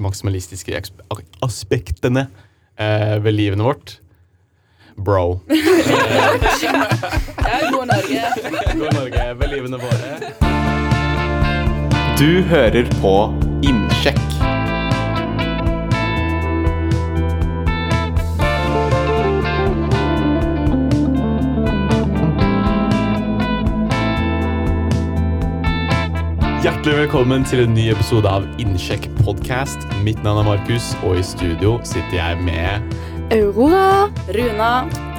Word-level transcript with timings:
maksimalistiske 0.00 0.82
aspektene 1.42 2.26
eh, 2.78 3.22
ved 3.22 3.32
livene 3.32 3.62
vårt. 3.62 4.00
Bro. 4.96 5.40
ja, 5.50 5.54
god 7.72 7.86
Norge. 7.86 8.22
God 8.74 8.94
Norge 8.94 9.38
ved 9.38 9.48
livene 9.54 9.78
våre. 9.78 10.18
Du 12.18 12.42
hører 12.50 12.90
på 13.02 13.14
Innsjekk. 13.62 14.63
Hjertelig 26.84 27.06
velkommen 27.06 27.44
til 27.48 27.62
en 27.62 27.70
ny 27.72 27.84
episode 27.88 28.28
av 28.28 28.44
Innsjekk 28.60 29.06
podcast. 29.22 29.86
Mitt 30.04 30.18
navn 30.20 30.42
er 30.42 30.48
Markus, 30.50 30.90
og 31.00 31.16
i 31.16 31.22
studio 31.24 31.78
sitter 31.80 32.18
jeg 32.18 32.42
med 32.44 32.92
Aurora, 33.32 34.10
Runa 34.36 34.68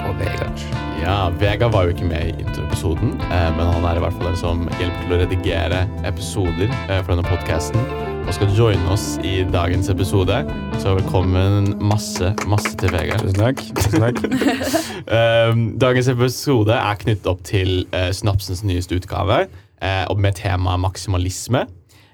og 0.06 0.14
Vegard. 0.20 0.62
Ja, 1.02 1.16
Vegard 1.42 1.74
var 1.74 1.88
jo 1.88 1.96
ikke 1.96 2.06
med 2.06 2.22
i 2.36 2.46
introepisoden, 2.46 3.18
eh, 3.32 3.50
men 3.58 3.66
han 3.66 3.90
er 3.90 3.98
i 3.98 4.06
hvert 4.06 4.14
fall 4.14 4.30
den 4.30 4.38
som 4.44 4.62
hjelper 4.76 5.02
til 5.08 5.18
å 5.18 5.22
redigere 5.24 5.82
episoder 6.06 6.70
eh, 6.70 7.00
for 7.02 7.16
denne 7.16 7.26
podcasten 7.34 8.14
og 8.26 8.34
skal 8.34 8.54
joine 8.58 8.94
oss 8.94 9.16
i 9.26 9.40
dagens 9.50 9.90
episode. 9.90 10.38
Så 10.82 10.96
velkommen 11.00 11.74
masse, 11.82 12.30
masse 12.50 12.78
til 12.78 12.94
Vegard. 12.94 13.26
Tusen 13.26 13.42
takk. 13.42 13.66
Tusen 13.82 14.06
takk. 14.06 14.22
um, 15.10 15.68
dagens 15.86 16.14
episode 16.14 16.78
er 16.78 17.02
knyttet 17.02 17.30
opp 17.30 17.42
til 17.46 17.88
uh, 17.94 18.10
Snapsens 18.14 18.62
nyeste 18.66 18.98
utgave 19.02 19.46
eh, 19.46 19.62
og 19.84 20.20
med 20.22 20.38
temaet 20.40 20.80
maksimalisme. 20.82 21.66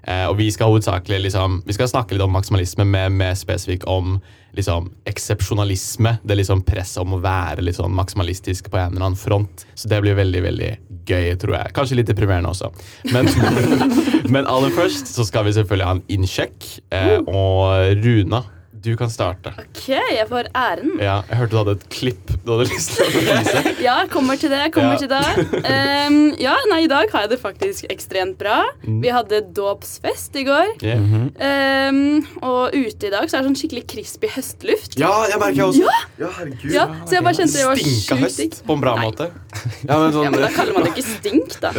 Eh, 0.04 0.26
og 0.26 0.38
vi 0.40 0.48
skal 0.52 0.72
hovedsakelig 0.72 1.20
liksom, 1.28 1.60
vi 1.66 1.76
skal 1.76 1.90
snakke 1.92 2.16
litt 2.16 2.26
om 2.26 2.34
maksimalisme, 2.34 2.86
med, 2.90 3.14
mer 3.14 3.36
spesifikt 3.38 3.86
om 3.90 4.16
liksom, 4.58 4.90
eksepsjonalisme. 5.10 6.16
Det 6.24 6.34
er 6.34 6.42
liksom 6.42 6.64
presset 6.66 7.04
om 7.04 7.18
å 7.18 7.22
være 7.22 7.66
litt 7.66 7.78
sånn 7.78 7.94
maksimalistisk 7.96 8.72
på 8.72 8.80
en 8.82 8.96
eller 8.96 9.12
annen 9.12 9.20
front. 9.20 9.66
Så 9.76 9.92
det 9.92 10.02
blir 10.04 10.18
veldig 10.18 10.42
veldig 10.48 10.72
gøy, 11.06 11.36
tror 11.42 11.58
jeg. 11.60 11.74
Kanskje 11.78 12.00
litt 12.00 12.10
deprimerende 12.10 12.54
også. 12.54 12.72
Men, 13.14 13.30
men 14.34 14.50
aller 14.50 14.74
først 14.74 15.14
så 15.14 15.26
skal 15.28 15.46
vi 15.48 15.56
selvfølgelig 15.60 15.90
ha 15.90 15.96
en 16.00 16.04
innsjekk. 16.18 16.72
Eh, 16.98 17.20
og 17.28 18.02
Runa 18.02 18.44
du 18.82 18.96
kan 18.98 19.12
starte. 19.14 19.52
Ok, 19.62 19.94
jeg 19.94 20.26
får 20.30 20.48
æren. 20.58 20.96
Ja, 20.98 21.22
Jeg 21.30 21.38
hørte 21.38 21.52
du 21.52 21.58
hadde 21.60 21.74
et 21.78 21.84
klipp 21.94 22.32
du 22.42 22.48
hadde 22.56 22.66
lyst 22.72 22.96
til 22.98 23.06
å 23.06 23.10
vise. 23.14 23.62
ja, 23.88 23.98
kommer 24.10 24.36
til 24.42 24.50
det. 24.50 24.74
kommer 24.74 24.96
ja. 24.96 25.00
til 25.04 25.10
det. 25.12 25.28
Um, 25.62 26.34
ja, 26.42 26.56
nei, 26.72 26.80
I 26.88 26.90
dag 26.90 27.06
har 27.14 27.22
jeg 27.28 27.32
det 27.36 27.40
faktisk 27.44 27.86
ekstremt 27.94 28.38
bra. 28.42 28.64
Mm. 28.82 28.98
Vi 29.04 29.10
hadde 29.14 29.44
dåpsfest 29.54 30.34
i 30.42 30.44
går. 30.48 30.68
Yeah. 30.82 30.98
Um, 31.38 32.26
og 32.42 32.74
ute 32.74 33.08
i 33.12 33.14
dag 33.14 33.30
så 33.30 33.38
er 33.38 33.42
det 33.44 33.48
sånn 33.52 33.60
skikkelig 33.62 33.86
crispy 33.94 34.28
høstluft. 34.34 34.98
Ja, 35.02 35.14
jeg 35.30 35.38
merker 35.44 35.60
jeg 35.62 35.68
også. 35.68 35.82
Ja, 35.86 35.90
ja 36.24 36.30
herregud. 36.40 36.72
Ja, 36.74 36.86
så 37.06 37.12
jeg 37.20 37.24
bare 37.30 37.38
kjente 37.38 37.56
det 37.60 37.68
var 37.70 37.78
Stinka 37.86 38.16
høst 38.24 38.58
på 38.66 38.72
en 38.80 38.84
bra 38.88 38.94
nei. 38.98 39.06
måte. 39.10 39.26
Ja, 39.92 39.98
men, 39.98 40.12
sånn, 40.14 40.26
ja, 40.26 40.30
men 40.32 40.42
da 40.44 40.50
kaller 40.56 40.74
man 40.76 40.84
det 40.86 40.92
ikke 40.94 41.06
stink, 41.06 41.50
da. 41.62 41.70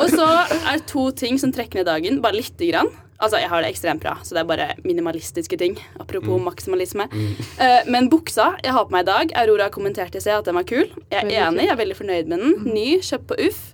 og 0.00 0.08
så 0.12 0.26
er 0.56 0.78
det 0.78 0.86
to 0.88 1.10
ting 1.18 1.34
som 1.40 1.52
trekker 1.54 1.76
ned 1.80 1.86
dagen, 1.90 2.14
bare 2.24 2.36
lite 2.38 2.64
grann. 2.70 2.90
Altså, 3.18 3.40
jeg 3.42 3.50
har 3.50 3.64
det 3.64 3.72
ekstremt 3.72 4.02
bra, 4.02 4.14
så 4.22 4.36
det 4.36 4.42
er 4.44 4.46
bare 4.46 4.66
minimalistiske 4.86 5.58
ting. 5.58 5.74
Apropos 5.98 6.38
mm. 6.38 6.44
maksimalisme. 6.46 7.08
Mm. 7.10 7.32
Uh, 7.58 7.80
men 7.92 8.10
buksa 8.12 8.52
jeg 8.62 8.74
har 8.76 8.86
på 8.86 8.94
meg 8.94 9.06
i 9.06 9.10
dag, 9.10 9.34
Aurora 9.42 9.66
kommenterte 9.74 10.20
i 10.20 10.24
seg 10.24 10.38
at 10.38 10.46
den 10.46 10.58
var 10.58 10.68
kul. 10.68 10.86
Jeg 11.10 11.24
er 11.24 11.48
enig, 11.48 11.66
jeg 11.66 11.74
er 11.74 11.82
veldig 11.82 11.98
fornøyd 11.98 12.30
med 12.30 12.38
den. 12.38 12.54
Mm. 12.62 12.70
Ny, 12.76 12.88
kjøpt 13.02 13.28
på 13.32 13.40
Uff. 13.48 13.64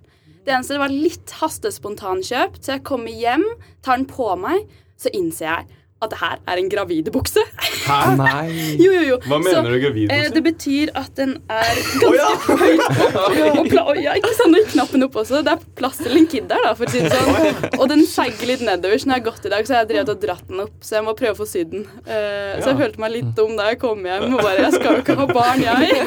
Det 0.44 0.52
eneste 0.52 0.76
det 0.76 0.82
var 0.82 0.92
litt 0.92 1.36
hastespontankjøpt, 1.40 2.64
så 2.64 2.76
jeg 2.76 2.84
kommer 2.84 3.12
hjem, 3.12 3.44
tar 3.84 4.00
den 4.00 4.08
på 4.08 4.28
meg, 4.40 4.66
så 5.00 5.12
innser 5.16 5.48
jeg 5.48 5.80
at 6.02 6.10
det 6.12 6.18
her 6.20 6.40
er 6.50 6.60
en 6.60 6.70
gravidebukse. 6.70 7.42
Hæ? 7.86 7.98
Nei. 8.20 8.76
jo, 8.80 8.90
jo, 8.92 9.02
jo. 9.08 9.18
Hva 9.24 9.38
mener 9.40 9.62
så, 9.62 9.72
du 9.72 9.78
gravidebukse? 9.82 10.18
Eh, 10.18 10.32
det 10.34 10.42
betyr 10.44 10.92
at 11.00 11.12
den 11.16 11.36
er 11.48 11.80
ganske 12.02 12.08
oh, 12.08 12.14
ja. 12.18 12.30
høyt 12.64 13.60
og 13.60 13.68
pla 13.70 13.84
ja, 13.98 14.16
ikke 14.18 14.32
sant, 14.36 14.58
og 14.58 14.70
knappen 14.74 15.06
opp 15.06 15.18
også. 15.22 15.42
Det 15.46 15.54
er 15.54 15.64
plass 15.78 16.00
til 16.02 16.18
en 16.18 16.28
kid 16.30 16.48
der, 16.50 16.64
da, 16.66 16.74
for 16.78 16.88
å 16.88 16.94
si 16.94 17.04
det 17.04 17.12
sånn. 17.14 17.78
Og 17.78 17.86
den 17.92 18.04
seiger 18.10 18.50
litt 18.50 18.64
nedover, 18.66 19.00
så 19.00 19.10
når 19.10 19.18
jeg 19.18 19.24
har 19.24 19.28
gått 19.30 19.48
i 19.48 19.54
dag, 19.54 19.68
så 19.68 19.76
har 19.76 19.84
jeg 19.84 19.92
drevet 19.94 20.14
og 20.14 20.22
dratt 20.24 20.48
den 20.50 20.64
opp. 20.66 20.76
Så 20.84 20.98
jeg 20.98 21.06
må 21.08 21.16
prøve 21.18 21.36
å 21.36 21.40
få 21.40 21.48
sydd 21.48 21.72
den. 21.74 21.86
Eh, 22.04 22.14
ja. 22.14 22.60
Så 22.60 22.72
jeg 22.72 22.80
følte 22.82 23.04
meg 23.04 23.14
litt 23.16 23.30
dum 23.38 23.54
da 23.58 23.70
jeg 23.72 23.80
kom 23.82 24.04
hjem 24.04 24.28
og 24.34 24.42
bare 24.44 24.66
Jeg 24.66 24.76
skal 24.76 24.98
jo 24.98 25.04
ikke 25.04 25.18
ha 25.20 25.28
barn, 25.30 25.64
jeg. 25.64 25.92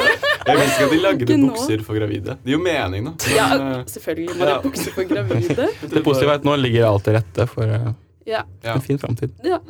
Jeg 0.47 0.55
visste 0.61 0.77
ikke 0.77 0.85
at 0.85 0.93
de 0.93 0.99
lagde 1.03 1.37
bukser 1.41 1.81
for 1.83 1.99
gravide. 1.99 2.37
Det 2.39 2.53
gir 2.53 2.55
jo 2.55 2.61
mening, 2.63 3.09
da. 3.09 3.31
Ja, 3.35 3.47
selvfølgelig 3.91 4.37
må 4.39 4.47
det 4.47 4.57
bukser 4.63 4.95
for 4.95 5.09
gravide. 5.09 5.69
Det 5.83 6.03
positive 6.05 6.31
er 6.31 6.39
at 6.39 6.47
nå 6.47 6.55
ligger 6.61 6.87
alt 6.87 7.03
til 7.03 7.17
rette 7.19 7.49
for 7.51 7.67
uh 7.67 7.89
ja. 8.27 8.43
En 8.75 8.83
fin 8.83 8.99
framtid. 8.99 9.33
Ja. 9.47 9.61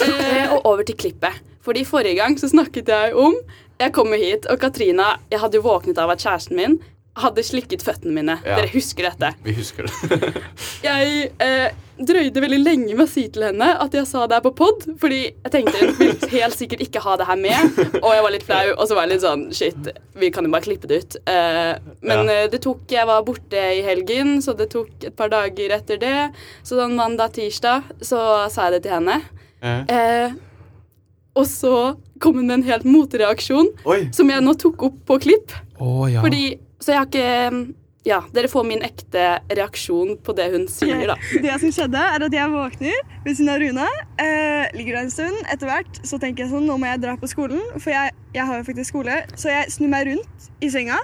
Eh, 0.00 0.52
og 0.54 0.64
over 0.64 0.86
til 0.88 0.96
klippet. 0.96 1.40
Fordi 1.60 1.84
Forrige 1.84 2.16
gang 2.16 2.38
så 2.40 2.48
snakket 2.48 2.88
jeg 2.88 3.14
om 3.14 3.34
Jeg 3.80 3.92
kommer 3.92 4.16
hit, 4.20 4.46
og 4.48 4.58
Katrina 4.60 5.18
Jeg 5.30 5.40
hadde 5.42 5.60
jo 5.60 5.66
våknet 5.66 5.98
av 6.00 6.12
at 6.12 6.22
kjæresten 6.24 6.56
min 6.56 6.78
hadde 7.22 7.44
slikket 7.46 7.84
føttene 7.86 8.14
mine. 8.16 8.38
Ja. 8.44 8.58
Dere 8.60 8.72
husker 8.72 9.08
dette? 9.10 9.32
Vi 9.44 9.54
husker 9.56 9.86
det. 9.86 10.42
jeg 10.88 11.30
eh, 11.42 11.78
drøyde 12.00 12.42
veldig 12.42 12.60
lenge 12.62 12.94
med 12.94 13.04
å 13.04 13.10
si 13.10 13.26
til 13.32 13.44
henne 13.48 13.68
at 13.82 13.94
jeg 13.94 14.08
sa 14.08 14.24
det 14.28 14.38
her 14.38 14.44
på 14.44 14.52
pod, 14.60 14.86
fordi 15.00 15.20
jeg 15.28 15.52
tenkte 15.52 15.82
hun 15.82 15.94
vil 15.98 16.34
helt 16.34 16.56
sikkert 16.56 16.84
ikke 16.84 17.02
ha 17.04 17.16
det 17.20 17.28
her 17.28 17.40
med, 17.40 17.80
og 18.00 18.10
jeg 18.14 18.24
var 18.26 18.34
litt 18.34 18.46
flau, 18.48 18.62
og 18.76 18.84
så 18.88 18.96
var 18.96 19.06
jeg 19.06 19.14
litt 19.14 19.24
sånn 19.26 19.46
Shit, 19.60 19.90
vi 20.20 20.30
kan 20.32 20.46
jo 20.46 20.52
bare 20.52 20.64
klippe 20.64 20.88
det 20.90 21.00
ut. 21.02 21.18
Eh, 21.28 21.72
men 22.06 22.22
ja. 22.24 22.36
Eh, 22.44 22.50
det 22.52 22.62
tok 22.64 22.84
Jeg 22.90 23.08
var 23.08 23.24
borte 23.26 23.64
i 23.76 23.82
helgen, 23.84 24.38
så 24.44 24.54
det 24.56 24.70
tok 24.72 25.08
et 25.08 25.16
par 25.16 25.30
dager 25.32 25.74
etter 25.76 26.00
det. 26.00 26.30
Så 26.66 26.78
den 26.78 26.96
mandag-tirsdag 26.98 27.90
så 28.04 28.22
sa 28.52 28.68
jeg 28.68 28.78
det 28.78 28.84
til 28.86 28.96
henne. 28.96 29.18
Ja. 29.60 29.74
Eh, 29.84 30.38
og 31.36 31.46
så 31.46 31.74
kom 32.20 32.40
hun 32.40 32.48
med 32.48 32.60
en 32.60 32.66
helt 32.68 32.86
motreaksjon, 32.88 33.70
Oi. 33.88 34.00
som 34.14 34.30
jeg 34.32 34.44
nå 34.44 34.54
tok 34.60 34.82
opp 34.90 34.98
på 35.08 35.20
klipp. 35.26 35.54
Oh, 35.80 36.04
ja. 36.10 36.24
Fordi 36.24 36.58
Så 36.80 36.94
jeg 36.94 37.00
har 37.00 37.08
ikke 37.10 37.76
ja, 38.08 38.22
dere 38.32 38.48
får 38.48 38.64
min 38.64 38.80
ekte 38.84 39.24
reaksjon 39.52 40.14
på 40.24 40.32
det 40.36 40.46
hun 40.54 40.64
sier, 40.72 41.02
da. 41.10 41.18
Det 41.44 41.56
som 41.60 41.72
skjedde, 41.74 42.00
er 42.00 42.24
at 42.24 42.36
jeg 42.36 42.52
våkner 42.52 43.02
ved 43.26 43.34
siden 43.36 43.52
av 43.52 43.60
Rune. 43.60 43.88
Eh, 44.24 44.70
ligger 44.78 44.96
der 44.96 45.02
en 45.04 45.12
stund. 45.12 45.42
Etter 45.52 45.68
hvert 45.68 46.00
så 46.08 46.16
tenker 46.22 46.46
jeg 46.46 46.54
sånn, 46.54 46.64
nå 46.68 46.78
må 46.80 46.88
jeg 46.88 47.02
dra 47.04 47.18
på 47.20 47.28
skolen, 47.28 47.60
for 47.76 47.92
jeg, 47.92 48.14
jeg 48.32 48.48
har 48.48 48.60
jo 48.62 48.68
faktisk 48.70 48.94
skole. 48.94 49.20
Så 49.36 49.52
jeg 49.52 49.74
snur 49.76 49.92
meg 49.92 50.08
rundt 50.08 50.48
i 50.64 50.72
senga. 50.72 50.96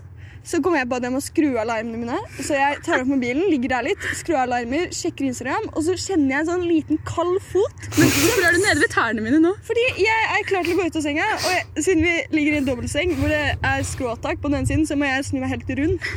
Så 0.46 0.60
kommer 0.62 0.78
jeg 0.78 0.88
på 0.90 0.98
at 1.00 1.06
jeg 1.06 1.14
må 1.14 1.20
skru 1.24 1.46
av 1.56 1.62
alarmene 1.64 1.98
mine. 2.04 2.18
Så 2.38 2.54
jeg 2.54 2.78
tar 2.86 3.02
opp 3.02 3.08
mobilen, 3.10 3.48
ligger 3.50 3.72
der 3.76 3.88
litt, 3.88 4.04
skrur 4.14 4.38
av 4.38 4.44
alarmer, 4.46 4.88
sjekker 4.94 5.26
Instagram, 5.26 5.66
og 5.72 5.82
så 5.86 5.96
kjenner 5.98 6.36
jeg 6.36 6.44
en 6.44 6.50
sånn 6.52 6.66
liten 6.68 7.00
kald 7.08 7.40
fot. 7.50 7.88
Men 7.96 8.12
hvorfor 8.14 8.46
er 8.46 8.54
du 8.56 8.60
nede 8.62 8.84
ved 8.84 8.92
tærne 8.94 9.24
mine 9.26 9.40
nå? 9.42 9.54
Fordi 9.66 9.86
jeg 10.04 10.28
er 10.36 10.46
klar 10.48 10.66
til 10.66 10.76
å 10.76 10.80
gå 10.80 10.86
ut 10.86 11.00
av 11.00 11.06
senga, 11.06 11.26
og 11.40 11.48
jeg, 11.50 11.64
siden 11.82 12.06
vi 12.06 12.14
ligger 12.38 12.56
i 12.56 12.60
en 12.62 12.68
dobbeltseng 12.70 13.16
hvor 13.18 13.32
det 13.32 13.42
er 13.56 13.86
skråtak 13.90 14.38
på 14.42 14.52
den 14.52 14.60
ene 14.62 14.70
siden, 14.70 14.86
så 14.88 14.98
må 14.98 15.10
jeg 15.10 15.26
snu 15.30 15.40
meg 15.42 15.50
helt 15.56 15.74
rundt 15.82 16.12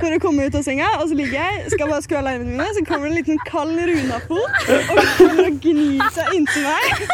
for 0.00 0.08
å 0.08 0.18
komme 0.22 0.46
ut 0.48 0.54
av 0.58 0.64
senga. 0.66 0.88
Og 1.02 1.10
så 1.10 1.16
ligger 1.18 1.36
jeg, 1.38 1.72
skal 1.76 1.90
bare 1.92 2.02
skru 2.04 2.16
av 2.18 2.24
alarmene 2.24 2.56
mine, 2.56 2.68
så 2.74 2.82
kommer 2.88 3.06
det 3.06 3.12
en 3.12 3.18
liten 3.20 3.40
kald 3.46 3.78
runafot 3.78 4.52
og 4.72 5.02
kommer 5.20 5.50
og 5.50 5.58
gnir 5.62 6.02
seg 6.16 6.34
inntil 6.38 6.66
meg. 6.66 7.06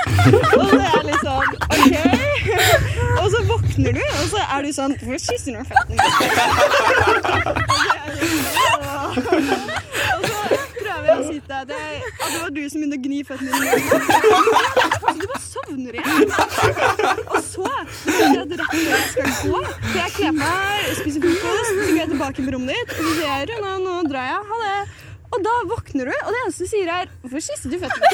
Og 0.57 0.73
det 0.73 0.87
er 0.87 1.09
litt 1.09 1.25
sånn 1.27 1.51
OK. 1.69 1.97
Og 3.19 3.27
så 3.35 3.41
våkner 3.49 3.97
du, 3.99 4.03
og 4.23 4.27
så 4.31 4.41
er 4.47 4.65
du 4.65 4.71
sånn 4.73 4.95
Hvorfor 5.03 5.21
kysser 5.21 5.53
du 5.53 5.59
meg? 5.59 6.38
Og 9.09 10.23
så 10.25 10.41
prøver 10.79 11.07
jeg 11.09 11.19
å 11.19 11.25
si 11.27 11.39
til 11.39 11.49
deg 11.49 11.93
at 12.09 12.29
det 12.33 12.41
var 12.43 12.51
du 12.55 12.63
som 12.69 12.79
begynte 12.83 12.99
å 12.99 13.03
gni 13.07 13.19
føttene 13.29 13.51
dine. 13.55 13.73
Så 14.99 15.15
du 15.19 15.25
bare 15.25 15.43
sovner 15.45 15.93
igjen. 15.99 16.29
Og 17.27 17.41
så 17.49 17.67
sier 18.03 18.33
jeg 18.37 18.47
rett 18.53 18.73
før 18.73 18.89
jeg 18.93 19.03
skal 19.13 19.29
gå, 19.43 19.59
så 19.89 19.97
jeg 19.99 20.11
kler 20.17 20.35
meg, 20.39 20.79
spiser 21.01 21.21
frokost, 21.27 21.69
så 21.69 21.73
går 21.83 21.99
jeg 22.03 22.11
tilbake 22.15 22.41
på 22.47 22.51
rommet 22.57 22.73
ditt, 22.75 22.91
og 22.95 23.03
så 23.03 23.13
sier 23.19 23.29
jeg 23.55 23.61
nå 23.85 23.95
drar 24.13 24.27
jeg. 24.33 24.41
Ha 24.53 24.57
det. 24.65 24.81
Og 25.29 25.39
da 25.45 25.55
våkner 25.69 26.05
du, 26.09 26.15
og 26.25 26.31
det 26.33 26.39
eneste 26.45 26.65
du 26.65 26.69
sier, 26.71 26.89
er 26.89 27.07
'Hvorfor 27.21 27.41
kysset 27.45 27.71
du 27.73 27.79
føttene?' 27.83 28.09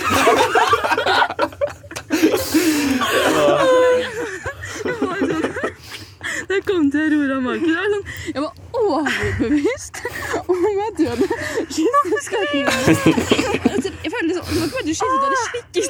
Kom 6.65 6.91
til 6.91 7.01
Aurora 7.13 7.41
Marked, 7.45 7.69
sånn, 7.69 8.05
jeg 8.33 8.41
var 8.41 8.53
overbevist 8.81 10.01
om 10.49 10.65
at 10.87 10.97
du 10.97 11.05
hadde 11.11 11.27
kysset 11.69 12.23
skattene. 12.25 13.94
Liksom, 14.29 14.45
Det 14.49 14.59
var 14.61 14.67
ikke 14.67 14.77
bare 14.77 14.87
du 14.89 14.95
kysset, 14.95 15.09
du 15.15 15.27
hadde 15.27 15.41
slikket. 15.49 15.89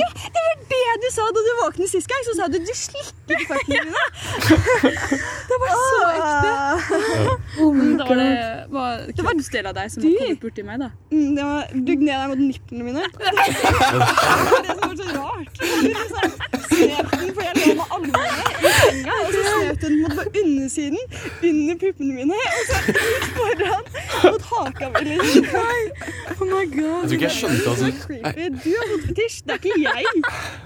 Ja, 0.00 0.08
det 0.34 0.42
var 0.48 0.56
det 0.74 0.82
du 1.04 1.08
sa 1.14 1.22
da 1.34 1.40
du 1.48 1.52
våknet 1.62 1.88
sist 1.92 2.08
gang. 2.10 2.22
Så 2.28 2.32
sa 2.38 2.48
du 2.52 2.58
du 2.58 2.74
slikket 2.74 3.38
føttene 3.48 3.76
dine. 3.84 4.04
Det 5.48 5.56
var 5.60 5.68
så 5.78 5.98
ekte. 6.10 6.50
Oh 7.60 7.74
da 7.98 8.04
var 8.08 8.16
det 8.18 8.64
var 8.72 8.90
det 9.06 9.14
kroppsdel 9.44 9.66
av 9.70 9.74
deg 9.76 9.90
som 9.92 10.02
var 10.02 10.10
kommet 10.18 10.40
borti 10.42 10.62
meg, 10.66 10.76
da. 10.82 10.88
Mm, 11.12 11.30
det 11.36 11.44
var, 11.44 11.62
dugg 11.88 12.00
ned 12.02 12.16
deg 12.16 12.28
mot 12.30 12.40
nipplene 12.42 12.84
mine. 12.88 13.02
Det 13.14 13.30
var 14.50 14.62
det 14.64 14.72
som 14.74 14.84
var 14.88 14.96
så 14.98 15.06
rart. 15.14 15.54
Du 15.54 15.64
liksom, 15.84 16.28
for 17.34 17.42
jeg 17.44 17.54
lå 17.60 17.66
med 17.78 17.86
alvoret 17.94 18.74
senga, 18.80 19.14
og 19.14 19.28
så 19.34 19.40
slet 19.44 19.80
den 19.84 19.94
mot 20.02 20.18
undersiden, 20.42 21.02
under 21.50 21.74
puppene 21.82 22.12
mine, 22.18 22.34
og 22.34 22.62
så 22.68 22.76
ut 22.90 23.24
foran 23.38 23.84
mot 24.24 24.42
haka 24.50 24.86
mi. 24.94 25.00
Liksom. 25.10 25.44
Oh 26.40 26.46
my 26.50 26.64
god. 26.74 26.98
Jeg 27.04 27.08
tror 27.08 27.14
ikke 27.14 27.28
jeg 27.28 27.36
skjønte 27.38 27.62
Så 27.63 27.63
altså. 27.70 27.90
creepy. 28.06 28.48
Du 28.64 28.70
har 28.76 28.86
fått 28.92 29.06
fetisj, 29.08 29.36
det 29.44 29.54
er 29.54 29.58
ikke 29.60 29.76
jeg. 29.82 30.04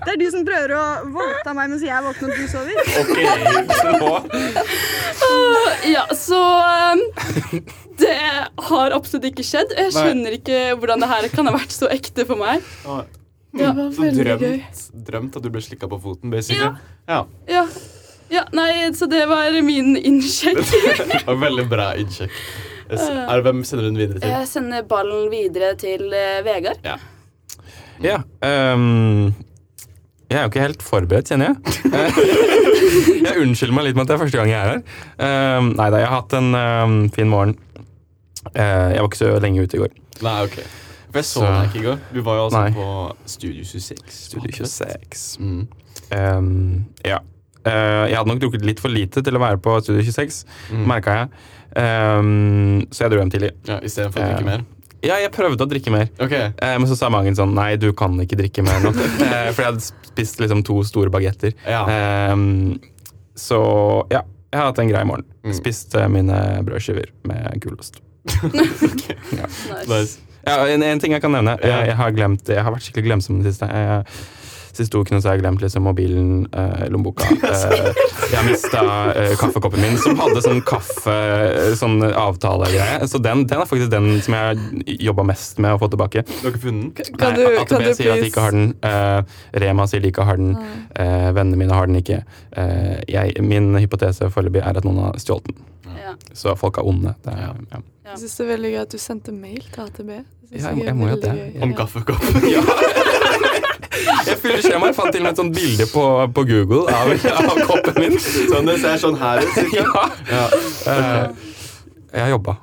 Det 0.05 0.15
er 0.15 0.19
du 0.21 0.27
som 0.35 0.47
prøver 0.49 0.75
å 0.79 0.85
voldta 1.15 1.55
meg 1.59 1.73
mens 1.75 1.85
jeg 1.87 2.07
våkner 2.07 2.29
og 2.29 2.37
du 2.39 2.47
sover. 2.53 2.75
Ok, 3.03 3.17
så 5.19 5.33
Ja, 5.89 6.05
så 6.17 6.41
um, 6.93 7.03
Det 7.99 8.17
har 8.71 8.97
absolutt 8.97 9.29
ikke 9.33 9.47
skjedd. 9.47 9.73
Jeg 9.79 9.95
skjønner 9.97 10.39
ikke 10.39 10.59
hvordan 10.79 11.03
det 11.03 11.11
her 11.11 11.29
kan 11.33 11.49
ha 11.51 11.55
vært 11.57 11.75
så 11.75 11.91
ekte 11.93 12.27
for 12.29 12.41
meg. 12.41 12.65
Ja, 13.59 13.73
Så 13.95 14.11
drømt, 14.13 14.83
drømt 15.09 15.39
at 15.39 15.45
du 15.45 15.49
ble 15.51 15.63
slikka 15.65 15.89
på 15.91 15.99
foten, 16.03 16.31
basically. 16.31 16.77
Ja. 17.09 17.23
Ja. 17.49 17.65
ja, 18.31 18.45
nei, 18.55 18.93
så 18.95 19.09
det 19.11 19.25
var 19.31 19.57
min 19.65 19.97
innsjekk. 19.97 20.61
Det 21.15 21.23
var 21.27 21.41
Veldig 21.47 21.65
bra 21.71 21.93
innsjekk. 21.99 22.35
Jeg 22.91 23.27
Er 23.29 23.43
Hvem 23.45 23.63
sender 23.65 23.85
du 23.85 23.91
den 23.91 23.99
videre 24.01 24.21
til? 24.23 24.29
Jeg 24.33 24.49
sender 24.49 24.83
ballen 24.89 25.29
videre 25.33 25.75
til 25.81 26.07
uh, 26.09 26.39
Vegard. 26.47 26.81
Ja. 26.85 26.97
Ja. 28.01 28.17
um, 28.75 29.35
jeg 30.31 30.37
er 30.39 30.43
jo 30.45 30.51
ikke 30.53 30.61
helt 30.67 30.83
forberedt, 30.85 31.31
kjenner 31.33 31.55
jeg. 31.55 31.57
jeg 33.27 33.41
unnskylder 33.43 33.75
meg 33.75 33.87
litt 33.89 33.97
med 33.97 34.05
at 34.05 34.11
det 34.11 34.17
er 34.19 34.21
første 34.23 34.39
gang 34.41 34.51
jeg 34.53 34.59
er 34.61 34.75
her. 34.75 34.83
Um, 35.59 35.71
nei 35.79 35.87
da, 35.95 36.03
jeg 36.03 36.09
har 36.11 36.21
hatt 36.21 36.37
en 36.39 36.51
um, 36.59 36.99
fin 37.15 37.31
morgen. 37.33 37.57
Uh, 38.53 38.93
jeg 38.93 39.01
var 39.01 39.09
ikke 39.09 39.21
så 39.23 39.31
lenge 39.43 39.65
ute 39.65 39.79
i 39.79 39.83
går. 39.83 39.97
Nei, 40.25 40.37
ok. 40.45 40.59
For 41.09 41.21
jeg 41.23 41.29
så 41.31 41.41
Så- 41.41 41.49
deg 41.49 41.71
ikke 41.73 41.81
i 41.81 41.87
går. 41.89 41.99
Vi 42.13 42.25
var 42.29 42.37
jo 42.39 42.45
altså 42.51 42.61
Nei. 42.61 42.71
på 42.77 42.87
Studio 43.35 43.65
26. 43.65 44.05
Studio 44.13 44.53
26. 44.69 45.27
Mm. 45.41 45.67
Um, 46.13 46.85
ja. 47.05 47.19
Uh, 47.67 48.05
jeg 48.09 48.17
hadde 48.17 48.29
nok 48.31 48.41
drukket 48.45 48.65
litt 48.69 48.81
for 48.81 48.93
lite 48.93 49.25
til 49.25 49.37
å 49.37 49.41
være 49.43 49.59
på 49.65 49.75
Studio 49.83 50.05
26, 50.07 50.45
Mm. 50.71 50.85
merka 50.93 51.17
jeg. 51.23 51.29
Ehm, 51.77 52.87
så 52.91 53.05
jeg 53.05 53.13
dro 53.13 53.19
hjem 53.23 53.31
tidlig. 53.35 53.51
Ja, 53.69 53.81
Istedenfor 53.85 54.23
å 54.23 54.29
drikke 54.31 54.45
Eh, 54.45 54.49
mer? 54.49 54.65
Ja, 55.05 55.15
jeg 55.23 55.31
prøvde 55.31 55.63
å 55.63 55.69
drikke 55.71 55.93
mer. 55.95 56.09
okay. 56.19 56.49
Eh, 56.59 56.79
men 56.79 56.89
så 56.91 56.97
sa 56.99 57.09
magen 57.09 57.37
sånn 57.39 57.53
Nei, 57.55 57.77
du 57.77 57.93
kan 57.93 58.17
ikke 58.21 58.37
drikke 58.41 58.65
mer 58.67 58.81
nå. 58.83 58.91
eh, 59.29 59.51
for 59.53 59.63
jeg 59.63 59.69
hadde 59.73 59.85
spist 59.85 60.41
liksom 60.43 60.65
to 60.67 60.81
store 60.85 61.11
bagetter. 61.15 61.53
Ja. 61.69 61.85
Ehm, 61.87 62.81
så 63.39 63.61
ja, 64.11 64.25
jeg 64.51 64.59
har 64.59 64.71
hatt 64.73 64.79
en 64.83 64.89
grei 64.91 65.05
morgen. 65.07 65.25
Mm. 65.45 65.55
Spist 65.55 65.95
eh, 65.95 66.09
mine 66.11 66.39
brødskiver 66.67 67.13
med 67.29 67.61
gulost. 67.63 68.01
Nice. 69.33 69.87
Nice. 69.89 70.19
Ja, 70.47 70.65
en, 70.69 70.83
en 70.83 71.01
ting 71.03 71.13
jeg 71.13 71.21
kan 71.23 71.33
nevne. 71.35 71.55
Ja. 71.63 71.79
Jeg, 71.81 71.91
jeg, 71.91 71.97
har 71.99 72.13
glemt, 72.17 72.49
jeg 72.49 72.65
har 72.65 72.73
vært 72.73 72.87
skikkelig 72.87 73.07
glemsom 73.11 73.41
i 73.41 73.45
det 73.45 73.53
siste. 73.55 73.69
Jeg, 73.69 74.05
siste 74.79 74.99
ukene 75.01 75.21
så 75.21 75.29
har 75.31 75.37
jeg 75.39 75.43
glemt 75.45 75.63
liksom 75.63 75.85
mobilen, 75.89 76.47
eh, 76.53 76.87
lommeboka. 76.93 77.27
Eh, 77.49 77.89
jeg 78.29 78.37
har 78.37 78.45
mista 78.47 78.81
eh, 79.17 79.33
kaffekoppen 79.41 79.81
min, 79.83 79.97
som 80.01 80.19
hadde 80.21 80.41
sånn 80.45 80.61
kaffe 80.67 81.15
Sånn 81.79 81.97
avtalegreie. 82.07 83.07
Så 83.09 83.21
den, 83.25 83.45
den 83.49 83.63
er 83.63 83.69
faktisk 83.69 83.91
den 83.93 84.09
som 84.25 84.37
jeg 84.37 84.45
har 84.51 84.93
jobba 85.09 85.25
mest 85.31 85.59
med 85.63 85.75
å 85.77 85.81
få 85.81 85.89
tilbake. 85.93 86.23
Du 86.29 86.35
har 86.45 86.53
ikke 86.53 86.63
funnet 86.67 87.01
den? 87.03 87.17
Kan 87.19 87.35
Nei, 87.35 87.41
du, 87.41 87.59
AtB 87.63 87.73
kan 87.73 87.85
du 87.87 87.91
sier 87.99 88.13
at 88.15 88.23
de 88.23 88.29
ikke 88.31 88.45
har 88.45 88.57
den. 88.57 88.69
eh, 88.85 89.39
Rema 89.65 89.87
sier 89.91 90.05
de 90.05 90.13
ikke 90.13 90.27
har 90.29 90.41
den. 90.41 90.55
eh, 90.95 91.29
vennene 91.37 91.61
mine 91.61 91.75
har 91.79 91.89
den 91.91 92.01
ikke. 92.03 92.21
Eh, 92.53 92.99
jeg, 93.11 93.37
min 93.45 93.73
hypotese 93.81 94.29
foreløpig 94.35 94.63
er 94.65 94.81
at 94.83 94.87
noen 94.89 95.03
har 95.09 95.19
stjålet 95.23 95.51
den. 95.53 95.65
Ja. 95.99 96.15
Så 96.37 96.55
folk 96.59 96.79
er 96.81 96.87
onde. 96.89 97.15
Det 97.25 97.35
er, 97.35 97.55
ja. 97.73 97.83
Jeg 98.09 98.23
syns 98.23 98.37
det 98.39 98.45
er 98.47 98.53
veldig 98.55 98.71
gøy 98.75 98.83
at 98.85 98.93
du 98.95 98.99
sendte 99.03 99.35
mail 99.37 99.65
til 99.73 99.85
AtB. 99.89 100.11
Ja, 100.49 100.71
jeg 100.73 100.87
jeg 100.87 100.97
må 100.97 101.11
jo 101.11 101.19
det. 101.21 101.35
gøy. 101.37 101.63
Om 101.67 101.75
Ja. 102.49 102.63
Jeg 104.29 104.39
fyller 104.43 104.63
skjemaet. 104.65 104.95
Fant 104.99 105.13
til 105.15 105.23
og 105.23 105.27
med 105.29 105.33
et 105.35 105.41
sånt 105.43 105.55
bilde 105.57 105.87
på, 105.93 106.05
på 106.37 106.45
Google 106.49 106.85
av, 106.95 107.13
av 107.43 107.61
koppen 107.69 107.99
min. 108.03 108.17
Sånn, 108.23 108.69
det 108.69 108.79
ser 108.83 108.97
sånn 109.03 109.19
her 109.21 109.43
ut. 109.45 109.53
cirka. 109.57 109.85
Ja. 109.85 110.05
Ja. 110.33 110.45
Eh, 110.93 111.49
jeg 112.15 112.25
har 112.27 112.33
jobba. 112.37 112.57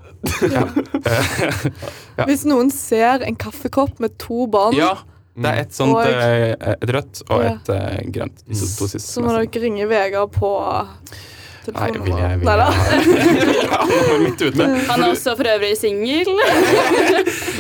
Ja. 0.50 0.66
Eh, 1.06 1.70
Ja. 2.16 2.24
Hvis 2.30 2.46
noen 2.48 2.70
ser 2.72 3.26
en 3.28 3.36
kaffekopp 3.36 3.98
med 4.00 4.14
to 4.22 4.46
bånd, 4.48 4.78
ja. 4.80 4.94
Det 5.36 5.50
er 5.52 5.58
et 5.66 5.74
sånt 5.76 5.92
Og- 5.98 6.08
eh, 6.08 6.54
et 6.72 6.86
rødt 6.96 7.20
og 7.28 7.42
Ja. 7.44 7.50
et 7.58 7.70
uh, 7.70 7.98
grønt. 8.16 8.38
Så, 8.56 8.88
så 8.88 9.20
må 9.22 9.34
dere 9.36 9.62
ringe 9.66 9.84
Vegard 9.92 10.31
på 10.31 10.48
Nei, 11.74 11.90
vil 11.92 12.14
jeg, 12.14 12.40
vil 12.40 12.46
Nei 12.46 12.56
da. 12.62 12.68
jeg. 12.72 13.04
ja, 13.74 13.80
nummeret 13.90 14.22
mitt 14.22 14.42
ute. 14.46 14.68
Han 14.88 15.04
er 15.04 15.08
også 15.12 15.34
for 15.36 15.50
øvrig 15.50 15.74
singel. 15.80 16.30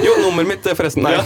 Jo, 0.05 0.13
nummeret 0.21 0.47
mitt, 0.53 0.67
forresten. 0.77 1.03
Nei. 1.03 1.17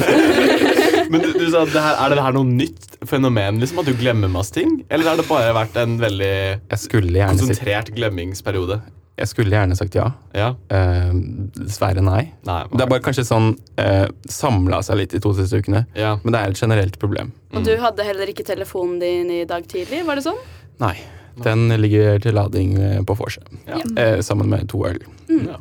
Men 1.10 1.26
du, 1.26 1.32
du 1.34 1.48
sa 1.50 1.66
det 1.66 1.82
her, 1.82 1.98
Er 2.06 2.14
det 2.14 2.24
her 2.24 2.36
noe 2.38 2.46
nytt 2.48 3.00
fenomen? 3.10 3.60
liksom 3.62 3.82
At 3.82 3.90
du 3.90 3.96
glemmer 3.98 4.32
masse 4.32 4.54
ting? 4.56 4.80
Eller 4.90 5.10
har 5.10 5.20
det 5.20 5.26
bare 5.30 5.52
vært 5.58 5.78
en 5.82 5.98
veldig 6.02 6.34
konsentrert 6.70 7.94
glemmingsperiode? 7.98 8.82
jeg 9.20 9.28
skulle 9.28 9.56
gjerne 9.56 9.76
sagt 9.76 9.96
ja. 9.98 10.08
Ja? 10.36 10.54
Eh, 10.72 11.12
dessverre 11.58 12.04
nei. 12.04 12.22
Nei. 12.48 12.62
Det 12.72 12.84
er 12.86 12.92
bare 12.92 13.04
kanskje 13.04 13.26
sånn 13.28 13.52
uh, 13.80 14.08
samla 14.32 14.82
seg 14.86 15.02
litt 15.02 15.16
de 15.16 15.22
to 15.24 15.34
siste 15.36 15.60
ukene. 15.60 15.84
Ja. 15.98 16.16
Men 16.24 16.36
det 16.36 16.42
er 16.42 16.54
et 16.54 16.62
generelt 16.64 17.00
problem. 17.02 17.34
Og 17.52 17.66
du 17.68 17.74
hadde 17.82 18.06
heller 18.08 18.32
ikke 18.32 18.46
telefonen 18.48 19.00
din 19.02 19.32
i 19.34 19.42
dag 19.50 19.66
tidlig, 19.70 20.06
var 20.08 20.20
det 20.20 20.26
sånn? 20.28 20.40
Nei. 20.80 20.96
Den 21.44 21.70
ligger 21.80 22.20
til 22.24 22.36
lading 22.36 22.76
eh, 22.84 23.00
på 23.08 23.16
vorset. 23.20 23.48
Ja. 23.68 23.80
Eh, 24.00 24.20
sammen 24.26 24.52
med 24.52 24.68
to 24.72 24.84
øl. 24.88 25.00
ja. 25.30 25.60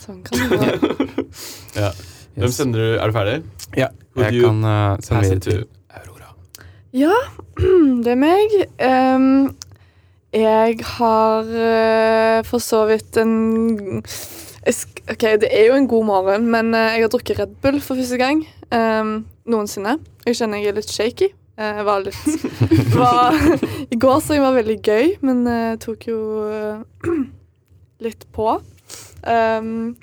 Sånn 0.00 0.22
kan 0.26 0.50
det 0.50 0.74
ja. 1.82 1.90
Hvem 2.36 2.52
sender 2.54 2.78
du? 2.80 2.98
Er 3.00 3.06
du 3.10 3.12
ferdig? 3.16 3.36
Ja, 3.76 3.88
Would 4.16 4.26
jeg 4.26 4.42
kan 4.44 4.64
uh, 4.64 4.96
sende 5.02 5.22
videre 5.22 5.40
til 5.44 5.64
Aurora. 5.90 6.30
Ja, 6.96 7.16
det 8.04 8.12
er 8.14 8.20
meg. 8.20 8.54
Um, 8.78 9.56
jeg 10.34 10.78
har 10.96 11.50
uh, 11.50 12.38
for 12.46 12.62
så 12.62 12.84
vidt 12.90 13.18
en 13.18 14.02
sk 14.06 15.00
Ok, 15.10 15.24
det 15.42 15.48
er 15.50 15.66
jo 15.72 15.74
en 15.74 15.88
god 15.90 16.04
morgen, 16.06 16.46
men 16.52 16.70
uh, 16.74 16.92
jeg 16.94 17.02
har 17.02 17.10
drukket 17.10 17.38
Red 17.40 17.54
Bull 17.62 17.80
for 17.82 17.98
første 17.98 18.18
gang 18.20 18.44
um, 18.70 19.24
noensinne. 19.50 19.96
Jeg 20.26 20.38
kjenner 20.38 20.60
jeg 20.62 20.70
er 20.70 20.76
litt 20.78 20.92
shaky. 20.92 21.30
Eh, 21.60 21.76
Jeg 21.80 21.84
var 21.84 22.04
litt 22.04 22.20
var, 23.00 23.34
I 23.90 23.98
går 24.00 24.20
så 24.22 24.36
jeg 24.36 24.44
var 24.44 24.54
veldig 24.56 24.76
gøy, 24.86 25.10
men 25.26 25.42
uh, 25.48 25.74
tok 25.82 26.06
jo 26.08 26.20
litt 28.06 28.22
på. 28.32 28.52
Ehm, 29.28 29.96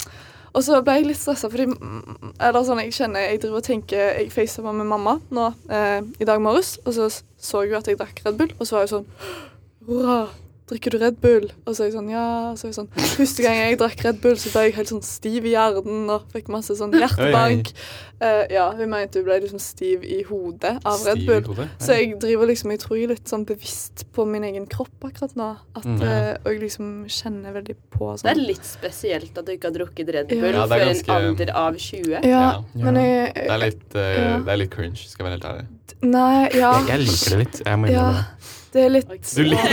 og 0.57 0.63
så 0.65 0.79
ble 0.81 0.95
jeg 0.97 1.07
litt 1.11 1.19
stressa, 1.19 1.49
fordi 1.53 1.67
mm, 1.69 2.33
eller 2.41 2.65
sånn, 2.65 2.81
jeg 2.81 2.95
kjenner 2.97 3.27
jeg 3.27 3.41
driver 3.43 3.61
og 3.61 3.67
tenker 3.67 4.15
Jeg 4.17 4.31
facetimer 4.33 4.73
med 4.79 4.89
mamma 4.89 5.17
nå 5.33 5.51
eh, 5.69 5.99
i 6.17 6.27
dag 6.27 6.41
morges, 6.41 6.77
og 6.85 6.95
så 6.97 7.09
så 7.37 7.61
jeg 7.63 7.77
at 7.77 7.89
jeg 7.91 7.99
drakk 7.99 8.23
Red 8.25 8.39
Bull, 8.39 8.53
og 8.57 8.65
så 8.65 8.77
var 8.77 8.87
jeg 8.87 8.93
sånn 8.95 9.07
Hurra, 9.87 10.19
drikker 10.67 10.91
du 10.91 10.97
Red 10.99 11.21
Bull? 11.21 11.45
Og 11.65 11.75
så 11.75 11.83
er 11.83 11.87
jeg 11.89 11.93
sånn, 11.95 12.09
ja. 12.11 12.53
Så 12.59 12.65
er 12.67 12.71
jeg 12.73 12.75
sånn, 12.79 12.89
Første 13.17 13.43
gang 13.45 13.55
jeg 13.55 13.77
drakk 13.79 14.03
Red 14.03 14.17
Bull, 14.21 14.35
så 14.35 14.51
ble 14.51 14.63
jeg 14.67 14.75
helt 14.75 14.89
sånn 14.91 15.03
stiv 15.05 15.45
i 15.47 15.53
hjernen 15.55 16.09
og 16.11 16.25
fikk 16.33 16.49
masse 16.49 16.75
sånn 16.75 16.91
hjertebank. 16.91 17.71
Uh, 18.19 18.43
ja, 18.49 18.71
hun 18.73 18.89
mente 18.89 19.19
hun 19.21 19.25
ble 19.27 19.35
liksom 19.43 19.59
stiv 19.61 20.01
i 20.03 20.23
hodet 20.25 20.79
av 20.83 20.97
Red 21.05 21.19
Stiv 21.21 21.27
Bull. 21.27 21.43
hodet? 21.53 21.67
Så 21.79 21.93
jeg 21.99 22.15
driver 22.19 22.47
liksom, 22.49 22.71
jeg 22.73 22.79
tror 22.81 22.97
jeg 22.97 23.03
er 23.05 23.13
litt 23.13 23.29
sånn 23.29 23.45
bevisst 23.45 24.05
på 24.11 24.25
min 24.27 24.43
egen 24.43 24.65
kropp 24.67 25.05
akkurat 25.05 25.35
nå. 25.37 25.49
At, 25.77 25.85
Mm. 25.85 26.01
eh, 26.01 26.33
og 26.43 26.51
jeg 26.51 26.61
liksom 26.61 27.05
kjenner 27.07 27.53
veldig 27.53 27.75
på 27.93 28.11
Det 28.21 28.31
er 28.31 28.35
sånn. 28.35 28.47
litt 28.47 28.65
spesielt 28.65 29.37
at 29.37 29.45
du 29.45 29.51
ikke 29.53 29.69
har 29.69 29.75
drukket 29.77 30.13
Red 30.13 30.27
Bull 30.29 30.43
Ja, 30.51 30.65
før 30.67 30.83
ganske- 30.83 31.09
en 31.09 31.29
alder 31.29 31.51
av 31.55 31.75
20. 31.77 32.11
Ja, 32.11 32.19
Ja. 32.25 32.63
men 32.73 32.95
jeg, 32.95 33.33
Det 33.35 33.49
er 33.51 33.57
litt, 33.57 33.95
uh, 33.95 33.99
Ja. 33.99 34.37
det 34.39 34.47
er 34.49 34.57
litt 34.57 34.71
cringe, 34.71 34.97
skal 34.97 35.25
jeg 35.25 35.31
være 35.31 35.39
helt 35.39 35.45
ærlig. 35.55 35.67
Nei, 36.01 36.49
ja. 36.53 36.73
Jeg, 36.79 36.87
jeg 36.87 36.99
liker 37.07 37.29
det 37.29 37.37
litt. 37.39 37.61
Jeg 37.65 37.77
må 37.77 37.89
Ja, 37.89 38.01
innrømme 38.01 38.17
det. 38.17 38.56
Det 38.77 38.83
er 38.85 38.93
litt 38.93 39.31
Du 39.35 39.43
liker 39.47 39.67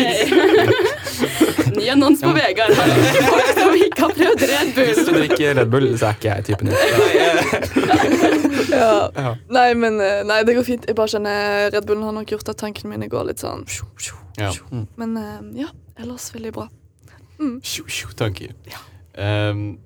Ny 1.75 1.88
annons 1.90 2.20
på 2.23 2.30
Vegard. 2.37 2.75
Folk 2.76 3.49
som 3.56 3.75
ikke 3.76 4.04
har 4.04 4.12
prøvd 4.14 4.44
Red 4.50 4.76
Hvis 4.78 5.00
du 5.06 5.11
drikker 5.16 5.56
Red 5.58 5.73
Bull, 5.73 5.88
så 5.99 6.11
er 6.11 6.18
ikke 6.18 6.28
jeg 6.30 6.46
typen 6.50 6.70
din. 6.70 6.78
Ja. 8.75 9.11
Ja. 9.14 9.32
Nei, 9.54 9.68
men 9.78 10.00
eh, 10.02 10.23
Nei, 10.26 10.40
det 10.46 10.56
går 10.56 10.64
fint. 10.66 10.87
Jeg 10.88 10.96
bare 10.99 11.12
kjenner 11.12 11.68
Red 11.70 11.87
Bullen 11.87 12.02
har 12.06 12.14
nok 12.16 12.32
gjort 12.32 12.49
at 12.50 12.58
tankene 12.58 12.90
mine 12.94 13.06
går 13.12 13.28
litt 13.28 13.42
sånn 13.42 13.62
Ja. 14.40 14.50
Men 14.99 15.14
eh, 15.20 15.40
ja, 15.62 15.68
ellers 16.00 16.30
veldig 16.34 16.54
bra. 16.56 16.66
Mm. 17.38 17.61
tanker. 18.18 18.54
Um, 19.14 19.78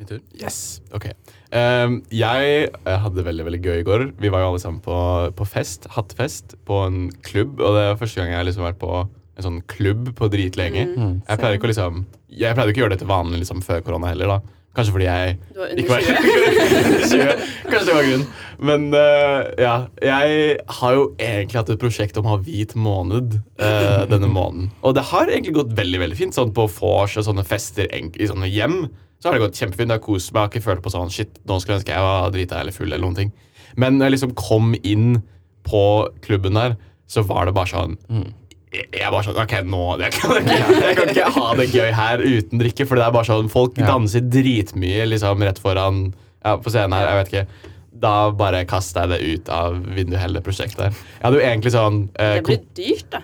min 0.00 0.08
tur? 0.08 0.20
Yes. 0.40 0.80
Ok. 0.96 1.10
Um, 1.52 2.00
jeg 2.14 2.68
hadde 2.84 3.00
hadde 3.06 3.26
veldig 3.26 3.46
veldig 3.48 3.62
gøy 3.64 3.80
i 3.80 3.86
går. 3.86 4.04
Vi 4.20 4.32
var 4.32 4.44
jo 4.44 4.52
alle 4.52 4.62
sammen 4.62 4.82
på, 4.84 4.98
på 5.36 5.48
fest, 5.48 5.88
hattefest, 5.96 6.56
på 6.68 6.84
en 6.86 7.02
klubb. 7.26 7.58
Og 7.60 7.76
det 7.76 7.88
var 7.90 8.00
første 8.00 8.22
gang 8.22 8.32
jeg 8.34 8.48
liksom 8.48 8.64
har 8.64 8.72
vært 8.72 8.82
på 8.82 8.94
en 9.40 9.46
sånn 9.46 9.60
klubb 9.70 10.12
på 10.16 10.30
dritlenge. 10.32 10.86
Mm. 10.94 11.12
Jeg 11.26 11.40
pleier 11.40 11.58
ikke 11.58 11.68
å 11.68 11.74
liksom 11.74 12.00
Jeg 12.30 12.56
pleide 12.56 12.72
ikke 12.72 12.82
å 12.82 12.84
gjøre 12.84 12.96
dette 12.96 13.10
vanlig 13.10 13.42
liksom, 13.42 13.62
før 13.66 13.84
korona 13.84 14.12
heller. 14.12 14.36
da 14.36 14.56
Kanskje 14.70 14.92
fordi 14.94 15.06
jeg 15.08 15.30
var 15.56 15.70
ikke 15.74 15.90
var 15.90 16.04
under 16.06 16.26
20. 16.30 17.06
20. 17.10 17.40
Kanskje 17.66 17.86
det 17.88 17.94
var 17.96 18.04
grunnen. 18.06 18.26
Men 18.70 18.84
uh, 18.94 19.40
ja, 19.58 19.74
jeg 20.04 20.58
har 20.78 20.94
jo 20.94 21.06
egentlig 21.16 21.58
hatt 21.58 21.72
et 21.74 21.82
prosjekt 21.82 22.20
om 22.20 22.28
å 22.28 22.36
ha 22.36 22.42
hvit 22.46 22.76
måned 22.78 23.34
uh, 23.58 24.04
denne 24.10 24.30
måneden. 24.30 24.68
Og 24.86 24.94
det 24.94 25.08
har 25.10 25.32
egentlig 25.32 25.56
gått 25.58 25.74
veldig 25.74 26.02
veldig 26.04 26.18
fint. 26.20 26.38
Sånn 26.38 26.54
på 26.54 26.68
vors 26.76 27.18
og 27.18 27.26
sånne 27.26 27.46
fester 27.48 27.90
i 27.90 28.30
sånne 28.30 28.50
hjem. 28.52 28.84
Så 29.20 29.28
har 29.28 29.36
det 29.36 29.42
gått 29.44 29.58
kjempefint. 29.60 29.88
Det 29.92 29.98
har 29.98 30.04
kost 30.04 30.32
meg. 30.32 30.40
Jeg 30.40 30.46
har 30.46 30.52
ikke 30.54 30.64
følt 30.64 30.82
på 30.84 30.92
sånn 30.94 31.10
shit, 31.12 31.38
nå 31.46 31.58
skulle 31.60 31.76
jeg 31.76 31.82
ønske 31.82 31.92
jeg 31.96 32.04
var 32.06 32.30
drita 32.32 32.60
eller 32.60 32.72
full. 32.72 32.88
eller 32.92 33.04
noen 33.04 33.16
ting 33.18 33.32
Men 33.76 33.98
når 33.98 34.06
jeg 34.08 34.14
liksom 34.16 34.34
kom 34.34 34.74
inn 34.82 35.22
på 35.68 35.82
klubben 36.24 36.56
der, 36.56 36.76
så 37.06 37.22
var 37.28 37.44
det 37.46 37.54
bare 37.54 37.68
sånn 37.68 37.98
jeg 38.70 38.86
jeg 38.94 39.10
bare 39.10 39.24
sånn 39.26 39.38
Ok, 39.42 39.52
nå 39.66 39.82
jeg 40.00 40.12
kan, 40.14 40.36
ikke, 40.40 40.58
jeg 40.86 40.96
kan 40.96 41.08
ikke 41.12 41.30
ha 41.36 41.46
det 41.58 41.66
gøy 41.74 41.90
her 41.98 42.22
uten 42.22 42.60
drikke. 42.62 42.86
For 42.86 42.96
det 42.96 43.04
er 43.06 43.12
bare 43.18 43.28
sånn 43.28 43.50
Folk 43.50 43.76
Ja. 43.78 43.86
danser 43.90 44.20
dritmye 44.30 45.06
liksom 45.10 45.42
rett 45.42 45.58
foran 45.58 46.14
ja, 46.44 46.56
på 46.56 46.70
scenen 46.72 46.94
her. 46.96 47.08
Jeg 47.10 47.18
vet 47.20 47.32
ikke. 47.34 47.72
Da 48.00 48.14
bare 48.32 48.64
kasta 48.64 49.02
jeg 49.04 49.10
det 49.10 49.18
ut 49.42 49.48
av 49.52 49.74
vinduet, 49.84 50.20
hele 50.22 50.38
det 50.38 50.44
prosjektet 50.46 50.78
der. 50.78 50.94
Jeg 50.94 51.24
hadde 51.26 51.36
jo 51.40 51.46
egentlig 51.50 51.72
sånn 51.74 51.98
eh, 52.16 52.36
Det 52.38 52.44
blir 52.46 52.62
dyrt, 52.78 53.10
da. 53.12 53.20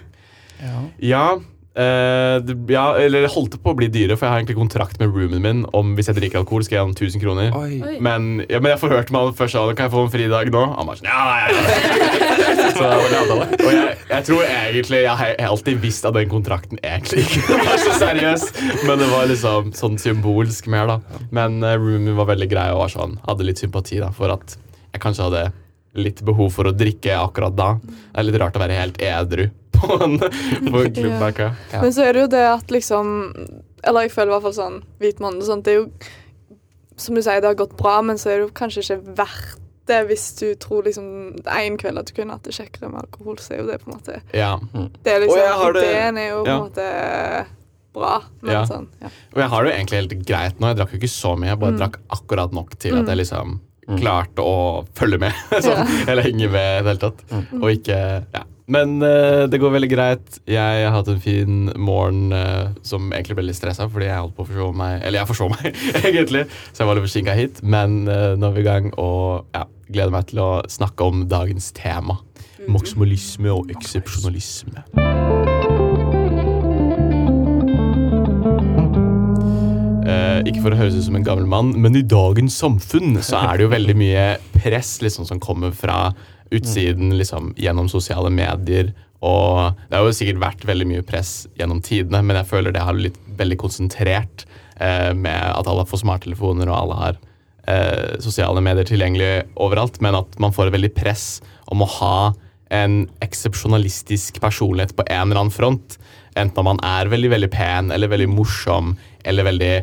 ja, 1.00 1.26
eh, 1.38 1.40
det, 1.76 2.54
ja, 2.72 2.84
eller 2.96 3.26
det 3.26 3.32
holdt 3.34 3.58
på 3.60 3.72
å 3.72 3.76
bli 3.76 3.88
dyre, 3.92 4.16
for 4.16 4.26
jeg 4.26 4.32
har 4.32 4.40
egentlig 4.40 4.56
kontrakt 4.56 5.00
med 5.00 5.12
roomien 5.12 5.42
min 5.44 5.64
om 5.76 5.94
hvis 5.96 6.08
jeg 6.08 6.16
drikker 6.16 6.40
alkohol, 6.40 6.64
skal 6.64 6.78
jeg 6.78 6.86
ha 6.86 6.94
1000 6.94 7.22
kroner. 7.22 7.50
Oi. 7.58 7.98
Men, 8.00 8.46
ja, 8.48 8.62
men 8.62 8.72
jeg 8.72 8.80
forhørte 8.80 9.12
meg 9.14 9.34
først 9.36 9.58
sånn, 9.58 9.74
Kan 9.76 9.88
jeg 9.88 9.94
få 9.94 10.06
en 10.06 10.12
fridag 10.14 10.52
nå? 10.54 10.62
Han 10.78 10.88
bare 10.88 11.00
sånn, 11.02 11.10
ja, 11.10 11.22
ja, 11.36 11.48
ja. 11.52 12.22
Så, 12.76 12.88
og 12.88 13.70
jeg, 13.72 13.92
jeg 14.10 14.24
tror 14.26 14.42
egentlig 14.44 14.98
Jeg 15.00 15.16
har 15.16 15.38
alltid 15.46 15.78
visst 15.80 16.04
at 16.08 16.16
den 16.16 16.28
kontrakten 16.28 16.80
egentlig 16.84 17.24
ikke 17.24 17.56
var 17.66 17.78
så 17.80 17.94
seriøs, 18.00 18.44
men 18.88 19.00
det 19.00 19.08
var 19.10 19.28
liksom 19.30 19.70
sånn 19.76 19.96
symbolsk 20.00 20.68
mer, 20.72 20.90
da. 20.90 21.22
Men 21.34 21.60
uh, 21.64 21.74
roomien 21.80 22.16
var 22.18 22.30
veldig 22.32 22.48
grei 22.50 22.66
og 22.74 22.82
var 22.84 22.92
sånn, 22.92 23.16
hadde 23.26 23.46
litt 23.48 23.62
sympati 23.62 24.00
da, 24.02 24.10
for 24.14 24.34
at 24.34 24.58
jeg 24.92 25.02
kanskje 25.02 25.28
hadde 25.28 25.46
litt 25.96 26.22
behov 26.26 26.50
for 26.52 26.68
å 26.70 26.72
drikke 26.76 27.14
akkurat 27.18 27.56
da. 27.56 27.68
Det 27.84 28.18
er 28.20 28.26
litt 28.28 28.40
rart 28.40 28.56
å 28.56 28.62
være 28.62 28.76
helt 28.80 29.00
edru 29.02 29.48
på 29.76 29.98
en, 30.02 30.18
på 30.18 30.82
en. 30.84 31.34
Ja. 31.38 31.80
Men 31.82 31.92
så 31.92 32.04
er 32.06 32.12
det 32.16 32.20
jo 32.22 32.28
det 32.32 32.44
at 32.48 32.70
liksom 32.72 33.10
Eller 33.84 34.06
jeg 34.06 34.12
føler 34.14 34.30
i 34.30 34.34
hvert 34.36 34.46
fall 34.46 34.54
sånn 34.56 34.78
hvit 35.02 35.18
måned 35.20 35.42
og 35.44 35.46
sånt, 35.50 35.64
det 35.66 35.74
er 35.74 35.80
jo 35.82 35.90
Som 36.96 37.14
du 37.14 37.20
sier, 37.22 37.42
det 37.44 37.50
har 37.50 37.58
gått 37.60 37.76
bra, 37.76 37.98
men 38.02 38.16
så 38.16 38.30
er 38.32 38.38
det 38.40 38.46
jo 38.48 38.54
kanskje 38.56 38.82
ikke 38.86 39.16
verdt 39.20 39.62
det 39.86 40.00
hvis 40.08 40.24
du 40.40 40.46
tror 40.58 40.82
liksom 40.82 41.04
en 41.46 41.76
kveld 41.78 42.00
at 42.00 42.08
du 42.08 42.14
kunne 42.16 42.34
hatt 42.34 42.42
det 42.48 42.56
kjekkere 42.56 42.88
med 42.90 43.04
alkohol, 43.04 43.36
så 43.38 43.52
er 43.54 43.60
jo 43.60 43.66
det 43.68 43.76
på 43.84 43.86
en 43.92 43.94
måte 43.94 44.16
Ja. 44.34 44.56
Det 45.04 45.12
er 45.12 45.20
liksom 45.22 45.60
Og 45.68 45.74
det- 45.76 45.84
Ideen 45.84 46.18
er 46.18 46.28
jo 46.32 46.40
på 46.42 46.48
ja. 46.48 46.56
en 46.56 46.64
måte 46.64 46.86
bra, 47.94 48.16
men 48.40 48.52
Ja. 48.52 48.64
sånn 48.66 48.88
ja. 49.00 49.06
Og 49.34 49.38
jeg 49.44 49.48
har 49.52 49.62
det 49.64 49.70
jo 49.70 49.76
egentlig 49.76 50.00
helt 50.00 50.26
greit 50.26 50.58
nå. 50.58 50.66
Jeg 50.72 50.76
drakk 50.80 50.90
jo 50.92 50.98
ikke 50.98 51.12
så 51.12 51.36
mye. 51.38 51.48
Jeg 51.52 51.58
bare 51.60 51.72
Mm. 51.72 51.78
drakk 51.78 51.96
akkurat 52.16 52.52
nok 52.52 52.74
til 52.82 52.98
at 52.98 53.06
jeg 53.06 53.16
liksom 53.22 53.60
Mm. 53.86 54.00
klarte 54.00 54.42
å 54.42 54.84
følge 54.98 55.20
med. 55.22 55.46
sånn, 55.64 55.86
Eller 56.08 56.26
henge 56.26 56.50
med 56.50 56.80
i 56.80 56.84
det 56.84 56.92
hele 56.92 57.02
tatt. 57.02 57.24
Mm. 57.30 57.48
Og 57.62 57.72
ikke 57.76 58.02
Ja. 58.34 58.44
Men 58.66 58.96
uh, 58.98 59.46
det 59.46 59.60
går 59.62 59.76
veldig 59.76 59.88
greit. 59.92 60.40
Jeg 60.50 60.80
har 60.82 60.90
hatt 60.90 61.06
en 61.12 61.20
fin 61.22 61.68
morgen 61.78 62.34
uh, 62.34 62.74
som 62.82 63.12
egentlig 63.14 63.36
ble 63.38 63.44
litt 63.46 63.58
stressa, 63.60 63.86
fordi 63.86 64.08
jeg 64.08 64.18
holdt 64.18 64.34
på 64.34 64.42
å 64.42 64.48
forså 64.48 64.66
meg 64.74 65.06
Eller 65.06 65.20
jeg 65.20 65.30
forså 65.30 65.46
meg, 65.52 65.68
egentlig, 66.08 66.42
så 66.72 66.82
jeg 66.82 66.90
var 66.90 66.98
litt 66.98 67.06
forsinka 67.06 67.38
hit. 67.38 67.62
Men 67.62 68.00
uh, 68.10 68.34
nå 68.34 68.50
er 68.50 68.58
vi 68.58 68.66
i 68.66 68.66
gang, 68.66 68.90
og 68.98 69.46
ja, 69.54 69.68
gleder 69.86 70.18
meg 70.18 70.30
til 70.32 70.42
å 70.42 70.50
snakke 70.66 71.12
om 71.12 71.28
dagens 71.30 71.70
tema. 71.78 72.18
Maksimalisme 72.66 73.54
og 73.54 73.70
eksepsjonalisme. 73.70 74.82
Ikke 80.50 80.62
for 80.64 80.74
å 80.74 80.78
høres 80.78 80.96
ut 80.96 81.06
som 81.08 81.16
en 81.18 81.26
gammel 81.26 81.48
mann, 81.50 81.72
men 81.82 81.96
i 81.98 82.04
dagens 82.06 82.56
samfunn 82.60 83.18
så 83.24 83.40
er 83.42 83.58
det 83.58 83.66
jo 83.66 83.72
veldig 83.72 83.96
mye 83.98 84.24
press 84.54 84.96
liksom, 85.04 85.26
som 85.28 85.42
kommer 85.42 85.74
fra 85.76 86.12
utsiden 86.54 87.14
liksom, 87.18 87.52
gjennom 87.58 87.88
sosiale 87.90 88.30
medier. 88.32 88.92
Og 89.26 89.74
det 89.88 89.96
har 89.96 90.06
jo 90.06 90.14
sikkert 90.14 90.42
vært 90.42 90.66
veldig 90.68 90.88
mye 90.90 91.06
press 91.06 91.46
gjennom 91.58 91.80
tidene, 91.84 92.22
men 92.22 92.38
jeg 92.40 92.50
føler 92.50 92.74
det 92.74 92.84
har 92.84 92.96
blitt 92.96 93.18
veldig 93.38 93.58
konsentrert 93.60 94.46
eh, 94.78 95.12
med 95.16 95.40
at 95.50 95.68
alle 95.70 95.86
får 95.88 96.04
smarttelefoner 96.04 96.70
og 96.70 96.78
alle 96.78 96.98
har 97.00 97.20
eh, 97.66 98.16
sosiale 98.22 98.62
medier 98.64 98.86
tilgjengelig 98.88 99.46
overalt, 99.54 100.00
men 100.04 100.18
at 100.20 100.38
man 100.42 100.54
får 100.54 100.74
veldig 100.74 100.92
press 100.96 101.26
om 101.72 101.82
å 101.82 101.92
ha 101.98 102.18
en 102.74 103.04
eksepsjonalistisk 103.22 104.40
personlighet 104.42 104.94
på 104.98 105.06
en 105.06 105.28
eller 105.28 105.44
annen 105.44 105.54
front. 105.54 105.98
Enten 106.36 106.60
om 106.60 106.70
man 106.74 106.82
er 106.84 107.10
veldig 107.10 107.30
veldig 107.32 107.52
pen 107.54 107.92
eller 107.94 108.10
veldig 108.12 108.28
morsom 108.30 108.96
eller 109.26 109.46
veldig 109.46 109.74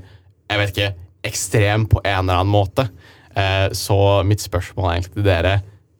jeg 0.49 0.59
vet 0.59 0.73
ikke, 0.73 0.93
ekstrem 1.23 1.85
på 1.89 2.01
en 2.03 2.25
eller 2.25 2.41
annen 2.41 2.51
måte. 2.53 2.87
Eh, 3.35 3.69
så 3.77 3.97
mitt 4.27 4.43
spørsmål 4.43 4.89
er 4.89 4.97
egentlig 4.97 5.15
til 5.15 5.27
dere 5.27 5.53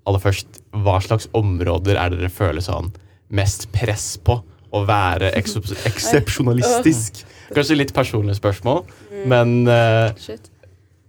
aller 0.04 0.20
først, 0.20 0.60
hva 0.84 0.98
slags 1.04 1.30
områder 1.38 1.98
er 1.98 2.14
dere 2.14 2.32
føler 2.34 2.64
sånn 2.64 2.92
mest 3.34 3.70
press 3.74 4.14
på 4.20 4.42
å 4.74 4.84
være 4.88 5.32
eksepsjonalistisk? 5.40 7.24
Kanskje 7.54 7.78
litt 7.78 7.94
personlige 7.96 8.40
spørsmål, 8.40 8.84
men 9.30 9.64
eh, 9.70 10.14
jeg 10.28 10.40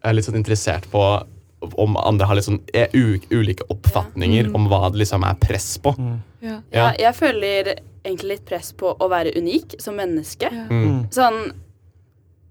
er 0.05 0.17
litt 0.17 0.29
sånn 0.29 0.39
interessert 0.41 0.87
på 0.93 1.03
om 1.81 1.97
andre 1.97 2.27
har 2.29 2.37
litt 2.37 2.45
sånn 2.45 2.61
er 2.77 2.93
u 2.93 3.17
ulike 3.33 3.65
oppfatninger 3.73 4.51
om 4.57 4.69
hva 4.69 4.91
det 4.93 5.01
liksom 5.01 5.25
er 5.25 5.39
press 5.41 5.71
på. 5.81 5.95
Ja. 6.45 6.59
Ja. 6.75 6.91
Jeg, 7.01 7.15
føler 7.17 7.71
egentlig 8.05 8.35
litt 8.35 8.47
press 8.49 8.75
på 8.77 8.93
å 8.93 9.09
være 9.09 9.33
unik 9.39 9.79
som 9.81 9.97
menneske. 9.97 10.51
Ja. 10.53 10.67
Mm. 10.69 11.07
Sånn 11.15 11.41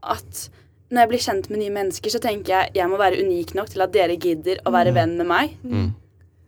at 0.01 0.47
når 0.93 1.01
jeg 1.01 1.11
blir 1.11 1.23
kjent 1.25 1.49
med 1.49 1.61
nye 1.63 1.73
mennesker, 1.73 2.13
så 2.13 2.21
tenker 2.21 2.53
jeg 2.53 2.77
jeg 2.77 2.89
må 2.91 2.99
være 3.01 3.21
unik 3.25 3.55
nok 3.57 3.71
til 3.73 3.83
at 3.85 3.93
dere 3.95 4.17
gidder 4.21 4.61
å 4.63 4.73
være 4.73 4.93
venn 4.95 5.17
med 5.17 5.29
meg. 5.29 5.55
Mm. 5.65 5.89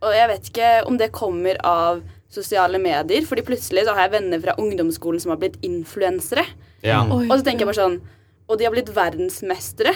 Og 0.05 0.13
jeg 0.13 0.29
vet 0.29 0.49
ikke 0.51 0.71
om 0.89 0.99
det 1.01 1.13
kommer 1.15 1.57
av 1.65 2.03
sosiale 2.35 2.77
medier, 2.81 3.25
fordi 3.25 3.45
plutselig 3.47 3.85
så 3.87 3.95
har 3.95 4.07
jeg 4.07 4.17
venner 4.19 4.41
fra 4.43 4.57
ungdomsskolen 4.61 5.23
som 5.23 5.33
har 5.33 5.39
blitt 5.41 5.57
influensere. 5.65 6.45
Ja. 6.85 7.01
Og 7.07 7.31
så 7.31 7.41
tenker 7.41 7.63
jeg 7.63 7.71
bare 7.71 7.79
sånn 7.79 7.95
Og 8.45 8.59
de 8.59 8.67
har 8.67 8.73
blitt 8.75 8.91
verdensmestere. 8.93 9.95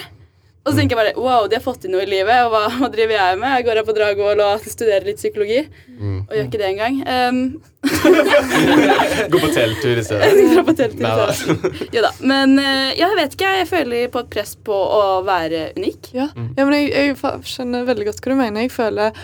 Og 0.60 0.74
så 0.74 0.76
tenker 0.76 0.92
jeg 0.92 1.00
bare 1.00 1.22
wow, 1.24 1.46
de 1.48 1.56
har 1.56 1.62
fått 1.64 1.78
til 1.86 1.90
noe 1.94 2.02
i 2.04 2.08
livet, 2.10 2.36
og 2.44 2.50
hva, 2.52 2.66
hva 2.82 2.88
driver 2.92 3.14
jeg 3.16 3.38
med? 3.40 3.54
Jeg 3.56 3.64
går 3.64 3.78
her 3.80 3.86
på 3.88 3.94
Dragvoll 3.96 4.42
og 4.44 4.66
studerer 4.68 5.06
litt 5.08 5.16
psykologi, 5.22 5.62
Mm. 6.00 6.20
og 6.28 6.30
gjør 6.36 6.46
ikke 6.46 6.58
det 6.60 6.68
engang. 6.70 6.94
Um, 7.04 7.40
Gå 9.32 9.38
på 9.40 9.48
telttur 9.54 9.98
i 10.00 10.04
stedet. 10.04 10.28
jeg 10.38 10.46
drar 10.54 10.64
på 10.68 10.74
telt 10.78 10.96
i 10.96 11.04
Nei 11.04 11.12
da. 11.18 11.26
stedet. 11.36 11.82
Jo 11.96 12.04
da. 12.04 12.10
Men 12.32 12.54
eh, 12.60 12.92
ja, 12.98 13.08
jeg 13.10 13.18
vet 13.18 13.36
ikke. 13.36 13.50
Jeg 13.60 13.68
føler 13.70 14.08
på 14.14 14.22
et 14.24 14.30
press 14.32 14.54
på 14.68 14.76
å 14.76 15.02
være 15.26 15.66
unik. 15.78 16.10
Ja, 16.16 16.30
ja 16.36 16.66
men 16.68 16.76
jeg, 16.76 16.90
jeg 16.94 17.42
skjønner 17.52 17.88
veldig 17.88 18.08
godt 18.10 18.20
hva 18.24 18.32
du 18.32 18.38
mener. 18.40 18.64
Jeg 18.66 18.72
føler 18.74 19.20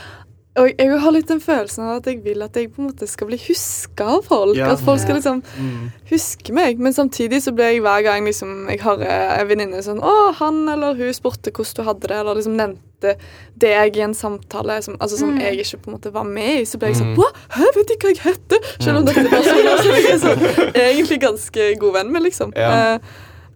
og 0.57 0.71
jeg 0.79 0.99
har 1.01 1.13
litt 1.13 1.29
den 1.29 1.41
følelsen 1.41 1.85
av 1.85 1.97
at 1.99 2.07
jeg 2.07 2.23
vil 2.25 2.43
at 2.43 2.55
jeg 2.57 2.71
på 2.73 2.81
en 2.83 2.89
måte 2.91 3.07
skal 3.09 3.27
bli 3.29 3.37
huska 3.39 4.05
av 4.17 4.23
folk. 4.25 4.57
Ja. 4.57 4.71
At 4.73 4.81
folk 4.81 5.01
skal 5.03 5.17
liksom 5.19 5.43
Mm. 5.59 5.91
huske 6.11 6.53
meg. 6.53 6.79
Men 6.79 6.93
samtidig 6.93 7.43
så 7.43 7.53
blir 7.55 7.73
jeg 7.75 7.83
hver 7.83 8.03
gang 8.03 8.25
liksom, 8.25 8.69
jeg 8.71 8.81
har 8.81 8.99
en 9.03 9.49
venninne 9.49 9.83
sånn 9.83 10.01
'Å, 10.01 10.35
han 10.35 10.69
eller 10.69 10.95
hun 10.95 11.13
spurte 11.13 11.51
hvordan 11.53 11.75
du 11.77 11.83
hadde 11.83 12.01
det', 12.09 12.21
eller 12.21 12.35
liksom 12.35 12.57
nevnte 12.57 13.17
deg 13.59 13.97
i 13.97 14.01
en 14.01 14.15
samtale 14.15 14.83
som, 14.83 14.97
altså, 14.99 15.17
som 15.19 15.31
Mm. 15.35 15.41
jeg 15.41 15.59
ikke 15.59 15.83
på 15.83 15.89
en 15.91 15.95
måte 15.99 16.13
var 16.13 16.25
med 16.25 16.61
i, 16.61 16.65
så 16.65 16.79
ble 16.79 16.89
jeg 16.89 16.97
sånn 16.97 17.15
Mm. 17.15 17.17
'Hva? 17.17 17.31
Hæ, 17.51 17.65
vet 17.77 17.91
ikke 17.91 18.07
hva 18.09 18.15
jeg 18.15 18.35
heter?' 18.35 18.83
Selv 18.83 18.97
om 18.99 19.05
dette 19.05 19.21
er 19.21 19.43
så 19.43 19.83
som 19.83 19.93
jeg 19.93 20.11
er 20.11 20.19
sånn, 20.19 20.75
egentlig 20.75 21.21
ganske 21.21 21.79
god 21.79 21.93
venn 21.93 22.13
med, 22.13 22.23
liksom. 22.23 22.53
Ja. 22.57 22.95
Eh, 22.95 22.99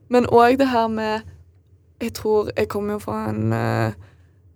men 0.09 0.27
òg 0.27 0.59
det 0.59 0.69
her 0.69 0.89
med 0.89 1.23
Jeg 2.03 2.13
tror 2.15 2.51
jeg 2.57 2.69
kommer 2.69 2.93
jo 2.95 2.99
fra 2.99 3.29
en 3.29 3.53
eh, 3.53 3.93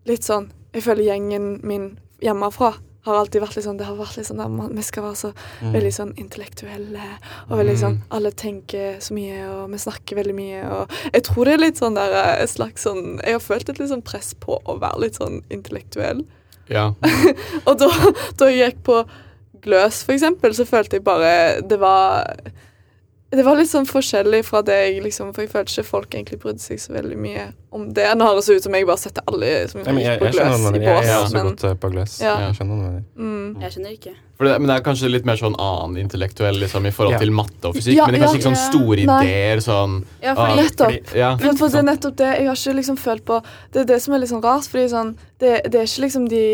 litt 0.06 0.22
sånn 0.24 0.48
Jeg 0.74 0.82
føler 0.82 1.04
gjengen 1.04 1.60
min 1.62 1.98
hjemmefra 2.22 2.74
har 3.04 3.18
alltid 3.18 3.42
vært 3.42 3.58
litt 3.58 3.66
sånn 3.66 3.78
Det 3.80 3.86
har 3.88 3.98
vært 3.98 4.18
litt 4.18 4.28
sånn 4.28 4.42
at 4.44 4.76
Vi 4.76 4.84
skal 4.86 5.06
være 5.06 5.18
så 5.20 5.30
veldig 5.74 5.92
sånn 5.92 6.12
intellektuelle 6.20 7.08
og 7.48 7.58
veldig 7.60 7.76
sånn 7.80 7.98
Alle 8.16 8.32
tenker 8.32 9.00
så 9.04 9.16
mye, 9.16 9.42
og 9.50 9.74
vi 9.74 9.82
snakker 9.82 10.20
veldig 10.20 10.36
mye, 10.38 10.62
og 10.72 10.96
Jeg 11.10 11.26
tror 11.28 11.48
det 11.48 11.56
er 11.56 11.64
litt 11.66 11.82
sånn 11.82 11.98
der 11.98 12.16
eh, 12.20 12.32
et 12.44 12.54
slags 12.54 12.86
sånn 12.88 13.18
Jeg 13.20 13.36
har 13.36 13.44
følt 13.44 13.68
et 13.68 13.82
litt 13.82 13.92
sånn 13.92 14.04
press 14.06 14.32
på 14.40 14.56
å 14.56 14.78
være 14.80 15.04
litt 15.04 15.20
sånn 15.20 15.42
intellektuell. 15.52 16.24
Ja. 16.72 16.92
Og 17.68 17.76
da, 17.80 17.90
da 18.40 18.48
jeg 18.48 18.70
gikk 18.70 18.84
på 18.88 19.02
Gløs, 19.64 20.02
for 20.04 20.16
eksempel, 20.16 20.54
så 20.56 20.66
følte 20.68 20.98
jeg 20.98 21.04
bare 21.06 21.60
Det 21.64 21.78
var 21.80 22.32
det 23.36 23.44
var 23.46 23.58
litt 23.58 23.70
sånn 23.70 23.86
forskjellig 23.88 24.42
fra 24.46 24.60
det 24.66 24.76
jeg 24.76 25.02
liksom 25.04 25.32
For 25.34 25.44
jeg 25.44 25.52
følte 25.52 25.72
ikke 25.72 25.88
folk 25.88 26.14
egentlig 26.14 26.40
brydde 26.42 26.62
seg 26.62 26.80
så 26.82 26.94
veldig 26.94 27.18
mye 27.20 27.46
om 27.74 27.88
det. 27.94 28.06
Nå 28.14 28.28
høres 28.28 28.46
det 28.46 28.58
ut 28.60 28.66
som 28.68 28.76
jeg 28.76 28.86
bare 28.86 29.02
setter 29.02 29.24
alle 29.30 29.48
som 29.70 29.80
Ja, 29.82 29.94
jeg, 29.94 30.04
jeg, 30.04 30.20
på 30.20 30.30
Gløs, 30.30 30.44
i 30.44 30.44
bås. 30.44 30.74
Jeg, 30.74 30.84
jeg 30.84 31.14
har 31.14 31.24
også 31.24 31.36
Men, 31.38 31.48
gått 31.48 31.64
eh, 31.66 31.74
på 31.82 31.90
gløs. 31.94 32.14
Ja. 32.22 32.34
Jeg 32.44 32.58
skjønner 32.58 32.82
noe 32.82 33.00
mm, 33.18 33.48
Jeg 33.64 33.74
skjønner 33.74 33.96
ikke. 33.96 34.14
For 34.34 34.48
det, 34.48 34.54
men 34.58 34.70
det 34.70 34.76
er 34.76 34.84
kanskje 34.86 35.10
litt 35.10 35.26
mer 35.28 35.38
sånn 35.38 35.54
annen 35.62 35.98
intellektuell 36.02 36.58
liksom, 36.62 36.86
i 36.90 36.92
forhold 36.94 37.16
Ja. 37.16 37.22
til 37.22 37.34
matte 37.34 37.70
og 37.70 37.78
fysikk. 37.78 37.96
Ja, 37.98 38.06
men 38.06 38.16
det 38.16 38.20
er 38.20 38.26
kanskje 38.26 38.38
ja. 38.38 38.42
ikke 38.42 38.50
sånn 38.50 38.62
store 38.72 39.04
ideer 39.04 39.64
sånn 39.64 39.96
Ja, 40.22 40.34
ah, 40.34 40.38
fordi 40.42 40.62
Nettopp. 40.62 41.14
ja. 41.14 41.32
For, 41.38 41.58
for 41.62 41.74
det 41.74 41.80
er 41.82 41.88
nettopp 41.90 42.16
det 42.20 42.30
jeg 42.34 42.48
har 42.50 42.60
ikke 42.60 42.76
liksom 42.80 43.00
følt 43.00 43.26
på 43.26 43.40
Det 43.74 43.82
er 43.84 43.90
det 43.94 44.00
som 44.02 44.14
er 44.14 44.22
litt 44.22 44.32
sånn 44.34 44.44
rart, 44.44 44.70
fordi 44.70 44.86
sånn 44.90 45.16
Det, 45.42 45.52
det 45.70 45.82
er 45.82 45.90
ikke 45.90 46.06
liksom 46.06 46.28
de 46.30 46.44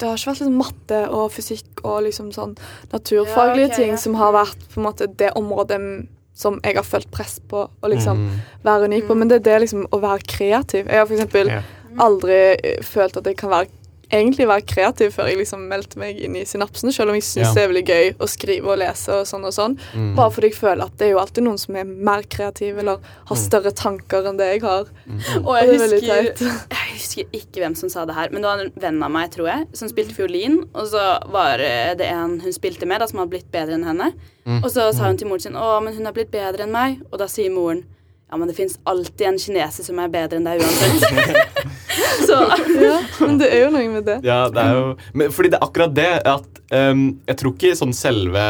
Det 0.00 0.08
har 0.08 0.16
ikke 0.16 0.30
vært 0.30 0.40
liksom 0.40 0.56
matte 0.60 1.00
og 1.12 1.26
fysikk 1.34 1.82
og 1.84 1.98
liksom 2.06 2.30
sånn 2.32 2.54
naturfaglige 2.94 3.66
Ja, 3.68 3.72
okay, 3.74 3.76
ting 3.84 3.90
ja. 3.94 4.00
som 4.00 4.14
har 4.20 4.32
vært 4.34 4.62
på 4.72 4.80
en 4.80 4.86
måte 4.88 5.06
det 5.20 5.30
området 5.38 5.78
mm, 5.80 6.06
som 6.40 6.56
jeg 6.64 6.78
har 6.78 6.86
følt 6.88 7.10
press 7.12 7.38
på 7.50 7.66
å 7.68 7.88
liksom 7.92 8.16
Mm. 8.16 8.38
være 8.64 8.86
unik 8.88 9.06
på. 9.10 9.14
Men 9.18 9.28
det 9.28 9.36
er 9.42 9.44
det 9.50 9.58
liksom 9.66 9.82
å 9.92 10.00
være 10.00 10.24
kreativ. 10.26 10.86
Jeg 10.88 10.98
har 10.98 11.06
for 11.06 11.14
eksempel 11.18 11.46
Ja. 11.52 11.60
aldri 11.98 12.38
eh, 12.64 12.80
følt 12.82 13.16
at 13.20 13.24
jeg 13.26 13.36
kan 13.36 13.50
være 13.50 13.68
egentlig 14.10 14.46
være 14.50 14.66
kreativ 14.66 15.12
før 15.14 15.28
jeg 15.30 15.38
liksom 15.38 15.62
meldte 15.70 15.98
meg 15.98 16.18
inn 16.20 16.36
i 16.36 16.44
synapsen, 16.44 16.92
selv 16.92 17.10
om 17.10 17.14
jeg 17.18 17.22
syns 17.22 17.46
Ja. 17.48 17.54
det 17.54 17.62
er 17.62 17.68
veldig 17.72 17.86
gøy 17.86 18.14
å 18.18 18.28
skrive 18.28 18.66
og 18.72 18.78
lese 18.78 19.08
og 19.20 19.26
sånn 19.26 19.44
og 19.46 19.52
sånn. 19.54 19.76
Mm. 19.94 20.14
Bare 20.16 20.30
fordi 20.30 20.50
jeg 20.50 20.58
føler 20.58 20.84
at 20.84 20.96
det 20.98 21.06
er 21.06 21.10
jo 21.12 21.18
alltid 21.22 21.44
noen 21.44 21.58
som 21.58 21.76
er 21.76 21.84
mer 21.84 22.22
kreativ 22.22 22.78
eller 22.78 22.98
har 23.26 23.36
Mm. 23.36 23.42
større 23.50 23.72
tanker 23.72 24.26
enn 24.26 24.36
det 24.36 24.48
jeg 24.60 24.62
har. 24.62 24.84
Mm. 25.06 25.20
Og 25.46 25.54
jeg 25.56 25.66
det 25.68 25.74
er 25.74 25.84
veldig 25.86 26.00
husker, 26.00 26.22
teit. 26.24 26.40
jeg 26.70 26.92
husker 26.94 27.24
ikke 27.32 27.60
hvem 27.62 27.76
som 27.76 27.88
sa 27.88 28.04
det 28.04 28.14
her, 28.14 28.28
men 28.30 28.42
det 28.42 28.48
var 28.50 28.60
en 28.60 28.72
venn 28.76 29.02
av 29.02 29.10
meg, 29.10 29.30
tror 29.30 29.46
jeg, 29.46 29.66
som 29.72 29.88
spilte 29.88 30.14
fiolin. 30.14 30.64
Og 30.74 30.86
så 30.90 31.30
var 31.30 31.58
det 31.58 32.00
en 32.10 32.40
hun 32.40 32.52
spilte 32.52 32.86
med, 32.86 33.00
da, 33.00 33.06
som 33.06 33.18
hadde 33.20 33.30
blitt 33.30 33.50
bedre 33.52 33.74
enn 33.78 33.84
henne. 33.84 34.12
Mm. 34.46 34.64
Og 34.64 34.70
så 34.70 34.92
sa 34.94 35.04
hun 35.06 35.16
til 35.16 35.28
moren 35.28 35.40
sin 35.40 35.52
'Å, 35.54 35.82
men 35.82 35.94
hun 35.94 36.04
har 36.06 36.12
blitt 36.12 36.30
bedre 36.32 36.62
enn 36.66 36.72
meg'. 36.72 37.00
Og 37.12 37.18
da 37.18 37.26
sier 37.26 37.50
moren 37.50 37.84
'Ja, 38.30 38.36
men 38.36 38.48
det 38.48 38.54
fins 38.54 38.78
alltid 38.84 39.26
en 39.26 39.38
kineser 39.38 39.84
som 39.84 39.98
er 39.98 40.08
bedre 40.08 40.38
enn 40.38 40.46
deg 40.46 40.62
uansett'. 40.62 41.66
så 42.28 42.38
Ja, 42.78 42.98
men 43.20 43.38
det 43.40 43.50
er 43.50 43.64
jo 43.64 43.70
noe 43.74 43.88
med 43.90 44.06
det. 44.06 44.20
Ja, 44.22 44.44
det 44.48 44.62
er 44.62 44.76
jo 44.78 44.84
men, 45.12 45.32
Fordi 45.34 45.50
det 45.50 45.58
er 45.58 45.66
akkurat 45.66 45.94
det 45.94 46.10
at 46.30 46.60
um, 46.70 47.18
Jeg 47.26 47.40
tror 47.40 47.56
ikke 47.56 47.76
sånn 47.76 47.94
selve 47.96 48.44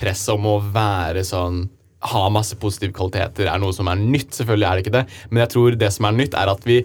presset 0.00 0.34
om 0.34 0.48
å 0.48 0.56
være 0.72 1.24
sånn 1.24 1.66
ha 2.06 2.22
masse 2.32 2.54
positive 2.60 2.92
kvaliteter 2.96 3.48
er 3.50 3.58
noe 3.62 3.74
som 3.74 3.88
er 3.90 3.98
nytt. 3.98 4.30
selvfølgelig 4.36 4.66
er 4.68 4.76
det 4.78 4.84
ikke 4.86 4.94
det, 4.96 5.04
Men 5.30 5.40
jeg 5.42 5.48
tror 5.54 5.76
det 5.80 5.92
som 5.92 6.04
er 6.08 6.12
nytt, 6.20 6.34
er 6.34 6.52
at 6.52 6.64
vi 6.68 6.76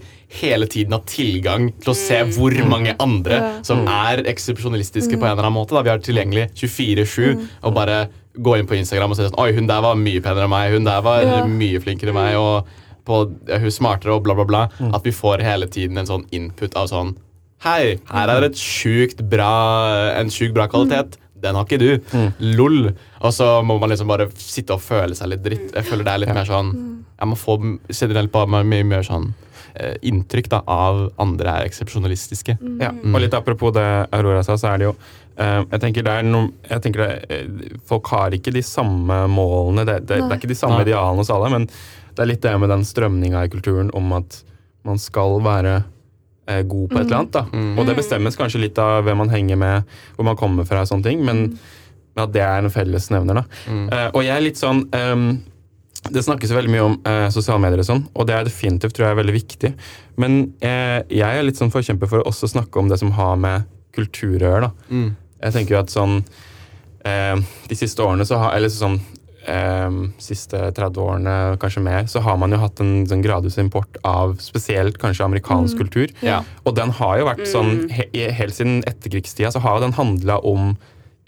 hele 0.42 0.68
tiden 0.68 0.92
har 0.96 1.04
tilgang 1.06 1.70
til 1.82 1.92
å 1.94 1.98
se 1.98 2.22
hvor 2.36 2.56
mange 2.68 2.96
andre 3.00 3.42
som 3.68 3.86
er 3.88 4.24
eksepsjonalistiske 4.32 5.18
på 5.20 5.26
en 5.28 5.32
eller 5.36 5.44
annen 5.48 5.58
måte. 5.60 5.76
Da. 5.76 5.82
Vi 5.86 5.90
har 5.94 6.00
tilgjengelig 6.04 6.50
24-7 6.56 7.48
og 7.64 7.74
bare 7.76 8.08
gå 8.38 8.54
inn 8.58 8.68
på 8.70 8.78
Instagram 8.80 9.12
og 9.12 9.18
se 9.20 9.28
sånn 9.28 9.40
Oi, 9.44 9.52
hun 9.58 9.68
der 9.68 9.82
var 9.84 9.96
mye 10.00 10.22
penere 10.24 10.48
enn 10.48 10.54
meg. 10.54 10.72
Hun 10.74 10.88
der 10.88 11.02
var 11.02 11.22
Ja. 11.22 11.46
mye 11.46 11.80
flinkere 11.84 12.10
enn 12.14 12.16
meg. 12.16 12.36
Og 12.38 12.66
på, 13.06 13.18
ja, 13.50 13.58
hun 13.58 13.68
er 13.68 13.76
smartere 13.76 14.14
og 14.16 14.24
bla, 14.24 14.34
bla, 14.38 14.46
bla. 14.46 14.62
At 14.94 15.04
vi 15.04 15.12
får 15.12 15.42
hele 15.44 15.68
tiden 15.68 15.98
en 15.98 16.06
sånn 16.08 16.26
input 16.32 16.76
av 16.76 16.88
sånn 16.88 17.16
Hei, 17.62 18.00
her 18.10 18.28
er 18.34 18.42
et 18.48 18.56
sjukt 18.58 19.20
bra, 19.30 20.16
en 20.18 20.32
sjukt 20.34 20.54
bra 20.56 20.66
kvalitet. 20.68 21.18
Den 21.42 21.58
har 21.58 21.66
ikke 21.68 21.80
du. 21.82 22.18
Lol. 22.58 22.92
Og 23.22 23.34
så 23.36 23.48
må 23.66 23.78
man 23.82 23.92
liksom 23.92 24.10
bare 24.12 24.30
sitte 24.38 24.76
og 24.78 24.84
føle 24.84 25.18
seg 25.18 25.34
litt 25.34 25.46
dritt. 25.46 25.72
Jeg 25.76 25.88
føler 25.88 26.08
det 26.08 26.14
er 26.14 26.24
litt 26.26 26.36
mer 26.36 26.50
sånn 26.50 26.74
Jeg 27.22 27.30
må 27.30 27.38
få 27.38 27.58
generelt 27.94 28.32
bare 28.34 28.64
mye 28.66 28.86
mer 28.88 29.06
sånn 29.06 29.32
eh, 29.76 29.96
inntrykk 30.10 30.50
da, 30.54 30.62
av 30.66 31.04
andre 31.22 31.58
er 31.62 31.70
eksepsjonalistiske. 31.70 32.58
Ja, 32.82 32.90
og 32.92 33.20
litt 33.22 33.36
apropos 33.38 33.74
det 33.76 33.88
Aurora 34.10 34.42
sa, 34.46 34.58
så 34.58 34.72
er 34.72 34.82
det 34.82 34.88
jo 34.90 34.94
eh, 35.38 35.60
jeg 35.60 35.84
tenker 35.84 36.08
det 36.08 36.16
er 36.18 36.26
noe, 36.26 36.50
jeg 36.70 36.82
tenker 36.86 37.06
det, 37.06 37.12
eh, 37.30 37.78
Folk 37.90 38.10
har 38.14 38.34
ikke 38.34 38.54
de 38.56 38.64
samme 38.66 39.24
målene. 39.30 39.86
Det, 39.86 40.00
det, 40.08 40.22
det 40.24 40.30
er 40.32 40.40
ikke 40.40 40.50
de 40.54 40.58
samme 40.58 40.80
Nei. 40.82 40.88
idealene 40.90 41.22
hos 41.22 41.34
alle, 41.34 41.52
men 41.54 41.70
det 41.70 42.26
er 42.26 42.32
litt 42.34 42.44
det 42.44 42.58
med 42.60 42.74
den 42.74 42.88
strømninga 42.88 43.46
i 43.46 43.52
kulturen 43.54 43.94
om 43.98 44.12
at 44.18 44.42
man 44.88 44.98
skal 45.00 45.38
være 45.46 45.84
god 46.68 46.90
på 46.92 47.00
et 47.00 47.06
eller 47.06 47.20
annet. 47.22 47.36
da. 47.36 47.46
Mm. 47.52 47.70
Og 47.78 47.88
det 47.88 47.98
bestemmes 48.00 48.38
kanskje 48.40 48.64
litt 48.64 48.82
av 48.82 49.06
hvem 49.06 49.22
man 49.24 49.32
henger 49.34 49.60
med, 49.60 49.94
hvor 50.16 50.28
man 50.28 50.40
kommer 50.40 50.68
fra 50.70 50.84
og 50.84 50.90
sånne 50.92 51.08
ting, 51.08 51.24
men 51.28 51.46
at 52.20 52.34
det 52.34 52.44
er 52.44 52.60
en 52.60 52.74
fellesnevner. 52.74 53.42
da. 53.42 53.46
Mm. 53.72 53.88
Eh, 53.88 54.10
og 54.12 54.26
jeg 54.26 54.36
er 54.36 54.44
litt 54.44 54.60
sånn 54.60 54.84
um, 54.92 55.30
Det 56.12 56.24
snakkes 56.26 56.52
veldig 56.56 56.72
mye 56.74 56.84
om 56.84 56.96
eh, 57.06 57.28
sosiale 57.30 57.62
medier, 57.62 57.84
og 57.84 57.88
sånn, 57.88 58.06
og 58.18 58.26
det 58.28 58.34
er 58.34 58.48
definitivt 58.48 58.96
tror 58.98 59.12
jeg 59.12 59.20
veldig 59.20 59.36
viktig. 59.36 59.70
Men 60.22 60.40
eh, 60.66 61.00
jeg 61.14 61.38
er 61.38 61.46
litt 61.46 61.60
sånn 61.62 61.74
forkjemper 61.74 62.10
for 62.10 62.24
å 62.24 62.32
også 62.32 62.50
snakke 62.50 62.82
om 62.82 62.90
det 62.90 62.98
som 62.98 63.14
har 63.14 63.36
med 63.38 63.70
kultur 63.94 64.42
å 64.42 64.50
gjøre. 64.56 64.72
Mm. 64.90 65.12
Jeg 65.42 65.56
tenker 65.56 65.76
jo 65.76 65.82
at 65.82 65.94
sånn 65.94 66.20
eh, 67.06 67.38
De 67.70 67.78
siste 67.78 68.02
årene 68.06 68.28
så 68.30 68.38
har 68.38 68.54
Eller 68.54 68.70
sånn 68.70 69.00
eh, 69.48 69.90
siste 70.22 70.72
30 70.78 71.02
årene, 71.02 71.36
kanskje 71.62 71.82
mer, 71.84 72.06
så 72.12 72.22
har 72.22 72.38
man 72.38 72.52
jo 72.52 72.58
hatt 72.62 72.80
en 72.84 73.06
sånn 73.10 73.24
gradvis 73.24 73.58
import 73.62 73.98
av 74.04 74.38
spesielt 74.44 74.98
kanskje 75.02 75.26
amerikansk 75.26 75.78
kultur. 75.78 76.12
Ja. 76.22 76.42
Og 76.66 76.76
den 76.76 76.92
har 76.92 77.20
jo 77.20 77.26
vært 77.30 77.46
sånn 77.50 77.90
he 77.92 78.08
Helt 78.32 78.56
siden 78.56 78.84
etterkrigstida 78.88 79.52
så 79.52 79.60
har 79.64 79.78
jo 79.80 79.86
den 79.88 79.94
handla 79.98 80.40
om 80.46 80.76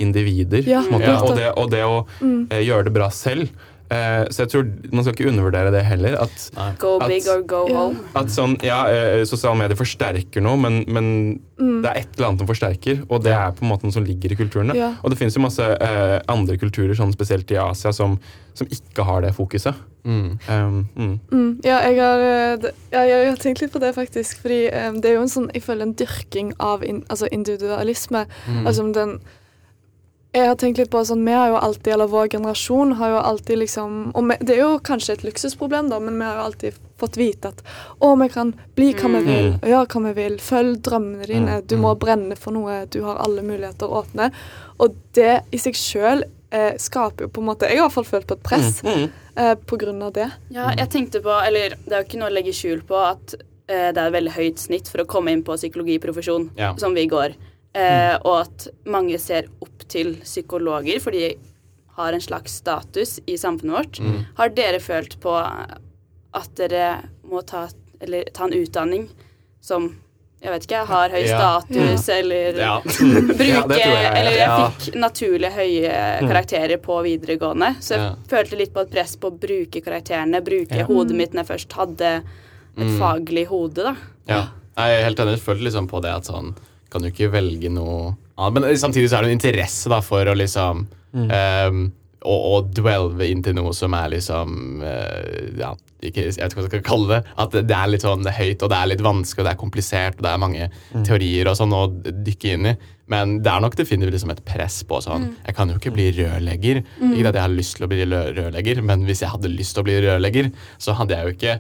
individer. 0.02 0.64
Ja, 0.68 0.82
på 0.82 0.96
en 0.96 1.00
måte, 1.00 1.12
Ja. 1.12 1.20
og, 1.22 1.36
det, 1.38 1.52
og 1.58 1.70
det 1.72 1.84
å 1.86 2.06
eh, 2.50 2.64
gjøre 2.66 2.86
det 2.90 2.94
bra 2.96 3.10
selv. 3.14 3.50
Eh, 3.92 4.24
så 4.32 4.46
jeg 4.46 4.50
tror 4.54 4.70
man 4.94 5.04
skal 5.04 5.14
ikke 5.14 5.30
undervurdere 5.30 5.72
det 5.74 5.84
heller. 5.86 6.16
At, 6.24 6.50
go 6.80 6.96
At- 7.00 7.10
big 7.12 7.28
or 7.30 7.42
go 7.42 7.68
Ja. 7.70 7.76
home. 7.78 8.00
at 8.16 8.28
sånn, 8.28 8.56
ja, 8.64 8.86
eh, 8.88 9.24
sosiale 9.26 9.58
medier 9.60 9.78
forsterker 9.78 10.42
noe, 10.42 10.58
men, 10.58 10.84
men 10.88 11.40
det 11.58 11.90
er 11.90 12.00
et 12.02 12.16
eller 12.16 12.30
annet 12.30 12.40
som 12.40 12.48
forsterker, 12.48 13.04
og 13.10 13.24
det 13.24 13.34
er 13.34 13.52
på 13.52 13.64
en 13.64 13.70
måte 13.70 13.84
noe 13.84 13.94
som 13.94 14.04
ligger 14.04 14.32
i 14.32 14.36
kulturen. 14.36 14.74
Ja. 14.76 14.96
Og 15.04 15.12
det 15.12 15.20
finnes 15.20 15.36
jo 15.36 15.44
masse 15.44 15.62
uh, 15.62 16.20
andre 16.28 16.58
kulturer, 16.58 16.96
sånn 16.98 17.14
spesielt 17.14 17.52
i 17.52 17.60
Asia, 17.62 17.94
som, 17.94 18.18
som 18.58 18.68
ikke 18.68 19.06
har 19.06 19.22
det 19.22 19.36
fokuset. 19.36 19.76
Mm. 20.04 20.40
Um, 20.50 20.90
mm. 20.98 21.20
Mm, 21.32 21.52
ja, 21.64 21.78
jeg 21.88 22.00
har, 22.02 22.20
ja, 22.92 23.04
jeg 23.08 23.30
har 23.30 23.38
tenkt 23.40 23.62
litt 23.62 23.72
på 23.72 23.80
det, 23.80 23.94
faktisk. 23.96 24.42
Fordi 24.42 24.66
um, 24.74 25.00
det 25.00 25.12
er 25.12 25.16
jo 25.16 25.22
en 25.22 25.32
sånn, 25.32 25.48
jeg 25.54 25.64
føler 25.64 25.88
en 25.88 25.96
dyrking 25.96 26.52
av 26.60 26.84
in, 26.84 27.04
altså 27.10 27.30
individualisme. 27.32 28.26
Mm. 28.48 28.66
Altså 28.68 28.90
den 28.98 29.20
Jeg 30.34 30.48
har 30.50 30.56
tenkt 30.58 30.80
litt 30.82 30.90
på 30.90 31.02
sånn, 31.06 31.22
Vi 31.26 31.32
har 31.32 31.50
jo 31.52 31.58
alltid, 31.62 31.94
eller 31.94 32.08
vår 32.10 32.28
generasjon 32.34 32.94
har 32.98 33.10
jo 33.14 33.18
alltid 33.22 33.58
liksom 33.62 34.12
Og 34.18 34.24
vi, 34.32 34.38
det 34.42 34.56
er 34.56 34.62
jo 34.64 34.80
kanskje 34.80 35.14
et 35.14 35.24
luksusproblem, 35.28 35.90
da, 35.92 36.00
men 36.02 36.18
vi 36.18 36.26
har 36.26 36.40
jo 36.40 36.46
alltid 36.48 36.80
fått 36.98 37.18
vite 37.20 37.52
at 37.52 37.62
å, 38.02 38.14
vi 38.18 38.30
kan 38.34 38.54
bli 38.76 38.94
hva 38.94 39.10
vi 39.14 39.22
vil, 39.28 39.48
Mm. 39.52 39.56
og 39.62 39.70
gjøre 39.70 39.88
hva 39.94 40.02
vi 40.08 40.14
vil. 40.22 40.38
Følg 40.40 40.78
drømmene 40.82 41.28
dine. 41.28 41.58
Mm, 41.60 41.68
Du 41.68 41.76
må 41.78 41.92
brenne 42.00 42.38
for 42.38 42.52
noe. 42.56 42.86
Du 42.90 43.02
har 43.04 43.18
alle 43.18 43.42
muligheter 43.44 43.88
åpne. 43.92 44.32
Og 44.80 44.96
det 45.14 45.42
i 45.52 45.58
seg 45.58 45.74
sjøl 45.76 46.24
eh, 46.52 46.74
skaper 46.78 47.26
jo 47.26 47.30
på 47.30 47.42
en 47.42 47.48
måte 47.50 47.68
Jeg 47.70 47.78
har 47.80 47.86
i 47.86 47.90
hvert 47.90 47.98
fall 47.98 48.04
følt 48.22 48.28
på 48.28 48.34
et 48.38 48.44
press 48.44 48.82
Mm. 48.84 49.10
eh, 49.38 49.56
på 49.56 49.78
grunn 49.78 50.02
av 50.02 50.14
det. 50.14 50.32
Ja, 50.50 50.70
jeg 50.78 50.90
tenkte 50.90 51.22
på, 51.22 51.30
eller 51.46 51.70
det 51.76 51.92
er 51.94 52.04
jo 52.04 52.08
ikke 52.10 52.20
noe 52.20 52.30
å 52.30 52.34
legge 52.34 52.54
skjul 52.54 52.82
på 52.88 52.96
at 53.12 53.34
eh, 53.68 53.92
det 53.92 53.98
er 53.98 54.08
et 54.08 54.14
veldig 54.14 54.32
høyt 54.38 54.60
snitt 54.60 54.88
for 54.88 55.00
å 55.04 55.06
komme 55.06 55.32
inn 55.32 55.44
på 55.44 55.54
psykologiprofesjon, 55.58 56.50
Ja. 56.58 56.74
som 56.78 56.94
vi 56.94 57.06
går. 57.08 57.34
Eh, 57.74 58.16
Og 58.24 58.42
at 58.42 58.68
mange 58.86 59.18
ser 59.20 59.48
opp 59.62 59.88
til 59.90 60.16
psykologer 60.22 61.00
for 61.02 61.12
de 61.12 61.32
har 61.98 62.14
en 62.14 62.22
slags 62.22 62.54
status 62.62 63.20
i 63.28 63.36
samfunnet 63.38 63.74
vårt. 63.76 64.00
Mm. 64.00 64.26
Har 64.38 64.50
dere 64.50 64.80
følt 64.80 65.20
på 65.22 65.34
at 66.34 66.56
dere 66.58 67.04
må 67.30 67.42
ta, 67.46 67.68
eller, 68.02 68.24
ta 68.34 68.46
en 68.46 68.54
utdanning 68.58 69.08
som 69.62 69.92
jeg 70.44 70.52
vet 70.52 70.66
ikke, 70.68 70.80
har 70.90 71.10
høy 71.14 71.22
Ja. 71.24 71.38
status, 71.40 72.10
eller 72.10 72.58
Ja. 72.60 72.80
bruke 72.84 73.46
Ja, 73.48 73.62
jeg. 73.70 74.10
Eller 74.20 74.32
jeg 74.36 74.50
fikk 74.82 74.96
naturlig 75.00 75.52
høye 75.56 75.94
karakterer 76.28 76.78
på 76.84 76.98
videregående, 77.06 77.70
så 77.80 77.96
jeg 77.96 78.16
følte 78.28 78.58
litt 78.60 78.74
på 78.74 78.82
et 78.82 78.92
press 78.92 79.16
på 79.16 79.32
å 79.32 79.38
bruke 79.40 79.82
karakterene, 79.82 80.42
bruke 80.44 80.84
hodet 80.90 81.16
mitt 81.16 81.32
når 81.34 81.46
jeg 81.46 81.52
først 81.54 81.72
hadde 81.80 82.10
et 82.18 82.24
Mm. 82.76 83.00
faglig 83.00 83.46
hode, 83.48 83.84
da. 83.84 83.96
Ja, 84.28 84.42
jeg 84.76 85.00
er 85.00 85.04
helt 85.06 85.20
enig. 85.20 85.38
Jeg 85.38 85.46
følte 85.46 85.64
liksom 85.70 85.88
på 85.88 86.02
det 86.02 86.12
at 86.12 86.24
sånn 86.26 86.56
Kan 86.94 87.04
du 87.04 87.10
ikke 87.10 87.32
velge 87.34 87.72
noe 87.74 88.14
annet? 88.38 88.62
Men 88.62 88.80
samtidig 88.80 89.10
så 89.10 89.18
er 89.18 89.26
det 89.26 89.34
en 89.34 89.40
interesse 89.40 89.92
da 89.92 90.00
for 90.06 90.30
å 90.30 90.38
liksom 90.38 90.86
ehm, 91.14 91.88
å, 92.24 92.36
å 92.54 92.62
dvelve 92.64 93.28
inn 93.30 93.44
til 93.44 93.58
noe 93.58 93.74
som 93.76 93.96
er 93.98 94.14
liksom 94.16 94.82
uh, 94.84 95.60
Ja, 95.60 95.74
ikke, 96.04 96.28
jeg 96.28 96.36
vet 96.36 96.52
ikke 96.52 96.60
hva 96.60 96.66
jeg 96.66 96.72
skal 96.72 96.86
kalle 96.88 97.10
det. 97.14 97.20
At 97.40 97.54
det, 97.56 97.66
det 97.70 97.78
er 97.78 97.92
litt 97.92 98.06
sånn 98.06 98.28
høyt, 98.28 98.64
og 98.64 98.72
det 98.72 98.80
er 98.80 98.90
litt 98.92 99.04
vanskelig, 99.06 99.44
og 99.44 99.48
det 99.48 99.54
er 99.54 99.62
komplisert, 99.62 100.18
og 100.20 100.26
det 100.26 100.34
er 100.34 100.42
mange 100.42 100.68
teorier 101.08 101.50
og 101.52 101.56
sånn 101.60 101.76
å 101.76 101.86
dykke 102.04 102.58
inn 102.58 102.72
i. 102.74 102.76
Men 103.12 103.38
det 103.44 103.52
er 103.52 103.64
nok 103.64 103.76
definitivt 103.76 104.16
liksom 104.16 104.32
et 104.32 104.44
press 104.48 104.78
på 104.88 105.02
sånn 105.04 105.26
Jeg 105.44 105.56
kan 105.58 105.72
jo 105.72 105.76
ikke 105.76 105.92
bli 105.96 106.06
rørlegger. 106.16 106.82
Ikke 107.12 107.32
at 107.32 107.38
jeg 107.40 107.44
har 107.44 107.56
lyst 107.56 107.78
til 107.78 107.88
å 107.88 107.92
bli 107.92 108.08
rørlegger, 108.08 108.84
men 108.88 109.08
hvis 109.08 109.24
jeg 109.26 109.32
hadde 109.34 109.52
lyst 109.52 109.76
til 109.76 109.84
å 109.84 109.88
bli 109.88 109.98
rørlegger, 110.06 110.52
så 110.82 110.96
hadde 111.00 111.18
jeg 111.18 111.28
jo 111.28 111.38
ikke 111.38 111.56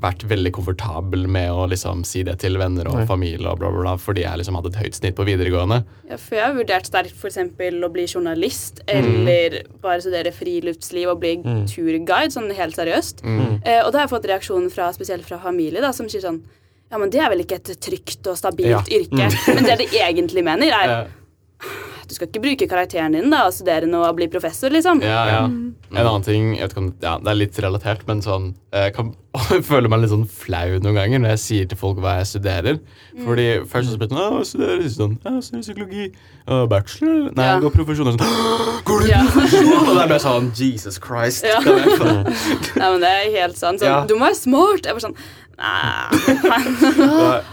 vært 0.00 0.22
veldig 0.30 0.52
komfortabel 0.54 1.26
med 1.26 1.50
å 1.50 1.64
liksom 1.68 2.04
si 2.06 2.22
det 2.22 2.36
til 2.38 2.54
venner 2.60 2.86
og 2.86 3.00
Nei. 3.00 3.06
familie 3.06 3.48
og 3.50 3.58
bla, 3.58 3.70
bla, 3.74 3.80
bla, 3.82 3.94
fordi 3.98 4.22
jeg 4.22 4.38
liksom 4.38 4.54
hadde 4.54 4.70
et 4.70 4.78
høyt 4.84 4.94
snitt 5.00 5.16
på 5.18 5.26
videregående. 5.26 5.80
Ja, 6.08 6.16
for 6.22 6.38
jeg 6.38 6.44
har 6.46 6.54
vurdert 6.54 6.86
sterkt 6.86 7.16
f.eks. 7.18 7.38
å 7.38 7.90
bli 7.92 8.06
journalist, 8.06 8.80
eller 8.86 9.58
bare 9.82 10.00
studere 10.04 10.30
friluftsliv 10.32 11.10
og 11.10 11.18
bli 11.20 11.34
Mm. 11.38 11.66
turguide, 11.70 12.30
sånn 12.34 12.50
helt 12.54 12.74
seriøst. 12.76 13.22
Mm. 13.24 13.60
Eh, 13.64 13.82
og 13.84 13.92
da 13.92 13.98
har 13.98 14.06
jeg 14.06 14.14
fått 14.14 14.26
reaksjonen 14.30 14.70
fra, 14.70 14.92
spesielt 14.92 15.24
fra 15.26 15.38
familie 15.42 15.80
da, 15.80 15.90
som 15.92 16.06
sier 16.08 16.22
sånn 16.22 16.40
Ja, 16.90 16.96
men 16.96 17.10
det 17.10 17.20
er 17.20 17.28
vel 17.28 17.42
ikke 17.44 17.56
et 17.60 17.68
trygt 17.84 18.26
og 18.30 18.36
stabilt 18.38 18.70
Ja. 18.70 18.80
yrke. 18.88 19.28
Men 19.54 19.64
det 19.64 19.78
de 19.78 19.86
egentlig 19.98 20.42
mener, 20.42 20.72
er 20.72 21.08
du 22.08 22.14
skal 22.16 22.28
ikke 22.30 22.40
bruke 22.40 22.66
karakteren 22.70 23.12
din 23.12 23.28
da 23.30 23.42
og 23.46 23.52
studere 23.52 23.84
noe 23.86 24.08
og 24.08 24.16
bli 24.16 24.26
professor, 24.32 24.70
liksom. 24.72 25.02
ja, 25.04 25.26
ja. 25.28 25.42
En 25.44 25.98
annen 26.06 26.24
ting 26.24 26.54
jeg 26.56 26.62
vet 26.64 26.72
ikke 26.74 26.80
om, 26.82 26.88
ja, 27.04 27.14
Det 27.20 27.28
er 27.32 27.36
litt 27.38 27.58
relatert, 27.64 28.02
men 28.08 28.18
sånn 28.24 28.54
Jeg 28.72 28.94
kan 28.96 29.14
føle 29.68 29.88
meg 29.88 30.00
litt 30.02 30.10
sånn 30.12 30.26
flau 30.28 30.78
noen 30.82 30.96
ganger 30.96 31.20
når 31.22 31.34
jeg 31.36 31.40
sier 31.44 31.68
til 31.70 31.78
folk 31.78 32.00
hva 32.02 32.16
jeg 32.18 32.26
studerer. 32.32 32.78
Fordi 33.24 33.44
først 33.70 33.88
så 33.92 33.94
spør 33.96 34.08
de 34.08 34.16
sånn, 34.16 34.20
«Å, 34.24 34.30
hva 34.34 34.44
studerer 34.48 34.82
du? 34.82 34.88
Sånn, 34.92 35.14
jeg 35.24 35.44
studerer 35.46 35.64
psykologi. 35.68 36.06
«Å, 36.48 36.58
bachelor? 36.68 37.20
Nei, 37.36 37.44
Ja. 37.46 37.52
jeg 37.54 37.62
går 37.66 37.74
profesjon. 37.76 38.08
Og 38.10 38.18
sånn, 38.18 38.82
går 38.88 39.04
du 39.04 39.08
Ja. 39.12 39.20
profesjon? 39.28 39.72
Og 39.84 39.92
det 39.94 40.02
er 40.02 40.08
bare 40.14 40.24
sånn 40.24 40.50
Jesus 40.58 40.98
Christ. 40.98 41.44
Ja. 41.48 41.60
Jeg 41.64 41.76
Nei, 42.78 42.88
men 42.90 43.00
det 43.04 43.12
er 43.14 43.30
helt 43.40 43.56
sant. 43.60 43.80
Sånn, 43.80 43.88
Ja. 43.88 44.04
Du 44.08 44.16
må 44.18 44.26
være 44.26 44.40
smart. 44.40 44.84
Jeg 44.88 44.96
var 44.98 45.04
sånn. 45.06 45.16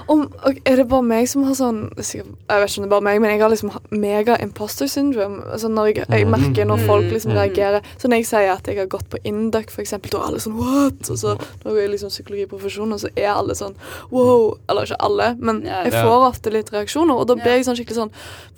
Om, 0.08 0.20
og 0.46 0.60
er 0.66 0.76
det 0.78 0.86
bare 0.92 1.06
meg 1.06 1.26
som 1.30 1.44
har 1.48 1.56
sånn 1.58 1.80
Jeg 1.98 2.22
vet 2.22 2.70
ikke 2.70 2.84
om 2.84 2.86
det 2.86 2.88
er 2.88 2.92
bare 2.94 3.06
meg, 3.08 3.22
men 3.24 3.32
jeg 3.34 3.42
har 3.42 3.50
liksom 3.54 3.72
mega 3.98 4.36
imposter 4.44 4.90
syndrome. 4.92 5.42
Altså 5.52 5.72
når 5.74 5.90
jeg, 5.90 6.06
jeg 6.14 6.28
merker 6.30 6.70
når 6.70 6.84
folk 6.86 7.08
liksom 7.12 7.34
Mm. 7.36 7.40
reagerer 7.40 7.82
Så 7.98 8.08
når 8.12 8.20
jeg 8.22 8.28
sier 8.30 8.52
at 8.54 8.68
jeg 8.70 8.78
har 8.78 8.86
gått 8.92 9.08
på 9.10 9.18
Induc, 9.26 9.72
eksempel, 9.82 10.12
da 10.14 10.20
er 10.22 10.28
alle 10.30 10.40
sånn 10.44 10.56
what? 10.60 11.10
Og 11.10 11.18
så 11.18 11.34
når 11.64 11.80
jeg 11.80 11.86
er 11.88 11.94
liksom 11.96 12.12
psykologiprofesjon, 12.14 12.94
og 12.94 13.00
så 13.02 13.10
er 13.18 13.32
alle 13.34 13.56
sånn 13.58 13.74
wow. 14.14 14.54
Eller 14.70 14.86
ikke 14.86 15.00
alle, 15.10 15.32
men 15.40 15.64
jeg 15.66 15.92
får 15.96 16.28
ofte 16.30 16.54
litt 16.54 16.70
reaksjoner, 16.76 17.16
og 17.18 17.26
da 17.32 17.36
blir 17.40 17.58
jeg 17.58 17.66
sånn 17.66 17.80
skikkelig 17.80 18.04
sånn 18.04 18.14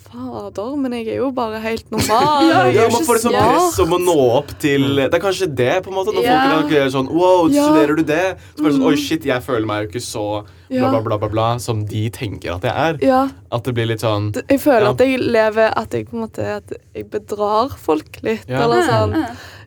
Fader, 0.08 0.76
men 0.80 0.94
jeg 0.96 1.08
er 1.12 1.18
jo 1.20 1.32
bare 1.36 1.60
helt 1.60 1.90
normal. 1.96 2.46
Ja, 2.48 2.60
jeg 2.68 2.76
Ja, 2.78 2.84
er 2.86 2.90
jo 2.92 3.00
ikke 3.00 3.18
smart. 3.20 3.34
press 3.36 3.80
om 3.84 3.96
å 3.98 4.00
nå 4.00 4.16
opp 4.38 4.54
til 4.62 4.86
Det 5.02 5.14
er 5.14 5.20
kanskje 5.24 5.48
det, 5.56 5.74
på 5.84 5.92
en 5.92 5.98
måte. 5.98 6.14
Når 6.16 6.28
folk 6.54 6.72
er 6.72 6.88
sånn 6.94 7.10
Wow, 7.12 7.48
Ja. 7.52 7.66
studerer 7.68 7.96
du 8.00 8.04
det? 8.08 8.38
Så 8.56 8.64
bare 8.64 8.74
sånn, 8.78 8.86
Oi, 8.88 8.96
shit, 8.96 9.24
jeg 9.28 9.37
føler 9.46 9.70
meg 9.70 9.84
jo 9.84 9.90
ikke 9.92 10.04
så 10.04 10.26
bla, 10.70 10.90
bla, 10.92 11.02
bla, 11.02 11.18
bla, 11.18 11.28
bla 11.30 11.48
som 11.60 11.86
de 11.86 12.10
tenker 12.10 12.56
at 12.56 12.62
jeg 12.68 12.74
er. 12.74 12.98
Ja, 13.06 13.28
At 13.52 13.64
det 13.64 13.74
blir 13.78 13.88
litt 13.88 14.02
sånn 14.04 14.34
jeg 14.50 14.60
føler 14.60 14.82
Ja. 14.88 14.92
at 14.92 15.00
jeg 15.00 15.20
lever 15.20 15.72
At 15.78 15.92
jeg 15.94 16.10
på 16.10 16.18
en 16.18 16.24
måte 16.28 16.44
At 16.58 16.74
jeg 16.94 17.10
bedrar 17.10 17.70
folk 17.78 18.20
litt, 18.24 18.44
Ja. 18.50 18.64
eller 18.64 18.82
sånn. 18.84 19.14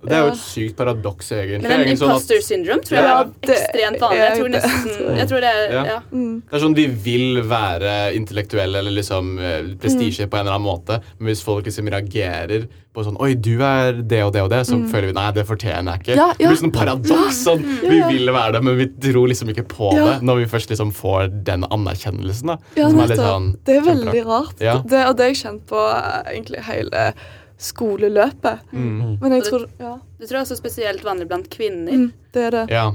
Det 0.03 0.13
er 0.17 0.23
jo 0.25 0.29
et 0.33 0.39
sykt 0.41 0.77
paradoks, 0.77 1.31
egentlig. 1.33 1.69
Men 1.69 1.81
en 1.83 1.97
sånn 1.97 2.09
at- 2.09 2.23
imposter 2.23 2.41
syndrome 2.41 2.81
tror 2.81 2.97
jeg 2.97 3.05
Ja, 3.05 3.21
er 3.21 3.53
ekstremt 3.55 4.01
vanlig. 4.01 4.21
Jeg 4.21 4.39
tror 4.39 4.49
nesten 4.49 5.17
Jeg 5.19 5.29
tror 5.29 5.41
det 5.41 5.51
er 5.55 5.73
Ja. 5.73 5.85
ja. 5.85 5.99
Mm. 6.13 6.43
Det 6.51 6.55
er 6.55 6.65
sånn 6.67 6.75
Vi 6.75 6.87
vil 6.87 7.43
være 7.43 8.15
intellektuelle 8.17 8.77
eller 8.79 8.91
liksom 8.93 9.37
prestisje 9.79 10.25
mm. 10.27 10.31
på 10.31 10.39
en 10.39 10.47
eller 10.47 10.57
annen 10.57 10.69
måte, 10.69 11.03
men 11.19 11.29
hvis 11.35 11.43
folk 11.43 11.65
liksom 11.65 11.89
reagerer 11.89 12.69
på 12.95 13.05
sånn 13.07 13.17
Oi, 13.21 13.35
du 13.35 13.61
er 13.63 13.93
det 14.03 14.23
og 14.25 14.33
det 14.33 14.43
og 14.43 14.51
det, 14.51 14.65
så 14.67 14.75
føler 14.91 15.07
vi 15.09 15.13
Nei, 15.13 15.31
det 15.33 15.47
fortjener 15.47 15.93
jeg 15.95 16.01
ikke. 16.03 16.17
Ja, 16.17 16.33
Det 16.37 16.49
blir 16.49 16.57
sånn 16.59 16.73
paradoks. 16.73 17.37
Sånn, 17.45 17.63
Ja, 17.83 17.89
Vi 17.91 18.17
vil 18.19 18.27
være 18.35 18.53
det, 18.53 18.63
men 18.65 18.77
vi 18.79 18.87
tror 19.13 19.29
liksom 19.29 19.49
ikke 19.53 19.67
på 19.69 19.93
Ja. 19.95 20.05
det 20.15 20.23
når 20.23 20.37
vi 20.43 20.45
først 20.47 20.71
liksom 20.71 20.90
får 20.93 21.29
den 21.45 21.65
anerkjennelsen. 21.65 22.47
da 22.47 22.57
Ja, 22.77 22.89
Som 22.91 23.01
er 23.01 23.07
litt 23.09 23.19
sånn 23.19 23.57
Det 23.65 23.77
er 23.77 23.81
veldig 23.83 24.25
rart. 24.27 24.61
Ja. 24.61 24.79
Det, 24.83 25.07
og 25.07 25.17
det 25.17 25.23
har 25.27 25.33
jeg 25.35 25.41
kjent 25.45 25.67
på 25.67 25.77
eh, 25.77 26.33
egentlig 26.35 26.63
hele 26.65 27.15
skoleløpet. 27.61 28.61
Mm. 28.73 29.19
Men 29.21 29.33
jeg 29.37 29.43
Og 29.43 29.49
tror 29.51 29.67
Ja, 29.79 29.95
Det 30.19 30.29
tror 30.29 30.39
jeg 30.39 30.45
også 30.47 30.57
er 30.57 30.63
spesielt 30.63 31.05
vanlig 31.05 31.29
blant 31.29 31.49
kvinner. 31.51 31.93
mm, 31.93 32.13
det 32.33 32.43
er 32.47 32.51
det. 32.51 32.65
Ja. 32.71 32.89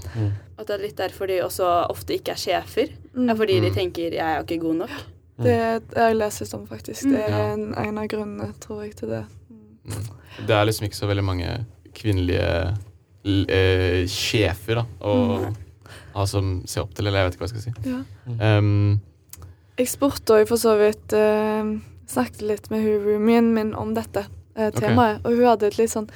At 0.58 0.68
det 0.68 0.74
er 0.76 0.82
litt 0.86 0.96
derfor 0.98 1.28
de 1.28 1.40
også 1.44 1.68
ofte 1.90 2.14
ikke 2.16 2.32
er 2.32 2.40
sjefer. 2.40 2.90
Mm. 3.16 3.30
Er 3.30 3.36
fordi 3.36 3.60
de 3.62 3.70
Mm. 3.70 3.76
tenker 3.76 4.12
'jeg 4.12 4.20
er 4.20 4.38
jo 4.38 4.44
ikke 4.44 4.62
god 4.62 4.76
nok'. 4.76 5.02
Det 5.44 5.82
har 5.98 6.08
jeg 6.10 6.16
lest 6.18 6.40
litt 6.42 6.54
om, 6.54 6.68
faktisk. 6.68 7.02
Det 7.12 7.20
er 7.20 7.30
Ja. 7.30 7.54
en, 7.54 7.74
en 7.76 7.98
av 7.98 8.08
grunnene, 8.08 8.54
tror 8.60 8.84
jeg, 8.84 8.96
til 8.96 9.10
det. 9.10 9.26
Det 10.48 10.50
er 10.56 10.66
liksom 10.66 10.88
ikke 10.88 10.96
så 10.96 11.08
veldig 11.08 11.24
mange 11.24 11.66
kvinnelige 11.94 12.78
l- 13.26 13.46
eh, 13.50 14.06
sjefer 14.08 14.76
da, 14.76 14.86
å 15.02 15.54
ha 16.16 16.26
som 16.30 16.62
ser 16.70 16.86
opp 16.86 16.96
til, 16.96 17.08
eller 17.08 17.24
jeg 17.24 17.28
vet 17.30 17.38
ikke 17.38 17.46
hva 17.46 17.50
jeg 17.50 17.56
skal 17.56 17.66
si. 17.66 17.92
Ja. 17.92 18.58
Um, 18.58 19.02
Jeg 19.78 19.92
spurte 19.92 20.40
òg 20.40 20.48
for 20.48 20.62
så 20.62 20.78
vidt 20.80 21.14
uh, 21.18 21.76
Snakket 22.08 22.42
litt 22.46 22.70
med 22.72 22.84
hun 22.86 23.02
roomien 23.04 23.54
min 23.56 23.74
om 23.76 23.96
dette 23.98 24.28
uh, 24.30 24.70
temaet, 24.76 25.24
og 25.26 25.34
hun 25.34 25.48
hadde 25.50 25.68
et 25.72 25.80
litt 25.82 25.92
sånn 25.92 26.10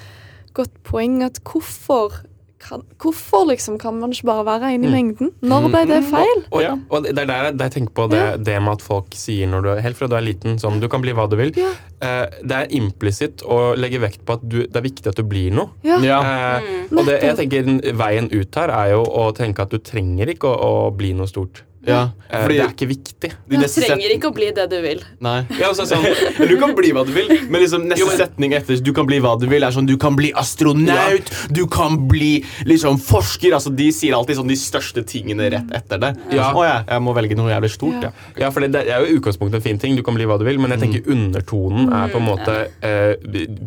godt 0.58 0.75
poeng 0.88 1.19
at 1.25 1.41
hvorfor 1.45 2.21
kan, 2.60 2.82
Hvorfor 3.00 3.45
liksom 3.48 3.78
kan 3.80 3.95
man 4.00 4.12
ikke 4.12 4.26
bare 4.28 4.43
være 4.45 4.74
en 4.76 4.84
i 4.84 4.88
Mm. 4.88 4.93
mengden? 4.93 5.32
Når 5.41 5.69
ble 5.72 5.86
det 5.88 6.04
feil? 6.10 6.41
Og, 6.52 6.62
ja, 6.62 6.74
og 6.89 7.04
det 7.04 7.17
er 7.17 7.26
der, 7.26 7.52
der 7.56 7.65
jeg 7.69 7.72
tenker 7.78 7.93
på 7.95 8.10
det, 8.12 8.43
det 8.45 8.58
med 8.62 8.74
at 8.74 8.82
folk 8.84 9.15
sier 9.15 9.48
når 9.48 9.62
du, 9.63 9.69
helt 9.82 9.98
fra 9.98 10.08
du 10.12 10.15
er 10.15 10.26
liten 10.26 10.60
sånn, 10.60 10.80
du 10.82 10.88
kan 10.91 11.02
bli 11.02 11.13
hva 11.15 11.30
du 11.32 11.38
vil. 11.39 11.54
Ja. 11.56 11.72
Eh, 12.02 12.26
det 12.43 12.52
er 12.58 12.67
implisitt 12.76 13.43
å 13.48 13.76
legge 13.80 14.00
vekt 14.04 14.26
på 14.26 14.34
at 14.34 14.43
du, 14.48 14.60
det 14.67 14.76
er 14.76 14.82
viktig 14.86 15.08
at 15.08 15.15
du 15.15 15.24
blir 15.24 15.52
noe. 15.56 15.69
Ja. 15.84 16.00
ja. 16.04 16.19
Eh, 16.19 16.62
Mm. 16.89 16.98
og 17.00 17.06
det, 17.06 17.22
jeg 17.24 17.36
tenker 17.38 17.93
Veien 17.95 18.30
ut 18.34 18.56
her 18.56 18.69
er 18.69 18.91
jo 18.91 19.04
å 19.06 19.32
tenke 19.36 19.62
at 19.62 19.69
du 19.69 19.78
trenger 19.80 20.28
ikke 20.34 20.48
å, 20.50 20.88
å 20.89 20.91
bli 20.95 21.13
noe 21.13 21.28
stort. 21.28 21.63
Ja. 21.89 22.02
Eh, 22.30 22.43
Fordi 22.43 22.58
det 22.60 22.63
er 22.67 22.73
ikke 22.75 22.88
viktig. 22.89 23.30
Du 23.49 23.56
trenger 23.58 24.12
ikke 24.13 24.30
å 24.30 24.34
bli 24.36 24.52
det 24.54 24.65
du 24.69 24.75
vil. 24.84 24.99
Nei. 25.25 25.39
Ja, 25.58 25.71
altså, 25.71 25.88
sånn, 25.89 26.04
Du 26.47 26.56
kan 26.62 26.75
bli 26.78 26.91
hva 26.93 27.02
du 27.08 27.12
vil, 27.15 27.32
men 27.49 27.62
liksom 27.63 27.88
neste 27.89 28.04
Jo, 28.04 28.08
men- 28.12 28.19
setning 28.21 28.54
etter 28.54 28.78
du 28.86 28.91
kan 28.93 29.08
bli 29.10 29.17
hva 29.23 29.32
du 29.41 29.47
vil, 29.49 29.63
er 29.65 29.73
sånn 29.73 29.88
du 29.89 29.95
kan 29.97 30.15
bli 30.15 30.30
astronaut, 30.38 31.32
du 31.52 31.63
kan 31.67 31.97
bli 32.08 32.43
liksom 32.69 32.99
forsker. 33.02 33.56
Altså, 33.58 33.73
De 33.75 33.89
sier 33.95 34.13
alltid 34.13 34.38
sånn 34.38 34.47
de 34.52 34.58
største 34.62 35.02
tingene 35.10 35.49
rett 35.52 35.71
etter 35.73 35.97
det. 36.06 36.12
Ja. 36.38 36.52
Å 36.54 36.63
ja, 36.67 36.78
jeg 36.88 37.02
må 37.02 37.15
velge 37.17 37.36
noe 37.39 37.49
jævlig 37.49 37.71
stort, 37.73 38.04
ja. 38.04 38.12
ja, 38.38 38.52
for 38.54 38.62
det, 38.62 38.71
det 38.78 38.86
er 38.88 39.02
jo 39.06 39.10
i 39.15 39.17
utgangspunktet 39.19 39.56
en 39.62 39.65
fin 39.65 39.80
ting. 39.82 39.95
Du 39.97 40.04
kan 40.06 40.13
bli 40.13 40.25
hva 40.30 40.38
du 40.38 40.45
vil, 40.45 40.60
men 40.62 40.69
jeg 40.75 40.84
tenker 40.86 41.10
undertonen 41.10 41.89
er 41.93 42.13
på 42.13 42.21
en 42.21 42.28
måte 42.30 42.58
eh, 42.86 43.15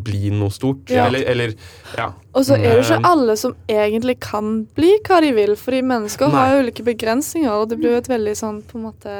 bli 0.03 0.29
noe 0.31 0.53
stort. 0.53 0.87
Ja. 0.93 1.07
Eller, 1.11 1.25
eller 1.27 1.53
ja. 1.97 2.13
Og 2.33 2.45
så 2.47 2.55
er 2.57 2.79
det 2.79 2.85
ikke 2.87 2.99
Mm. 3.03 3.05
alle 3.05 3.33
som 3.37 3.51
egentlig 3.69 4.15
kan 4.19 4.47
bli 4.75 4.95
hva 5.05 5.19
de 5.21 5.31
vil, 5.35 5.51
fordi 5.59 5.81
mennesker 5.85 6.31
Nei. 6.31 6.33
har 6.37 6.53
jo 6.55 6.63
ulike 6.63 6.83
begrensninger, 6.85 7.51
og 7.51 7.69
det 7.69 7.77
blir 7.79 7.91
jo 7.91 7.97
et 8.01 8.07
veldig 8.13 8.33
sånn 8.39 8.61
på 8.69 8.77
en 8.79 8.85
måte 8.87 9.13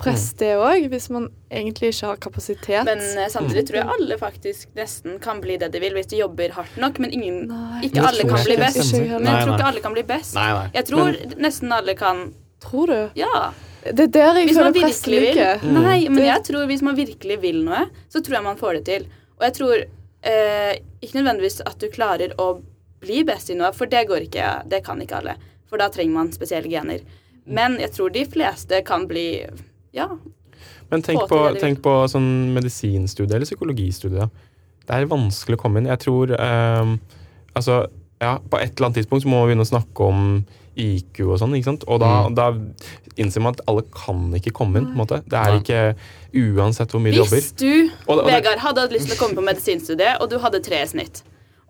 press, 0.00 0.26
Mm. 0.34 0.38
det 0.42 0.50
òg, 0.58 0.88
hvis 0.92 1.08
man 1.14 1.28
egentlig 1.50 1.90
ikke 1.94 2.06
har 2.10 2.16
kapasitet. 2.16 2.84
Men 2.84 2.98
eh, 3.00 3.28
samtidig 3.32 3.64
tror 3.68 3.80
jeg 3.80 3.88
alle 3.96 4.18
faktisk 4.20 4.68
nesten 4.76 5.18
kan 5.20 5.40
bli 5.40 5.56
det 5.56 5.70
de 5.72 5.80
vil 5.80 5.94
hvis 5.94 6.10
de 6.12 6.18
jobber 6.22 6.50
hardt 6.56 6.76
nok. 6.76 6.98
Men 6.98 7.12
ingen, 7.12 7.46
Nei. 7.48 7.82
ikke 7.88 8.02
alle 8.06 8.26
kan 8.28 8.44
bli 8.44 8.56
best. 8.56 8.92
Men 8.94 9.24
jeg 9.24 9.44
tror 9.44 9.54
ikke 9.58 9.68
alle 9.72 9.80
kan 9.84 9.92
bli 9.96 10.02
best. 10.02 10.34
Nei, 10.34 10.48
nei. 10.52 10.66
Jeg 10.74 10.84
tror 10.90 11.38
nesten 11.38 11.72
alle 11.72 11.94
kan 11.94 12.32
Tror 12.64 12.86
du? 12.88 13.10
Ja. 13.20 13.50
Det 13.84 14.00
er 14.00 14.12
der 14.14 14.34
jeg 14.38 14.46
Hvis 14.48 14.56
man 14.56 14.72
føler 14.72 14.86
presset 14.86 15.04
virkelig 15.04 15.20
vil. 15.20 15.34
ligger. 15.36 15.64
Nei, 15.82 16.08
men 16.08 16.16
Det- 16.16 16.26
jeg 16.30 16.44
tror 16.46 16.66
hvis 16.70 16.82
man 16.82 16.96
virkelig 16.96 17.40
vil 17.42 17.58
noe, 17.64 17.82
så 18.08 18.22
tror 18.24 18.32
jeg 18.38 18.42
man 18.42 18.56
får 18.56 18.72
det 18.78 18.84
til. 18.86 19.02
Og 19.38 19.42
jeg 19.44 19.52
tror 19.58 19.74
eh, 20.24 20.78
ikke 21.02 21.18
nødvendigvis 21.20 21.60
at 21.66 21.78
du 21.78 21.88
klarer 21.92 22.32
å 22.38 22.62
bli 23.00 23.22
best 23.24 23.50
i 23.50 23.54
noe, 23.54 23.70
for 23.76 23.84
det 23.84 24.06
går 24.08 24.22
ikke. 24.30 24.66
Det 24.66 24.82
kan 24.86 24.98
ikke 25.04 25.18
alle. 25.18 25.34
For 25.68 25.76
da 25.76 25.90
trenger 25.90 26.14
man 26.14 26.30
spesielle 26.32 26.70
gener. 26.70 27.00
Men 27.46 27.78
jeg 27.80 27.92
tror 27.92 28.12
de 28.14 28.24
fleste 28.24 28.82
kan 28.86 29.06
bli 29.08 29.44
Ja. 29.94 30.08
Men 30.90 31.02
tenk 31.02 31.28
på, 31.28 31.38
tenk 31.60 31.80
på 31.82 31.92
sånn 32.08 32.52
medisinstudie 32.54 33.34
eller 33.36 33.46
psykologistudie. 33.48 34.28
Det 34.86 34.90
er 34.96 35.06
vanskelig 35.08 35.56
å 35.58 35.62
komme 35.62 35.80
inn. 35.80 35.86
Jeg 35.90 35.98
tror 36.04 36.32
eh, 36.38 36.96
Altså, 37.56 37.86
ja, 38.20 38.38
på 38.50 38.58
et 38.58 38.74
eller 38.74 38.88
annet 38.88 38.96
tidspunkt 38.98 39.22
så 39.24 39.28
må 39.30 39.44
vi 39.44 39.52
begynne 39.52 39.62
å 39.64 39.70
snakke 39.70 40.00
om 40.08 40.44
IQ 40.76 41.20
og 41.28 41.38
sånn, 41.38 41.52
ikke 41.54 41.64
sant? 41.70 41.84
Og 41.86 42.00
da, 42.02 42.28
Mm. 42.28 42.34
da 42.34 42.46
innser 43.16 43.40
man 43.44 43.54
at 43.54 43.60
alle 43.68 43.82
kan 43.94 44.32
ikke 44.34 44.50
komme 44.52 44.78
inn, 44.80 44.86
på 44.90 44.96
en 44.96 45.02
måte. 45.06 45.20
Det 45.28 45.38
er 45.38 45.60
ikke 45.60 45.96
Uansett 46.34 46.90
hvor 46.90 46.98
mye 47.00 47.12
du 47.14 47.20
jobber. 47.22 47.38
Hvis 47.38 47.52
du, 47.54 47.90
Og 48.08 48.18
og 48.18 48.26
Vegard, 48.26 48.58
hadde 48.58 48.80
hatt 48.80 48.90
lyst 48.92 49.06
til 49.06 49.14
å 49.14 49.20
komme 49.20 49.36
på 49.38 49.44
medisinstudiet, 49.46 50.20
og 50.20 50.30
du 50.30 50.38
hadde 50.42 50.60
tre 50.64 50.82
i 50.82 50.86
snitt, 50.86 51.22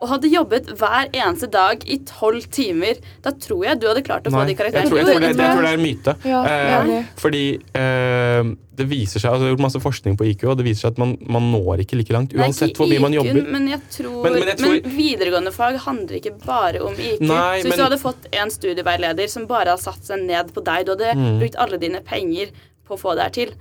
og 0.04 0.10
hadde 0.12 0.28
jobbet 0.28 0.66
hver 0.76 1.08
eneste 1.16 1.48
dag 1.50 1.80
i 1.88 1.96
tolv 2.04 2.44
timer, 2.52 2.98
da 3.24 3.32
tror 3.32 3.64
jeg 3.64 3.80
du 3.80 3.86
hadde 3.88 4.02
klart 4.04 4.28
å 4.28 4.32
få 4.34 4.42
Nei, 4.42 4.50
de 4.50 4.52
jeg 4.52 4.58
karakterene. 4.60 4.90
tror, 4.92 4.98
jeg, 5.00 5.06
tror 5.08 5.20
det, 5.24 5.30
jeg 5.32 5.54
tror 5.56 5.64
det 5.64 5.70
er 5.72 5.78
en 5.78 5.86
myte. 5.88 6.14
Ja, 6.28 6.42
Eh, 6.44 7.04
fordi 7.16 7.42
eh, 7.80 8.50
det 8.74 8.86
viser 8.90 9.22
seg, 9.22 9.30
altså 9.30 9.44
Jeg 9.46 9.48
har 9.48 9.56
gjort 9.56 9.62
masse 9.64 9.80
forskning 9.80 10.16
på 10.18 10.26
IQ, 10.32 10.44
og 10.50 10.56
det 10.58 10.64
viser 10.66 10.82
seg 10.88 10.92
at 10.94 10.98
man, 10.98 11.16
man 11.30 11.44
når 11.52 11.82
ikke 11.84 11.96
like 12.00 12.12
langt. 12.14 12.34
Uansett 12.34 12.76
hvor 12.76 12.90
mye 12.90 13.00
man 13.04 13.14
jobber. 13.16 13.42
Men, 13.54 13.68
jeg 13.70 13.80
tror, 13.96 14.22
Men- 14.24 14.32
men, 14.34 14.40
men 14.40 14.48
jeg 14.52 14.58
tror- 14.58 14.90
videregående 14.98 15.52
fag 15.54 15.78
handler 15.86 16.18
ikke 16.20 16.34
bare 16.44 16.82
om 16.84 16.92
IQ. 16.94 17.20
Nei, 17.22 17.62
så 17.62 17.64
hvis 17.64 17.70
men- 17.70 17.78
du 17.78 17.84
hadde 17.88 18.00
fått 18.02 18.26
en 18.32 18.50
studieveileder 18.50 19.28
som 19.30 19.46
bare 19.46 19.70
hadde 19.72 19.82
satt 19.86 20.02
seg 20.04 20.20
ned 20.26 20.52
på 20.52 20.64
deg, 20.64 20.86
du 20.86 20.92
hadde 20.96 21.14
Mm. 21.14 21.38
brukt 21.40 21.56
alle 21.56 21.78
dine 21.78 22.00
penger 22.02 22.50
på 22.86 22.96
å 22.96 23.00
få 23.00 23.14
det 23.14 23.22
her 23.22 23.30
til, 23.30 23.54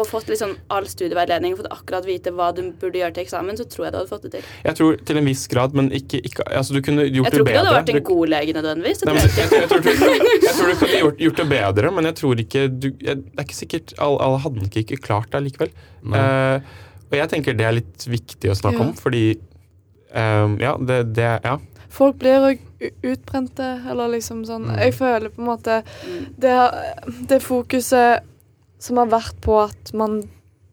og 0.00 0.08
fått 0.08 0.28
liksom 0.32 0.54
all 0.72 0.86
studieveiledning, 0.90 1.54
fått 1.58 1.68
akkurat 1.70 2.06
vite 2.08 2.32
hva 2.34 2.48
du 2.56 2.62
burde 2.80 2.98
gjøre 3.00 3.14
til 3.16 3.24
eksamen, 3.26 3.56
så 3.60 3.66
tror 3.68 3.86
jeg 3.86 3.92
du 3.94 3.98
hadde 4.00 4.10
fått 4.10 4.22
det 4.26 4.32
til. 4.38 4.42
Jeg 4.64 4.74
tror 4.80 4.96
til 5.10 5.20
en 5.20 5.28
viss 5.30 5.46
grad, 5.52 5.74
men 5.76 5.90
ikke, 5.92 6.20
ikke 6.24 6.46
altså 6.50 6.74
Du 6.74 6.80
kunne 6.82 7.04
gjort 7.06 7.30
det 7.30 7.44
bedre. 7.44 7.54
Jeg 7.54 7.60
tror 7.60 7.60
ikke 7.60 7.60
du 7.60 7.70
hadde 7.70 7.76
vært 7.78 7.94
en 7.94 8.04
god 8.10 8.32
lege 8.34 8.56
nødvendigvis. 8.58 9.04
Nei, 9.04 9.14
men 9.14 9.22
jeg 9.22 9.30
jeg, 9.36 9.60
jeg, 9.60 9.68
tror, 9.70 9.80
du- 9.80 10.44
jeg 10.46 10.54
tror 10.58 10.66
du 10.72 10.76
kunne 10.84 11.00
gjort, 11.04 11.18
gjort 11.26 11.36
det 11.44 11.48
bedre, 11.54 11.90
men 12.00 12.04
jeg 12.10 12.14
tror 12.22 12.34
ikke 12.46 12.66
du, 12.80 12.88
jeg, 13.00 13.16
Det 13.20 13.38
er 13.38 13.44
ikke 13.48 13.60
sikkert 13.60 13.94
Alle, 13.98 14.18
all 14.26 14.38
hadde 14.38 14.62
nok 14.64 14.76
ikke 14.82 14.96
klart 15.00 15.30
det 15.32 15.42
likevel. 15.46 15.70
Eh, 16.14 16.60
og 17.10 17.16
jeg 17.18 17.28
tenker 17.28 17.52
det 17.58 17.66
er 17.66 17.72
litt 17.80 18.06
viktig 18.06 18.50
å 18.50 18.54
snakke 18.56 18.78
Ja. 18.80 18.86
om, 18.88 18.94
fordi 18.94 19.24
um, 20.14 20.58
Ja, 20.60 20.76
det, 20.78 21.14
det 21.14 21.40
Ja. 21.44 21.58
Folk 21.90 22.18
blir 22.22 22.36
jo 22.38 22.90
utbrente, 23.02 23.66
eller 23.90 24.08
liksom 24.14 24.44
sånn 24.46 24.68
Mm. 24.70 24.76
Jeg 24.78 24.94
føler 24.94 25.28
på 25.34 25.40
en 25.42 25.48
måte 25.48 25.82
Mm. 26.06 26.26
det, 26.38 26.54
det 27.28 27.40
fokuset 27.42 28.20
som 28.80 28.96
har 29.00 29.10
vært 29.12 29.40
på 29.44 29.58
at 29.68 29.92
man 29.94 30.22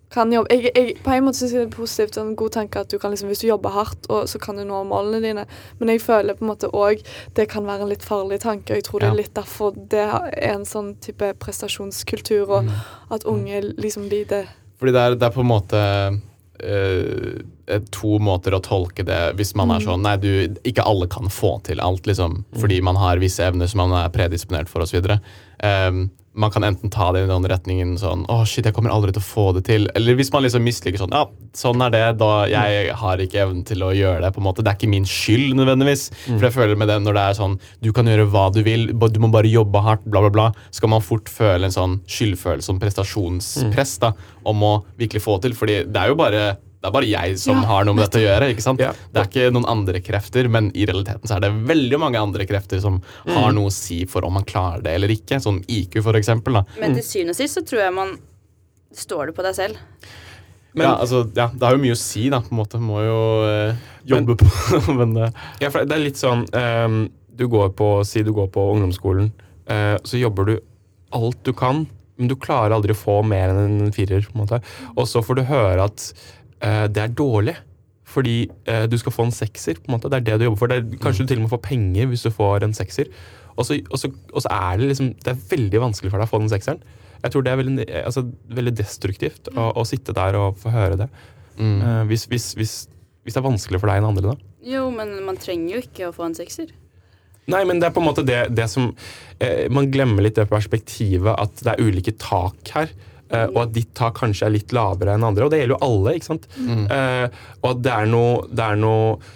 kan 0.09 0.31
jobbe 0.31 0.47
jeg, 0.55 0.69
jeg, 0.71 0.93
På 1.03 1.11
en 1.11 1.25
måte 1.25 1.35
syns 1.41 1.51
jeg 1.51 1.65
det 1.65 1.67
er 1.67 1.73
positivt 1.75 2.15
og 2.15 2.29
en 2.29 2.35
god 2.39 2.53
tanke 2.55 2.79
at 2.79 2.87
du 2.87 2.95
kan 3.01 3.11
liksom, 3.11 3.27
hvis 3.27 3.41
du 3.43 3.49
jobber 3.49 3.73
hardt, 3.75 4.05
og, 4.07 4.21
så 4.31 4.39
kan 4.39 4.55
du 4.55 4.63
nå 4.63 4.77
målene 4.87 5.19
dine. 5.19 5.43
Men 5.81 5.89
jeg 5.91 5.99
føler 6.05 6.37
på 6.39 6.45
en 6.45 6.51
måte 6.53 6.69
òg 6.71 7.03
det 7.35 7.49
kan 7.51 7.67
være 7.67 7.83
en 7.83 7.91
litt 7.91 8.05
farlig 8.07 8.39
tanke. 8.39 8.71
og 8.71 8.79
Jeg 8.79 8.85
tror 8.87 9.03
det 9.03 9.09
er 9.09 9.19
litt 9.19 9.33
derfor 9.35 9.75
det 9.75 10.05
er 10.07 10.53
en 10.53 10.63
sånn 10.65 10.93
type 11.03 11.33
prestasjonskultur, 11.43 12.47
og 12.47 12.63
Mm. 12.63 12.71
at 13.11 13.25
unge 13.27 13.61
liksom 13.75 14.07
blir 14.07 14.25
det. 14.31 14.45
Fordi 14.79 14.93
det 14.95 15.01
er, 15.03 15.15
det 15.19 15.27
er 15.27 15.35
på 15.35 15.43
en 15.43 15.51
måte 15.51 16.21
eh, 16.63 17.81
to 17.91 18.17
måter 18.23 18.55
å 18.55 18.61
tolke 18.63 19.03
det 19.05 19.35
hvis 19.37 19.53
man 19.55 19.69
er 19.71 19.81
Mm. 19.81 19.85
sånn 19.85 20.01
Nei, 20.01 20.15
du, 20.17 20.55
ikke 20.63 20.85
alle 20.85 21.07
kan 21.07 21.27
få 21.27 21.61
til 21.63 21.79
alt, 21.81 22.07
liksom. 22.07 22.45
Fordi 22.55 22.81
man 22.81 22.95
har 22.95 23.17
visse 23.17 23.43
evner 23.43 23.67
som 23.67 23.89
man 23.89 24.05
er 24.05 24.09
predisponert 24.09 24.69
for, 24.69 24.81
osv. 24.81 25.19
Um, 25.61 26.09
man 26.37 26.51
kan 26.53 26.63
enten 26.67 26.91
ta 26.93 27.09
det 27.15 27.23
i 27.25 27.29
den 27.29 27.45
retningen 27.49 27.95
sånn 27.99 28.25
Å, 28.29 28.43
shit, 28.47 28.65
jeg 28.67 28.75
kommer 28.75 28.93
aldri 28.93 29.13
til 29.15 29.23
å 29.23 29.25
få 29.27 29.45
det 29.57 29.63
til. 29.67 29.87
Eller 29.97 30.17
hvis 30.19 30.29
man 30.33 30.45
liksom 30.45 30.63
misliker 30.65 31.01
sånn 31.01 31.15
Ja, 31.15 31.23
sånn 31.57 31.81
er 31.81 31.93
det. 31.93 32.03
Da 32.21 32.31
jeg 32.51 32.93
har 33.01 33.23
ikke 33.23 33.41
evnen 33.45 33.63
til 33.67 33.83
å 33.85 33.91
gjøre 33.95 34.21
det. 34.23 34.31
på 34.35 34.41
en 34.41 34.47
måte. 34.47 34.63
Det 34.65 34.71
er 34.71 34.77
ikke 34.79 34.91
min 34.91 35.07
skyld 35.09 35.57
nødvendigvis. 35.57 36.05
For 36.27 36.47
jeg 36.47 36.55
føler 36.55 36.79
med 36.79 36.91
det 36.91 36.99
når 37.01 37.17
det 37.17 37.25
er 37.25 37.39
sånn 37.41 37.57
Du 37.81 37.91
kan 37.95 38.09
gjøre 38.09 38.29
hva 38.29 38.47
du 38.53 38.61
vil, 38.65 38.87
du 38.93 39.19
må 39.23 39.31
bare 39.33 39.49
jobbe 39.49 39.81
hardt, 39.81 40.05
bla, 40.05 40.21
bla, 40.25 40.29
bla. 40.33 40.47
Skal 40.75 40.91
man 40.93 41.01
fort 41.05 41.29
føle 41.31 41.67
en 41.67 41.73
sånn 41.73 41.99
skyldfølelse 42.05 42.67
sånn 42.67 42.81
prestasjonspress 42.81 43.97
da, 44.03 44.13
om 44.47 44.63
å 44.65 44.73
virkelig 44.99 45.23
få 45.23 45.37
til. 45.43 45.55
Fordi 45.57 45.81
det 45.87 46.01
er 46.01 46.11
jo 46.11 46.19
bare 46.19 46.41
det 46.87 46.91
er 46.93 46.95
bare 46.97 47.09
jeg 47.11 47.39
som 47.41 47.59
Ja, 47.61 47.67
har 47.67 47.85
noe 47.87 47.97
med 47.97 48.05
dette 48.07 48.21
å 48.21 48.25
gjøre. 48.25 48.47
ikke 48.53 48.63
sant? 48.63 48.79
Ja. 48.81 48.93
Det 49.11 49.21
er 49.21 49.27
ikke 49.27 49.51
noen 49.53 49.67
andre 49.67 49.99
krefter, 50.01 50.47
men 50.49 50.71
i 50.73 50.85
realiteten 50.87 51.27
så 51.27 51.35
er 51.37 51.43
det 51.47 51.51
veldig 51.67 51.99
mange 51.99 52.21
andre 52.21 52.47
krefter 52.47 52.79
som 52.81 53.01
har 53.27 53.51
noe 53.55 53.67
å 53.67 53.73
si 53.75 54.05
for 54.09 54.23
om 54.25 54.33
man 54.39 54.45
klarer 54.47 54.81
det 54.87 54.93
eller 54.95 55.11
ikke. 55.13 55.41
Sånn 55.43 55.59
IQ, 55.67 55.99
for 56.05 56.15
eksempel. 56.19 56.53
Da. 56.61 56.63
Men 56.79 56.95
til 56.95 57.03
syvende 57.03 57.35
og 57.35 57.41
sist 57.41 57.59
så 57.59 57.65
tror 57.67 57.83
jeg 57.83 57.93
man 57.97 58.15
står 58.95 59.27
det 59.29 59.35
på 59.37 59.43
deg 59.43 59.55
selv. 59.59 59.77
Men- 60.77 60.85
ja, 60.85 60.95
altså, 61.01 61.23
ja, 61.35 61.47
det 61.49 61.63
har 61.65 61.73
jo 61.75 61.81
mye 61.83 61.95
å 61.95 61.97
si, 61.97 62.29
da. 62.29 62.39
på 62.39 62.51
en 62.53 62.57
måte. 62.61 62.79
Må 62.79 63.01
jo 63.01 63.19
eh, 63.49 63.75
jobbe 64.05 64.35
på 64.37 64.93
men 64.99 65.15
eh, 65.17 65.31
Ja, 65.63 65.69
for 65.73 65.83
det 65.85 65.95
er 65.95 66.03
litt 66.03 66.19
sånn 66.19 66.45
ehm, 66.53 67.09
Du 67.35 67.47
går 67.49 67.71
på, 67.73 67.87
Si 68.05 68.21
du 68.23 68.31
går 68.33 68.47
på 68.53 68.61
ungdomsskolen, 68.75 69.31
eh, 69.67 69.97
så 70.03 70.19
jobber 70.21 70.45
du 70.45 70.59
alt 71.17 71.39
du 71.43 71.53
kan, 71.53 71.85
men 72.17 72.27
du 72.27 72.35
klarer 72.35 72.73
aldri 72.75 72.91
å 72.93 72.97
få 72.99 73.21
mer 73.25 73.49
enn 73.53 73.81
en 73.87 73.91
firer. 73.95 74.21
på 74.25 74.35
en 74.35 74.41
måte. 74.45 74.61
Og 74.97 75.05
så 75.07 75.21
får 75.23 75.35
du 75.39 75.43
høre 75.49 75.83
at 75.85 76.13
det 76.61 77.01
er 77.03 77.15
dårlig. 77.17 77.57
Fordi 78.07 78.37
eh, 78.65 78.85
du 78.87 78.95
skal 78.97 79.11
få 79.11 79.27
en 79.27 79.35
sekser. 79.35 79.81
på 79.81 79.91
en 79.91 79.97
måte. 79.97 80.09
Det 80.09 80.21
er 80.21 80.25
det 80.25 80.39
du 80.39 80.45
jobber 80.47 80.61
for. 80.61 80.71
Det 80.71 80.77
er, 80.79 80.99
kanskje 81.03 81.25
du 81.25 81.33
til 81.33 81.41
og 81.41 81.45
med 81.45 81.51
får 81.51 81.63
penger 81.65 82.07
hvis 82.07 82.23
du 82.23 82.31
får 82.31 82.63
en 82.63 82.73
sekser. 82.73 83.11
Og 83.57 83.65
så, 83.67 83.79
og 83.91 83.99
så, 83.99 84.11
og 84.33 84.43
så 84.45 84.49
er 84.53 84.77
det 84.77 84.91
liksom 84.91 85.13
Det 85.17 85.31
er 85.33 85.45
veldig 85.49 85.81
vanskelig 85.81 86.11
for 86.13 86.21
deg 86.21 86.29
å 86.29 86.31
få 86.31 86.39
den 86.43 86.51
sekseren. 86.53 86.83
Jeg 87.23 87.33
tror 87.33 87.43
det 87.43 87.51
er 87.51 87.59
veldig, 87.59 87.87
altså, 88.05 88.23
veldig 88.53 88.73
destruktivt 88.77 89.49
å, 89.55 89.71
å 89.81 89.85
sitte 89.89 90.13
der 90.13 90.37
og 90.37 90.59
få 90.61 90.71
høre 90.71 90.99
det. 91.01 91.07
mm. 91.57 91.79
Uh, 91.81 92.03
hvis, 92.11 92.27
hvis, 92.29 92.51
hvis, 92.53 92.73
hvis 93.25 93.33
det 93.33 93.41
er 93.41 93.47
vanskelig 93.47 93.81
for 93.81 93.89
deg 93.89 93.99
enn 93.99 94.09
andre, 94.11 94.35
da. 94.35 94.51
Jo, 94.67 94.83
men 94.93 95.15
man 95.25 95.39
trenger 95.41 95.75
jo 95.75 95.81
ikke 95.81 96.07
å 96.07 96.13
få 96.13 96.27
en 96.27 96.37
sekser. 96.37 96.69
Nei, 97.49 97.63
men 97.65 97.81
det 97.81 97.89
er 97.89 97.95
på 97.95 98.03
en 98.03 98.07
måte 98.09 98.25
det, 98.27 98.49
det 98.51 98.65
som 98.67 98.89
eh, 99.39 99.69
Man 99.71 99.87
glemmer 99.87 100.25
litt 100.25 100.35
det 100.35 100.49
perspektivet 100.51 101.31
at 101.31 101.61
det 101.63 101.73
er 101.73 101.83
ulike 101.83 102.13
tak 102.19 102.73
her. 102.75 102.91
Eh, 103.29 103.47
og 103.53 103.63
at 103.65 103.73
ditt 103.75 103.93
tak 103.97 104.19
kanskje 104.21 104.47
er 104.47 104.55
litt 104.55 104.75
lavere 104.75 105.17
enn 105.17 105.25
andre. 105.27 105.47
Og 105.47 105.53
det 105.53 105.61
gjelder 105.61 105.77
jo 105.77 105.83
alle. 105.89 106.15
ikke 106.17 106.31
sant? 106.31 106.47
Eh, 106.57 107.25
og 107.63 107.69
at 107.73 107.83
det 107.85 107.97
er 107.97 108.09
noe, 108.11 108.47
det 108.51 108.69
er 108.71 108.79
noe 108.81 109.35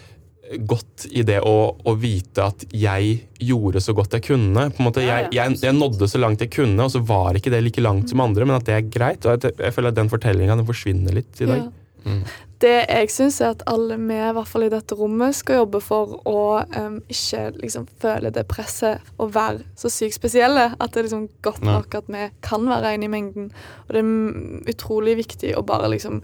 godt 0.68 1.06
i 1.16 1.24
det 1.24 1.38
å, 1.48 1.56
å 1.88 1.94
vite 2.00 2.44
at 2.44 2.66
jeg 2.76 3.14
gjorde 3.40 3.82
så 3.84 3.96
godt 3.96 4.18
jeg 4.18 4.26
kunne. 4.32 4.68
På 4.74 4.84
en 4.84 4.90
måte, 4.90 5.04
jeg, 5.06 5.30
jeg, 5.36 5.58
jeg 5.64 5.78
nådde 5.78 6.10
så 6.12 6.22
langt 6.22 6.44
jeg 6.44 6.52
kunne, 6.54 6.84
og 6.84 6.92
så 6.94 7.02
var 7.08 7.38
ikke 7.40 7.54
det 7.54 7.64
like 7.64 7.84
langt 7.84 8.12
som 8.12 8.24
andre, 8.24 8.48
men 8.48 8.58
at 8.58 8.68
det 8.68 8.78
er 8.78 8.88
greit. 8.92 9.26
og 9.26 9.38
at 9.38 9.48
jeg, 9.48 9.58
jeg 9.62 9.76
føler 9.76 9.94
at 9.94 10.00
den 10.02 10.12
fortellinga 10.12 10.60
forsvinner 10.68 11.22
litt 11.22 11.44
i 11.44 11.50
dag. 11.50 11.68
Ja. 11.68 12.12
Mm. 12.12 12.24
Det 12.62 12.76
jeg 12.86 13.10
syns, 13.10 13.40
er 13.42 13.56
at 13.56 13.64
alle 13.70 13.96
vi, 13.98 14.14
i 14.14 14.34
hvert 14.38 14.50
fall 14.50 14.68
i 14.68 14.70
dette 14.70 14.94
rommet, 14.98 15.34
skal 15.34 15.64
jobbe 15.64 15.82
for 15.82 16.20
å 16.30 16.62
um, 16.62 17.00
ikke 17.10 17.48
liksom 17.58 17.88
føle 18.04 18.30
det 18.34 18.46
presset 18.52 19.02
å 19.18 19.26
være 19.34 19.66
så 19.80 19.90
sykt 19.90 20.20
spesielle. 20.20 20.68
At 20.78 20.94
det 20.94 21.02
er 21.02 21.08
liksom 21.10 21.28
godt 21.42 21.66
nok 21.66 21.98
at 21.98 22.12
vi 22.12 22.28
kan 22.46 22.70
være 22.70 22.94
en 22.94 23.06
i 23.08 23.10
mengden. 23.10 23.52
Og 23.88 23.96
det 23.96 24.04
er 24.06 24.74
utrolig 24.76 25.18
viktig 25.24 25.56
å 25.58 25.66
bare 25.66 25.90
liksom 25.96 26.22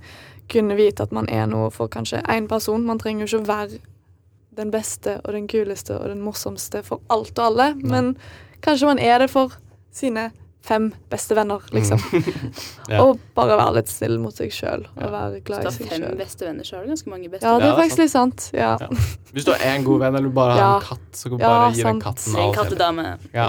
kunne 0.52 0.78
vite 0.78 1.04
at 1.04 1.16
man 1.16 1.28
er 1.30 1.48
noe 1.50 1.72
for 1.74 1.90
kanskje 1.92 2.22
én 2.32 2.48
person. 2.48 2.86
Man 2.86 3.02
trenger 3.02 3.26
jo 3.26 3.32
ikke 3.34 3.44
å 3.44 3.52
være 3.52 3.82
den 4.58 4.74
beste 4.74 5.20
og 5.24 5.34
den 5.34 5.48
kuleste 5.50 5.98
og 5.98 6.10
den 6.10 6.22
morsomste 6.26 6.84
for 6.86 7.02
alt 7.14 7.38
og 7.38 7.46
alle, 7.52 7.72
men 7.82 8.16
kanskje 8.66 8.90
man 8.90 9.02
er 9.02 9.22
det 9.22 9.30
for 9.30 9.54
sine 9.94 10.32
fem 10.68 10.90
beste 11.10 11.36
venner, 11.36 11.62
liksom. 11.72 12.00
Ja. 12.92 13.02
Og 13.04 13.20
bare 13.36 13.56
være 13.60 13.74
litt 13.82 13.90
snill 13.92 14.18
mot 14.20 14.36
seg 14.36 14.52
sjøl 14.56 14.86
og 14.88 15.00
Ja. 15.04 15.08
være 15.12 15.32
Hvis 15.38 15.44
glad 15.48 15.58
du 15.60 15.62
i 15.62 15.68
har 15.68 15.76
seg 15.76 15.88
fem 15.92 16.02
sjøl. 16.04 16.18
beste 16.20 16.46
venner, 16.48 16.64
så 16.68 16.76
har 16.78 16.84
du 16.84 16.90
ganske 16.92 17.10
mange 17.12 17.30
beste 17.32 17.44
Ja, 17.48 17.58
det 17.60 17.68
er 17.68 17.76
faktisk 17.80 18.00
litt 18.04 18.12
sant. 18.12 18.46
Ja. 18.56 18.70
Ja. 18.80 18.88
Hvis 19.36 19.46
du 19.46 19.52
har 19.52 19.60
én 19.68 19.84
god 19.84 20.00
venn, 20.02 20.16
eller 20.16 20.30
bare 20.36 20.52
har 20.56 20.60
Ja. 20.60 20.76
en 20.78 20.86
katt, 20.88 21.08
så 21.14 21.30
kan 21.30 21.38
du 21.38 21.44
Ja, 21.44 21.50
bare 21.52 21.74
gi 21.76 21.84
den 21.84 22.02
katten 22.02 22.36
av 22.36 22.54
kattedame. 22.56 23.06
Ja. 23.36 23.48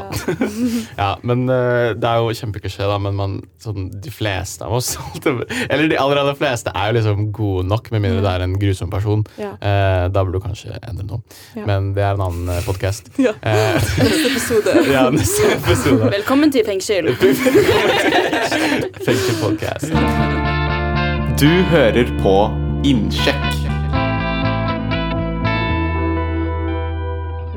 ja, 0.98 1.10
men 1.28 1.44
uh, 1.48 1.94
det 1.94 2.04
er 2.10 2.18
jo 2.22 2.34
kjempeklisjé, 2.38 2.86
da, 2.90 2.98
men 3.02 3.14
man, 3.18 3.36
sånn, 3.62 3.88
de 4.02 4.10
fleste 4.14 4.66
av 4.66 4.72
oss 4.78 4.96
Eller 5.70 5.88
de 5.88 5.96
aller, 5.98 6.18
aller 6.22 6.34
fleste 6.38 6.70
er 6.74 6.90
jo 6.92 6.98
liksom 7.00 7.32
gode 7.34 7.66
nok, 7.70 7.90
med 7.94 8.02
mindre 8.04 8.22
det 8.26 8.34
er 8.34 8.46
en 8.46 8.58
grusom 8.58 8.90
person. 8.90 9.24
Ja. 9.38 9.52
Eh, 9.62 10.08
da 10.10 10.22
burde 10.24 10.38
du 10.38 10.44
kanskje 10.46 10.78
endre 10.82 11.06
noe. 11.06 11.22
Ja. 11.56 11.64
Men 11.66 11.92
det 11.94 12.02
er 12.04 12.14
en 12.18 12.26
annen 12.26 12.62
podkast. 12.66 13.10
Ja. 13.18 13.32
Uh, 13.42 13.78
Neste 14.02 14.30
episode. 14.32 14.74
ja, 14.90 15.06
neste 15.14 15.52
episode. 15.56 16.10
Velkommen 16.18 16.50
til 16.54 16.66
fengsel. 17.06 18.94
Fengsel-podcast. 19.06 19.92
Du 21.40 21.50
hører 21.70 22.08
på 22.22 22.34
Innsjekk. 22.88 23.54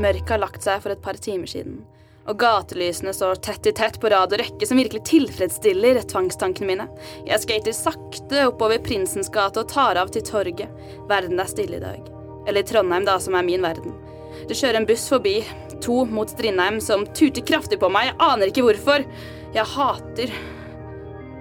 Mørket 0.01 0.30
har 0.30 0.41
lagt 0.41 0.62
seg 0.65 0.82
for 0.84 0.93
et 0.93 1.01
par 1.01 1.17
timer 1.21 1.49
siden, 1.49 1.82
og 2.30 2.38
gatelysene 2.41 3.13
står 3.13 3.41
tett 3.45 3.69
i 3.69 3.73
tett 3.77 3.99
på 4.01 4.10
rad 4.13 4.34
og 4.34 4.41
rekke 4.41 4.67
som 4.69 4.77
virkelig 4.77 5.04
tilfredsstiller 5.10 6.01
tvangstankene 6.10 6.69
mine. 6.69 6.88
Jeg 7.25 7.41
skater 7.43 7.75
sakte 7.77 8.47
oppover 8.49 8.82
Prinsens 8.86 9.30
gate 9.34 9.62
og 9.62 9.69
tar 9.69 9.97
av 10.01 10.13
til 10.13 10.25
torget. 10.25 10.69
Verden 11.10 11.41
er 11.41 11.49
stille 11.49 11.82
i 11.82 11.84
dag. 11.84 12.01
Eller 12.49 12.65
Trondheim, 12.65 13.06
da, 13.06 13.17
som 13.21 13.38
er 13.38 13.45
min 13.45 13.62
verden. 13.65 13.93
Det 14.49 14.58
kjører 14.58 14.82
en 14.82 14.88
buss 14.89 15.10
forbi, 15.12 15.39
to 15.82 16.04
mot 16.10 16.30
Strindheim, 16.30 16.80
som 16.84 17.06
tuter 17.17 17.45
kraftig 17.45 17.82
på 17.82 17.89
meg. 17.91 18.12
Jeg 18.12 18.19
aner 18.27 18.51
ikke 18.51 18.65
hvorfor. 18.65 19.06
Jeg 19.51 19.71
hater 19.75 20.34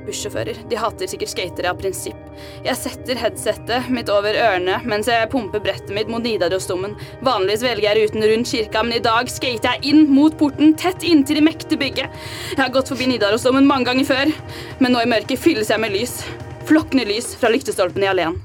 bussjåfører. 0.07 0.59
De 0.71 0.79
hater 0.81 1.11
sikkert 1.11 1.33
skatere 1.33 1.71
av 1.71 1.79
prinsipp. 1.81 2.19
Jeg 2.65 2.77
setter 2.79 3.19
headsetet 3.21 3.91
mitt 3.93 4.11
over 4.13 4.37
ørene 4.37 4.79
mens 4.89 5.11
jeg 5.11 5.29
pumper 5.33 5.63
brettet 5.65 5.93
mitt 5.97 6.11
mot 6.11 6.25
Nidarosdomen. 6.25 6.97
Vanligvis 7.27 7.65
velger 7.67 7.89
jeg 7.89 8.09
ruten 8.11 8.27
rundt 8.33 8.53
kirka, 8.53 8.85
men 8.87 8.97
i 8.97 9.03
dag 9.05 9.31
skater 9.33 9.77
jeg 9.77 9.93
inn 9.93 10.07
mot 10.13 10.37
porten, 10.41 10.75
tett 10.81 11.05
inntil 11.07 11.41
det 11.41 11.47
mektige 11.47 11.81
bygget. 11.81 12.23
Jeg 12.55 12.63
har 12.63 12.73
gått 12.75 12.91
forbi 12.93 13.11
Nidarosdomen 13.11 13.69
mange 13.69 13.91
ganger 13.91 14.09
før, 14.09 14.33
men 14.81 14.97
nå 14.97 15.05
i 15.05 15.11
mørket 15.11 15.43
fylles 15.43 15.73
jeg 15.73 15.83
med 15.83 15.95
lys. 15.95 16.21
Flokkende 16.71 17.07
lys 17.09 17.35
fra 17.39 17.53
lyktestolpen 17.53 18.05
i 18.05 18.11
alleen. 18.11 18.41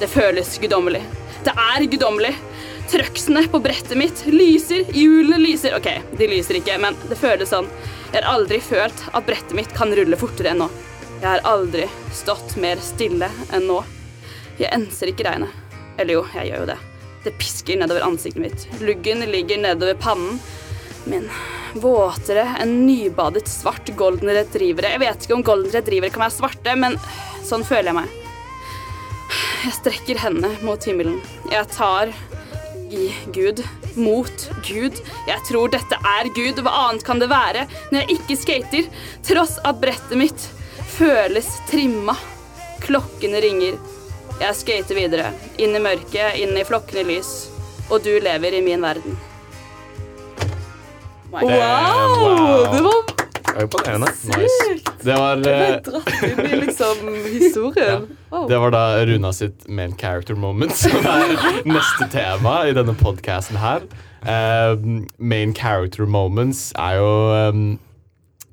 Det 0.00 0.10
føles 0.10 0.56
guddommelig. 0.62 1.02
Det 1.42 1.54
er 1.58 1.86
guddommelig. 1.90 2.34
Trøksene 2.92 3.46
på 3.48 3.56
brettet 3.64 3.96
mitt 3.96 4.18
lyser, 4.28 4.84
hjulene 4.92 5.38
lyser. 5.40 5.72
Ok, 5.78 5.88
de 6.18 6.26
lyser 6.28 6.58
ikke, 6.58 6.76
men 6.82 6.96
det 7.08 7.16
føles 7.16 7.48
sånn. 7.48 7.70
Jeg 8.12 8.18
har 8.20 8.28
aldri 8.34 8.58
følt 8.60 9.06
at 9.08 9.24
brettet 9.24 9.54
mitt 9.56 9.72
kan 9.72 9.94
rulle 9.96 10.18
fortere 10.20 10.52
enn 10.52 10.60
nå. 10.60 10.68
Jeg 11.22 11.28
har 11.30 11.44
aldri 11.48 11.86
stått 12.12 12.58
mer 12.60 12.82
stille 12.84 13.30
enn 13.54 13.64
nå. 13.70 13.78
Jeg 14.58 14.68
enser 14.76 15.08
ikke 15.12 15.24
regnet. 15.24 15.54
Eller 15.96 16.18
jo, 16.18 16.26
jeg 16.34 16.50
gjør 16.50 16.64
jo 16.64 16.68
det. 16.72 16.76
Det 17.24 17.32
pisker 17.40 17.80
nedover 17.80 18.04
ansiktet 18.04 18.42
mitt. 18.42 18.66
Luggen 18.84 19.24
ligger 19.30 19.62
nedover 19.62 19.96
pannen 20.02 20.36
min. 21.08 21.30
Våtere 21.80 22.44
enn 22.60 22.74
nybadet 22.84 23.46
svart 23.48 23.88
golden 23.96 24.34
retrievere. 24.36 24.92
Jeg 24.92 25.02
vet 25.06 25.24
ikke 25.24 25.38
om 25.38 25.46
golden 25.46 25.72
retrievere 25.72 26.12
kan 26.12 26.26
være 26.26 26.36
svarte, 26.36 26.76
men 26.76 26.98
sånn 27.46 27.64
føler 27.64 27.92
jeg 27.92 27.98
meg. 28.02 28.18
Jeg 29.62 29.76
strekker 29.78 30.20
hendene 30.26 30.52
mot 30.66 30.84
himmelen. 30.84 31.22
Jeg 31.48 31.70
tar 31.72 32.12
i 32.92 33.08
Gud. 33.34 33.62
Mot 33.96 34.48
Gud. 34.66 34.98
Jeg 35.28 35.44
tror 35.48 35.72
dette 35.72 35.98
er 35.98 36.30
Gud. 36.36 36.60
Hva 36.64 36.74
annet 36.86 37.06
kan 37.06 37.22
det 37.22 37.30
være 37.32 37.66
når 37.90 38.02
jeg 38.02 38.18
ikke 38.18 38.38
skater? 38.40 38.90
Tross 39.26 39.58
at 39.64 39.80
brettet 39.82 40.18
mitt 40.20 40.46
føles 40.94 41.48
trimma. 41.70 42.16
Klokkene 42.84 43.42
ringer. 43.44 43.80
Jeg 44.42 44.58
skater 44.58 44.98
videre. 44.98 45.32
Inn 45.62 45.76
i 45.76 45.82
mørket, 45.82 46.38
inn 46.42 46.56
i 46.58 46.66
flokkende 46.66 47.06
lys. 47.12 47.32
Og 47.90 48.02
du 48.04 48.12
lever 48.22 48.58
i 48.58 48.64
min 48.64 48.82
verden. 48.82 49.18
Wow! 51.32 51.48
Wow! 51.48 52.72
Det 52.72 52.82
var 52.84 53.11
Er 53.52 53.66
imponerende. 53.66 54.08
Nice. 54.32 54.82
Det 55.02 55.14
var, 55.18 55.40
eh, 55.48 55.76
dratt 55.84 56.24
inn 56.24 56.40
i 56.46 56.58
liksom 56.62 57.08
historien. 57.36 58.06
Wow. 58.30 58.46
det 58.48 58.58
var 58.62 58.72
da 58.72 58.82
Runa 59.06 59.32
sitt 59.32 59.68
main 59.68 59.92
character 59.98 60.38
moment, 60.38 60.72
som 60.82 61.04
er 61.04 61.34
neste 61.68 62.08
tema 62.12 62.62
i 62.68 62.74
denne 62.76 62.94
podcasten 62.96 63.58
her. 63.60 63.84
Eh, 64.24 64.76
main 65.18 65.52
character 65.54 66.06
moments 66.06 66.70
er 66.78 67.00
jo 67.00 67.08
um, 67.50 67.64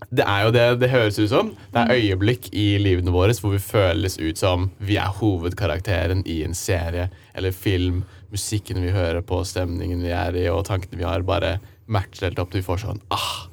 Det 0.10 0.26
er 0.26 0.48
jo 0.48 0.52
det 0.56 0.66
det 0.82 0.90
høres 0.90 1.20
ut 1.20 1.30
som. 1.30 1.54
Det 1.72 1.84
er 1.84 2.00
øyeblikk 2.00 2.50
i 2.52 2.80
livene 2.82 3.14
våre 3.14 3.36
hvor 3.38 3.54
vi 3.54 3.62
føles 3.62 4.18
ut 4.18 4.42
som 4.42 4.72
vi 4.82 4.98
er 4.98 5.14
hovedkarakteren 5.20 6.26
i 6.26 6.42
en 6.48 6.58
serie 6.58 7.10
eller 7.38 7.54
film. 7.54 8.04
Musikken 8.34 8.82
vi 8.82 8.92
hører 8.94 9.22
på, 9.26 9.44
stemningen 9.46 10.02
vi 10.06 10.12
er 10.14 10.36
i, 10.38 10.50
og 10.50 10.66
tankene 10.68 11.00
vi 11.00 11.06
har, 11.06 11.24
bare 11.26 11.58
matcher 11.90 12.28
helt 12.28 12.42
opp 12.42 12.52
til 12.52 12.62
vi 12.62 12.68
får 12.68 12.84
sånn 12.84 13.02
ah, 13.14 13.48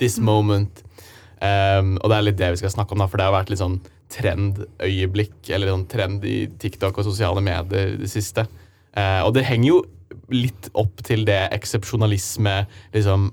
This 0.00 0.18
moment. 0.18 0.84
Um, 1.42 1.96
og 1.98 2.10
det 2.10 2.16
er 2.16 2.26
litt 2.28 2.38
det 2.38 2.50
vi 2.54 2.60
skal 2.60 2.70
snakke 2.70 2.94
om, 2.94 3.02
da, 3.02 3.08
for 3.10 3.18
det 3.18 3.26
har 3.26 3.34
vært 3.34 3.50
litt 3.50 3.62
sånn 3.62 3.80
trendøyeblikk, 4.12 5.40
eller 5.50 5.72
sånn 5.72 5.88
trend 5.90 6.26
i 6.28 6.36
TikTok 6.62 7.00
og 7.00 7.08
sosiale 7.08 7.42
medier 7.42 7.96
det 7.98 8.10
siste. 8.12 8.46
Uh, 8.94 9.24
og 9.26 9.32
det 9.34 9.46
henger 9.48 9.72
jo 9.72 9.80
litt 10.32 10.68
opp 10.78 11.02
til 11.06 11.24
det 11.28 11.40
eksepsjonalisme, 11.56 12.62
liksom 12.94 13.32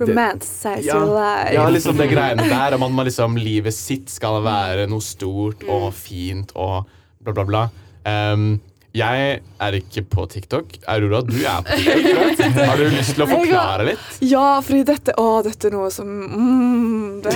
Romanticize 0.00 0.86
ja, 0.86 0.96
your 0.96 1.10
life. 1.12 1.52
ja, 1.52 1.66
liksom 1.68 1.98
det 2.00 2.06
greiene 2.08 2.46
der 2.48 2.72
om 2.78 2.86
at 2.86 2.92
man 2.96 3.04
liksom, 3.04 3.36
livet 3.36 3.76
sitt 3.76 4.08
skal 4.08 4.38
være 4.46 4.86
noe 4.88 5.04
stort 5.04 5.66
og 5.68 5.90
fint 5.92 6.54
og 6.56 6.88
bla, 7.20 7.34
bla, 7.34 7.44
bla. 7.44 7.62
Um, 8.08 8.54
jeg 8.90 9.40
er 9.62 9.76
ikke 9.78 10.02
på 10.10 10.24
TikTok. 10.32 10.72
Aurora, 10.90 11.20
du 11.22 11.36
er 11.46 11.60
på 11.62 11.76
TikTok. 11.78 12.56
Har 12.58 12.80
du 12.80 12.88
lyst 12.90 13.14
til 13.14 13.22
å 13.22 13.28
forklare 13.30 13.84
litt? 13.86 14.06
Ja, 14.26 14.58
fordi 14.66 14.82
dette 14.88 15.14
Å, 15.20 15.26
dette 15.46 15.68
er 15.68 15.74
noe 15.76 15.90
som 15.94 16.08
mm, 16.08 17.20
det, 17.22 17.34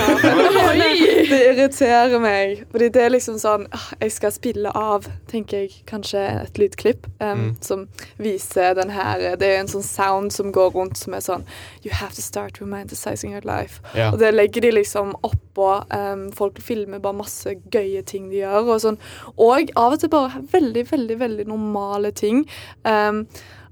det 1.31 1.39
irriterer 1.53 2.19
meg. 2.23 2.65
Fordi 2.73 2.89
det 2.97 3.05
er 3.05 3.15
liksom 3.15 3.39
sånn 3.39 3.69
ah, 3.71 3.87
Jeg 4.01 4.17
skal 4.17 4.35
spille 4.35 4.73
av, 4.75 5.07
tenker 5.31 5.63
jeg, 5.63 5.85
kanskje 5.87 6.25
et 6.41 6.59
lydklipp 6.59 7.07
um, 7.23 7.53
som 7.65 7.87
viser 8.19 8.75
den 8.79 8.91
her 8.95 9.23
Det 9.39 9.47
er 9.53 9.61
en 9.61 9.71
sånn 9.71 9.87
sound 9.87 10.35
som 10.35 10.51
går 10.55 10.75
rundt 10.75 10.99
som 10.99 11.15
er 11.15 11.23
sånn 11.23 11.47
You 11.85 11.95
have 11.95 12.17
to 12.17 12.25
start 12.25 12.59
romanticizing 12.63 13.35
your 13.35 13.47
life. 13.47 13.83
Ja. 13.95 14.11
Og 14.11 14.19
det 14.23 14.33
legger 14.35 14.65
de 14.65 14.75
liksom 14.75 15.15
oppå 15.23 15.71
um, 15.93 16.27
Folk 16.35 16.59
filmer 16.65 17.03
bare 17.05 17.21
masse 17.21 17.55
gøye 17.71 18.03
ting 18.03 18.31
de 18.33 18.41
gjør, 18.41 18.75
og 18.75 18.83
sånn. 18.83 18.99
Og 19.39 19.71
av 19.79 19.95
og 19.95 20.03
til 20.03 20.11
bare 20.11 20.43
veldig, 20.51 20.87
veldig, 20.91 21.19
veldig 21.21 21.44
normale 21.51 22.15
ting. 22.17 22.45
Um, 22.83 23.27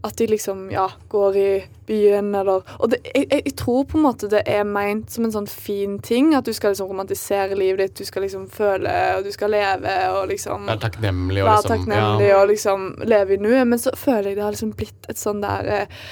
at 0.05 0.17
de 0.19 0.27
liksom, 0.27 0.71
ja, 0.71 0.91
går 1.09 1.37
i 1.37 1.65
byen 1.87 2.35
eller 2.35 2.63
Og 2.79 2.91
det, 2.91 2.99
jeg, 3.15 3.27
jeg 3.31 3.55
tror 3.57 3.85
på 3.87 3.99
en 3.99 4.07
måte 4.09 4.31
det 4.31 4.41
er 4.51 4.65
meint 4.67 5.13
som 5.15 5.29
en 5.29 5.35
sånn 5.35 5.47
fin 5.47 5.99
ting. 6.03 6.33
At 6.35 6.49
du 6.49 6.51
skal 6.57 6.75
liksom 6.75 6.91
romantisere 6.91 7.55
livet 7.59 7.85
ditt, 7.85 8.03
du 8.03 8.09
skal 8.09 8.27
liksom 8.27 8.49
føle, 8.51 8.91
og 9.17 9.23
du 9.27 9.31
skal 9.35 9.55
leve 9.55 9.95
og 10.17 10.27
liksom 10.33 10.67
Være 10.67 10.89
takknemlig 10.89 11.45
og 11.45 11.51
være 11.53 11.61
liksom 11.61 11.77
takknemlig 11.77 12.29
ja. 12.33 12.41
og 12.41 12.51
liksom 12.51 12.91
leve 13.15 13.37
i 13.37 13.41
nuet. 13.47 13.63
Men 13.71 13.83
så 13.83 13.95
føler 13.95 14.33
jeg 14.33 14.41
det 14.41 14.47
har 14.49 14.57
liksom 14.57 14.75
blitt 14.83 15.11
et 15.13 15.23
sånn 15.23 15.45
der 15.45 15.71
eh, 15.77 16.05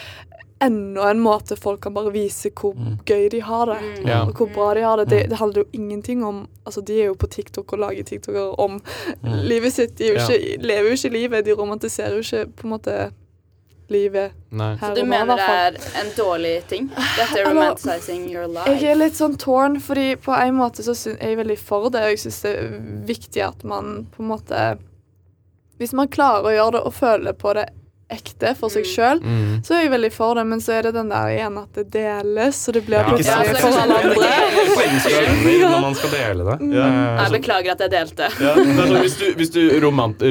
Enda 0.63 1.07
en 1.11 1.21
måte 1.25 1.57
folk 1.57 1.81
kan 1.81 1.95
bare 1.97 2.11
vise 2.13 2.51
hvor 2.53 2.75
gøy 3.09 3.29
de 3.33 3.41
har 3.41 3.67
det, 3.71 3.79
Mm. 4.05 4.29
Og 4.29 4.35
hvor 4.37 4.51
bra 4.55 4.75
de 4.75 4.83
har 4.85 4.97
det. 5.01 5.09
det. 5.09 5.23
Det 5.31 5.39
handler 5.39 5.63
jo 5.63 5.69
ingenting 5.73 6.25
om 6.25 6.47
Altså, 6.67 6.81
de 6.87 7.01
er 7.03 7.07
jo 7.07 7.15
på 7.15 7.27
TikTok 7.27 7.73
og 7.73 7.79
lager 7.79 8.03
TikToker 8.05 8.61
om 8.61 8.81
livet 9.25 9.73
sitt. 9.73 9.97
De 9.99 10.05
er 10.05 10.13
jo 10.13 10.19
Ja. 10.21 10.27
ikke, 10.29 10.63
lever 10.63 10.89
jo 10.91 10.93
ikke 10.99 11.13
livet. 11.13 11.45
De 11.45 11.53
romantiserer 11.53 12.15
jo 12.15 12.21
ikke 12.21 12.47
på 12.57 12.65
en 12.67 12.71
måte 12.71 13.11
livet 13.91 14.33
Nei. 14.53 14.77
her 14.77 14.95
Du 14.95 15.01
og 15.01 15.07
nå, 15.09 15.15
i 15.15 15.19
mener 15.19 15.37
det 15.37 15.49
er 15.49 16.01
en 16.01 16.11
dårlig 16.17 16.53
ting? 16.69 16.91
Dette 17.17 17.41
er 17.41 17.49
romanticizing 17.49 18.29
your 18.33 18.47
life? 18.47 18.69
Jeg 18.71 18.85
er 18.93 18.95
litt 19.01 19.15
sånn 19.19 19.37
torn, 19.37 19.81
fordi 19.81 20.15
på 20.17 20.33
en 20.37 20.55
måte 20.55 20.85
så 20.87 20.95
er 21.19 21.29
jeg 21.33 21.39
veldig 21.41 21.59
for 21.59 21.89
det. 21.91 22.03
Og 22.05 22.09
jeg 22.15 22.19
syns 22.19 22.43
det 22.43 22.53
er 22.59 22.79
viktig 23.09 23.43
at 23.49 23.65
man 23.65 24.07
på 24.17 24.23
en 24.23 24.29
måte 24.29 24.79
Hvis 25.81 25.93
man 25.95 26.09
klarer 26.09 26.45
å 26.45 26.53
gjøre 26.55 26.73
det 26.73 26.81
og 26.87 26.93
føle 26.95 27.33
på 27.33 27.55
det 27.55 27.69
ekte 28.11 28.55
for 28.59 28.69
seg 28.73 28.85
sjøl, 28.85 29.21
Mm. 29.23 29.61
så 29.65 29.75
er 29.77 29.83
jeg 29.85 29.91
veldig 29.93 30.13
for 30.13 30.35
det. 30.35 30.47
Men 30.47 30.59
så 30.61 30.73
er 30.79 30.83
det 30.89 30.95
den 30.95 31.09
der 31.13 31.29
igjen 31.35 31.59
at 31.63 31.73
det 31.75 31.91
deles, 31.95 32.57
så 32.67 32.73
det 32.73 32.85
blir 32.87 32.99
Ja, 32.99 33.05
plutselig 33.05 33.27
Ja, 33.27 33.43
for 33.45 33.55
det 33.55 33.65
er 33.65 33.81
alle 33.81 33.99
andre. 34.01 35.71
Når 35.71 35.81
man 35.81 35.95
skal 35.95 36.11
dele 36.15 36.45
det. 36.49 36.57
Ja. 36.75 36.87
Eh, 36.87 37.23
Jeg 37.25 37.33
beklager 37.41 37.73
at 37.73 37.81
jeg 37.85 37.91
delte. 37.93 38.29
Ja, 38.41 38.55
det 38.55 38.67
er 38.67 38.91
sånn, 38.91 39.01
hvis 39.05 39.17
du, 39.21 39.27
hvis 39.39 39.51
du 39.55 39.61
romant, 39.85 40.23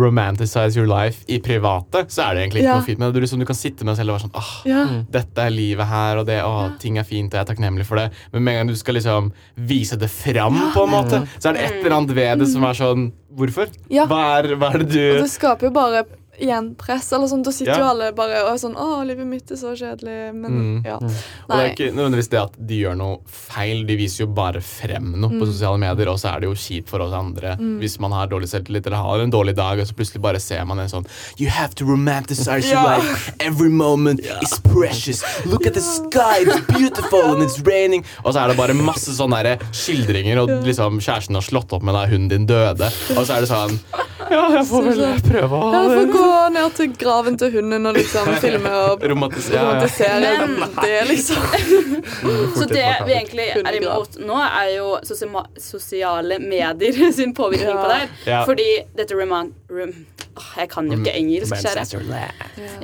romanticize 0.00 0.76
your 0.78 0.88
life 0.90 1.24
i 1.28 1.38
private, 1.38 2.04
så 2.10 2.28
er 2.30 2.34
det 2.34 2.42
egentlig 2.44 2.62
ikke 2.64 2.70
Ja. 2.72 2.78
noe 2.78 2.86
fint. 2.86 2.98
Men 2.98 3.12
du, 3.12 3.20
liksom, 3.20 3.38
du 3.38 3.46
kan 3.46 3.56
sitte 3.58 3.84
med 3.84 3.94
deg 3.96 4.00
selv 4.02 4.10
og 4.10 4.18
være 4.18 4.26
sånn 4.26 4.34
åh, 4.34 4.52
Ja. 4.66 4.84
dette 5.10 5.38
er 5.46 5.50
livet 5.50 5.86
her, 5.86 6.16
og 6.18 6.26
det, 6.26 6.40
åh, 6.44 6.78
ting 6.78 6.98
er 6.98 7.04
fint, 7.04 7.32
og 7.34 7.38
jeg 7.38 7.48
er 7.48 7.54
takknemlig 7.54 7.86
for 7.86 7.96
det. 7.96 8.10
Men 8.32 8.44
med 8.44 8.52
en 8.54 8.58
gang 8.66 8.74
du 8.74 8.76
skal 8.76 8.94
liksom 8.94 9.32
vise 9.56 9.96
det 9.98 10.10
fram, 10.10 10.72
på 10.74 10.82
en 10.84 10.90
måte, 10.90 11.28
så 11.38 11.50
er 11.50 11.52
det 11.54 11.62
et 11.62 11.84
eller 11.84 11.96
annet 11.96 12.14
ved 12.14 12.38
det 12.38 12.48
som 12.48 12.64
er 12.64 12.72
sånn 12.74 13.12
Hvorfor? 13.30 13.68
Ja. 13.88 14.06
Hva, 14.06 14.40
er, 14.42 14.56
hva 14.56 14.74
er 14.74 14.78
det 14.82 15.14
Og 15.14 15.22
det 15.22 15.30
skaper 15.30 15.68
jo 15.68 15.70
bare 15.70 16.04
igjen 16.40 16.74
press. 16.76 17.12
eller 17.12 17.26
sånn, 17.28 17.42
Da 17.44 17.50
sitter 17.52 17.72
Ja. 17.72 17.78
jo 17.78 17.84
alle 17.90 18.12
bare 18.12 18.42
og 18.44 18.54
er 18.54 18.58
sånn 18.58 18.74
'Å, 18.76 19.06
livet 19.06 19.26
mitt 19.26 19.50
er 19.50 19.56
så 19.56 19.74
kjedelig', 19.76 20.34
men 20.34 20.50
Mm. 20.50 20.84
ja. 20.84 20.96
Og 20.96 21.56
det 21.56 21.58
er 21.58 21.70
ikke 21.74 21.94
nødvendigvis 21.94 22.28
det 22.30 22.40
at 22.40 22.66
de 22.66 22.80
gjør 22.82 22.96
noe 22.96 23.18
feil, 23.26 23.84
de 23.86 23.96
viser 23.96 24.20
jo 24.20 24.26
bare 24.26 24.60
frem 24.60 25.14
noe 25.20 25.30
på 25.30 25.46
sosiale 25.46 25.78
medier, 25.78 26.08
og 26.08 26.18
så 26.18 26.34
er 26.36 26.40
det 26.40 26.48
jo 26.48 26.54
kjipt 26.54 26.88
for 26.88 27.00
oss 27.00 27.12
andre 27.12 27.56
hvis 27.80 27.98
man 28.00 28.12
har 28.12 28.26
dårlig 28.28 28.48
selvtillit 28.48 28.86
eller 28.86 28.96
har 28.96 29.20
en 29.20 29.30
dårlig 29.30 29.54
dag, 29.56 29.78
og 29.78 29.86
så 29.86 29.92
plutselig 29.94 30.20
bare 30.22 30.40
ser 30.40 30.64
man 30.64 30.78
en 30.80 30.88
sånn 30.88 31.06
You 31.38 31.48
have 31.48 31.74
to 31.76 31.84
romanticize 31.84 32.64
your 32.66 32.80
yeah. 32.82 32.98
life. 32.98 33.32
Every 33.40 33.68
moment 33.70 34.20
is 34.42 34.58
precious. 34.60 35.22
Look 35.46 35.66
at 35.66 35.74
the 35.74 35.80
sky, 35.80 36.40
it's 36.40 36.60
beautiful, 36.66 37.32
and 37.34 37.42
it's 37.42 37.60
raining. 37.66 38.04
Og 38.24 38.34
så 38.34 38.44
er 38.44 38.48
det 38.48 38.56
bare 38.56 38.74
masse 38.74 39.10
sånne 39.16 39.42
der 39.42 39.56
skildringer, 39.72 40.38
og 40.42 40.64
liksom 40.64 40.98
kjæresten 41.00 41.34
har 41.34 41.42
slått 41.42 41.72
opp 41.72 41.82
med 41.82 41.94
deg, 41.94 42.08
hunden 42.10 42.28
din 42.28 42.46
døde, 42.46 42.86
og 43.16 43.26
så 43.26 43.36
er 43.36 43.40
det 43.40 43.48
sånn 43.48 43.78
Ja, 44.30 44.48
jeg 44.50 44.66
får 44.66 44.84
vel 44.84 45.20
prøve 45.26 45.50
å 45.50 45.72
Ja, 45.72 45.82
får 45.88 46.12
gå 46.30 46.38
ned 46.54 46.74
til 46.78 46.94
graven 47.00 47.36
til 47.40 47.52
hunden 47.58 47.90
og 47.90 47.98
liksom 47.98 48.30
filme 48.44 48.70
og 48.86 49.02
romantisere 49.10 49.74
ja, 50.22 50.34
ja. 50.38 50.46
Men- 50.46 50.76
det, 50.80 50.94
liksom. 51.10 51.42
Så 52.58 52.66
det 52.70 52.86
vi 53.06 53.12
egentlig 53.18 53.48
er 53.58 53.76
imot 53.80 54.16
nå, 54.22 54.38
er 54.40 54.70
jo 54.76 54.94
sosiale 55.60 56.38
medier 56.42 57.12
sin 57.18 57.34
påvirkning 57.34 57.74
Ja. 57.76 57.82
på 57.82 57.90
det. 57.92 58.40
Fordi 58.48 58.68
dette 58.96 59.18
roman... 59.18 59.52
Rom, 59.70 59.92
Åh, 60.40 60.50
jeg 60.62 60.68
kan 60.70 60.86
jo 60.86 60.96
ikke 61.00 61.12
engelsk, 61.18 61.56
kjære. 61.58 62.20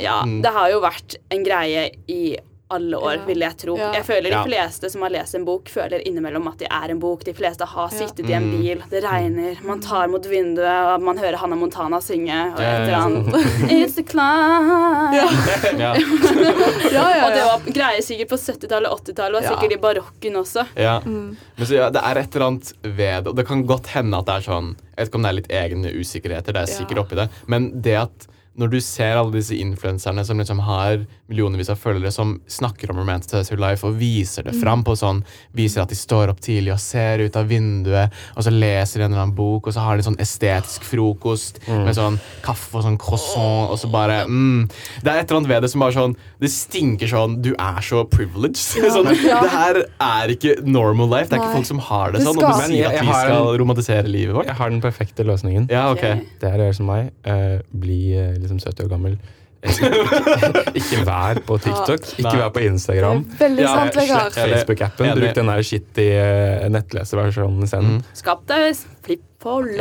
Ja, 0.02 0.16
Mm. 0.26 0.40
det 0.42 0.50
har 0.52 0.68
jo 0.72 0.80
vært 0.82 1.14
en 1.30 1.44
greie 1.46 1.84
i 2.10 2.36
alle 2.68 2.96
år, 2.98 3.12
Ja. 3.20 3.24
vil 3.26 3.38
jeg 3.38 3.56
tro. 3.58 3.76
Ja. 3.78 3.92
Jeg 3.94 4.04
føler 4.04 4.30
De 4.30 4.40
fleste 4.50 4.90
som 4.90 5.02
har 5.02 5.10
lest 5.10 5.34
en 5.34 5.44
bok, 5.44 5.68
føler 5.70 6.02
innimellom 6.06 6.48
at 6.48 6.58
de 6.58 6.66
er 6.66 6.90
en 6.90 6.98
bok. 6.98 7.22
De 7.24 7.32
fleste 7.32 7.64
har 7.64 7.90
Ja. 7.92 7.98
sittet 7.98 8.28
i 8.28 8.32
en 8.32 8.42
Mm. 8.50 8.60
bil, 8.60 8.82
det 8.90 9.02
regner, 9.04 9.62
man 9.64 9.80
tar 9.80 10.08
mot 10.08 10.22
vinduet, 10.26 10.94
og 10.96 11.00
man 11.02 11.16
hører 11.18 11.36
Hannah 11.36 11.56
Montana 11.58 12.00
synge. 12.00 12.52
Og 12.54 12.58
et 12.58 12.88
eller 12.88 12.96
annet. 12.96 13.34
It's 13.70 13.94
the 13.94 14.02
climb. 14.02 15.14
Ja. 15.14 15.28
Ja. 15.78 15.94
Ja, 16.92 17.06
ja, 17.16 17.26
Og 17.26 17.32
det 17.34 17.44
var 17.44 17.60
greier 17.72 18.02
sikkert 18.02 18.28
på 18.28 18.38
70-tallet 18.38 18.90
og 18.90 19.00
80-tallet, 19.04 19.36
og 19.42 19.42
sikkert 19.52 19.72
i 19.72 19.80
barokken 19.82 20.36
også. 20.42 20.66
Ja. 20.76 20.98
Mm. 21.04 21.36
Men 21.56 21.66
så, 21.66 21.74
ja, 21.78 21.90
det 21.90 22.02
er 22.02 22.18
et 22.22 22.34
eller 22.34 22.46
annet 22.46 22.72
ved 22.82 23.24
det, 23.24 23.26
og 23.28 23.36
det 23.36 23.46
kan 23.46 23.64
godt 23.66 23.86
hende 23.94 24.18
at 24.18 24.26
det 24.26 24.34
er 24.34 24.46
sånn 24.52 24.72
Jeg 24.96 25.04
vet 25.04 25.08
ikke 25.10 25.14
om 25.20 25.22
det 25.22 25.28
er 25.28 25.36
litt 25.40 25.52
egne 25.52 25.90
usikkerheter, 26.00 26.52
det 26.56 26.62
er 26.62 26.72
sikkert 26.72 26.98
oppi 27.04 27.16
det, 27.18 27.28
men 27.46 27.70
det 27.82 27.96
at 28.00 28.26
når 28.56 28.70
du 28.72 28.78
ser 28.80 29.18
alle 29.20 29.32
disse 29.34 29.52
influenserne 29.52 30.24
som 30.24 30.38
liksom 30.40 30.60
har 30.64 31.02
millionvis 31.28 31.70
av 31.72 31.80
følgere 31.80 32.12
som 32.14 32.36
snakker 32.50 32.90
om 32.92 33.00
Romanticize 33.00 33.50
Your 33.52 33.60
Life 33.62 33.86
og 33.86 33.96
viser 33.98 34.46
det 34.46 34.54
fram 34.60 34.84
på 34.86 34.94
sånn 34.98 35.22
Viser 35.56 35.82
at 35.82 35.90
de 35.90 35.96
står 35.98 36.30
opp 36.32 36.40
tidlig 36.44 36.72
og 36.74 36.80
ser 36.82 37.22
ut 37.24 37.36
av 37.38 37.48
vinduet, 37.50 38.12
og 38.36 38.44
så 38.46 38.52
leser 38.52 39.00
de 39.00 39.06
en 39.06 39.12
eller 39.12 39.24
annen 39.24 39.36
bok, 39.36 39.66
og 39.66 39.74
så 39.74 39.82
har 39.84 39.96
de 39.98 40.06
sånn 40.06 40.18
estetisk 40.22 40.84
frokost 40.86 41.60
med 41.68 41.94
sånn 41.96 42.18
kaffe 42.44 42.78
og 42.78 42.84
sånn 42.86 42.98
croissant, 43.00 43.70
og 43.72 43.78
så 43.80 43.90
bare 43.92 44.22
mm. 44.28 44.66
Det 45.02 45.10
er 45.12 45.20
et 45.22 45.30
eller 45.30 45.40
annet 45.40 45.50
ved 45.50 45.66
det 45.66 45.70
som 45.72 45.82
bare 45.84 45.96
sånn 45.96 46.14
Det 46.40 46.50
stinker 46.52 47.10
sånn 47.10 47.38
Du 47.44 47.52
er 47.52 47.80
så 47.84 48.04
privileged. 48.10 48.60
sånn, 48.96 49.10
Ja. 49.26 49.40
Det 49.42 49.50
her 49.52 49.80
er 50.02 50.32
ikke 50.34 50.56
normal 50.66 51.08
life. 51.10 51.30
Det 51.30 51.36
er 51.36 51.42
Nei. 51.42 51.46
ikke 51.48 51.58
folk 51.60 51.68
som 51.68 51.80
har 51.88 52.12
det 52.12 52.20
Det 52.20 52.26
sånn, 52.28 52.40
og 52.40 52.46
du 52.46 52.66
sier 52.70 52.90
at 52.90 53.00
vi 53.00 53.14
skal 53.14 53.48
en- 53.50 53.60
romantisere 53.60 54.10
livet 54.10 54.36
vårt. 54.36 54.46
Jeg 54.50 54.58
har 54.60 54.70
den 54.70 54.82
perfekte 54.84 55.26
løsningen. 55.26 55.68
Ja, 55.72 55.88
ok. 55.92 56.04
Ok. 56.06 56.26
Det 56.40 56.50
er 56.50 56.60
å 56.60 56.68
gjøre 56.68 56.76
som 56.78 56.90
meg. 56.90 57.10
Uh, 57.26 57.58
bli 57.72 58.00
uh, 58.14 58.36
liksom 58.38 58.60
70 58.62 58.86
år 58.86 58.92
gammel. 58.92 59.18
Ikke, 60.78 60.98
vær 61.06 61.40
på 61.46 61.56
TikTok, 61.58 62.04
ikke 62.20 62.34
vær 62.38 62.50
på 62.54 62.62
Instagram. 62.66 63.22
er 63.32 63.40
veldig 63.40 63.64
Ja, 63.64 63.72
sant, 63.74 63.96
Vegard. 63.96 64.32
Slett 64.36 64.52
Facebook-appen. 64.52 65.14
Bruk 65.18 65.34
den 65.38 65.50
der 65.50 65.62
shitty 65.66 66.04
eh, 66.12 66.66
nettleserversjonen 66.70 67.64
isteden. 67.66 67.96
Mm. 67.96 68.04
Skap 68.20 68.44
deg. 68.50 68.76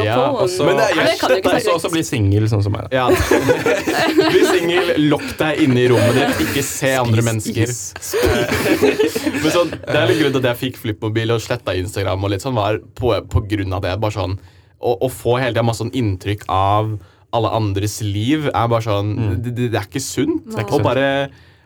Ja, 0.06 0.30
og 0.30 0.50
så- 0.50 0.66
Men 0.66 0.76
Men 0.76 0.78
det 0.78 0.98
er- 0.98 1.06
det 1.06 1.20
kan 1.20 1.30
du 1.30 1.36
ikke 1.36 1.48
Og 1.48 1.54
så 1.56 1.60
snakke 1.62 1.76
også 1.76 1.92
bli 1.92 2.04
singel, 2.04 2.44
sånn 2.50 2.64
som 2.64 2.72
meg. 2.72 2.88
Ja. 2.92 3.08
Bli 4.32 4.44
singel, 4.46 5.10
lokk 5.10 5.38
deg 5.38 5.60
inne 5.64 5.80
i 5.82 5.88
rommet 5.90 6.14
ditt, 6.14 6.48
ikke 6.48 6.64
se 6.64 6.92
andre 6.96 7.22
mennesker. 7.22 7.66
Men 9.42 9.52
så, 9.52 9.64
det 9.70 9.96
er 9.96 10.08
litt 10.12 10.22
grunn 10.22 10.36
til 10.36 10.42
at 10.46 10.50
jeg 10.54 10.60
fikk 10.62 10.78
flippmobil 10.84 11.32
og 11.36 11.42
sletta 11.42 11.74
Instagram, 11.78 12.24
og 12.24 12.30
litt 12.36 12.42
sånn 12.46 12.56
var 12.58 12.78
på, 12.98 13.14
på 13.32 13.42
grunn 13.50 13.74
av 13.74 13.82
det. 13.86 13.96
Bare 14.00 14.12
sånn, 14.16 14.38
å, 14.80 14.96
å 15.02 15.10
få 15.12 15.40
hele 15.42 15.54
tida 15.56 15.64
masse 15.66 15.82
sånn 15.84 15.94
inntrykk 15.98 16.46
av 16.52 16.96
alle 17.36 17.52
andres 17.58 18.00
liv 18.06 18.48
er 18.52 18.72
bare 18.72 18.86
sånn 18.86 19.12
det, 19.36 19.52
det, 19.52 19.70
det 19.74 19.82
er 19.82 19.90
ikke 19.90 20.04
sunt. 20.04 20.48
Det 20.50 20.60
er 20.62 20.66
ikke 20.68 20.80
og 20.80 20.88
bare 20.88 21.10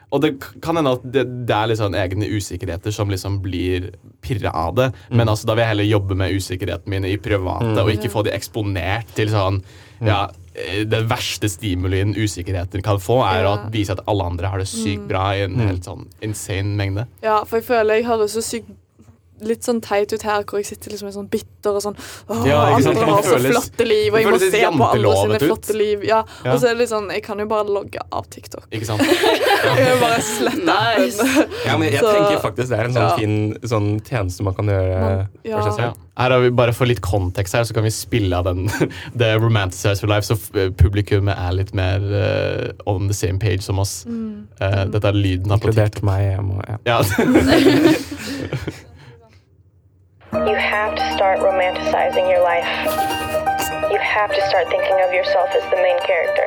og 0.09 0.23
det 0.23 0.31
kan 0.63 0.79
hende 0.79 0.95
at 0.97 1.03
det, 1.13 1.23
det 1.45 1.53
er 1.53 1.69
litt 1.69 1.77
sånn 1.77 1.93
egne 1.97 2.25
usikkerheter 2.33 2.93
som 2.93 3.11
liksom 3.13 3.37
blir 3.43 3.91
pirra 4.25 4.49
av 4.57 4.73
det. 4.79 4.87
Men 5.13 5.29
altså, 5.29 5.45
da 5.45 5.53
vil 5.53 5.63
jeg 5.63 5.73
heller 5.75 5.85
jobbe 5.85 6.17
med 6.17 6.33
usikkerhetene 6.33 6.95
mine 6.95 7.11
i 7.13 7.19
private, 7.21 7.75
og 7.77 7.91
ikke 7.93 8.09
få 8.09 8.23
de 8.25 8.33
eksponert 8.33 9.11
til 9.17 9.29
sånn 9.33 9.61
ja, 9.99 10.23
den 10.31 10.89
Det 10.89 10.99
verste 11.07 11.47
stimulien 11.51 12.15
usikkerheter 12.17 12.81
kan 12.83 12.97
få, 12.99 13.19
er 13.27 13.45
å 13.47 13.53
vise 13.71 13.93
at 13.93 14.01
alle 14.09 14.25
andre 14.31 14.49
har 14.49 14.59
det 14.59 14.67
sykt 14.71 15.05
bra 15.07 15.29
i 15.37 15.45
en 15.45 15.59
helt 15.61 15.85
sånn 15.87 16.07
insane 16.25 16.73
mengde. 16.79 17.05
Ja, 17.23 17.43
for 17.45 17.59
jeg 17.59 17.67
føler 17.69 17.99
jeg 17.99 18.09
høres 18.09 18.35
så 18.35 18.43
sykt 18.43 18.73
litt 19.41 19.63
sånn 19.63 19.81
teit 19.81 20.11
ut 20.13 20.21
her, 20.23 20.43
hvor 20.43 20.59
jeg 20.59 20.65
sitter 20.65 20.91
liksom 20.91 21.11
sånn 21.13 21.29
bitter 21.29 21.75
og 21.75 21.81
sånn 21.83 21.95
Åh, 22.29 22.45
Ja, 22.47 22.59
andre 22.75 22.93
har 23.05 23.21
så 23.23 23.35
føles- 23.37 23.51
flotte 23.55 23.87
liv, 23.87 24.13
og 24.13 24.19
jeg 24.19 24.27
må 24.31 24.39
se 24.39 24.51
på 24.51 24.89
andre 24.89 25.15
sine 25.21 25.35
ut. 25.35 25.41
flotte 25.47 25.75
liv. 25.77 26.03
Ja. 26.03 26.23
Ja. 26.45 26.53
Og 26.53 26.59
så 26.61 26.67
er 26.69 26.73
det 26.75 26.77
litt 26.83 26.89
sånn 26.89 27.09
Jeg 27.11 27.23
kan 27.23 27.37
jo 27.39 27.45
bare 27.45 27.65
logge 27.67 27.99
av 28.11 28.25
TikTok. 28.29 28.65
Ikke 28.71 28.85
sant? 28.91 29.01
Jeg 29.01 29.85
vil 29.85 29.99
bare 30.01 30.19
slette 30.21 30.65
Nice. 30.69 31.23
Ja, 31.65 31.77
men 31.77 31.91
jeg 31.91 31.99
Så- 32.01 32.13
tenker 32.13 32.39
faktisk 32.43 32.69
det 32.69 32.79
er 32.79 32.83
en 32.85 32.93
sånn 32.93 33.09
ja. 33.09 33.15
fin 33.17 33.57
sånn 33.63 33.89
tjeneste 34.01 34.41
man 34.43 34.53
kan 34.53 34.65
gjøre 34.65 34.99
Man- 34.99 35.27
for 35.27 35.41
seg 35.43 35.51
ja. 35.51 35.57
Ja. 35.59 35.71
selv. 35.75 36.05
Her 36.19 36.31
har 36.31 36.41
vi 36.43 36.49
Bare 36.51 36.73
for 36.73 36.85
litt 36.85 36.99
kontekst 36.99 37.53
her, 37.55 37.63
så 37.63 37.73
kan 37.73 37.83
vi 37.83 37.89
spille 37.95 38.33
av 38.35 38.43
den 38.43 38.67
The 39.17 39.37
Romanticized 39.39 40.01
for 40.01 40.07
Life, 40.07 40.27
så 40.27 40.35
f- 40.35 40.73
publikummet 40.75 41.37
er 41.39 41.53
litt 41.55 41.73
mer 41.73 41.99
uh, 42.03 42.71
on 42.91 43.07
the 43.07 43.13
same 43.13 43.39
page 43.39 43.61
som 43.63 43.79
oss. 43.79 44.05
Eh, 44.05 44.83
dette 44.91 45.05
er 45.07 45.13
lyden 45.15 45.51
av 45.51 45.59
på 45.61 45.69
Inkludert 45.71 45.93
TikTok. 45.95 46.03
meg. 46.03 46.25
Jeg 46.35 46.43
må, 46.43 46.59
ja. 46.85 46.99
You 50.31 50.53
have 50.53 50.93
to 50.93 51.13
start 51.17 51.39
romanticizing 51.39 52.29
your 52.29 52.45
life. 52.45 52.69
You 53.89 53.97
have 53.97 54.29
to 54.29 54.41
start 54.45 54.69
thinking 54.69 54.93
of 55.01 55.09
yourself 55.11 55.49
as 55.57 55.65
the 55.73 55.81
main 55.81 55.97
character. 56.05 56.45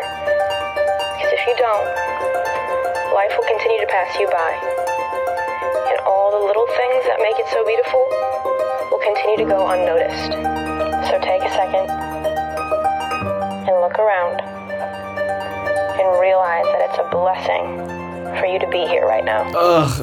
Because 1.19 1.35
if 1.35 1.43
you 1.51 1.55
don't, 1.59 1.87
life 3.11 3.35
will 3.35 3.49
continue 3.51 3.83
to 3.83 3.91
pass 3.91 4.15
you 4.23 4.31
by. 4.31 4.55
And 5.91 5.99
all 6.07 6.31
the 6.31 6.47
little 6.47 6.67
things 6.79 7.03
that 7.11 7.19
make 7.19 7.35
it 7.43 7.51
so 7.51 7.67
beautiful 7.67 8.07
will 8.95 9.03
continue 9.03 9.43
to 9.43 9.51
go 9.51 9.67
unnoticed. 9.67 10.31
So 11.11 11.19
take 11.19 11.43
a 11.43 11.51
second 11.51 11.91
and 13.67 13.75
look 13.83 13.99
around 13.99 14.39
and 15.99 16.07
realize 16.23 16.71
that 16.71 16.87
it's 16.87 16.99
a 17.03 17.09
blessing 17.11 17.92
for 18.39 18.47
you 18.51 18.59
to 18.63 18.69
be 18.73 18.83
here 18.89 19.07
right 19.07 19.25
now. 19.25 19.43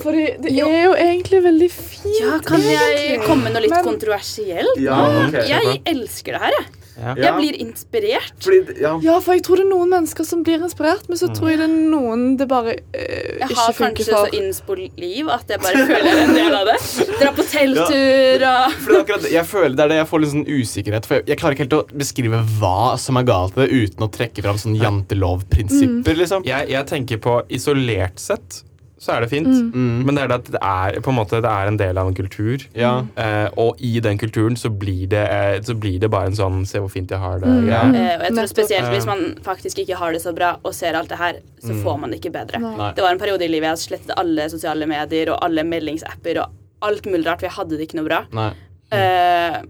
Fordi 0.04 0.26
det 0.44 0.54
er 0.60 0.84
jo 0.86 0.94
egentlig 0.96 1.44
veldig 1.44 1.70
fint. 1.72 2.20
Ja, 2.22 2.38
kan 2.46 2.62
jeg 2.64 3.22
komme 3.26 3.44
med 3.48 3.56
noe 3.58 3.62
litt 3.66 3.74
Men- 3.76 3.86
kontroversielt? 3.92 4.80
Ja, 4.84 5.00
okay. 5.28 5.48
Jeg 5.50 5.82
elsker 5.86 6.38
det 6.38 6.42
her, 6.48 6.60
jeg. 6.60 6.68
Ja. 7.00 7.14
Jeg 7.16 7.34
blir 7.38 7.56
inspirert. 7.64 8.34
Fordi, 8.44 8.76
ja. 8.84 8.94
Ja, 9.04 9.16
for 9.24 9.34
jeg 9.38 9.44
tror 9.48 9.60
det 9.62 9.66
er 9.66 9.70
noen 9.72 9.90
mennesker 9.94 10.28
som 10.28 10.44
blir 10.44 10.62
inspirert, 10.66 11.08
men 11.10 11.20
så 11.22 11.30
tror 11.32 11.50
jeg 11.54 11.62
det 11.62 11.68
er 11.70 11.76
noen 11.94 12.26
det 12.40 12.48
bare 12.52 12.76
ikke 12.76 13.00
fungerer 13.00 13.40
for 13.40 13.50
Jeg 13.50 13.58
har 13.60 13.74
funker 13.78 14.04
kanskje 14.04 14.08
så 14.10 14.22
for. 14.26 14.38
innspo-liv 14.40 15.32
at 15.34 15.54
jeg 15.56 15.64
bare 15.64 15.86
føler 15.94 16.22
en 16.26 16.34
del 16.36 16.58
av 16.60 16.70
det. 16.70 16.78
Dra 17.22 17.32
på 17.40 17.46
telttur 17.50 18.46
og 18.50 18.78
For 18.80 18.92
det 18.92 18.98
er 18.98 19.04
akkurat 19.04 19.30
jeg 19.32 19.46
føler 19.50 19.76
det 19.80 19.86
er 19.86 19.94
det 19.94 20.00
jeg 20.02 20.10
får 20.12 20.24
litt 20.24 20.34
sånn 20.34 20.48
usikkerhet 20.50 21.08
For 21.10 21.20
jeg, 21.20 21.26
jeg 21.32 21.40
klarer 21.42 21.56
ikke 21.58 21.66
helt 21.66 21.78
å 21.80 21.84
beskrive 22.04 22.42
hva 22.60 22.76
som 23.02 23.20
er 23.22 23.28
galt 23.30 23.58
i 23.58 23.64
det, 23.66 23.70
uten 23.90 24.06
å 24.08 24.12
trekke 24.20 24.44
fram 24.46 24.60
sånn 24.62 24.76
jantelovprinsipper, 24.80 26.18
liksom. 26.20 26.44
Jeg, 26.48 26.70
jeg 26.74 26.90
tenker 26.90 27.22
på 27.24 27.40
isolert 27.54 28.20
sett 28.20 28.64
så 29.00 29.14
er 29.16 29.22
det 29.22 29.30
fint, 29.32 29.48
Mm. 29.48 30.04
men 30.06 30.16
det 30.16 30.24
er 30.24 30.28
det 30.28 30.36
at 30.40 30.52
det 30.52 30.60
er, 30.62 31.00
på 31.02 31.10
en 31.10 31.16
måte, 31.16 31.40
det 31.42 31.50
er 31.50 31.68
en 31.68 31.78
del 31.78 31.98
av 31.98 32.08
en 32.08 32.14
kultur. 32.14 32.66
Ja. 32.76 33.06
Eh, 33.16 33.48
og 33.58 33.78
i 33.80 34.00
den 34.04 34.18
kulturen 34.20 34.58
så 34.60 34.70
blir, 34.70 35.08
det, 35.08 35.24
eh, 35.32 35.60
så 35.62 35.74
blir 35.80 36.00
det 36.00 36.10
bare 36.12 36.28
en 36.28 36.34
sånn 36.36 36.66
'se 36.68 36.80
hvor 36.80 36.90
fint 36.92 37.10
jeg 37.10 37.20
har 37.20 37.40
det'. 37.40 37.68
Ja. 37.68 37.82
Eh, 37.88 38.16
og 38.20 38.24
jeg 38.28 38.34
tror 38.36 38.48
spesielt 38.48 38.92
hvis 38.92 39.06
man 39.06 39.36
faktisk 39.42 39.80
ikke 39.80 39.96
har 39.96 40.12
det 40.12 40.22
så 40.22 40.36
bra 40.36 40.58
og 40.64 40.74
ser 40.74 40.94
alt 40.96 41.10
det 41.10 41.18
her, 41.18 41.34
så 41.64 41.74
får 41.84 42.00
man 42.00 42.12
det 42.12 42.20
ikke 42.22 42.32
bedre. 42.34 42.60
Nei. 42.60 42.92
Det 42.94 43.02
var 43.02 43.12
en 43.12 43.20
periode 43.20 43.42
i 43.42 43.48
livet 43.48 43.70
jeg 43.80 44.00
slettet 44.00 44.14
alle 44.18 44.50
sosiale 44.50 44.86
medier 44.86 45.30
og 45.32 45.40
alle 45.42 45.64
meldingsapper 45.64 46.42
og 46.42 46.50
alt 46.82 47.04
mulig 47.06 47.26
rart, 47.26 47.40
for 47.40 47.48
jeg 47.48 47.56
hadde 47.56 47.78
det 47.78 47.88
ikke 47.90 47.96
noe 47.96 48.08
bra. 48.08 48.26
Nei. 48.34 48.52
Eh, 48.92 49.62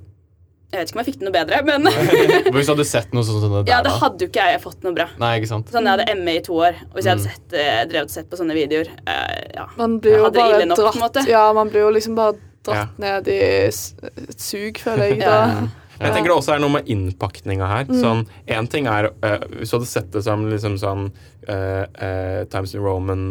jeg 0.71 0.79
vet 0.79 0.89
ikke 0.91 0.97
om 0.97 1.01
jeg 1.03 1.07
fikk 1.09 1.19
det 1.19 1.25
noe 1.27 1.33
bedre, 1.33 1.59
men 1.65 1.87
Hvis 2.53 2.67
du 2.67 2.73
hadde 2.75 2.85
sett 2.85 3.13
noe 3.15 3.23
sånt 3.25 3.41
som 3.41 3.53
det 3.55 3.63
der, 3.65 3.71
ja, 3.73 3.79
da? 3.85 3.89
hadde 4.03 4.21
jo 4.25 4.29
ikke 4.29 4.45
jeg 4.51 4.61
fått 4.61 4.83
noe 4.85 4.93
bra. 4.93 5.07
Nei, 5.21 5.31
ikke 5.39 5.49
sant? 5.49 5.71
Sånn, 5.73 5.87
Jeg 5.89 5.97
hadde 5.97 6.15
ME 6.21 6.35
i 6.37 6.43
to 6.45 6.53
år, 6.61 6.77
og 6.89 6.93
hvis 6.99 7.07
jeg 7.09 7.15
hadde 7.17 7.25
Mm. 7.25 7.31
sett, 7.33 7.57
eh, 7.57 7.79
drevet 7.89 8.03
og 8.11 8.15
sett 8.17 8.29
på 8.29 8.37
sånne 8.37 8.53
videoer 8.57 8.91
eh, 9.07 9.41
ja. 9.55 9.65
Man 9.77 9.97
blir 9.99 10.11
Jeg 10.13 10.19
jo 10.19 10.23
hadde 10.27 10.37
det 10.37 10.43
bare 10.45 10.59
ille 10.59 10.69
nok, 10.69 10.77
på 10.77 10.85
en 10.85 10.91
dratt 10.91 11.01
måte. 11.05 11.25
Ja, 11.29 11.43
man 11.57 11.69
blir 11.73 11.81
jo 11.87 11.89
liksom 11.97 12.15
bare 12.15 12.37
dratt 12.69 12.99
ned 13.01 13.27
i 13.33 13.39
s- 13.71 13.95
et 14.03 14.39
sug, 14.41 14.77
føler 14.77 15.09
jeg. 15.09 15.19
Ja. 15.23 15.39
Da. 15.47 15.67
Jeg 15.99 16.13
tenker 16.15 16.31
det 16.31 16.37
også 16.37 16.53
er 16.55 16.59
noe 16.63 16.69
med 16.77 16.87
innpakninga 16.87 17.67
her. 17.67 17.85
Mm. 17.89 17.99
Sånn, 17.99 18.25
en 18.47 18.67
ting 18.71 18.87
er 18.87 19.09
uh, 19.23 19.37
Hvis 19.59 19.69
du 19.71 19.77
hadde 19.77 19.89
sett 19.91 20.11
det 20.11 20.23
som 20.23 20.45
liksom 20.49 20.77
sånn 20.79 21.09
uh, 21.49 21.85
uh, 22.01 22.43
Times 22.51 22.73
New 22.73 22.83
Roman, 22.83 23.23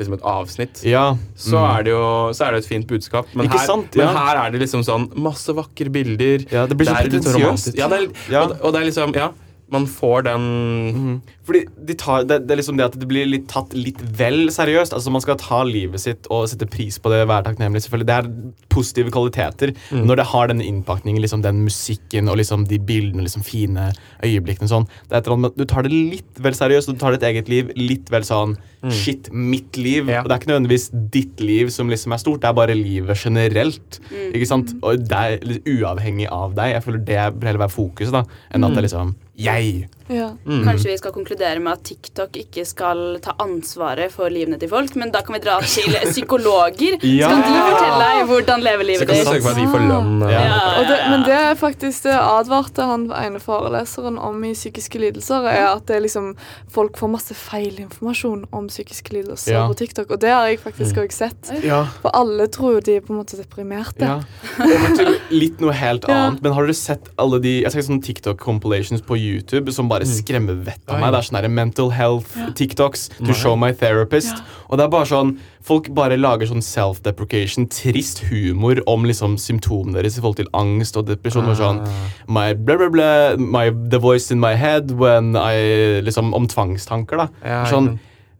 liksom 0.00 0.14
et 0.16 0.22
avsnitt, 0.24 0.82
Ja. 0.86 1.16
så, 1.36 1.58
Mm. 1.58 1.78
er 1.78 1.82
det 1.84 1.90
jo 1.92 2.30
så 2.32 2.46
er 2.46 2.52
det 2.52 2.58
et 2.64 2.68
fint 2.70 2.86
budskap. 2.86 3.26
Men, 3.34 3.46
Ikke 3.46 3.58
her, 3.58 3.66
sant? 3.66 3.96
men 3.96 4.06
her 4.16 4.36
er 4.46 4.50
det 4.54 4.60
liksom 4.62 4.82
sånn 4.86 5.10
masse 5.16 5.52
vakre 5.52 5.90
bilder. 5.92 6.46
Ja, 6.50 6.66
det 6.66 6.76
blir 6.78 6.86
så 6.88 6.94
pretensiøst. 6.96 7.34
romantisk. 7.36 7.76
Ja, 7.76 7.88
det 7.88 7.98
er, 7.98 8.08
Ja. 8.32 8.42
Og, 8.46 8.56
og 8.64 8.72
det 8.72 8.80
er 8.80 8.86
liksom 8.86 9.14
Ja, 9.14 9.32
man 9.72 9.86
får 9.90 10.26
den 10.26 10.46
mm. 10.94 11.20
Fordi 11.50 11.64
de 11.88 11.94
tar, 11.98 12.24
det, 12.28 12.40
det 12.46 12.54
er 12.54 12.60
liksom 12.60 12.78
det 12.78 12.86
at 12.86 12.96
det 13.00 13.08
blir 13.10 13.26
litt 13.26 13.48
tatt 13.50 13.72
litt 13.74 13.98
vel 14.18 14.52
seriøst. 14.54 14.94
Altså 14.94 15.10
Man 15.10 15.22
skal 15.24 15.38
ta 15.40 15.62
livet 15.66 16.02
sitt 16.02 16.28
og 16.30 16.46
sette 16.50 16.68
pris 16.70 17.00
på 17.02 17.10
det, 17.10 17.24
være 17.26 17.48
takknemlig. 17.48 17.82
selvfølgelig 17.84 18.08
Det 18.10 18.18
er 18.18 18.68
positive 18.70 19.14
kvaliteter. 19.14 19.74
Mm. 19.90 20.04
Når 20.06 20.20
det 20.20 20.28
har 20.30 20.50
denne 20.52 20.66
innpakningen, 20.66 21.22
liksom 21.24 21.42
den 21.42 21.64
musikken 21.66 22.30
og 22.30 22.38
liksom 22.38 22.68
de 22.70 22.78
bildene, 22.78 23.24
liksom 23.26 23.42
fine 23.46 23.90
øyeblikkene 24.22 24.70
sånn 24.70 24.86
Det 25.08 25.16
er 25.16 25.22
et 25.22 25.30
eller 25.30 25.56
Du 25.58 25.66
tar 25.66 25.86
det 25.86 25.94
litt 25.94 26.42
vel 26.42 26.54
seriøst, 26.56 26.90
og 26.90 26.98
du 26.98 27.02
tar 27.02 27.16
ditt 27.16 27.26
eget 27.26 27.50
liv 27.50 27.72
litt 27.78 28.12
vel 28.14 28.26
sånn 28.26 28.58
Shit, 28.88 29.28
mitt 29.32 29.76
liv. 29.76 30.06
Mm. 30.06 30.12
Ja. 30.14 30.20
Og 30.22 30.30
det 30.30 30.34
er 30.34 30.40
ikke 30.40 30.52
nødvendigvis 30.54 30.86
ditt 31.12 31.40
liv 31.44 31.68
som 31.74 31.90
liksom 31.92 32.14
er 32.16 32.22
stort, 32.22 32.40
det 32.40 32.48
er 32.48 32.56
bare 32.56 32.76
livet 32.76 33.18
generelt. 33.20 33.98
Ikke 34.30 34.48
sant? 34.48 34.72
Og 34.80 35.02
det 35.04 35.18
er 35.18 35.42
litt 35.44 35.68
uavhengig 35.68 36.30
av 36.32 36.54
deg. 36.56 36.76
Jeg 36.76 36.86
føler 36.86 37.02
det 37.10 37.18
bør 37.36 37.50
heller 37.50 37.64
være 37.66 37.74
fokuset, 37.74 38.14
da, 38.14 38.24
enn 38.54 38.64
at 38.64 38.72
det 38.72 38.80
er 38.80 38.88
liksom 38.88 39.12
jeg. 39.38 39.88
Ja. 40.10 40.32
Mm. 40.44 40.64
Kanskje 40.66 40.90
vi 40.90 40.96
skal 40.98 41.12
konkludere 41.14 41.60
med 41.62 41.72
at 41.72 41.84
TikTok 41.86 42.34
ikke 42.36 42.64
skal 42.66 43.20
ta 43.22 43.30
ansvaret 43.38 44.10
for 44.10 44.26
livene 44.28 44.58
til 44.58 44.68
folk, 44.68 44.96
men 44.98 45.12
da 45.14 45.20
kan 45.22 45.36
vi 45.36 45.40
dra 45.44 45.60
til 45.62 45.94
psykologer. 46.10 46.96
Ja. 47.06 47.28
Skal 47.30 47.44
de 47.46 47.60
fortelle 47.62 48.00
deg 48.02 48.24
hvordan 48.26 48.64
leve 48.64 48.86
livet 48.88 49.06
kan 49.06 49.20
Så 49.20 49.30
kan 49.30 49.38
vi 49.38 49.44
for 49.44 49.50
at 49.54 49.60
de 49.60 49.68
får 49.70 49.84
lønn. 49.86 50.16
Ja. 50.26 50.40
Ja. 50.42 50.82
Det, 50.90 50.96
men 51.12 51.22
det 51.28 51.36
er 51.38 51.54
faktisk 51.60 52.08
det 52.08 52.16
advarte 52.18 52.88
han 52.90 53.06
ene 53.20 53.38
foreleseren 53.40 54.18
om 54.18 54.42
i 54.44 54.50
psykiske 54.56 54.98
lidelser, 54.98 55.46
er 55.46 55.68
at 55.76 55.86
det 55.86 55.96
er 56.00 56.04
liksom, 56.08 56.32
folk 56.74 56.98
får 56.98 57.12
masse 57.14 57.34
feilinformasjon 57.38 58.44
om 58.50 58.66
psykiske 58.68 59.14
lidelser 59.14 59.54
Ja. 59.54 59.62
på 59.70 59.78
TikTok. 59.78 60.10
Og 60.10 60.20
det 60.26 60.34
har 60.34 60.50
jeg 60.50 60.58
faktisk 60.64 60.98
òg 61.04 61.14
sett. 61.14 61.52
Ja. 61.62 61.84
For 62.02 62.10
alle 62.18 62.48
tror 62.50 62.80
jo 62.80 62.80
de 62.90 62.98
er 62.98 63.06
på 63.06 63.14
en 63.14 63.22
måte 63.22 63.38
deprimerte. 63.38 64.10
Ja. 64.10 64.18
Litt 65.30 65.60
noe 65.62 65.72
helt 65.76 66.04
Ja. 66.10 66.18
annet. 66.26 66.42
Men 66.42 66.52
har 66.58 66.66
dere 66.66 66.74
sett 66.74 67.08
alle 67.16 67.38
de 67.40 67.60
Jeg 67.62 67.72
ser 67.72 67.86
sånn 67.86 68.02
TikTok-compilations 68.02 69.02
på 69.06 69.14
YouTube 69.16 69.29
som 69.74 69.88
bare 69.90 70.08
skremmer 70.08 70.58
vettet 70.66 70.90
av 70.90 71.00
meg? 71.00 71.12
Det 71.12 71.20
er 71.20 71.28
sånn 71.28 71.38
her 71.40 71.48
mental 71.52 71.92
health 71.94 72.34
TikToks 72.58 73.08
to 73.20 73.36
show 73.36 73.56
my 73.58 73.72
therapist. 73.72 74.42
Og 74.68 74.78
det 74.78 74.86
er 74.86 74.92
bare 74.92 75.10
sånn 75.10 75.38
Folk 75.60 75.90
bare 75.92 76.16
lager 76.16 76.48
sånn 76.48 76.62
self-deprecation, 76.64 77.66
trist 77.68 78.22
humor 78.30 78.78
om 78.88 79.04
liksom 79.04 79.34
symptomene 79.36 79.98
deres 79.98 80.16
i 80.16 80.22
forhold 80.22 80.38
til 80.38 80.48
angst 80.56 80.96
og 80.96 81.04
depresjon. 81.10 81.50
Og 81.52 81.58
sånn 81.58 81.82
my 82.32 82.54
blah, 82.56 82.80
blah, 82.80 82.88
blah, 82.88 83.36
my, 83.36 83.66
The 83.92 84.00
voice 84.00 84.32
in 84.32 84.40
my 84.40 84.54
head 84.56 84.94
when 84.96 85.34
I 85.36 86.00
Liksom 86.00 86.32
om 86.34 86.48
tvangstanker, 86.48 87.20
da. 87.20 87.28
Ja, 87.44 87.60
sånn, 87.68 87.98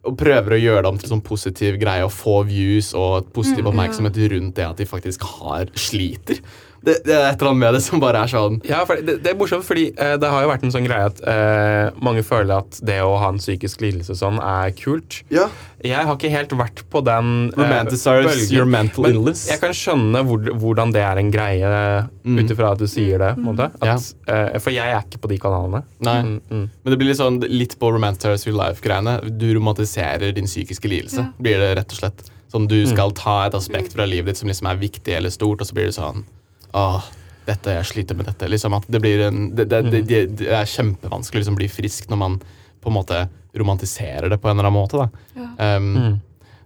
og 0.09 0.17
prøver 0.17 0.57
å 0.57 0.61
gjøre 0.61 0.83
det 0.87 0.91
om 0.95 0.99
til 1.01 1.13
sånn 1.13 1.25
positiv 1.25 1.77
greie 1.81 2.05
og 2.07 2.13
få 2.15 2.41
views 2.49 2.95
og 2.97 3.29
positiv 3.37 3.69
oppmerksomhet 3.69 4.17
rundt 4.33 4.57
det 4.57 4.65
at 4.65 4.81
de 4.81 4.89
faktisk 4.89 5.27
har 5.37 5.69
sliter. 5.77 6.41
Det, 6.83 6.95
det 7.05 7.13
er 7.13 7.27
et 7.29 7.41
eller 7.43 7.51
annet 7.51 7.61
med 7.61 7.75
det 7.77 7.83
som 7.85 8.01
bare 8.01 8.23
er 8.25 8.31
sånn 8.33 8.55
Ja, 8.65 8.79
for 8.89 8.97
det, 9.05 9.19
det 9.25 9.33
er 9.35 9.37
morsomt, 9.37 9.67
fordi 9.69 9.91
eh, 10.01 10.15
det 10.21 10.29
har 10.33 10.47
jo 10.47 10.49
vært 10.49 10.63
en 10.65 10.73
sånn 10.73 10.87
greie 10.87 11.11
at 11.11 11.19
eh, 11.29 11.91
mange 12.01 12.23
føler 12.25 12.55
at 12.63 12.79
det 12.89 12.97
å 13.05 13.19
ha 13.21 13.29
en 13.35 13.41
psykisk 13.43 13.83
lidelse 13.85 14.17
sånn 14.17 14.39
er 14.41 14.73
kult. 14.79 15.19
Ja. 15.29 15.49
Jeg 15.85 16.07
har 16.09 16.17
ikke 16.17 16.31
helt 16.33 16.53
vært 16.57 16.83
på 16.93 17.03
den 17.05 17.51
eh, 17.51 17.59
Romanticize 17.61 18.33
eh, 18.33 18.47
your 18.55 18.65
mental 18.69 19.05
Men 19.05 19.19
illness. 19.19 19.45
Jeg 19.51 19.61
kan 19.61 19.77
skjønne 19.77 20.25
hvor, 20.29 20.41
hvordan 20.63 20.93
det 20.97 21.05
er 21.05 21.21
en 21.21 21.31
greie, 21.35 21.75
Mm. 22.21 22.37
ut 22.45 22.51
ifra 22.53 22.73
at 22.75 22.81
du 22.83 22.85
sier 22.91 23.17
det. 23.19 23.31
Mm. 23.39 23.45
måte. 23.49 23.67
At, 23.81 24.09
eh, 24.29 24.59
for 24.61 24.71
jeg 24.75 24.93
er 24.93 25.01
ikke 25.07 25.21
på 25.23 25.29
de 25.33 25.39
kanalene. 25.41 25.81
Nei. 26.05 26.19
Mm, 26.27 26.35
mm. 26.51 26.67
Men 26.85 26.93
det 26.93 26.99
blir 27.01 27.09
litt 27.09 27.21
sånn 27.21 27.39
litt 27.49 27.79
på 27.81 27.89
Romanticize 27.95 28.45
your 28.49 28.57
life-greiene. 28.59 29.15
Du 29.41 29.47
romantiserer 29.57 30.35
din 30.37 30.45
psykiske 30.49 30.89
lidelse, 30.91 31.25
blir 31.41 31.59
det 31.63 31.71
rett 31.81 31.95
og 31.97 32.03
slett. 32.03 32.29
Sånn 32.53 32.69
Du 32.69 32.77
skal 32.91 33.13
ta 33.17 33.47
et 33.47 33.55
aspekt 33.57 33.95
fra 33.97 34.05
livet 34.11 34.33
ditt 34.35 34.41
som 34.43 34.49
liksom 34.51 34.69
er 34.71 34.81
viktig 34.81 35.17
eller 35.17 35.31
stort, 35.33 35.61
og 35.63 35.67
så 35.71 35.77
blir 35.77 35.89
det 35.89 35.97
sånn 35.97 36.25
Åh, 36.73 37.05
dette, 37.47 37.75
jeg 37.81 37.85
sliter 37.89 38.15
med 38.19 38.27
dette. 38.31 38.49
Liksom 38.49 38.75
at 38.77 38.85
det 38.89 39.01
blir 39.03 39.27
en 39.29 39.55
Det, 39.57 39.69
det, 39.69 39.83
det, 39.91 40.03
det, 40.39 40.49
er 40.49 40.65
kjempevanskelig 40.71 41.41
å 41.41 41.43
liksom 41.45 41.57
bli 41.59 41.69
frisk 41.69 42.11
når 42.11 42.17
man 42.21 42.41
på 42.81 42.89
en 42.93 42.95
måte 42.97 43.29
romantiserer 43.57 44.29
det 44.31 44.39
på 44.41 44.49
en 44.49 44.59
eller 44.59 44.69
annen 44.71 44.81
måte. 44.81 44.97
da 44.99 45.77
um, 45.77 45.95
Mm. 45.97 46.21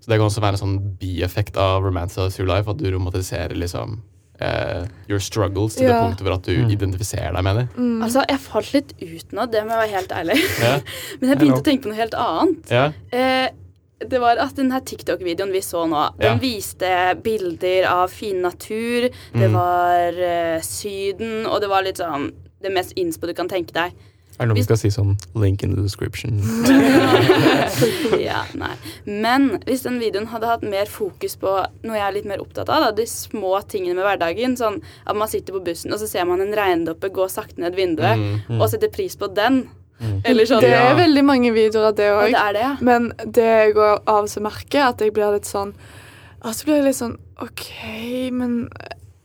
Så 0.04 0.10
det 0.10 0.18
kan 0.20 0.26
også 0.28 0.42
være 0.44 0.58
en 0.58 0.60
sånn 0.60 0.96
bieffekt 1.00 1.56
av 1.56 1.80
Romanticize 1.82 2.36
your 2.38 2.46
life, 2.50 2.68
at 2.68 2.76
du 2.76 2.90
romantiserer 2.92 3.54
liksom 3.56 4.02
Uh, 4.42 4.88
your 5.08 5.20
struggles 5.22 5.76
til 5.76 5.86
det 5.86 5.94
punktet 5.94 6.24
hvor 6.26 6.34
at 6.34 6.42
du 6.42 6.56
Mm. 6.58 6.70
identifiserer 6.74 7.32
deg 7.36 7.44
med 7.46 7.54
det. 7.56 7.68
Altså, 8.02 8.24
Jeg 8.28 8.40
falt 8.42 8.72
litt 8.74 8.90
ut 9.00 9.30
nå, 9.32 9.46
det 9.46 9.62
må 9.62 9.70
jeg 9.70 9.78
være 9.78 9.94
helt 9.94 10.10
ærlig. 10.12 10.38
Yeah. 10.58 10.80
Men 11.20 11.28
jeg 11.30 11.38
begynte 11.38 11.60
å 11.60 11.64
tenke 11.68 11.82
på 11.84 11.92
noe 11.92 12.00
helt 12.00 12.14
annet. 12.18 12.70
Ja. 12.74 12.92
Eh, 13.14 13.48
det 14.00 14.18
var 14.20 14.36
at 14.42 14.56
den 14.56 14.70
her 14.72 14.80
TikTok-videoen 14.80 15.52
vi 15.52 15.60
så 15.62 15.84
nå, 15.88 16.14
Ja. 16.20 16.30
den 16.34 16.40
viste 16.40 16.88
bilder 17.22 17.86
av 17.88 18.08
fin 18.10 18.42
natur. 18.42 19.08
Det 19.32 19.48
Mm. 19.50 19.52
var 19.52 20.12
uh, 20.12 20.60
Syden, 20.60 21.46
og 21.46 21.60
det 21.60 21.68
var 21.70 21.82
litt 21.82 21.96
sånn 21.98 22.32
det 22.62 22.72
mest 22.72 22.92
innspo 22.96 23.26
du 23.26 23.34
kan 23.34 23.48
tenke 23.48 23.72
deg. 23.72 23.92
Er 24.34 24.46
det 24.46 24.48
noe 24.48 24.56
vi 24.56 24.62
skal 24.64 24.76
si 24.76 24.88
sånn 24.90 25.16
link 25.36 25.62
in 25.62 25.76
the 25.76 25.82
description? 25.82 26.40
ja, 28.18 28.40
nei. 28.58 28.72
Men 29.06 29.60
hvis 29.66 29.84
den 29.86 30.00
videoen 30.02 30.26
hadde 30.32 30.48
hatt 30.50 30.64
mer 30.66 30.86
fokus 30.90 31.36
på 31.40 31.52
noe 31.84 31.96
jeg 31.98 32.06
er 32.08 32.16
litt 32.16 32.28
mer 32.28 32.42
opptatt 32.42 32.68
av, 32.72 32.88
da, 32.88 32.90
de 32.98 33.06
små 33.06 33.54
tingene 33.70 33.94
med 33.98 34.04
hverdagen, 34.08 34.56
sånn 34.58 34.80
at 35.06 35.16
man 35.18 35.30
sitter 35.30 35.54
på 35.56 35.62
bussen 35.66 35.94
og 35.94 36.00
så 36.02 36.08
ser 36.10 36.26
man 36.28 36.42
en 36.44 36.54
regndoppe 36.56 37.12
gå 37.14 37.28
sakte 37.30 37.62
ned 37.62 37.76
vinduet, 37.78 38.18
Mm, 38.48 38.60
og 38.60 38.68
setter 38.70 38.88
pris 38.92 39.16
på 39.16 39.26
den. 39.34 39.68
Eller 40.24 40.44
sånn. 40.44 40.60
Det 40.60 40.70
er 40.72 40.90
Ja. 40.90 40.94
veldig 40.98 41.24
mange 41.24 41.52
videoer 41.54 41.88
av 41.88 41.94
det 41.96 42.10
òg. 42.10 42.32
det 42.52 42.60
ja. 42.60 42.76
Men 42.80 43.12
det 43.24 43.74
går 43.74 44.02
av 44.06 44.24
og 44.24 44.28
til 44.28 44.42
merker, 44.42 44.88
at 44.88 44.98
jeg 45.00 45.12
blir 45.14 45.32
litt 45.32 45.44
sånn 45.46 45.74
Altså 46.44 46.64
blir 46.66 46.74
jeg 46.76 46.84
litt 46.84 46.96
sånn 46.96 47.16
OK, 47.40 48.30
men 48.32 48.68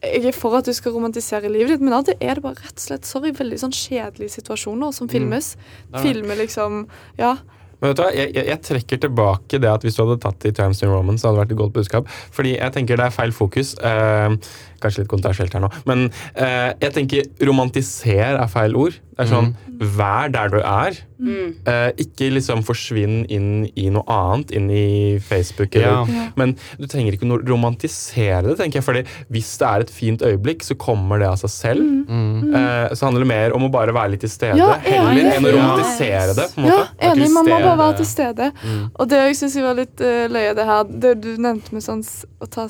jeg 0.02 0.26
er 0.26 0.32
for 0.32 0.56
at 0.56 0.64
du 0.64 0.72
skal 0.72 0.94
romantisere 0.94 1.50
livet 1.52 1.68
ditt, 1.74 1.82
men 1.82 1.92
av 1.92 2.00
og 2.00 2.06
til 2.06 2.16
er 2.22 2.36
det 2.36 2.44
bare 2.44 2.56
rett 2.56 2.78
og 2.78 2.86
slett 2.86 3.04
sorry, 3.06 3.32
veldig 3.36 3.60
sånn 3.60 3.74
kjedelige 3.76 4.32
situasjoner 4.40 4.94
som 4.94 5.10
filmes. 5.10 5.58
Mm. 5.92 5.96
er. 5.96 6.02
Filmer 6.06 6.36
liksom 6.40 6.88
Ja. 7.18 7.36
Men 7.82 7.90
vet 7.92 7.98
du 7.98 8.04
hva, 8.04 8.12
jeg, 8.14 8.34
jeg, 8.36 8.46
jeg 8.48 8.62
trekker 8.62 9.00
tilbake 9.00 9.60
det 9.60 9.70
at 9.70 9.82
hvis 9.84 9.96
du 9.96 10.04
hadde 10.06 10.20
tatt 10.22 10.40
det 10.40 10.50
i 10.52 10.56
Times 10.64 10.82
New 10.82 10.92
Roman, 10.92 11.16
så 11.18 11.28
hadde 11.30 11.40
det 11.40 11.44
vært 11.48 11.52
et 11.52 11.58
godt 11.58 11.74
budskap. 11.74 12.08
Fordi 12.32 12.58
jeg 12.58 12.74
tenker 12.74 12.98
det 13.00 13.06
er 13.06 13.10
feil 13.16 13.32
fokus. 13.32 13.76
Eh, 13.80 14.36
kanskje 14.84 15.04
litt 15.04 15.12
kontroversielt 15.12 15.54
her 15.54 15.62
nå. 15.66 15.70
Men 15.90 16.08
eh, 16.36 16.74
jeg 16.82 16.94
tenker 16.96 17.30
romantiser 17.48 18.40
er 18.40 18.48
feil 18.52 18.76
ord. 18.80 18.98
Det 19.20 19.26
er 19.26 19.32
sånn 19.34 19.50
vær 19.98 20.30
der 20.32 20.48
du 20.54 20.58
er. 20.64 20.96
Mm. 21.20 21.48
Eh, 21.68 21.90
ikke 22.06 22.30
liksom 22.32 22.62
forsvinn 22.64 23.26
inn 23.28 23.66
i 23.76 23.90
noe 23.92 24.06
annet, 24.08 24.54
inn 24.56 24.70
i 24.72 25.20
Facebook. 25.20 25.76
Eller, 25.76 26.08
Ja. 26.08 26.30
Men 26.40 26.54
du 26.80 26.86
trenger 26.88 27.18
ikke 27.18 27.28
å 27.28 27.40
romantisere 27.44 28.46
det, 28.48 28.56
tenker 28.62 28.80
jeg. 28.80 28.86
Fordi 28.88 29.04
hvis 29.36 29.50
det 29.60 29.68
er 29.68 29.84
et 29.84 29.92
fint 29.92 30.24
øyeblikk, 30.24 30.64
så 30.64 30.78
kommer 30.80 31.20
det 31.20 31.28
av 31.28 31.36
seg 31.42 31.52
selv. 31.52 31.84
Mm. 31.84 32.56
Eh, 32.56 32.96
så 32.96 33.10
handler 33.10 33.26
det 33.26 33.32
mer 33.34 33.56
om 33.58 33.68
å 33.68 33.72
bare 33.74 33.92
være 33.96 34.14
litt 34.16 34.24
til 34.24 34.32
stede, 34.32 34.56
Ja, 34.58 34.78
heller 34.88 35.34
enn 35.34 35.44
å 35.44 35.52
Ja. 35.52 35.58
romantisere 35.58 36.36
det. 36.40 36.48
på 36.56 36.62
en 36.64 36.70
måte. 36.70 36.88
Ja, 37.02 37.12
enig. 37.12 37.30
Man 37.34 37.46
må 37.46 37.60
bare 37.60 37.78
være 37.84 37.98
til 37.98 38.06
stede. 38.06 38.52
Mm. 38.64 38.92
Og 38.96 39.10
det 39.10 39.18
jeg 39.28 39.36
syns 39.36 39.60
var 39.62 39.76
litt 39.76 40.00
uh, 40.00 40.28
løye, 40.32 40.56
det 40.56 40.66
her 40.66 40.84
Det 40.90 41.14
du 41.22 41.36
nevnte 41.38 41.74
med 41.76 41.84
sånn 41.84 42.04
å 42.40 42.48
ta 42.50 42.68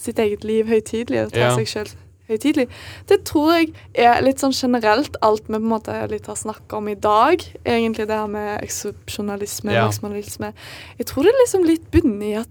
sitt 0.00 0.18
eget 0.22 0.44
liv 0.44 0.66
høytidelig, 0.70 1.26
og 1.26 1.32
ta 1.34 1.46
Ja. 1.46 1.50
seg 1.56 1.68
sjøl 1.70 1.90
høytidelig, 2.30 2.68
det 3.10 3.24
tror 3.26 3.52
jeg 3.56 3.72
er 3.98 4.20
litt 4.22 4.38
sånn 4.38 4.54
generelt 4.54 5.16
alt 5.22 5.48
vi 5.48 5.54
på 5.56 5.60
en 5.60 5.68
måte 5.72 5.96
litt 6.12 6.26
har 6.30 6.36
snakka 6.38 6.76
om 6.78 6.88
i 6.88 6.94
dag. 6.94 7.42
Egentlig 7.66 8.06
det 8.06 8.16
her 8.16 8.28
med 8.30 8.60
eksepsjonalisme, 8.62 9.72
Ja. 9.74 9.86
maksimalisme. 9.88 10.52
Jeg 10.98 11.06
tror 11.06 11.22
det 11.24 11.32
er 11.34 11.42
liksom 11.44 11.64
litt 11.66 11.90
bundet 11.90 12.22
i 12.28 12.34
at 12.34 12.48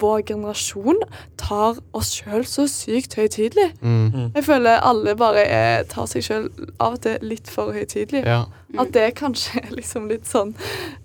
vår 0.00 0.22
generasjon 0.26 0.96
tar 1.36 1.76
oss 1.94 2.10
sjøl 2.16 2.42
så 2.48 2.64
sykt 2.66 3.14
høytidelig. 3.14 3.70
Mm. 3.82 4.32
Jeg 4.34 4.44
føler 4.44 4.80
alle 4.82 5.14
bare 5.14 5.44
er, 5.46 5.84
tar 5.84 6.06
seg 6.06 6.22
sjøl 6.24 6.48
av 6.80 6.94
og 6.94 7.02
til 7.02 7.18
litt 7.22 7.46
for 7.52 7.70
høytidelig. 7.72 8.24
Ja. 8.24 8.46
At 8.78 8.90
det 8.96 9.14
kanskje 9.14 9.60
er 9.62 9.70
liksom 9.76 10.08
litt 10.08 10.24
sånn 10.26 10.54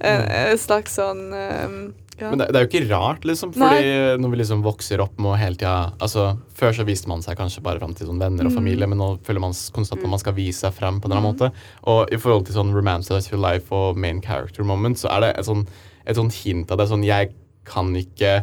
En, 0.01 0.21
en 0.31 0.57
slags 0.57 0.95
sånn 0.97 1.33
um, 1.33 1.93
ja. 2.19 2.29
Men 2.31 2.41
det, 2.41 2.49
det 2.51 2.59
er 2.59 2.65
jo 2.65 2.69
ikke 2.69 2.89
rart, 2.89 3.25
liksom. 3.27 3.53
Fordi 3.55 4.19
når 4.21 4.33
vi 4.33 4.39
liksom 4.41 4.63
vokser 4.65 5.03
opp 5.03 5.17
med 5.21 5.31
å 5.33 5.39
hele 5.39 5.59
tida 5.59 5.95
altså, 5.97 6.29
Før 6.59 6.75
så 6.75 6.85
viste 6.87 7.09
man 7.11 7.23
seg 7.25 7.39
kanskje 7.39 7.63
bare 7.65 7.81
fram 7.81 7.95
til 7.97 8.09
sånn 8.09 8.21
venner 8.21 8.49
og 8.49 8.55
familie, 8.55 8.87
men 8.89 8.99
nå 8.99 9.09
føler 9.27 9.43
man 9.43 9.55
konstant 9.75 10.03
at 10.03 10.11
man 10.11 10.21
skal 10.21 10.35
vise 10.37 10.65
seg 10.65 10.75
frem 10.75 10.99
på 10.99 11.07
en 11.07 11.15
eller 11.15 11.23
annen 11.23 11.33
måte. 11.33 11.51
Og 11.91 12.13
i 12.13 12.19
forhold 12.21 12.47
til 12.47 12.57
sånn 12.59 12.73
romanticize 12.75 13.31
your 13.31 13.41
life 13.41 13.73
og 13.75 13.99
main 13.99 14.21
character 14.23 14.67
moment, 14.67 14.99
så 14.99 15.11
er 15.15 15.25
det 15.25 15.33
et 15.39 15.49
sånn, 15.49 15.65
et 16.05 16.19
sånn 16.19 16.31
hint 16.41 16.71
av 16.73 16.81
det. 16.81 16.89
Sånn 16.91 17.07
jeg 17.07 17.33
kan 17.69 17.91
ikke 17.95 18.41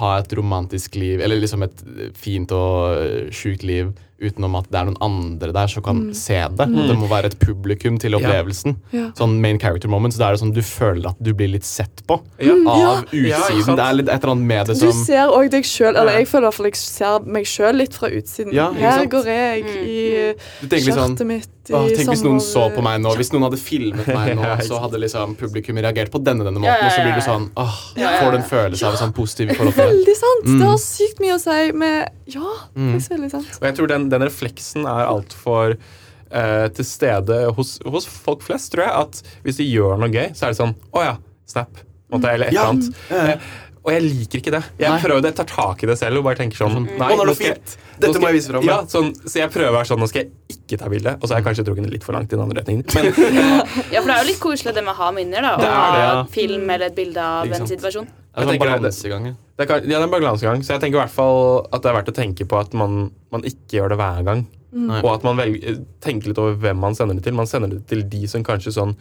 ha 0.00 0.10
et 0.20 0.32
romantisk 0.38 0.94
liv, 1.00 1.20
eller 1.20 1.40
liksom 1.42 1.64
et 1.66 1.82
fint 2.18 2.52
og 2.54 3.32
sjukt 3.34 3.66
liv 3.66 3.90
utenom 4.20 4.54
at 4.58 4.66
det 4.70 4.78
er 4.80 4.84
noen 4.90 4.98
andre 5.00 5.52
der 5.56 5.66
som 5.72 5.82
kan 5.82 6.00
se 6.14 6.36
det. 6.56 6.66
Det 6.68 6.96
må 6.98 7.08
være 7.08 7.30
et 7.30 7.38
publikum 7.40 7.98
til 8.00 8.12
opplevelsen. 8.18 8.76
Ja. 8.92 9.10
Sånn 9.16 9.38
main 9.40 9.58
character 9.58 9.88
moment, 9.88 10.12
så 10.14 10.18
da 10.18 10.28
er 10.30 10.36
det 10.36 10.42
sånn 10.42 10.52
du 10.54 10.60
føler 10.62 11.08
at 11.10 11.16
du 11.22 11.32
blir 11.34 11.48
litt 11.54 11.64
sett 11.64 12.02
på 12.06 12.20
Ja. 12.38 12.52
av 12.68 13.06
Ja, 13.12 13.40
utsiden. 13.40 13.76
det 13.76 13.84
er 13.86 13.92
litt 13.94 14.08
et 14.08 14.22
eller 14.22 14.34
annet 14.34 14.46
med 14.46 14.66
det 14.66 14.76
som 14.76 14.88
Du 14.88 14.92
ser 15.04 15.28
òg 15.28 15.50
deg 15.50 15.64
sjøl, 15.64 15.96
eller 15.96 16.12
jeg 16.18 16.28
føler 16.28 16.44
i 16.44 16.48
hvert 16.50 16.54
fall 16.54 16.66
jeg 16.66 16.76
ser 16.76 17.20
meg 17.26 17.44
sjøl 17.44 17.76
litt 17.80 17.94
fra 17.94 18.08
utsiden. 18.08 18.52
Ja, 18.52 18.72
Her 18.72 19.06
går 19.06 19.24
jeg 19.24 19.64
Mm. 19.64 19.76
i 19.86 20.34
skjørtet 20.64 20.70
tenker 20.70 20.92
sånn 20.94 21.26
mitt 21.26 21.48
i 21.70 21.72
Åh, 21.72 21.86
tenk 21.94 22.08
hvis 22.10 22.22
noen 22.24 22.40
så 22.40 22.68
på 22.74 22.82
meg 22.82 23.00
nå. 23.00 23.14
Hvis 23.16 23.30
noen 23.32 23.44
hadde 23.46 23.58
filmet 23.60 24.06
meg 24.06 24.34
nå, 24.38 24.42
så 24.66 24.80
hadde 24.82 24.98
liksom 24.98 25.36
publikum 25.36 25.76
reagert 25.78 26.10
på 26.10 26.18
denne 26.22 26.42
denne 26.42 26.58
måten. 26.58 26.66
Ja, 26.66 26.76
ja, 26.80 26.86
Og 26.86 26.92
så 26.92 27.02
blir 27.04 27.14
du 27.14 27.20
sånn 27.22 27.50
åh, 27.56 27.76
Ja, 27.96 28.10
ja, 28.10 28.20
Får 28.20 28.32
du 28.32 28.36
en 28.38 28.42
følelse 28.50 28.86
av 28.88 28.94
sånn 28.98 29.12
positiv 29.14 29.50
i 29.50 29.54
forhold 29.54 29.74
til 29.74 29.84
det. 29.86 29.92
Veldig 29.94 30.16
sant! 30.16 30.44
Mm. 30.46 30.58
Det 30.58 30.66
har 30.66 30.78
sykt 30.82 31.20
mye 31.20 31.34
å 31.36 31.40
si 31.40 31.72
med 31.72 32.10
Ja, 32.26 32.40
Mm. 32.76 32.92
faktisk 32.94 33.10
veldig 33.10 33.30
sant. 33.30 33.46
Og 33.60 33.66
jeg 33.68 33.74
tror 33.76 33.86
den, 33.88 34.08
den 34.10 34.26
refleksen 34.26 34.86
er 34.90 35.06
altfor 35.10 35.76
uh, 35.76 36.68
til 36.76 36.86
stede 36.86 37.40
hos, 37.56 37.78
hos 37.86 38.06
folk 38.10 38.42
flest, 38.46 38.72
tror 38.74 38.86
jeg. 38.86 39.06
At 39.06 39.40
hvis 39.46 39.62
de 39.62 39.70
gjør 39.70 39.98
noe 40.02 40.10
gøy, 40.12 40.30
så 40.34 40.48
er 40.48 40.54
det 40.54 40.60
sånn 40.62 40.76
Å 40.94 41.06
ja, 41.08 41.16
snap. 41.50 41.82
Måtte 42.10 42.30
eller 42.34 42.50
et 42.50 42.56
eller 42.56 42.72
annet. 42.74 42.94
Eh, 43.10 43.34
Eh, 43.34 43.50
og 43.80 43.94
jeg 43.94 44.02
liker 44.04 44.40
ikke 44.42 44.52
det. 44.52 44.58
Jeg 44.76 44.90
Nei. 44.92 44.96
prøver 45.00 45.22
det, 45.24 45.30
jeg 45.30 45.36
tar 45.38 45.46
tak 45.54 45.82
i 45.82 45.88
det 45.88 45.94
selv 45.96 46.18
og 46.20 46.24
bare 46.26 46.36
tenker 46.36 46.58
sånn 46.58 46.74
Mm. 46.82 46.88
Nei, 47.00 47.14
nå 47.16 47.32
skal 47.34 47.46
jeg- 47.46 47.56
nå 47.56 48.00
Dette 48.00 48.12
skal 48.12 48.20
må 48.20 48.28
jeg 48.28 48.36
vise 48.36 48.50
fram, 48.52 48.62
Ja, 48.66 48.76
sånn, 48.84 49.08
så 49.24 49.36
jeg 49.40 49.50
prøver 49.50 49.70
å 49.70 49.76
være 49.78 49.88
sånn 49.88 49.98
Nå 50.02 50.08
skal 50.10 50.20
jeg 50.20 50.30
ikke 50.52 50.78
ta 50.82 50.88
bilde. 50.92 51.14
Og 51.16 51.22
så 51.24 51.32
har 51.32 51.40
jeg 51.40 51.46
kanskje 51.48 51.64
trukket 51.64 51.84
det 51.88 51.92
litt 51.94 52.04
for 52.04 52.12
langt 52.12 52.28
i 52.30 52.36
den 52.36 52.40
andre 52.44 52.60
retningen. 52.60 52.84
Men 52.92 53.04
Ja, 53.94 54.02
for 54.02 54.08
det 54.10 54.16
er 54.18 54.20
jo 54.20 54.28
litt 54.28 54.40
koselig 54.40 54.74
det 54.74 54.84
med 54.84 54.92
å 54.92 54.96
ha 55.00 55.10
minner, 55.16 55.40
da. 55.40 55.56
Å 55.56 55.70
ha 55.72 55.96
ja. 56.02 56.24
film 56.24 56.68
eller 56.68 56.86
et 56.92 56.94
bilde 56.94 57.16
av 57.24 57.46
en 57.50 57.66
situasjon. 57.66 58.06
Det 58.30 58.38
er 58.38 58.46
sånn 58.46 58.52
tenker 58.54 58.70
det- 58.80 59.10
ja. 59.10 59.34
det, 59.58 59.66
kan, 59.66 59.82
ja, 59.82 59.88
det 59.88 59.96
er 59.98 60.02
en 60.06 60.10
balansegang. 60.10 60.62
Så 60.62 60.74
jeg 60.74 60.80
tenker 60.80 60.98
i 60.98 61.02
hvert 61.02 61.10
fall 61.10 61.66
at 61.72 61.82
det 61.82 61.90
er 61.90 61.96
verdt 61.98 62.12
å 62.12 62.14
tenke 62.14 62.46
på 62.46 62.60
at 62.60 62.72
man, 62.72 63.10
man 63.32 63.42
ikke 63.42 63.80
gjør 63.80 63.88
det 63.90 63.98
hver 63.98 64.24
gang. 64.24 64.46
Mm. 64.72 64.90
Og 65.02 65.10
at 65.14 65.24
man 65.26 65.36
velger, 65.36 65.80
tenker 66.00 66.30
litt 66.30 66.38
over 66.38 66.54
hvem 66.54 66.78
man 66.78 66.94
sender 66.94 67.18
det 67.18 67.24
til. 67.26 67.34
Man 67.34 67.50
sender 67.50 67.68
det 67.68 67.86
til 67.90 68.04
de 68.08 68.26
som 68.30 68.44
kanskje 68.46 68.72
sånn 68.76 68.94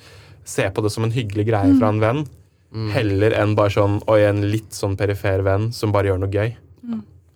ser 0.44 0.72
på 0.74 0.82
det 0.82 0.92
som 0.92 1.06
en 1.06 1.14
hyggelig 1.14 1.46
greie 1.52 1.78
fra 1.78 1.92
en 1.94 2.02
venn. 2.02 2.24
Mm. 2.74 2.90
Heller 2.94 3.34
enn 3.38 3.56
bare 3.58 3.74
sånn 3.74 3.96
Oi, 4.10 4.20
en 4.28 4.44
litt 4.50 4.74
sånn 4.78 4.98
perifer 4.98 5.42
venn 5.46 5.72
som 5.74 5.94
bare 5.94 6.10
gjør 6.10 6.20
noe 6.22 6.34
gøy. 6.34 6.56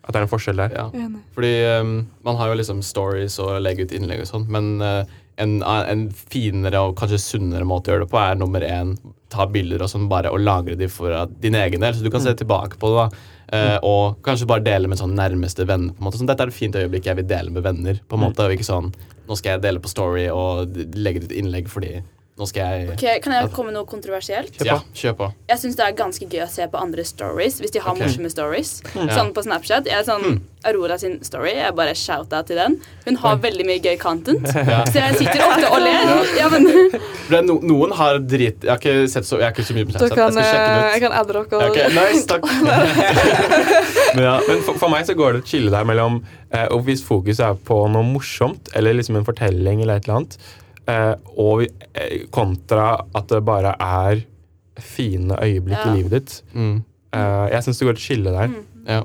At 0.04 0.12
det 0.12 0.20
er 0.20 0.26
en 0.26 0.32
forskjell 0.34 0.60
der. 0.60 0.74
Ja. 0.76 1.08
Fordi 1.32 1.52
um, 1.80 1.91
man 2.28 2.36
har 2.36 2.50
jo 2.52 2.58
liksom 2.60 2.82
stories 2.84 3.38
og 3.39 3.62
legger 3.64 3.88
ut 3.88 3.94
innlegg 3.96 4.26
og 4.26 4.28
sånn, 4.28 4.50
men 4.52 4.74
uh, 4.84 5.06
en, 5.42 5.60
en 5.64 6.08
finere 6.14 6.82
og 6.84 6.96
kanskje 7.00 7.22
sunnere 7.22 7.68
måte 7.68 7.90
å 7.90 7.96
gjøre 7.96 8.06
det 8.06 8.14
på 8.14 8.22
er 8.22 8.40
nummer 8.40 8.66
én 8.66 8.96
ta 9.34 9.48
bilder 9.50 9.82
og 9.82 9.90
sånn 9.90 10.10
bare 10.12 10.32
og 10.34 10.44
lagre 10.44 10.78
de 10.78 10.90
for 10.92 11.14
uh, 11.14 11.26
din 11.42 11.58
egen 11.58 11.82
del, 11.82 11.96
så 11.96 12.06
du 12.06 12.12
kan 12.14 12.22
se 12.24 12.36
tilbake 12.38 12.78
på 12.82 12.92
det. 12.94 13.04
da. 13.04 13.30
Uh, 13.54 13.78
og 13.86 14.20
kanskje 14.26 14.48
bare 14.50 14.66
dele 14.66 14.90
med 14.90 15.00
sånn 15.02 15.16
nærmeste 15.18 15.66
venner. 15.70 15.94
på 15.94 16.02
en 16.02 16.08
måte. 16.08 16.20
Sånn, 16.22 16.30
Dette 16.30 16.46
er 16.46 16.54
et 16.54 16.58
fint 16.58 16.78
øyeblikk 16.78 17.10
jeg 17.10 17.20
vil 17.22 17.30
dele 17.30 17.54
med 17.54 17.66
venner. 17.66 18.02
på 18.08 18.18
en 18.18 18.26
måte, 18.28 18.46
og 18.46 18.54
ikke 18.56 18.70
sånn, 18.70 18.94
Nå 19.24 19.38
skal 19.40 19.54
jeg 19.54 19.64
dele 19.64 19.80
på 19.80 19.88
Story 19.88 20.26
og 20.28 20.76
legge 21.00 21.22
ut 21.22 21.30
et 21.30 21.38
innlegg 21.40 21.70
fordi 21.72 22.02
nå 22.34 22.48
skal 22.50 22.66
jeg 22.66 22.94
okay, 22.96 23.20
Kan 23.22 23.36
jeg 23.36 23.50
komme 23.54 23.70
med 23.70 23.78
noe 23.78 23.86
kontroversielt? 23.86 24.56
Kjør 24.58 24.66
på. 24.66 24.70
Ja, 24.72 24.78
kjør 24.98 25.18
på. 25.20 25.28
Jeg 25.52 25.62
syns 25.62 25.76
det 25.78 25.86
er 25.86 25.94
ganske 26.00 26.26
gøy 26.26 26.42
å 26.42 26.50
se 26.50 26.66
på 26.66 26.80
andre 26.82 27.06
stories 27.06 27.60
hvis 27.62 27.74
de 27.76 27.82
har 27.84 27.94
okay. 27.94 28.08
morsomme 28.08 28.32
stories. 28.34 28.72
Ja. 28.96 29.06
Sånn 29.20 29.30
på 29.36 29.44
Snapchat. 29.46 29.86
Jeg 29.86 30.00
er 30.00 30.08
sånn 30.08 30.40
Aurora 30.66 30.98
sin 30.98 31.20
story. 31.28 31.52
Jeg 31.60 31.76
bare 31.78 31.94
shout-out 31.94 32.50
til 32.50 32.58
den. 32.58 32.80
Hun 33.06 33.20
har 33.22 33.38
veldig 33.44 33.68
mye 33.70 33.84
gøy 33.84 34.00
content. 34.02 34.50
Ja. 34.64 34.80
Så 34.88 34.96
jeg 34.96 35.18
sitter 35.20 35.42
ofte 35.44 35.70
og 35.76 35.82
ler. 35.84 36.12
Ja, 36.40 36.48
men 36.50 36.66
no, 37.46 37.58
noen 37.62 37.92
har 37.98 38.18
drit 38.22 38.64
Jeg 38.64 38.70
har 38.72 38.80
ikke 38.80 39.10
sett 39.12 39.28
så 39.28 39.40
Jeg 39.42 39.50
har 39.50 39.52
ikke 39.52 39.66
så 39.68 39.76
mye 39.76 39.88
på 39.90 39.94
Snapchat. 39.94 40.16
kan, 40.16 40.24
Jeg 40.24 40.34
skal 40.34 40.48
sjekke 40.48 40.70
den 40.70 40.80
ut. 40.80 40.94
jeg 40.94 41.04
kan 41.04 41.16
adde 41.20 41.36
dere. 41.36 41.68
Okay, 41.68 41.86
nice, 41.98 42.26
takk. 42.30 42.48
Men 44.16 44.26
ja, 44.26 44.34
Men 44.48 44.66
for, 44.66 44.80
for 44.80 44.94
meg 44.94 45.06
så 45.10 45.18
går 45.18 45.38
det 45.38 45.44
et 45.44 45.54
skille 45.54 45.74
der 45.74 45.86
mellom 45.90 46.22
eh, 46.54 46.66
hvis 46.88 47.04
fokuset 47.06 47.46
er 47.46 47.62
på 47.68 47.84
noe 47.92 48.06
morsomt, 48.08 48.72
eller 48.78 48.98
liksom 48.98 49.20
en 49.20 49.28
fortelling 49.28 49.84
eller 49.84 50.00
et 50.00 50.08
eller 50.08 50.22
annet, 50.22 50.38
eh, 50.40 50.62
og 50.90 51.64
eh, 51.96 52.26
kontra 52.34 53.06
at 53.16 53.28
det 53.32 53.44
bare 53.48 53.76
er 53.80 54.24
fine 54.82 55.38
øyeblikk 55.40 55.78
Ja. 55.80 55.92
i 55.94 55.98
livet 56.02 56.12
ditt. 56.18 56.42
mm. 56.54 56.84
Eh, 57.14 57.50
jeg 57.54 57.62
syns 57.64 57.78
det 57.80 57.86
går 57.86 57.94
et 58.00 58.02
skille 58.02 58.32
der. 58.34 58.56
Ja. 58.90 59.04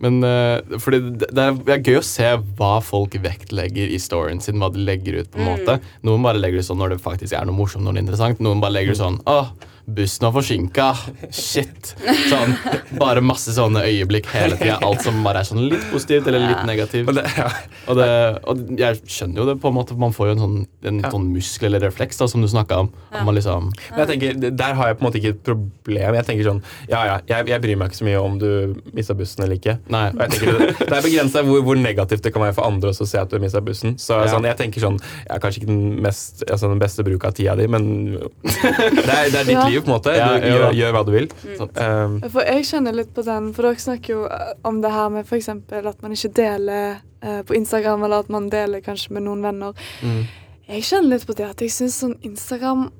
Men 0.00 0.20
uh, 0.22 0.58
fordi 0.78 0.98
det, 1.18 1.26
det, 1.34 1.42
er, 1.42 1.54
det 1.66 1.72
er 1.74 1.80
gøy 1.82 1.96
å 1.98 2.04
se 2.06 2.26
hva 2.58 2.76
folk 2.82 3.14
vektlegger 3.22 3.90
i 3.90 3.98
storyen 3.98 4.38
sin. 4.42 4.58
Hva 4.62 4.68
de 4.74 4.78
legger 4.86 5.20
ut. 5.22 5.30
på 5.32 5.38
en 5.42 5.48
måte 5.48 5.78
Noen 6.06 6.22
bare 6.22 6.38
legger 6.38 6.60
det 6.60 6.66
sånn 6.68 6.78
når 6.78 6.94
det 6.96 6.98
faktisk 7.02 7.34
er 7.34 7.46
noe 7.48 7.56
morsomt. 7.56 7.82
Noe 7.86 7.98
interessant 7.98 8.38
Noen 8.42 8.60
bare 8.62 8.76
legger 8.76 8.94
det 8.94 9.00
sånn 9.00 9.18
Åh, 9.26 9.50
bussen 9.88 10.26
var 10.26 10.32
forsinka. 10.36 10.86
Shit. 11.32 11.94
Sånn, 12.28 12.52
bare 13.00 13.22
masse 13.24 13.52
sånne 13.56 13.80
øyeblikk 13.88 14.26
hele 14.34 14.58
tida. 14.60 14.76
Alt 14.84 15.00
som 15.06 15.22
bare 15.24 15.40
er 15.42 15.48
sånn 15.48 15.62
litt 15.70 15.86
positivt 15.92 16.28
eller 16.28 16.44
litt 16.44 16.64
negativt. 16.68 17.08
Og 17.08 17.16
det, 17.16 17.24
ja. 17.38 17.46
Og, 17.88 17.96
det, 17.96 18.08
og 18.52 18.60
jeg 18.78 19.00
skjønner 19.08 19.40
jo 19.42 19.46
det 19.48 19.56
på 19.62 19.70
en 19.72 19.76
måte. 19.78 19.96
Man 19.98 20.12
får 20.16 20.30
jo 20.30 20.34
en 20.36 20.42
sånn, 20.44 20.58
en 20.92 21.00
sånn 21.08 21.28
muskel 21.32 21.70
eller 21.72 21.86
refleks 21.88 22.20
da 22.20 22.28
som 22.28 22.44
du 22.44 22.48
snakka 22.52 22.82
om. 22.84 22.90
Liksom 23.38 23.70
Men 23.94 24.00
jeg 24.02 24.08
tenker, 24.12 24.50
Der 24.60 24.74
har 24.78 24.90
jeg 24.92 24.98
på 24.98 25.04
en 25.04 25.08
måte 25.08 25.20
ikke 25.22 25.32
et 25.36 25.42
problem. 25.46 26.18
Jeg 26.18 26.26
tenker 26.28 26.48
sånn, 26.50 26.62
ja 26.90 27.00
ja, 27.08 27.16
jeg, 27.28 27.48
jeg 27.54 27.62
bryr 27.64 27.80
meg 27.80 27.90
ikke 27.92 28.00
så 28.02 28.08
mye 28.08 28.20
om 28.22 28.38
du 28.40 28.48
mista 28.96 29.16
bussen 29.18 29.44
eller 29.46 29.56
ikke. 29.60 29.78
Nei. 29.92 30.04
Og 30.12 30.22
jeg 30.26 30.34
tenker 30.36 30.58
Det, 30.58 30.68
det 30.84 30.96
er 30.98 31.04
begrensa 31.08 31.42
hvor, 31.46 31.62
hvor 31.66 31.80
negativt 31.80 32.24
det 32.28 32.32
kan 32.34 32.44
være 32.44 32.56
for 32.58 32.68
andre 32.68 32.92
også 32.92 33.06
å 33.06 33.10
se 33.14 33.20
at 33.22 33.32
du 33.32 33.38
mista 33.42 33.62
bussen. 33.64 33.96
Så 34.00 34.20
Ja. 34.20 34.28
sånn, 34.34 34.44
jeg 34.48 34.58
tenker 34.60 34.82
sånn, 34.84 35.00
jeg 35.00 35.32
er 35.36 35.40
kanskje 35.42 35.62
ikke 35.62 35.70
den, 35.72 35.82
mest, 36.04 36.42
altså 36.50 36.68
den 36.72 36.80
beste 36.82 37.04
bruk 37.06 37.24
av 37.28 37.32
tida 37.38 37.54
di, 37.56 37.66
men 37.70 37.88
det 38.18 39.14
er, 39.14 39.30
det 39.32 39.40
er 39.40 39.48
ditt 39.48 39.54
Ja. 39.56 39.64
Liv, 39.78 39.86
på 39.86 39.90
en 39.90 39.94
måte. 39.96 40.14
Ja, 40.18 40.28
Du 40.38 40.46
gjør, 40.50 40.68
gjør 40.78 40.92
hva 40.98 41.02
du 41.08 41.12
vil. 41.14 41.28
Sant. 41.58 41.78
Um, 41.80 42.18
For 42.34 42.42
jeg 42.44 42.66
kjenner 42.68 42.98
litt 42.98 43.14
på 43.16 43.24
den, 43.26 43.50
for 43.56 43.68
dere 43.68 43.80
snakker 43.82 44.14
jo 44.14 44.24
eh, 44.28 44.52
om 44.68 44.80
det 44.84 44.92
her 44.92 45.08
med 45.14 45.24
f.eks. 45.26 45.48
at 45.48 46.02
man 46.04 46.12
ikke 46.18 46.32
deler 46.36 47.00
uh, 47.24 47.42
på 47.48 47.56
Instagram, 47.58 48.04
eller 48.04 48.24
at 48.26 48.30
man 48.30 48.50
deler 48.52 48.80
kanskje 48.84 49.12
med 49.16 49.26
noen 49.26 49.42
venner. 49.42 49.72
Mm. 50.02 50.24
Jeg 50.68 50.84
kjenner 50.84 51.14
litt 51.16 51.26
på 51.26 51.34
det 51.38 51.46
at 51.48 51.60
jeg 51.64 51.72
syns 51.72 52.02
sånn 52.02 52.18
Instagram 52.28 52.90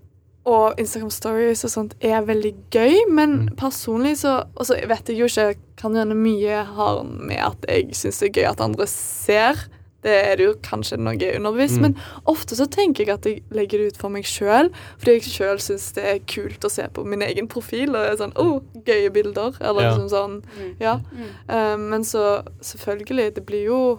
og 0.49 0.79
Instagram 0.81 1.11
stories 1.13 1.61
og 1.67 1.71
sånt 1.75 1.95
er 2.01 2.23
veldig 2.25 2.55
gøy, 2.73 2.95
men 3.13 3.35
Mm. 3.51 3.57
personlig 3.61 4.15
så 4.23 4.47
Og 4.57 4.65
så 4.65 4.79
vet 4.89 5.09
jeg 5.11 5.19
jo 5.19 5.27
ikke 5.29 5.59
Kan 5.77 5.93
gjerne 5.93 6.15
mye 6.17 6.63
har 6.65 7.03
med 7.05 7.37
at 7.39 7.67
jeg 7.69 7.91
syns 7.95 8.19
det 8.21 8.31
er 8.31 8.41
gøy 8.41 8.47
at 8.51 8.61
andre 8.65 8.87
ser. 8.87 9.61
Det 10.03 10.13
er 10.15 10.37
det 10.37 10.45
jo 10.47 10.55
kanskje 10.63 10.97
noe 10.97 11.15
underbevisst, 11.37 11.77
Mm. 11.79 11.83
men 11.83 11.97
ofte 12.27 12.55
så 12.55 12.67
tenker 12.71 13.05
jeg 13.07 13.15
at 13.15 13.25
jeg 13.27 13.43
legger 13.51 13.79
det 13.79 13.87
ut 13.95 13.97
for 13.99 14.09
meg 14.15 14.23
sjøl, 14.25 14.71
fordi 14.99 15.17
jeg 15.19 15.23
sjøl 15.23 15.59
syns 15.59 15.93
det 15.95 16.05
er 16.05 16.19
kult 16.21 16.61
å 16.65 16.71
se 16.71 16.87
på 16.95 17.05
min 17.05 17.21
egen 17.23 17.49
profil. 17.49 17.89
Og 17.97 18.05
det 18.05 18.13
er 18.13 18.17
sånn, 18.23 18.33
oh, 18.37 18.61
gøye 18.87 19.11
bilder, 19.13 19.57
eller 19.61 19.83
Ja. 19.83 19.91
liksom 19.97 20.09
sånn 20.09 20.43
Mm. 20.59 20.77
Ja. 20.81 21.01
Eh, 21.49 21.77
men 21.77 22.03
så 22.05 22.43
selvfølgelig, 22.63 23.35
det 23.35 23.45
blir 23.47 23.65
jo 23.65 23.99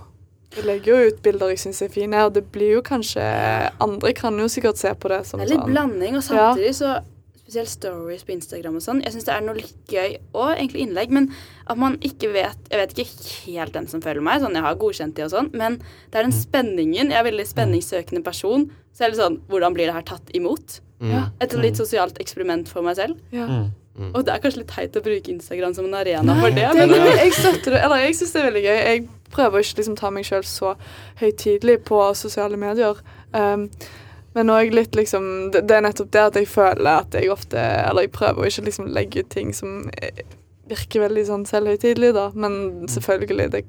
Jeg 0.56 0.64
legger 0.66 0.86
jo 0.97 1.08
ut 1.10 1.22
bilder 1.22 1.50
jeg 1.50 1.58
syns 1.60 1.82
er 1.84 1.89
fine, 1.89 2.14
og 2.26 2.34
det 2.34 2.52
blir 2.52 2.72
jo 2.74 2.82
kanskje 2.82 3.22
Andre 3.80 4.14
kan 4.14 4.36
jo 4.39 4.45
sikkert 4.45 4.78
se 4.78 4.89
på 4.95 5.08
det 5.10 5.24
som 5.28 5.39
Det 5.39 5.45
er 5.45 5.52
litt 5.56 5.60
sånn 5.64 5.70
blanding, 5.74 6.16
og 6.16 6.24
samtidig 6.24 6.74
så 6.74 7.04
Spesielt 7.50 7.72
stories 7.72 8.22
på 8.28 8.36
Instagram 8.36 8.76
og 8.78 8.84
sånn. 8.86 9.00
Jeg 9.02 9.16
syns 9.16 9.26
det 9.26 9.34
er 9.34 9.41
noe 9.41 9.58
litt 9.58 9.89
gøy, 9.89 10.20
og 10.38 10.52
egentlig 10.52 10.84
innlegg, 10.86 11.14
men 11.18 11.32
at 11.66 11.80
man 11.82 11.95
ikke 12.06 12.30
vet 12.30 12.68
Jeg 12.70 12.78
vet 12.78 12.91
ikke 12.93 13.32
helt 13.47 13.74
den 13.74 13.88
som 13.89 14.04
følger 14.06 14.22
meg, 14.22 14.43
sånn 14.43 14.54
jeg 14.54 14.66
har 14.68 14.76
godkjent 14.78 15.16
de 15.18 15.26
og 15.26 15.32
sånn, 15.34 15.50
men 15.58 15.80
det 15.82 16.20
er 16.20 16.28
den 16.28 16.36
spenningen. 16.36 17.10
Jeg 17.10 17.18
er 17.18 17.26
veldig 17.26 17.47
spenningssøkende 17.50 18.22
person, 18.22 18.68
så 18.93 19.08
er 19.08 19.16
det 19.16 19.18
sånn 19.18 19.39
Hvordan 19.50 19.74
blir 19.74 19.89
det 19.89 19.95
her 19.97 20.06
tatt 20.06 20.30
imot? 20.38 20.78
Mm. 21.02 21.14
Ja. 21.16 21.24
Et 21.41 21.56
litt 21.58 21.80
sosialt 21.80 22.22
eksperiment 22.22 22.70
for 22.70 22.86
meg 22.86 23.00
selv. 23.00 23.18
Ja. 23.34 23.47
Mm. 24.00 24.12
Og 24.14 24.22
det 24.28 24.36
er 24.36 24.43
kanskje 24.43 24.62
litt 24.62 24.70
teit 24.72 24.95
å 24.95 25.04
bruke 25.04 25.34
Instagram 25.34 25.74
som 25.76 25.88
en 25.89 25.97
arena 25.97 26.36
for 26.38 26.54
det, 26.54 26.68
Det, 26.70 26.86
men 26.86 27.02
men 27.02 27.18
jeg 27.18 27.34
støtter 27.36 27.74
det. 27.74 27.82
Eller 27.82 28.04
jeg 28.06 28.20
syns 28.20 28.36
det 28.36 28.39
er 28.43 28.45
veldig 28.52 28.62
gøy. 28.68 28.78
Jeg 28.78 29.08
prøver 29.34 29.66
ikke 29.66 29.82
liksom 29.82 29.97
ta 30.00 30.12
meg 30.14 30.28
sjøl 30.30 30.45
så 30.47 30.76
høytidelig 31.20 31.80
på 31.89 32.04
sosiale 32.16 32.62
medier. 32.62 33.02
Um, 33.34 33.66
men 34.36 34.49
òg 34.53 34.73
litt 34.73 34.95
liksom 34.95 35.51
det, 35.51 35.63
det 35.67 35.75
er 35.77 35.82
nettopp 35.88 36.11
det 36.13 36.21
at 36.21 36.36
jeg 36.36 36.47
føler 36.47 36.89
at 37.01 37.15
jeg 37.17 37.32
ofte 37.34 37.57
Eller 37.57 38.05
jeg 38.05 38.11
prøver 38.11 38.43
å 38.43 38.49
ikke 38.51 38.65
liksom 38.67 38.88
legge 38.93 39.23
ut 39.23 39.30
ting 39.34 39.53
som 39.57 39.89
eh, 40.01 40.21
virker 40.69 41.01
veldig 41.07 41.25
sånn 41.25 41.45
selvhøytidelig, 41.49 42.13
da. 42.13 42.27
Men 42.38 42.86
selvfølgelig, 42.88 43.49
det 43.55 43.63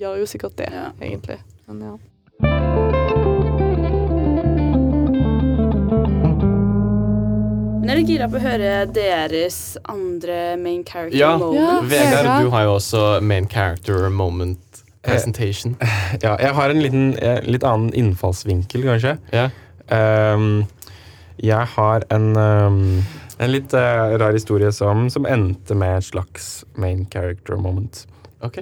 gjør 0.00 0.22
jo 0.22 0.26
sikkert 0.30 0.56
det, 0.56 0.70
Ja. 0.72 0.90
egentlig. 1.02 1.38
Men 1.68 1.80
ja. 1.84 2.98
Men 7.80 7.90
er 7.92 8.00
du 8.02 8.08
gira 8.10 8.26
på 8.28 8.36
å 8.38 8.42
høre 8.42 8.70
deres 8.92 9.76
andre 9.88 10.56
main 10.60 10.82
character 10.84 11.16
Ja. 11.18 11.36
moment? 11.38 11.56
Ja. 11.56 11.80
Vegard, 11.88 12.44
du 12.44 12.50
har 12.52 12.64
jo 12.66 12.74
også 12.76 13.02
main 13.22 13.46
character 13.48 14.08
moment 14.10 14.82
presentation. 15.02 15.76
Ja, 16.24 16.34
jeg 16.40 16.52
har 16.54 16.70
en 16.74 16.82
liten, 16.82 17.06
eh, 17.22 17.40
litt 17.46 17.64
annen 17.64 17.92
innfallsvinkel, 17.96 18.82
kanskje. 18.84 19.16
Ja. 19.32 19.48
Ehm, 19.94 20.66
jeg 21.38 21.70
har 21.74 22.04
en, 22.14 22.28
ehm, 22.36 22.80
en 23.38 23.52
litt 23.52 23.74
eh, 23.74 24.16
rar 24.20 24.36
historie 24.36 24.72
som, 24.74 25.08
som 25.12 25.26
endte 25.28 25.76
med 25.78 25.98
et 25.98 26.08
slags 26.10 26.64
main 26.76 27.06
character 27.12 27.56
moment. 27.60 28.04
Ok. 28.44 28.60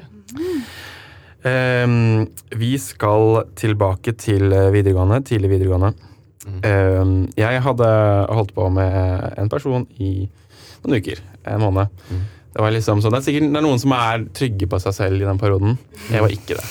Ehm, 1.47 2.27
vi 2.59 2.75
skal 2.83 3.45
tilbake 3.59 4.17
til 4.19 4.53
eh, 4.53 4.71
videregående, 4.75 5.23
tidlig 5.27 5.55
videregående. 5.57 5.93
Mm. 6.47 6.61
Ehm, 6.63 7.19
jeg 7.39 7.63
hadde 7.63 7.91
holdt 8.31 8.55
på 8.55 8.69
med 8.71 9.33
en 9.39 9.51
person 9.51 9.87
i 9.99 10.29
noen 10.85 11.01
uker, 11.01 11.23
en 11.47 11.63
måned. 11.63 12.03
Mm. 12.11 12.25
Det 12.57 12.63
var 12.65 12.73
liksom 12.73 13.03
sånn, 13.05 13.13
det 13.13 13.19
er 13.19 13.25
sikkert 13.27 13.51
det 13.53 13.59
er 13.61 13.65
noen 13.67 13.81
som 13.83 13.93
er 13.93 14.23
trygge 14.33 14.67
på 14.73 14.79
seg 14.81 14.95
selv 14.97 15.21
i 15.21 15.27
den 15.27 15.37
perioden. 15.37 15.75
Jeg 16.09 16.25
var 16.25 16.33
ikke 16.33 16.57
det. 16.57 16.63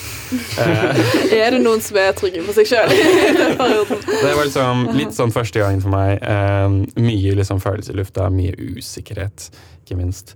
Eh, 0.58 0.98
Er 1.44 1.54
det 1.54 1.60
noen 1.62 1.84
som 1.84 2.00
er 2.02 2.16
trygge 2.18 2.42
på 2.42 2.54
seg 2.56 2.66
sjøl 2.72 2.90
i 2.90 3.04
den 3.36 3.54
perioden? 3.60 4.00
Det 4.08 4.32
var 4.32 4.48
liksom 4.48 4.82
litt 4.98 5.14
sånn 5.14 5.30
første 5.30 5.62
gangen 5.62 5.84
for 5.84 5.94
meg. 5.94 6.18
Um, 6.26 6.80
mye 6.98 7.36
liksom 7.38 7.62
følelse 7.62 7.94
i 7.94 8.00
lufta, 8.00 8.26
mye 8.34 8.56
usikkerhet, 8.58 9.46
ikke 9.84 10.00
minst. 10.00 10.34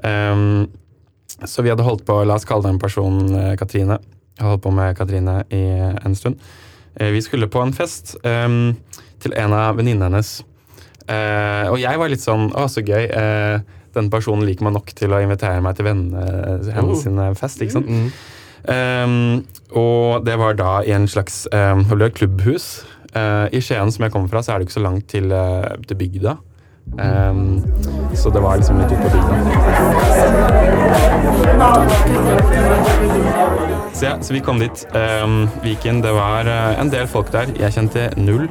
Um, 0.00 0.64
så 1.44 1.60
vi 1.60 1.74
hadde 1.74 1.84
holdt 1.84 2.06
på, 2.08 2.16
la 2.24 2.40
oss 2.40 2.48
kalle 2.48 2.64
den 2.70 2.80
personen 2.80 3.36
eh, 3.36 3.52
Katrine. 3.60 4.00
Jeg 4.32 4.46
har 4.46 4.54
holdt 4.54 4.64
på 4.64 4.72
med 4.80 4.96
Katrine 4.96 5.42
i 5.52 5.62
en 6.00 6.16
stund. 6.16 6.40
Eh, 6.96 7.12
vi 7.12 7.20
skulle 7.20 7.52
på 7.52 7.60
en 7.60 7.76
fest 7.76 8.16
um, 8.24 8.72
til 9.20 9.36
en 9.36 9.52
av 9.60 9.76
venninnene 9.76 10.08
hennes. 10.08 10.38
Eh, 11.04 11.68
og 11.68 11.76
jeg 11.84 12.00
var 12.00 12.10
litt 12.10 12.24
sånn 12.24 12.48
Å, 12.56 12.64
så 12.72 12.80
gøy. 12.80 13.12
Uh, 13.12 13.60
den 13.96 14.10
personen 14.12 14.46
liker 14.46 14.66
meg 14.68 14.76
nok 14.76 14.92
til 14.96 15.14
å 15.14 15.20
invitere 15.24 15.62
meg 15.64 15.78
til 15.78 15.88
vennene 15.88 16.24
hennes 16.72 16.98
Oh. 16.98 17.02
sin 17.02 17.18
eh, 17.18 17.34
fest. 17.38 17.62
ikke 17.64 17.78
sant? 17.78 17.88
Mm. 17.90 18.10
Um, 18.66 19.44
og 19.78 20.26
det 20.26 20.34
var 20.40 20.56
da 20.58 20.80
i 20.82 20.92
en 20.94 21.06
slags 21.10 21.44
um, 21.52 21.84
klubbhus. 21.86 22.84
Uh, 23.14 23.46
I 23.54 23.60
Skien, 23.62 23.92
som 23.92 24.04
jeg 24.04 24.12
kommer 24.12 24.28
fra, 24.28 24.42
så 24.42 24.52
er 24.52 24.58
det 24.58 24.68
ikke 24.68 24.78
så 24.78 24.84
langt 24.84 25.06
til, 25.08 25.30
uh, 25.32 25.76
til 25.86 25.96
bygda. 25.96 26.36
Um, 26.94 27.64
så 28.14 28.30
det 28.30 28.40
var 28.40 28.56
liksom 28.56 28.78
litt 28.80 28.92
ute 28.92 29.02
på 29.02 29.08
bygda. 29.12 29.34
Så 33.96 34.04
ja, 34.04 34.16
så 34.20 34.32
vi 34.34 34.40
kom 34.40 34.58
dit. 34.60 34.86
Um, 34.94 35.48
vi 35.62 35.74
gikk 35.74 35.86
inn. 35.90 36.02
Det 36.04 36.12
var 36.16 36.48
uh, 36.48 36.80
en 36.80 36.90
del 36.92 37.06
folk 37.10 37.32
der. 37.34 37.52
Jeg 37.58 37.72
kjente 37.76 38.10
null 38.20 38.46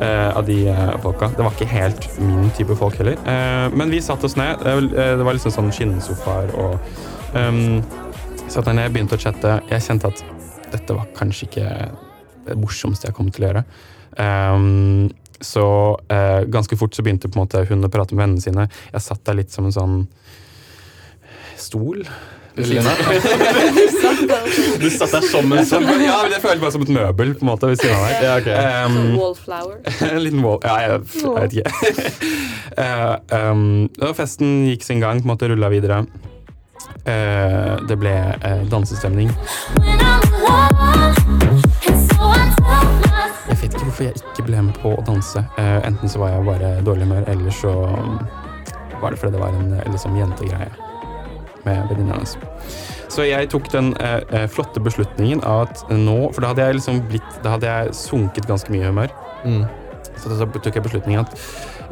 uh, 0.00 0.36
av 0.36 0.44
de 0.48 0.62
uh, 0.70 0.96
folka. 1.04 1.30
Det 1.36 1.44
var 1.44 1.52
ikke 1.56 1.70
helt 1.72 2.08
min 2.20 2.50
type 2.56 2.76
folk 2.76 2.98
heller. 3.00 3.16
Uh, 3.24 3.68
men 3.76 3.92
vi 3.92 4.00
satte 4.04 4.28
oss 4.28 4.36
ned. 4.40 4.64
Det 4.94 5.24
var 5.26 5.36
liksom 5.36 5.54
sånn 5.56 5.72
skinnsofaer 5.74 6.54
og 6.60 6.78
um, 7.36 7.80
Satt 8.50 8.66
der 8.66 8.74
ned, 8.74 8.90
begynte 8.90 9.14
å 9.14 9.20
chatte. 9.22 9.60
Jeg 9.70 9.84
kjente 9.84 10.08
at 10.10 10.24
dette 10.72 10.94
var 10.96 11.06
kanskje 11.14 11.46
ikke 11.46 11.66
det 12.48 12.56
morsomste 12.58 13.06
jeg 13.06 13.14
kom 13.14 13.28
til 13.30 13.44
å 13.44 13.50
gjøre. 13.50 13.62
Um, 14.18 15.06
så 15.40 15.66
eh, 16.12 16.42
ganske 16.52 16.76
fort 16.76 16.94
så 16.94 17.02
begynte 17.02 17.28
på 17.28 17.38
en 17.38 17.44
måte 17.44 17.64
hun 17.68 17.86
å 17.86 17.92
prate 17.92 18.14
med 18.14 18.24
vennene 18.24 18.44
sine. 18.44 18.68
Jeg 18.92 19.06
satt 19.06 19.24
der 19.26 19.40
litt 19.40 19.54
som 19.54 19.68
en 19.68 19.76
sånn 19.76 19.96
stol. 21.60 22.04
Du 24.80 24.90
satt 24.90 25.12
der 25.14 25.24
som 25.24 25.52
en 25.54 25.66
sånn 25.66 25.86
ja, 26.02 26.16
men 26.24 26.32
jeg 26.34 26.42
følte 26.42 26.60
bare 26.60 26.72
som 26.74 26.82
et 26.84 26.90
møbel 26.92 27.30
på 27.38 27.44
en 27.44 27.50
måte 27.52 27.70
ved 27.70 27.80
siden 27.80 27.94
av 27.96 28.02
deg. 28.10 28.14
Ja, 28.26 28.32
okay. 28.40 28.54
Um, 28.84 29.18
Wallflower. 29.20 29.76
en 30.10 30.22
liten 30.24 30.42
wall. 30.44 30.58
Ja, 30.66 30.74
jeg, 30.82 30.90
jeg 31.22 31.30
vet 31.38 31.52
ikke. 31.60 31.70
uh, 32.84 33.14
um, 33.54 34.12
festen 34.18 34.66
gikk 34.68 34.84
sin 34.84 35.00
gang, 35.00 35.22
på 35.22 35.28
en 35.28 35.32
måte 35.32 35.48
rulla 35.52 35.70
videre. 35.72 36.02
Uh, 37.06 37.78
det 37.88 37.96
ble 38.02 38.16
uh, 38.42 38.62
dansestemning. 38.68 39.32
When 39.78 40.00
I 40.00 41.10
ikke 41.10 41.19
hvorfor 44.00 44.08
jeg 44.08 44.32
ikke 44.32 44.46
ble 44.48 44.62
med 44.64 44.78
på 44.80 44.92
å 44.96 45.02
danse. 45.04 45.42
Eh, 45.60 45.80
enten 45.86 46.08
så 46.08 46.20
var 46.22 46.32
jeg 46.32 46.46
bare 46.46 46.70
dårlig 46.84 47.08
humør, 47.08 47.26
eller 47.28 47.52
så 47.52 47.72
um, 47.88 48.20
var 49.00 49.12
det 49.12 49.20
fordi 49.20 49.34
det 49.34 49.42
var 49.42 49.56
en 49.56 49.74
eh, 49.76 49.90
liksom, 49.92 50.16
jentegreie 50.16 50.70
med 51.66 51.90
venninna 51.90 52.16
hennes. 52.16 52.36
Så 53.10 53.26
jeg 53.26 53.50
tok 53.52 53.68
den 53.72 53.92
eh, 54.00 54.22
eh, 54.32 54.46
flotte 54.48 54.80
beslutningen 54.80 55.42
av 55.44 55.66
at 55.66 55.82
nå 55.90 56.30
For 56.32 56.40
da 56.40 56.52
hadde 56.52 56.62
jeg 56.62 56.76
liksom 56.78 57.00
blitt 57.10 57.40
Da 57.42 57.56
hadde 57.56 57.66
jeg 57.66 57.94
sunket 57.98 58.46
ganske 58.46 58.70
mye 58.72 58.84
i 58.84 58.86
humør. 58.86 59.14
Mm. 59.44 59.64
Så 60.14 60.30
da 60.30 60.46
tok 60.46 60.78
jeg 60.78 60.84
beslutningen 60.84 61.26
at 61.26 61.34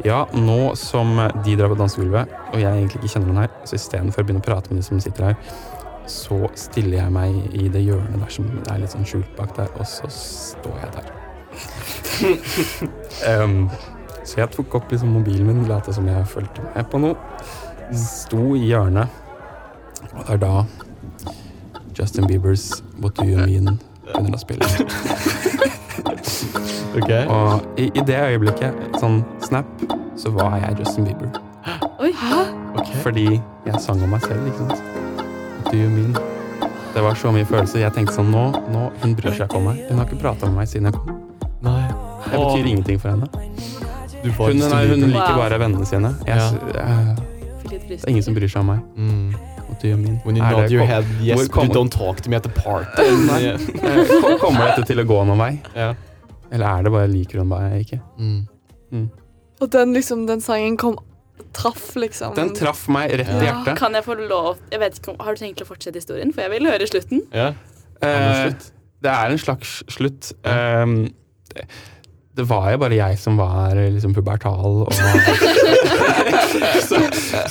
ja, 0.05 0.23
nå 0.31 0.73
som 0.79 1.17
de 1.43 1.57
drar 1.59 1.73
på 1.73 1.75
dansegulvet, 1.75 2.31
og 2.53 2.61
jeg 2.61 2.71
egentlig 2.71 3.01
ikke 3.01 3.11
kjenner 3.17 3.33
noen 3.33 3.41
her, 3.43 3.55
så 3.67 3.75
istedenfor 3.75 4.23
å 4.23 4.29
begynne 4.29 4.39
å 4.39 4.47
prate 4.47 4.71
med 4.71 4.79
de 4.79 4.87
som 4.87 5.01
sitter 5.03 5.27
her, 5.27 5.57
så 6.07 6.39
stiller 6.55 7.01
jeg 7.01 7.15
meg 7.19 7.35
i 7.51 7.67
det 7.73 7.83
hjørnet 7.83 8.15
der 8.23 8.31
som 8.31 8.47
er 8.63 8.79
litt 8.79 8.95
sånn 8.95 9.09
skjult 9.09 9.33
bak 9.35 9.57
der, 9.59 9.67
og 9.75 9.89
så 9.91 10.07
står 10.15 10.85
jeg 10.85 10.93
der. 11.01 11.11
Em, 13.29 13.69
så 14.23 14.33
jeg 14.41 14.49
tok 14.53 14.75
opp 14.79 14.91
liksom 14.91 15.09
mobilen 15.15 15.47
min, 15.47 15.67
lot 15.69 15.85
som 15.93 16.07
jeg 16.07 16.27
fulgte 16.29 16.61
med 16.75 16.85
på 16.91 16.97
noe. 17.01 17.15
Sto 17.95 18.43
i 18.55 18.57
hjørnet, 18.69 19.07
og 20.13 20.21
det 20.21 20.35
er 20.35 20.39
da 20.43 20.53
Justin 21.97 22.25
Biebers 22.29 22.65
What 23.01 23.13
Do 23.17 23.23
You 23.27 23.37
Mean 23.43 23.79
begynner 24.05 24.37
å 24.37 24.41
spille. 24.41 24.65
okay. 26.99 27.23
Og 27.25 27.49
i, 27.79 27.89
i 27.89 28.01
det 28.05 28.19
øyeblikket, 28.29 28.71
sånn 29.01 29.17
snap, 29.43 29.67
så 30.19 30.27
var 30.35 30.51
jeg 30.61 30.71
Justin 30.83 31.03
Bieber. 31.09 31.29
Oi. 31.99 32.13
ok. 32.79 32.89
Fordi 33.03 33.27
jeg 33.35 33.77
sang 33.83 33.99
om 34.03 34.09
meg 34.15 34.21
selv, 34.25 34.41
ikke 34.47 34.61
sant. 34.69 34.79
What 35.59 35.71
do 35.73 35.77
you 35.81 35.89
mean? 35.91 36.13
Det 36.93 37.01
var 37.03 37.13
så 37.19 37.31
mye 37.31 37.45
følelser. 37.45 37.83
Jeg 37.83 37.93
tenkte 37.95 38.15
sånn, 38.17 38.31
nå, 38.33 38.49
nå 38.73 38.89
Hun 39.03 39.15
bryr 39.17 39.35
seg 39.35 39.49
ikke 39.49 39.59
om 39.61 39.69
meg. 39.69 39.75
Hun 39.89 40.01
har 40.01 40.09
ikke 40.09 40.21
prata 40.23 40.43
med 40.49 40.63
meg 40.63 40.71
siden 40.71 40.89
jeg 40.89 40.97
kom. 40.97 41.09
Nei. 41.65 41.83
Jeg 42.31 42.39
betyr 42.39 42.69
ingenting 42.69 42.99
for 43.01 43.09
henne. 43.09 43.27
Du 44.23 44.31
får 44.35 44.51
Hun, 44.51 44.57
nei, 44.59 44.81
hun 44.87 45.05
liker 45.13 45.35
bare 45.39 45.59
vennene 45.61 45.85
sine. 45.87 46.11
Jeg, 46.27 46.37
Ja. 46.37 46.49
eh, 46.83 47.15
det 47.69 48.03
er 48.03 48.09
ingen 48.09 48.23
som 48.23 48.35
bryr 48.35 48.49
seg 48.51 48.59
om 48.59 48.65
meg. 48.67 48.81
Mm. 48.97 49.33
What 49.69 49.79
do 49.81 49.87
you 49.87 49.97
mean? 49.97 50.19
When 50.25 50.35
you 50.35 50.43
Er 50.43 50.51
nod 50.51 50.71
your 50.71 50.85
head 50.85 51.05
yes, 51.21 51.47
but 51.47 51.63
you 51.63 51.69
don't 51.73 51.91
talk 51.91 52.21
to 52.21 52.29
me 52.29 52.35
at 52.35 52.43
the 52.43 52.49
party. 52.49 53.03
Ja. 53.03 53.53
Eh, 53.53 54.07
kom- 54.21 54.39
Kommer 54.39 54.65
dette 54.75 54.85
til 54.87 54.97
å 54.99 55.05
gå 55.07 55.25
noen 55.25 55.37
vei? 55.37 55.61
Ja. 55.75 55.93
Eller 56.51 56.65
er 56.79 56.83
det 56.83 56.91
bare 56.91 57.07
liker 57.07 57.39
hun 57.39 57.47
meg 57.49 57.85
ikke? 57.85 58.01
Mm. 58.19 59.09
Og 59.61 59.69
den, 59.69 59.93
liksom, 59.93 60.25
den 60.27 60.41
sangen 60.41 60.77
kom 60.77 60.97
Traff, 61.53 61.95
liksom. 61.95 62.35
Den 62.35 62.51
traff 62.53 62.87
meg 62.89 63.11
rett 63.11 63.29
i 63.29 63.45
hjertet. 63.45 63.77
Kan 63.77 63.93
jeg 63.93 64.03
få 64.05 64.13
lov 64.29 64.57
Jeg 64.71 64.79
vet 64.79 64.99
ikke 64.99 65.15
Har 65.23 65.33
du 65.33 65.39
tenkt 65.45 65.61
å 65.63 65.65
fortsette 65.65 65.95
historien? 65.95 66.33
For 66.33 66.41
jeg 66.41 66.51
vil 66.51 66.67
høre 66.69 66.85
slutten. 66.87 67.21
Ja. 67.33 67.53
Eh, 68.03 68.51
det 69.01 69.09
er 69.11 69.31
en 69.31 69.37
slags 69.37 69.83
slutt. 69.87 70.33
Um, 70.45 71.09
det, 72.39 72.45
var 72.49 72.69
jo 72.73 72.79
bare 72.81 72.97
jeg 72.97 73.19
som 73.19 73.37
var 73.39 73.77
liksom 73.77 74.13
pubertal. 74.15 74.83
Og 74.85 74.93
så, 76.87 77.01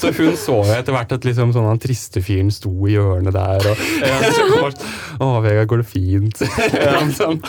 så 0.01 0.12
hun 0.16 0.36
så 0.39 0.57
jo 0.57 0.76
etter 0.76 0.95
hvert 0.97 1.12
at 1.14 1.26
liksom 1.28 1.53
sånn 1.55 1.68
han 1.68 1.82
triste 1.82 2.22
fyren 2.24 2.51
sto 2.55 2.72
i 2.89 2.95
hjørnet 2.97 3.36
der. 3.36 3.68
Og 3.68 3.76
så 4.39 4.47
kom 4.49 4.64
han 4.64 4.78
sånn, 4.78 4.95
Å, 5.18 5.30
Vegard, 5.45 5.68
går 5.70 5.82
det 5.82 5.89
fint? 5.91 6.45
Sånn. 7.18 7.41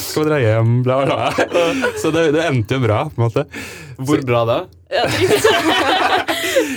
Skal 0.00 0.24
vi 0.24 0.26
dra 0.26 0.38
hjem? 0.42 0.80
Bla, 0.86 1.00
bla. 1.06 1.30
Så 2.00 2.10
det, 2.14 2.30
det 2.34 2.42
endte 2.48 2.78
jo 2.78 2.84
bra, 2.84 3.04
på 3.10 3.20
en 3.20 3.28
måte. 3.28 3.46
Hvor 4.00 4.24
bra 4.26 4.44
da? 4.48 4.58
Ja, 4.90 5.04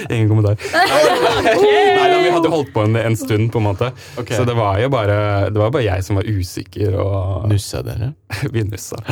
Ingen 0.09 0.29
kommentar. 0.31 0.55
Nei, 0.73 2.07
da, 2.11 2.17
Vi 2.23 2.33
hadde 2.35 2.49
holdt 2.53 2.71
på 2.75 2.81
en, 2.87 2.95
en 2.99 3.17
stund, 3.19 3.45
på 3.53 3.57
en 3.61 3.67
måte. 3.71 3.87
Okay. 4.17 4.37
Så 4.37 4.43
det 4.47 4.55
var 4.57 4.73
jo 4.81 4.87
bare, 4.93 5.17
det 5.49 5.59
var 5.59 5.69
bare 5.73 5.85
jeg 5.87 5.99
som 6.05 6.13
var 6.19 6.25
usikker, 6.29 6.91
og 7.01 7.47
Nussa 7.51 7.79
dere? 7.85 8.07
vi 8.53 8.61
nussa. 8.67 8.97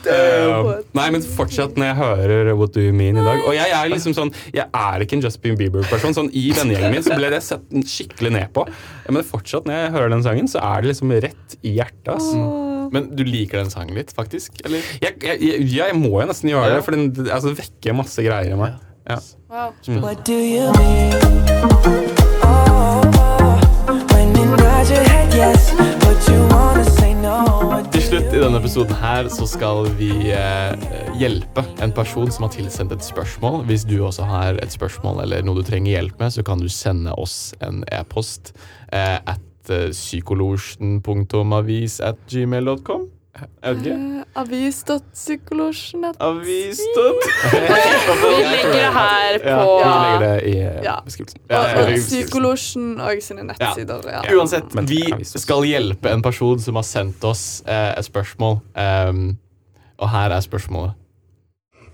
Uh, 0.00 0.78
nei, 0.96 1.10
men 1.12 1.20
fortsatt 1.20 1.76
når 1.76 1.90
jeg 1.90 1.96
hører 1.98 2.48
What 2.56 2.72
Do 2.72 2.80
You 2.80 2.94
Mean 2.96 3.18
i 3.20 3.24
dag 3.24 3.42
Og 3.44 3.52
jeg 3.52 3.68
er 3.76 3.90
liksom 3.92 4.14
sånn 4.16 4.30
Jeg 4.48 4.64
er 4.64 5.04
ikke 5.04 5.18
en 5.18 5.24
Justin 5.26 5.58
Bieber-person. 5.60 6.16
Sånn 6.16 6.30
I 6.32 6.46
vennegjengen 6.56 6.94
min 6.96 7.04
så 7.04 7.12
ble 7.18 7.28
det 7.34 7.42
sett 7.44 7.66
skikkelig 7.68 8.32
ned 8.32 8.48
på. 8.56 8.64
Men 9.12 9.20
fortsatt 9.26 9.68
når 9.68 9.76
jeg 9.76 9.92
hører 9.98 10.08
den 10.14 10.24
sangen, 10.24 10.48
så 10.48 10.58
er 10.64 10.80
det 10.80 10.88
liksom 10.94 11.12
rett 11.26 11.48
i 11.60 11.74
hjertet. 11.76 12.14
ass. 12.16 12.30
Men 12.92 13.10
du 13.16 13.22
liker 13.26 13.60
den 13.62 13.70
sangen 13.72 13.94
litt, 13.98 14.12
faktisk? 14.16 14.60
Eller? 14.64 14.84
Jeg, 15.02 15.16
jeg, 15.22 15.40
jeg, 15.42 15.66
ja, 15.72 15.90
jeg 15.90 15.98
må 15.98 16.12
jo 16.20 16.26
nesten 16.30 16.50
gjøre 16.52 16.70
Ja. 16.70 16.76
det, 16.78 16.84
for 16.86 16.96
den 16.96 17.30
altså, 17.30 17.54
vekker 17.58 17.96
masse 17.96 18.22
greier 18.26 18.54
i 18.54 18.58
meg. 18.58 18.78
Ja. 19.08 19.18
wow. 19.50 19.72
What 20.02 20.24
do 20.26 20.36
you 20.36 20.70
mean? 20.78 21.14
Oh, 22.44 23.00
oh, 23.88 24.06
when 24.12 24.34
you 24.36 24.44
your 24.90 25.04
head 25.08 25.32
yes, 25.34 25.70
but 26.04 26.18
you 26.28 26.40
wanna 26.52 26.84
say 26.84 27.14
no. 27.14 27.36
Til 27.92 28.02
slutt 28.02 28.32
i 28.34 28.40
denne 28.42 28.58
episoden 28.60 28.96
her 29.00 29.28
så 29.32 29.46
skal 29.50 29.88
vi 29.98 30.10
eh, 30.34 30.88
hjelpe 31.20 31.64
en 31.84 31.92
person 31.96 32.30
som 32.32 32.46
har 32.46 32.54
tilsendt 32.54 32.94
et 32.94 33.04
spørsmål. 33.04 33.64
Hvis 33.68 33.84
du 33.88 33.96
også 34.06 34.26
har 34.28 34.58
et 34.62 34.72
spørsmål 34.74 35.22
eller 35.24 35.44
noe 35.46 35.60
du 35.60 35.66
trenger 35.66 35.96
hjelp 35.96 36.20
med, 36.22 36.34
så 36.34 36.44
kan 36.46 36.62
du 36.62 36.68
sende 36.72 37.14
oss 37.18 37.52
en 37.66 37.82
e-post 37.92 38.52
eh, 38.92 39.18
at 39.20 39.42
eh, 39.70 39.90
psykolosjen.avis 39.92 42.00
at 42.00 42.16
gmail.com. 42.30 43.08
Er 43.62 43.74
det 43.74 43.86
ikke? 43.86 43.94
Eh, 43.94 44.24
Avis.psykolosjen 44.40 46.04
Avis. 46.20 46.80
Vi 47.50 47.56
legger 48.42 48.72
det 48.72 48.88
her 48.96 49.38
på 49.44 49.50
Vi 49.78 49.84
legger 49.84 50.18
det 50.24 50.36
i 50.50 50.52
eh, 50.58 50.82
Ja. 50.84 50.96
beskrivelsen. 51.04 51.40
Ja, 51.50 51.60
og 51.80 51.86
Psykolosjen 51.94 53.00
og 53.00 53.22
sine 53.22 53.42
nettsider. 53.46 54.00
Ja. 54.10 54.20
Uansett, 54.34 54.64
vi 54.88 55.24
skal 55.24 55.62
hjelpe 55.68 56.10
en 56.10 56.22
person 56.22 56.58
som 56.60 56.74
har 56.80 56.84
sendt 56.88 57.24
oss 57.24 57.62
eh, 57.66 57.94
et 57.98 58.04
spørsmål. 58.04 58.58
Um, 58.74 59.36
og 59.98 60.08
her 60.10 60.30
er 60.34 60.40
spørsmålet. 60.40 60.92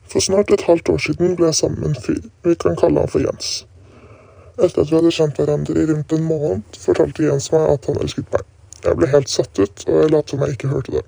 For 0.06 0.20
snart 0.22 0.50
et 0.54 0.62
halvt 0.62 0.88
år 0.88 0.98
siden 1.02 1.36
ble 1.36 1.46
jeg 1.50 1.54
sammen 1.54 1.80
med 1.80 1.88
en 1.96 2.02
fyr. 2.02 2.20
Vi 2.46 2.54
kan 2.54 2.76
kalle 2.78 2.98
han 3.02 3.08
for 3.10 3.18
Jens. 3.20 3.66
Etter 4.56 4.82
at 4.82 4.90
vi 4.90 4.96
hadde 4.96 5.12
kjent 5.12 5.36
hverandre 5.36 5.76
i 5.76 5.88
rundt 5.90 6.12
en 6.16 6.24
måned, 6.24 6.78
fortalte 6.80 7.26
Jens 7.26 7.50
meg 7.52 7.66
at 7.74 7.88
han 7.90 7.98
elsket 8.00 8.30
meg. 8.32 8.46
Jeg 8.86 8.96
ble 8.96 9.08
helt 9.12 9.28
satt 9.28 9.58
ut, 9.60 9.82
og 9.88 9.98
jeg 10.00 10.12
lot 10.14 10.32
som 10.32 10.44
jeg 10.44 10.56
ikke 10.56 10.70
hørte 10.70 10.94
det. 10.94 11.02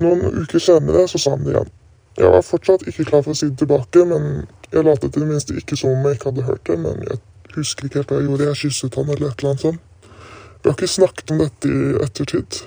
Noen 0.00 0.42
uker 0.44 0.62
senere 0.62 1.04
så 1.10 1.20
sa 1.20 1.34
han 1.34 1.44
det 1.44 1.52
igjen. 1.52 1.74
Jeg 2.18 2.32
var 2.34 2.46
fortsatt 2.46 2.86
ikke 2.88 3.04
klar 3.10 3.22
for 3.26 3.34
å 3.34 3.38
si 3.38 3.50
det 3.50 3.60
tilbake, 3.60 4.04
men 4.08 4.46
jeg 4.72 4.86
lot 4.86 5.04
i 5.04 5.10
det 5.12 5.26
minste 5.28 5.56
ikke 5.60 5.76
som 5.78 5.92
om 5.92 6.08
jeg 6.08 6.18
ikke 6.18 6.30
hadde 6.32 6.46
hørt 6.48 6.64
det, 6.70 6.78
men 6.82 7.04
jeg 7.08 7.20
husker 7.54 7.86
ikke 7.86 8.00
helt 8.00 8.12
hva 8.12 8.18
jeg 8.20 8.28
gjorde. 8.30 8.48
Jeg 8.48 8.60
kysset 8.62 8.98
han 8.98 9.12
eller 9.12 9.28
et 9.28 9.42
eller 9.42 9.52
annet 9.52 9.64
sånt. 9.66 10.12
Vi 10.58 10.70
har 10.70 10.76
ikke 10.76 10.90
snakket 10.90 11.32
om 11.34 11.40
dette 11.44 11.70
i 11.70 11.94
ettertid. 12.04 12.60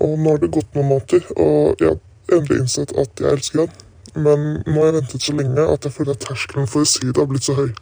Og 0.00 0.14
nå 0.18 0.32
har 0.32 0.42
det 0.42 0.54
gått 0.54 0.76
noen 0.76 0.92
måneder, 0.94 1.26
og 1.36 1.82
jeg 1.82 1.90
har 1.90 2.38
endelig 2.38 2.62
innsett 2.62 2.94
at 3.02 3.20
jeg 3.20 3.36
elsker 3.36 3.64
han. 3.64 3.80
Men 4.14 4.46
nå 4.66 4.76
har 4.78 4.90
jeg 4.92 4.96
ventet 5.00 5.26
så 5.26 5.34
lenge 5.36 5.66
at 5.74 5.88
jeg 5.88 5.96
føler 5.96 6.16
at 6.16 6.24
terskelen 6.26 6.70
for 6.70 6.84
å 6.84 6.88
si 6.88 7.08
det 7.08 7.18
har 7.18 7.28
blitt 7.28 7.48
så 7.48 7.56
høy. 7.58 7.72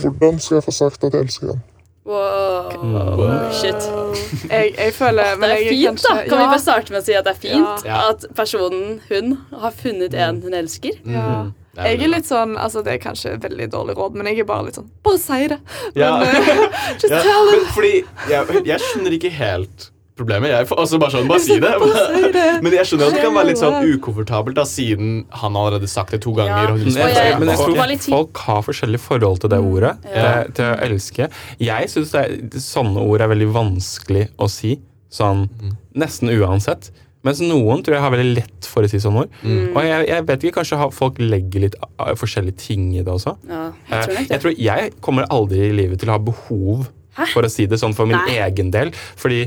Hvordan 0.00 0.40
skal 0.40 0.54
jeg 0.58 0.64
få 0.64 0.74
sagt 0.76 1.04
at 1.04 1.14
jeg 1.14 1.28
elsker 1.28 1.46
ham? 1.52 1.60
Wow. 2.04 3.52
Shit. 3.54 3.78
Jeg, 4.50 4.74
jeg 4.78 4.94
føler 4.94 5.36
men 5.38 5.50
Det 5.50 5.58
er 5.58 5.68
fint, 5.68 5.88
fint, 5.88 6.02
da. 6.02 6.14
Kan 6.16 6.28
Kan 6.28 6.38
vi 6.38 6.46
bare 6.50 6.58
starte 6.58 6.92
med 6.92 6.98
å 6.98 7.04
si 7.06 7.14
at 7.14 7.28
det 7.28 7.34
er 7.36 7.40
fint 7.44 7.84
Ja. 7.86 8.00
at 8.10 8.26
personen, 8.34 9.00
hun, 9.08 9.36
har 9.54 9.70
funnet 9.70 10.14
en 10.14 10.40
hun 10.42 10.54
elsker? 10.54 10.98
Ja. 11.06 11.26
Mm. 11.42 11.52
Jeg 11.76 12.02
er 12.02 12.10
litt 12.12 12.26
sånn, 12.28 12.56
altså 12.60 12.82
Det 12.84 12.92
er 12.92 12.98
kanskje 13.00 13.38
veldig 13.40 13.70
dårlig 13.72 13.94
råd, 13.96 14.18
men 14.18 14.26
jeg 14.28 14.42
er 14.42 14.48
bare 14.50 14.66
litt 14.66 14.76
sånn 14.76 14.90
Bare 15.06 15.20
si 15.22 15.46
det! 15.48 15.60
Ja. 15.96 16.18
Men, 16.20 16.36
eh, 16.36 16.66
just 17.00 17.08
Ja, 17.08 17.22
tell 17.22 17.48
men 17.52 17.64
fordi 17.72 17.94
jeg, 18.28 18.64
jeg 18.66 18.80
skjønner 18.88 19.16
ikke 19.16 19.30
helt 19.38 19.91
problemet. 20.18 20.52
Jeg 20.52 20.68
altså 20.70 20.98
bare 21.00 21.14
sånn, 21.14 21.28
bare 21.30 21.42
si 21.42 21.58
det. 21.62 21.72
Det. 22.34 22.44
Men 22.64 22.76
jeg 22.76 22.88
skjønner 22.90 23.10
at 23.10 23.16
det 23.16 23.24
kan 23.24 23.36
være 23.36 23.50
litt 23.50 23.60
sånn 23.62 23.88
ukomfortabelt, 23.94 24.56
da, 24.58 24.64
siden 24.68 25.12
han 25.42 25.58
allerede 25.58 25.90
sagt 25.90 26.14
det 26.16 26.22
to 26.26 26.34
ganger. 26.36 26.68
Ja. 26.68 26.72
Og 26.74 26.82
hun 26.82 26.92
Men 26.92 27.14
jeg, 27.16 27.36
men 27.40 27.52
jeg 27.52 27.60
tror 27.60 28.08
folk 28.08 28.42
har 28.46 28.64
forskjellig 28.66 29.00
forhold 29.02 29.42
til 29.44 29.52
det 29.54 29.60
ordet. 29.62 29.94
Ja. 30.08 30.24
eh, 30.24 30.50
til 30.56 30.68
å 30.68 30.74
elske. 30.88 31.30
Jeg 31.62 31.92
syns 31.92 32.16
sånne 32.66 33.04
ord 33.04 33.24
er 33.24 33.32
veldig 33.32 33.48
vanskelig 33.54 34.28
å 34.42 34.50
si. 34.52 34.76
Sånn 35.12 35.46
nesten 35.98 36.30
uansett. 36.32 36.92
Mens 37.22 37.38
noen 37.44 37.84
tror 37.86 37.94
jeg 37.96 38.02
har 38.02 38.10
veldig 38.10 38.32
lett 38.34 38.66
for 38.66 38.82
å 38.82 38.88
si 38.90 38.98
sånne 39.02 39.24
ord. 39.24 39.34
Mm. 39.46 39.66
Og 39.76 39.84
jeg, 39.86 40.06
jeg 40.10 40.24
vet 40.26 40.46
ikke, 40.46 40.56
kanskje 40.58 40.88
folk 40.96 41.20
legger 41.22 41.66
litt 41.68 41.76
uh, 42.00 42.14
forskjellige 42.18 42.58
ting 42.64 42.88
i 42.96 43.04
det 43.04 43.12
også. 43.12 43.36
Ja, 43.50 43.68
Eh, 43.92 43.92
jeg 43.92 44.02
tror 44.08 44.16
nok 44.18 44.32
jeg 44.32 44.42
tror 44.42 44.54
jeg 44.58 44.92
kommer 45.04 45.28
aldri 45.30 45.68
i 45.68 45.74
livet 45.76 46.00
til 46.02 46.10
å 46.10 46.16
ha 46.16 46.22
behov 46.22 46.88
Hæ? 47.18 47.26
for 47.34 47.46
å 47.46 47.50
si 47.52 47.66
det 47.70 47.78
sånn 47.78 47.94
for 47.94 48.08
min 48.10 48.18
Nei. 48.18 48.38
egen 48.42 48.72
del. 48.74 48.90
Fordi 49.20 49.44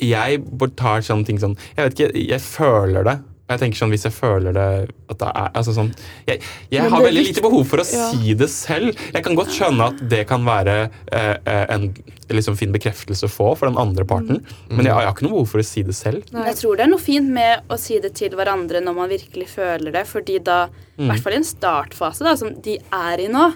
jeg 0.00 0.42
tar 0.76 1.00
sånne 1.06 1.26
ting 1.26 1.38
sånn 1.38 1.56
Jeg 1.76 1.88
vet 1.90 2.00
ikke, 2.00 2.28
jeg 2.28 2.40
føler 2.40 3.04
det. 3.04 3.18
Jeg 3.44 3.60
tenker 3.60 3.76
sånn, 3.76 3.90
Hvis 3.92 4.04
jeg 4.06 4.12
føler 4.16 4.54
det 4.56 4.66
at 5.12 5.18
det 5.20 5.28
er, 5.28 5.48
altså 5.54 5.74
sånn, 5.76 5.90
Jeg, 6.26 6.40
jeg 6.72 6.80
har 6.90 7.02
veldig 7.04 7.24
lite 7.26 7.42
behov 7.44 7.66
for 7.68 7.82
å 7.82 7.84
Ja. 7.84 8.06
si 8.10 8.32
det 8.34 8.48
selv. 8.48 8.96
Jeg 9.12 9.22
kan 9.22 9.36
godt 9.36 9.52
skjønne 9.52 9.88
at 9.92 10.08
det 10.08 10.22
kan 10.30 10.44
være 10.46 10.90
eh, 11.12 11.36
eh, 11.46 11.66
en 11.74 11.90
liksom 12.30 12.56
fin 12.56 12.72
bekreftelse 12.72 13.28
å 13.28 13.30
få 13.30 13.50
for 13.58 13.68
den 13.68 13.76
andre 13.76 14.04
parten, 14.08 14.40
Mm. 14.40 14.76
men 14.78 14.86
jeg, 14.86 14.94
jeg 14.94 15.04
har 15.04 15.12
ikke 15.12 15.26
noe 15.26 15.34
behov 15.36 15.48
for 15.52 15.58
å 15.60 15.64
si 15.64 15.82
det 15.82 15.94
selv. 15.94 16.24
Nei. 16.32 16.46
jeg 16.46 16.56
tror 16.56 16.76
det 16.76 16.86
er 16.86 16.90
noe 16.94 16.98
fint 17.04 17.28
med 17.28 17.60
å 17.68 17.78
si 17.78 17.98
det 18.00 18.14
til 18.14 18.30
hverandre 18.30 18.80
når 18.82 18.94
man 18.96 19.10
virkelig 19.12 19.46
føler 19.52 19.92
det, 19.92 20.06
fordi 20.08 20.38
da, 20.42 20.68
i 20.98 21.04
hvert 21.06 21.20
fall 21.22 21.36
i 21.36 21.36
en 21.42 21.44
startfase 21.44 22.24
da, 22.24 22.34
som 22.40 22.48
de 22.64 22.78
er 22.80 23.20
i 23.20 23.28
nå 23.28 23.52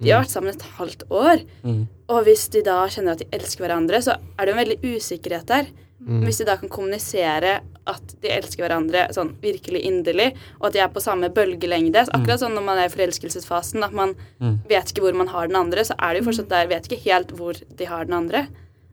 De 0.00 0.10
har 0.12 0.24
vært 0.24 0.32
sammen 0.32 0.50
et 0.52 0.64
halvt 0.78 1.04
år, 1.10 1.44
og 2.12 2.22
hvis 2.26 2.46
de 2.54 2.62
da 2.66 2.84
kjenner 2.92 3.16
at 3.16 3.22
de 3.24 3.30
elsker 3.34 3.64
hverandre, 3.64 3.98
så 4.04 4.14
er 4.14 4.46
det 4.46 4.52
jo 4.52 4.56
en 4.56 4.62
veldig 4.62 4.94
usikkerhet 4.96 5.48
der. 5.50 5.72
Hvis 6.06 6.38
de 6.38 6.44
da 6.46 6.54
kan 6.60 6.70
kommunisere 6.70 7.56
at 7.90 8.12
de 8.22 8.30
elsker 8.30 8.62
hverandre 8.62 9.06
sånn 9.16 9.32
virkelig 9.42 9.80
inderlig, 9.88 10.28
og 10.60 10.68
at 10.68 10.76
de 10.76 10.82
er 10.84 10.92
på 10.92 11.02
samme 11.02 11.30
bølgelengde 11.34 12.04
så 12.06 12.12
Akkurat 12.14 12.42
sånn 12.42 12.54
når 12.54 12.66
man 12.66 12.78
er 12.78 12.90
i 12.90 12.92
forelskelsesfasen, 12.92 13.82
at 13.82 13.96
man 13.96 14.12
vet 14.70 14.92
ikke 14.92 15.02
hvor 15.02 15.16
man 15.18 15.32
har 15.32 15.48
den 15.50 15.58
andre, 15.58 15.82
så 15.88 15.96
er 15.98 16.14
de 16.14 16.20
jo 16.20 16.28
fortsatt 16.28 16.52
der, 16.52 16.70
vet 16.70 16.86
ikke 16.86 17.02
helt 17.08 17.34
hvor 17.34 17.58
de 17.58 17.90
har 17.90 18.06
den 18.06 18.18
andre. 18.20 18.44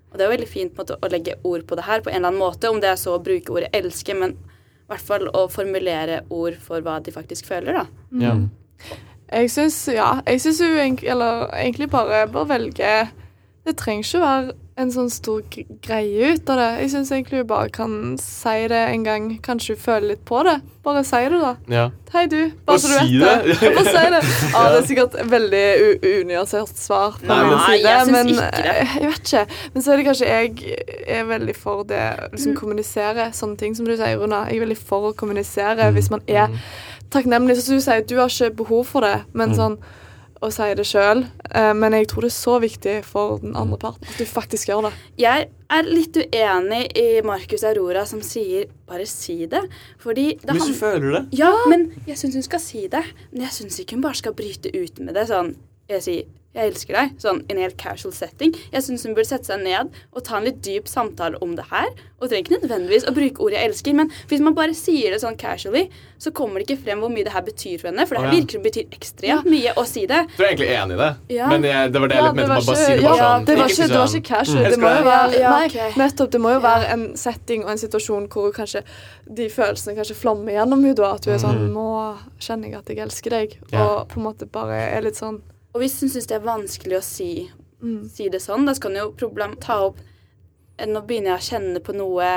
Og 0.10 0.18
det 0.18 0.24
er 0.24 0.30
jo 0.30 0.36
veldig 0.36 0.50
fint 0.50 0.74
på 0.74 0.82
en 0.82 0.86
måte, 0.88 0.98
å 1.02 1.12
legge 1.12 1.38
ord 1.44 1.68
på 1.70 1.78
det 1.78 1.86
her 1.86 2.02
på 2.02 2.10
en 2.10 2.18
eller 2.18 2.32
annen 2.32 2.42
måte, 2.42 2.70
om 2.70 2.82
det 2.82 2.90
er 2.90 3.00
så 3.02 3.18
å 3.18 3.22
bruke 3.22 3.54
ordet 3.54 3.70
'elske', 3.74 4.18
men 4.18 4.34
i 4.34 4.90
hvert 4.90 5.06
fall 5.06 5.28
å 5.34 5.48
formulere 5.50 6.24
ord 6.30 6.58
for 6.62 6.82
hva 6.82 7.00
de 7.04 7.12
faktisk 7.12 7.46
føler, 7.46 7.74
da. 7.74 7.86
Ja. 8.22 8.36
Jeg 9.34 9.50
syns 9.52 9.88
ja, 9.94 10.20
jeg 10.28 10.42
syns 10.42 10.60
hun 10.62 10.78
egentlig, 10.78 11.10
eller, 11.10 11.48
egentlig 11.58 11.90
bare 11.90 12.28
bør 12.28 12.46
velge 12.54 13.10
Det 13.66 13.78
trenger 13.80 14.04
ikke 14.04 14.20
være 14.22 14.52
en 14.76 14.90
sånn 14.90 15.10
stor 15.14 15.44
greie 15.86 16.32
ut 16.34 16.48
av 16.50 16.58
det. 16.58 16.70
Jeg 16.82 16.90
syns 16.96 17.12
egentlig 17.14 17.44
hun 17.44 17.48
bare 17.48 17.70
kan 17.70 17.92
si 18.20 18.56
det 18.72 18.80
en 18.90 19.04
gang. 19.06 19.28
Kanskje 19.46 19.76
hun 19.76 19.82
føler 19.84 20.08
litt 20.10 20.24
på 20.26 20.40
det. 20.48 20.56
Bare 20.84 21.04
si 21.06 21.20
det, 21.30 21.38
da. 21.40 21.52
Ja. 21.70 21.84
Hei, 22.12 22.24
du. 22.28 22.40
Bare 22.66 22.80
så 22.82 22.90
du 22.90 22.96
si 22.98 23.20
vet 23.22 23.46
det. 23.46 23.54
det. 23.62 23.70
Bare 23.78 23.86
si 23.86 24.10
det. 24.16 24.22
Ja, 24.56 24.64
det 24.74 24.80
er 24.82 24.88
sikkert 24.90 25.16
et 25.22 25.30
veldig 25.32 25.64
unyansert 26.24 26.74
svar 26.82 27.20
Nei, 27.22 27.38
min 27.46 27.62
side, 27.68 27.78
jeg 27.86 28.02
syns 28.02 28.12
men 28.18 28.34
ikke 28.34 28.50
det. 28.58 28.74
eh, 28.74 28.96
jeg 29.04 29.12
vet 29.14 29.22
ikke. 29.30 29.46
Men 29.76 29.86
så 29.86 29.94
er 29.94 30.02
det 30.02 30.08
kanskje 30.10 30.32
jeg 30.34 30.80
er 31.20 31.30
veldig 31.32 31.56
for 31.62 31.84
det 31.94 32.02
å 32.02 32.24
Mm. 32.26 32.34
liksom 32.36 32.56
kommunisere 32.60 33.30
sånne 33.38 33.58
ting 33.62 33.76
som 33.78 33.86
du 33.86 33.94
sier, 33.96 34.18
Runa. 34.20 34.44
Jeg 34.50 34.58
er 34.58 34.66
veldig 34.66 34.78
for 34.82 35.12
å 35.12 35.16
kommunisere 35.16 35.86
Mm. 35.92 35.94
hvis 36.00 36.10
man 36.18 36.22
er 36.28 36.50
takknemlig. 37.14 37.58
Som 37.62 37.78
du 37.78 37.82
sier, 37.84 38.02
du 38.08 38.16
har 38.20 38.28
ikke 38.32 38.56
behov 38.64 38.86
for 38.90 39.02
det, 39.06 39.24
men 39.34 39.50
Mm. 39.54 39.56
sånn 39.58 39.78
å 40.44 40.50
si 40.52 40.74
det 40.76 40.84
sjøl. 40.86 41.22
Men 41.76 41.94
jeg 41.94 42.08
tror 42.12 42.22
det 42.26 42.32
er 42.34 42.36
så 42.36 42.60
viktig 42.60 43.04
for 43.06 43.38
den 43.40 43.54
Mm. 43.54 43.62
andre 43.62 43.78
parten 43.78 44.04
at 44.10 44.18
du 44.18 44.26
faktisk 44.26 44.68
gjør 44.68 44.90
det. 44.90 44.94
Jeg 45.18 45.48
er 45.70 45.84
litt 45.84 46.14
uenig 46.18 46.92
i 46.98 47.22
Marcus 47.24 47.64
Aurora 47.64 48.06
som 48.06 48.20
sier 48.22 48.66
'bare 48.88 49.06
si 49.08 49.46
det', 49.48 49.70
fordi 50.00 50.38
det 50.42 50.50
Hvis 50.56 50.68
du 50.68 50.74
føler 50.74 51.12
det. 51.12 51.38
Ja, 51.40 51.54
men 51.70 51.94
jeg 52.06 52.18
syns 52.18 52.34
hun 52.34 52.44
skal 52.44 52.60
si 52.60 52.88
det. 52.88 53.04
Men 53.32 53.42
jeg 53.44 53.52
syns 53.52 53.80
ikke 53.80 53.92
hun 53.94 54.02
bare 54.02 54.16
skal 54.16 54.34
bryte 54.34 54.70
ut 54.76 55.00
med 55.00 55.14
det 55.16 55.28
sånn 55.30 55.56
Jeg 55.90 56.02
sier 56.02 56.24
jeg 56.54 56.70
elsker 56.72 56.94
deg, 56.94 57.16
sånn 57.18 57.40
i 57.50 57.54
en 57.54 57.58
helt 57.58 57.78
casual 57.78 58.14
setting. 58.14 58.54
Jeg 58.72 58.82
syns 58.84 59.04
hun 59.08 59.16
burde 59.16 59.26
sette 59.26 59.46
seg 59.50 59.64
ned 59.64 59.90
og 60.14 60.24
ta 60.24 60.38
en 60.38 60.44
litt 60.46 60.62
dyp 60.62 60.86
samtale 60.88 61.36
om 61.42 61.56
det 61.56 61.66
her. 61.72 61.88
Og 62.22 62.30
trenger 62.30 62.46
ikke 62.46 62.62
nødvendigvis 62.68 63.06
å 63.10 63.14
bruke 63.14 63.42
ordet 63.42 63.58
'jeg 63.60 63.70
elsker', 63.72 63.96
men 63.96 64.12
hvis 64.30 64.40
man 64.40 64.54
bare 64.56 64.74
sier 64.74 65.12
det 65.12 65.22
sånn 65.22 65.36
casually, 65.38 65.90
så 66.20 66.32
kommer 66.32 66.60
det 66.60 66.68
ikke 66.70 66.84
frem 66.86 67.00
hvor 67.02 67.10
mye 67.10 67.24
det 67.26 67.34
her 67.34 67.42
betyr 67.42 67.80
for 67.82 67.88
henne. 67.90 68.06
For 68.08 68.16
det 68.16 68.24
her 68.24 68.32
virker 68.32 68.52
som 68.54 68.64
det 68.64 68.72
betyr 68.72 68.88
ekstremt 68.96 69.46
mye 69.46 69.74
å 69.76 69.86
si 69.86 70.06
det. 70.06 70.28
Du 70.38 70.44
er 70.44 70.48
egentlig 70.54 70.70
enig 70.70 70.94
i 70.94 70.98
det, 70.98 71.16
Ja. 71.36 71.48
men 71.50 71.64
jeg, 71.64 71.92
det 71.92 72.00
var 72.02 72.08
det 72.08 72.16
jeg 72.18 72.24
Ja, 72.24 72.32
mente 72.34 72.48
med 72.48 72.58
å 72.62 72.66
bare 72.66 72.76
ikke- 72.78 72.86
si 72.86 72.94
det 72.94 73.02
bare 73.04 73.18
ja, 73.18 73.24
sånn. 73.40 73.46
det 73.46 73.58
var 73.58 73.68
ikke, 73.68 73.88
det 73.88 73.98
var 73.98 74.08
sånn, 74.08 74.22
ikke 74.22 74.36
casual. 74.38 74.64
mm, 74.64 74.70
Det 74.70 74.80
må 74.80 74.98
jo 74.98 75.04
være. 75.04 75.40
Ja, 75.40 75.50
nei, 75.50 75.66
okay. 75.66 75.92
nettopp, 75.92 76.30
det 76.32 76.42
må 76.42 76.50
jo 76.54 76.60
Ja. 76.62 76.68
være 76.78 76.90
en 76.94 77.16
setting 77.18 77.64
og 77.66 77.70
en 77.72 77.78
situasjon 77.78 78.28
hvor 78.30 78.52
kanskje 78.54 78.84
de 79.34 79.50
følelsene 79.50 79.96
kanskje 79.98 80.16
flommer 80.16 80.54
gjennom 80.54 80.82
henne. 80.84 80.96
da, 80.96 81.14
At 81.14 81.26
hun 81.26 81.34
er 81.34 81.38
sånn 81.40 81.54
Mm. 81.60 81.74
Nå 81.74 82.18
kjenner 82.40 82.66
jeg 82.70 82.76
at 82.76 82.86
jeg 82.86 82.98
elsker 82.98 83.30
deg. 83.32 83.58
Ja. 83.72 83.84
Og 84.00 84.08
på 84.10 84.18
en 84.18 84.24
måte 84.24 84.46
bare 84.52 84.96
er 84.96 85.02
litt 85.02 85.16
sånn 85.16 85.42
Og 85.74 85.82
hvis 85.82 86.00
hun 86.02 86.12
syns 86.14 86.30
det 86.30 86.38
er 86.38 86.46
vanskelig 86.46 87.00
å 87.00 87.06
si, 87.06 87.30
mm. 87.82 88.02
si 88.14 88.30
det 88.30 88.44
sånn, 88.44 88.68
da 88.68 88.76
skal 88.78 88.94
hun 88.94 89.02
jo 89.02 89.14
problem 89.18 89.56
ta 89.62 89.80
opp 89.90 90.02
eh, 90.78 90.90
Nå 90.90 91.02
begynner 91.08 91.34
jeg 91.34 91.40
å 91.40 91.48
kjenne 91.52 91.82
på 91.84 91.96
noe 91.98 92.30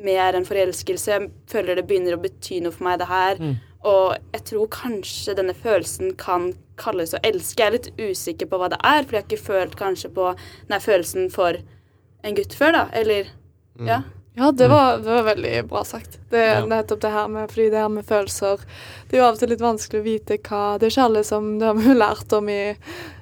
mer 0.00 0.36
enn 0.38 0.46
forelskelse. 0.48 1.10
Jeg 1.12 1.30
føler 1.50 1.76
det 1.76 1.88
begynner 1.88 2.16
å 2.16 2.22
bety 2.22 2.62
noe 2.64 2.72
for 2.72 2.86
meg, 2.86 3.02
det 3.02 3.10
her. 3.10 3.40
Mm. 3.42 3.58
Og 3.90 4.14
jeg 4.36 4.46
tror 4.48 4.70
kanskje 4.72 5.34
denne 5.36 5.56
følelsen 5.56 6.14
kan 6.20 6.52
kalles 6.80 7.12
å 7.16 7.20
elske. 7.26 7.60
Jeg 7.60 7.68
er 7.68 7.76
litt 7.76 7.90
usikker 8.00 8.48
på 8.48 8.60
hva 8.60 8.70
det 8.72 8.80
er, 8.80 9.04
for 9.04 9.16
jeg 9.16 9.22
har 9.22 9.28
ikke 9.28 9.48
følt 9.50 9.76
kanskje 9.80 10.12
på 10.16 10.30
den 10.70 10.84
følelsen 10.84 11.28
for 11.32 11.60
en 12.24 12.36
gutt 12.36 12.56
før, 12.56 12.76
da. 12.76 12.86
Eller 12.96 13.28
Mm. 13.80 13.86
Ja. 13.88 14.02
Ja, 14.38 14.52
det 14.52 14.68
var, 14.70 14.98
det 15.02 15.10
var 15.10 15.24
veldig 15.26 15.68
bra 15.68 15.80
sagt. 15.84 16.18
Det 16.30 16.38
er 16.38 16.60
Ja. 16.60 16.66
nettopp 16.66 17.00
det 17.02 17.10
her 17.10 17.28
med 17.28 17.48
Fordi 17.50 17.70
det 17.70 17.80
her 17.82 17.88
med 17.88 18.04
følelser 18.06 18.60
Det 19.10 19.16
er 19.16 19.18
jo 19.18 19.24
av 19.26 19.34
og 19.34 19.38
til 19.40 19.48
litt 19.48 19.60
vanskelig 19.60 20.00
å 20.00 20.04
vite 20.06 20.36
hva 20.38 20.78
Det 20.78 20.86
er 20.86 20.90
ikke 20.94 21.04
alle 21.08 21.24
som 21.24 21.58
Det 21.58 21.66
har 21.66 21.74
vi 21.74 21.88
jo 21.88 21.94
lært 21.98 22.32
om 22.38 22.48
i 22.48 22.74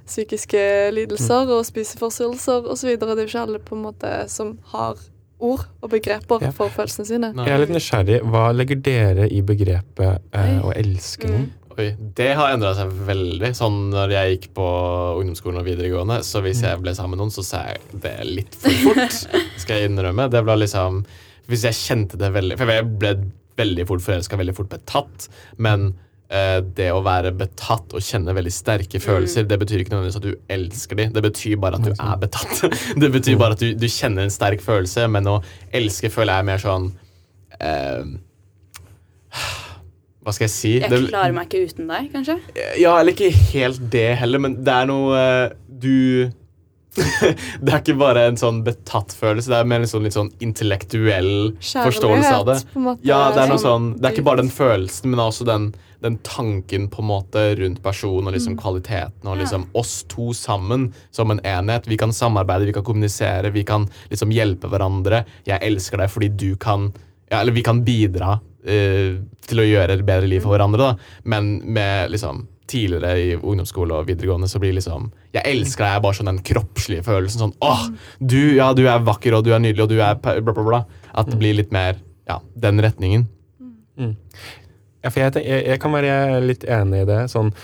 psykiske 0.07 0.61
lidelser 0.95 1.49
og 1.53 1.65
spiseforstyrrelser 1.69 2.69
osv. 2.73 2.95
Det 2.99 3.03
er 3.09 3.23
jo 3.23 3.27
ikke 3.29 3.43
alle 3.47 3.59
på 3.61 3.77
en 3.77 3.83
måte 3.85 4.13
som 4.33 4.59
har 4.73 4.97
ord 5.41 5.67
og 5.83 5.91
begreper 5.91 6.41
Ja. 6.43 6.51
for 6.51 6.69
følelsene 6.69 7.07
sine. 7.07 7.33
Jeg 7.37 7.53
er 7.55 7.59
litt 7.59 7.75
nysgjerrig. 7.77 8.23
Hva 8.25 8.53
legger 8.57 8.81
dere 8.83 9.29
i 9.31 9.41
begrepet 9.43 10.21
eh, 10.33 10.61
å 10.65 10.73
elske 10.75 11.29
noen? 11.29 11.53
Oi, 11.79 11.93
det 12.19 12.33
har 12.35 12.51
endra 12.51 12.73
seg 12.75 12.91
veldig. 13.07 13.53
Sånn 13.55 13.77
når 13.93 14.11
jeg 14.17 14.33
gikk 14.33 14.49
på 14.57 14.67
ungdomsskolen 15.21 15.61
og 15.61 15.69
videregående, 15.69 16.17
så 16.27 16.43
hvis 16.43 16.65
jeg 16.67 16.81
ble 16.83 16.95
sammen 16.97 17.15
med 17.15 17.23
noen, 17.23 17.35
så 17.35 17.45
sa 17.47 17.61
jeg 17.69 18.01
det 18.03 18.17
litt 18.27 18.57
for 18.59 18.81
fort. 18.83 19.19
Skal 19.63 19.79
jeg 19.79 19.93
innrømme. 19.93 20.27
Det 20.33 20.43
ble 20.43 20.59
liksom 20.65 21.05
Hvis 21.49 21.65
jeg 21.65 21.79
kjente 21.79 22.19
det 22.21 22.29
veldig 22.35 22.59
For 22.61 22.71
jeg 22.73 22.85
ble 23.01 23.13
veldig 23.59 23.87
fort 23.89 24.03
forelska, 24.05 24.39
veldig 24.39 24.55
fort 24.59 24.71
betatt. 24.73 25.29
Men 25.63 25.93
eh, 26.35 26.59
det 26.63 26.91
å 26.95 26.99
være 27.07 27.33
betatt 27.39 27.95
og 27.95 28.05
kjenne 28.05 28.35
veldig 28.35 28.53
sterke 28.55 29.01
følelser, 29.03 29.47
det 29.51 29.59
betyr 29.63 29.83
ikke 29.83 29.95
nødvendigvis 29.95 30.19
at 30.19 30.27
du 30.27 30.55
elsker 30.59 30.99
dem. 30.99 31.15
Det 31.15 31.25
betyr 31.25 31.57
bare 31.63 31.79
at 31.79 31.87
du 31.87 31.95
er 31.95 32.21
betatt. 32.23 32.67
Det 33.03 33.11
betyr 33.15 33.39
bare 33.39 33.55
at 33.59 33.63
du, 33.63 33.71
du 33.79 33.87
kjenner 33.87 34.27
en 34.27 34.35
sterk 34.35 34.63
følelse, 34.67 35.07
men 35.11 35.31
å 35.31 35.39
elske 35.75 36.11
føler 36.11 36.35
jeg 36.35 36.47
er 36.47 36.51
mer 36.51 36.63
sånn 36.63 36.91
eh, 37.63 38.19
Hva 40.29 40.35
skal 40.37 40.45
jeg 40.45 40.53
si? 40.53 40.75
Jeg 40.83 41.07
klarer 41.09 41.33
meg 41.33 41.49
ikke 41.49 41.71
uten 41.71 41.89
deg, 41.89 42.11
kanskje. 42.13 42.35
ja, 42.77 42.93
eller 42.99 43.15
ikke 43.15 43.31
helt 43.55 43.81
det 43.95 44.11
heller, 44.21 44.43
men 44.45 44.59
det 44.61 44.75
er 44.75 44.91
noe 44.91 45.23
eh, 45.23 45.57
du 45.69 46.29
Det 47.63 47.71
er 47.73 47.81
ikke 47.81 47.97
bare 48.01 48.25
en 48.29 48.39
sånn 48.41 48.61
betatt 48.67 49.13
følelse, 49.17 49.51
det 49.53 49.59
er 49.61 49.69
mer 49.71 49.85
en 49.85 49.91
sånn 49.91 50.07
litt 50.07 50.17
sånn 50.17 50.31
intellektuell 50.45 51.55
forståelse 51.63 52.33
av 52.35 52.47
det. 52.49 52.57
på 52.73 52.81
en 52.81 52.87
måte. 52.91 53.07
Ja, 53.09 53.21
det 53.33 53.45
er 53.45 53.53
noe 53.53 53.61
Sånn 53.63 53.65
sånn 53.65 53.87
Det 53.99 54.09
er 54.09 54.17
ikke 54.17 54.27
bare 54.27 54.43
den 54.43 54.53
følelsen, 54.53 55.13
men 55.13 55.23
også 55.23 55.47
den, 55.49 55.71
den 56.05 56.19
tanken 56.27 56.89
på 56.93 57.03
en 57.05 57.11
måte 57.11 57.45
rundt 57.61 57.81
personen 57.85 58.31
og 58.31 58.37
liksom 58.37 58.59
kvaliteten 58.61 59.31
og 59.31 59.41
liksom 59.41 59.69
oss 59.79 60.01
to 60.11 60.33
sammen 60.37 60.91
som 61.15 61.33
en 61.35 61.43
enhet. 61.47 61.89
Vi 61.89 61.99
kan 62.01 62.13
samarbeide, 62.15 62.69
vi 62.69 62.77
kan 62.77 62.87
kommunisere, 62.87 63.55
vi 63.55 63.65
kan 63.69 63.89
liksom 64.13 64.35
hjelpe 64.35 64.71
hverandre. 64.73 65.25
Jeg 65.49 65.63
elsker 65.71 66.03
deg 66.03 66.13
fordi 66.13 66.33
du 66.35 66.51
kan 66.61 66.91
ja, 67.29 67.43
Eller 67.43 67.53
vi 67.53 67.65
kan 67.65 67.83
bidra 67.85 68.39
eh, 68.65 69.19
til 69.49 69.63
å 69.63 69.67
gjøre 69.67 69.99
et 69.99 70.05
bedre 70.07 70.29
liv 70.31 70.45
for 70.45 70.55
hverandre, 70.55 70.91
da. 70.93 71.11
Men 71.29 71.59
med 71.65 72.15
liksom 72.15 72.47
Tidligere 72.69 73.13
i 73.17 73.29
ungdomsskole 73.33 73.97
og 73.97 74.11
videregående 74.11 74.45
så 74.45 74.59
blir 74.61 74.75
liksom 74.77 75.07
Jeg 75.33 75.41
elsker 75.49 75.87
deg 75.87 75.95
er 75.97 76.03
bare 76.05 76.19
sånn 76.19 76.29
den 76.29 76.43
kroppslige 76.45 77.05
følelsen. 77.07 77.41
Sånn 77.41 77.55
åh, 77.65 77.87
du, 78.21 78.59
ja, 78.59 78.67
du 78.77 78.83
er 78.85 79.01
vakker, 79.07 79.39
og 79.39 79.47
du 79.47 79.55
er 79.57 79.63
nydelig, 79.65 79.87
og 79.87 79.95
du 79.95 80.03
er 80.05 80.19
bla, 80.21 80.35
bla, 80.45 80.65
bla. 80.67 80.81
At 81.17 81.31
det 81.33 81.39
blir 81.41 81.57
litt 81.57 81.73
mer 81.73 81.97
ja, 82.29 82.37
den 82.61 82.83
retningen. 82.85 83.25
Ja, 85.01 85.09
for 85.09 85.23
jeg, 85.23 85.47
jeg, 85.47 85.65
jeg 85.71 85.81
kan 85.81 85.97
være 85.97 86.43
litt 86.45 86.67
enig 86.69 87.07
i 87.07 87.09
det. 87.09 87.23
Sånn, 87.33 87.55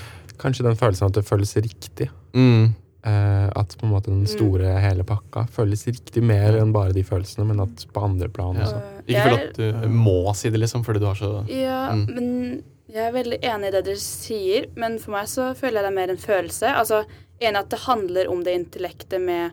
kanskje 0.41 0.65
den 0.71 0.81
følelsen 0.81 1.11
at 1.11 1.19
det 1.19 1.27
føles 1.29 1.53
riktig. 1.59 2.09
Mm. 2.33 2.73
Eh, 3.05 3.51
at 3.61 3.69
på 3.77 3.85
en 3.85 3.91
måte 3.93 4.09
den 4.09 4.25
store, 4.27 4.81
hele 4.81 5.05
pakka 5.05 5.43
føles 5.53 5.83
riktig 5.87 6.23
mer 6.25 6.57
enn 6.57 6.71
bare 6.73 6.95
de 6.97 7.03
følelsene, 7.05 7.45
men 7.51 7.61
at 7.61 7.83
på 7.93 8.03
andre 8.03 8.31
plan 8.33 8.57
Ja. 8.57 8.65
også. 8.65 8.79
Ikke 9.07 9.25
føl 9.27 9.35
at 9.35 9.55
du 9.59 9.89
må 9.93 10.35
si 10.35 10.49
det, 10.49 10.61
liksom, 10.61 10.83
fordi 10.87 11.01
du 11.01 11.07
har 11.07 11.15
så 11.15 11.47
Ja, 11.51 11.93
Mm. 11.93 12.07
men 12.15 12.63
jeg 12.89 13.05
er 13.09 13.13
veldig 13.13 13.41
enig 13.43 13.69
i 13.69 13.71
det 13.73 13.85
dere 13.85 13.97
sier, 14.01 14.67
men 14.75 14.99
for 14.99 15.11
meg 15.13 15.27
så 15.27 15.55
føler 15.55 15.83
jeg 15.83 15.85
det 15.85 15.93
er 15.93 15.99
mer 16.01 16.11
en 16.11 16.17
følelse. 16.17 16.75
Altså, 16.75 17.05
Enig 17.43 17.57
at 17.59 17.69
det 17.69 17.81
handler 17.81 18.29
om 18.31 18.43
det 18.45 18.55
intellektet 18.55 19.21
med 19.21 19.51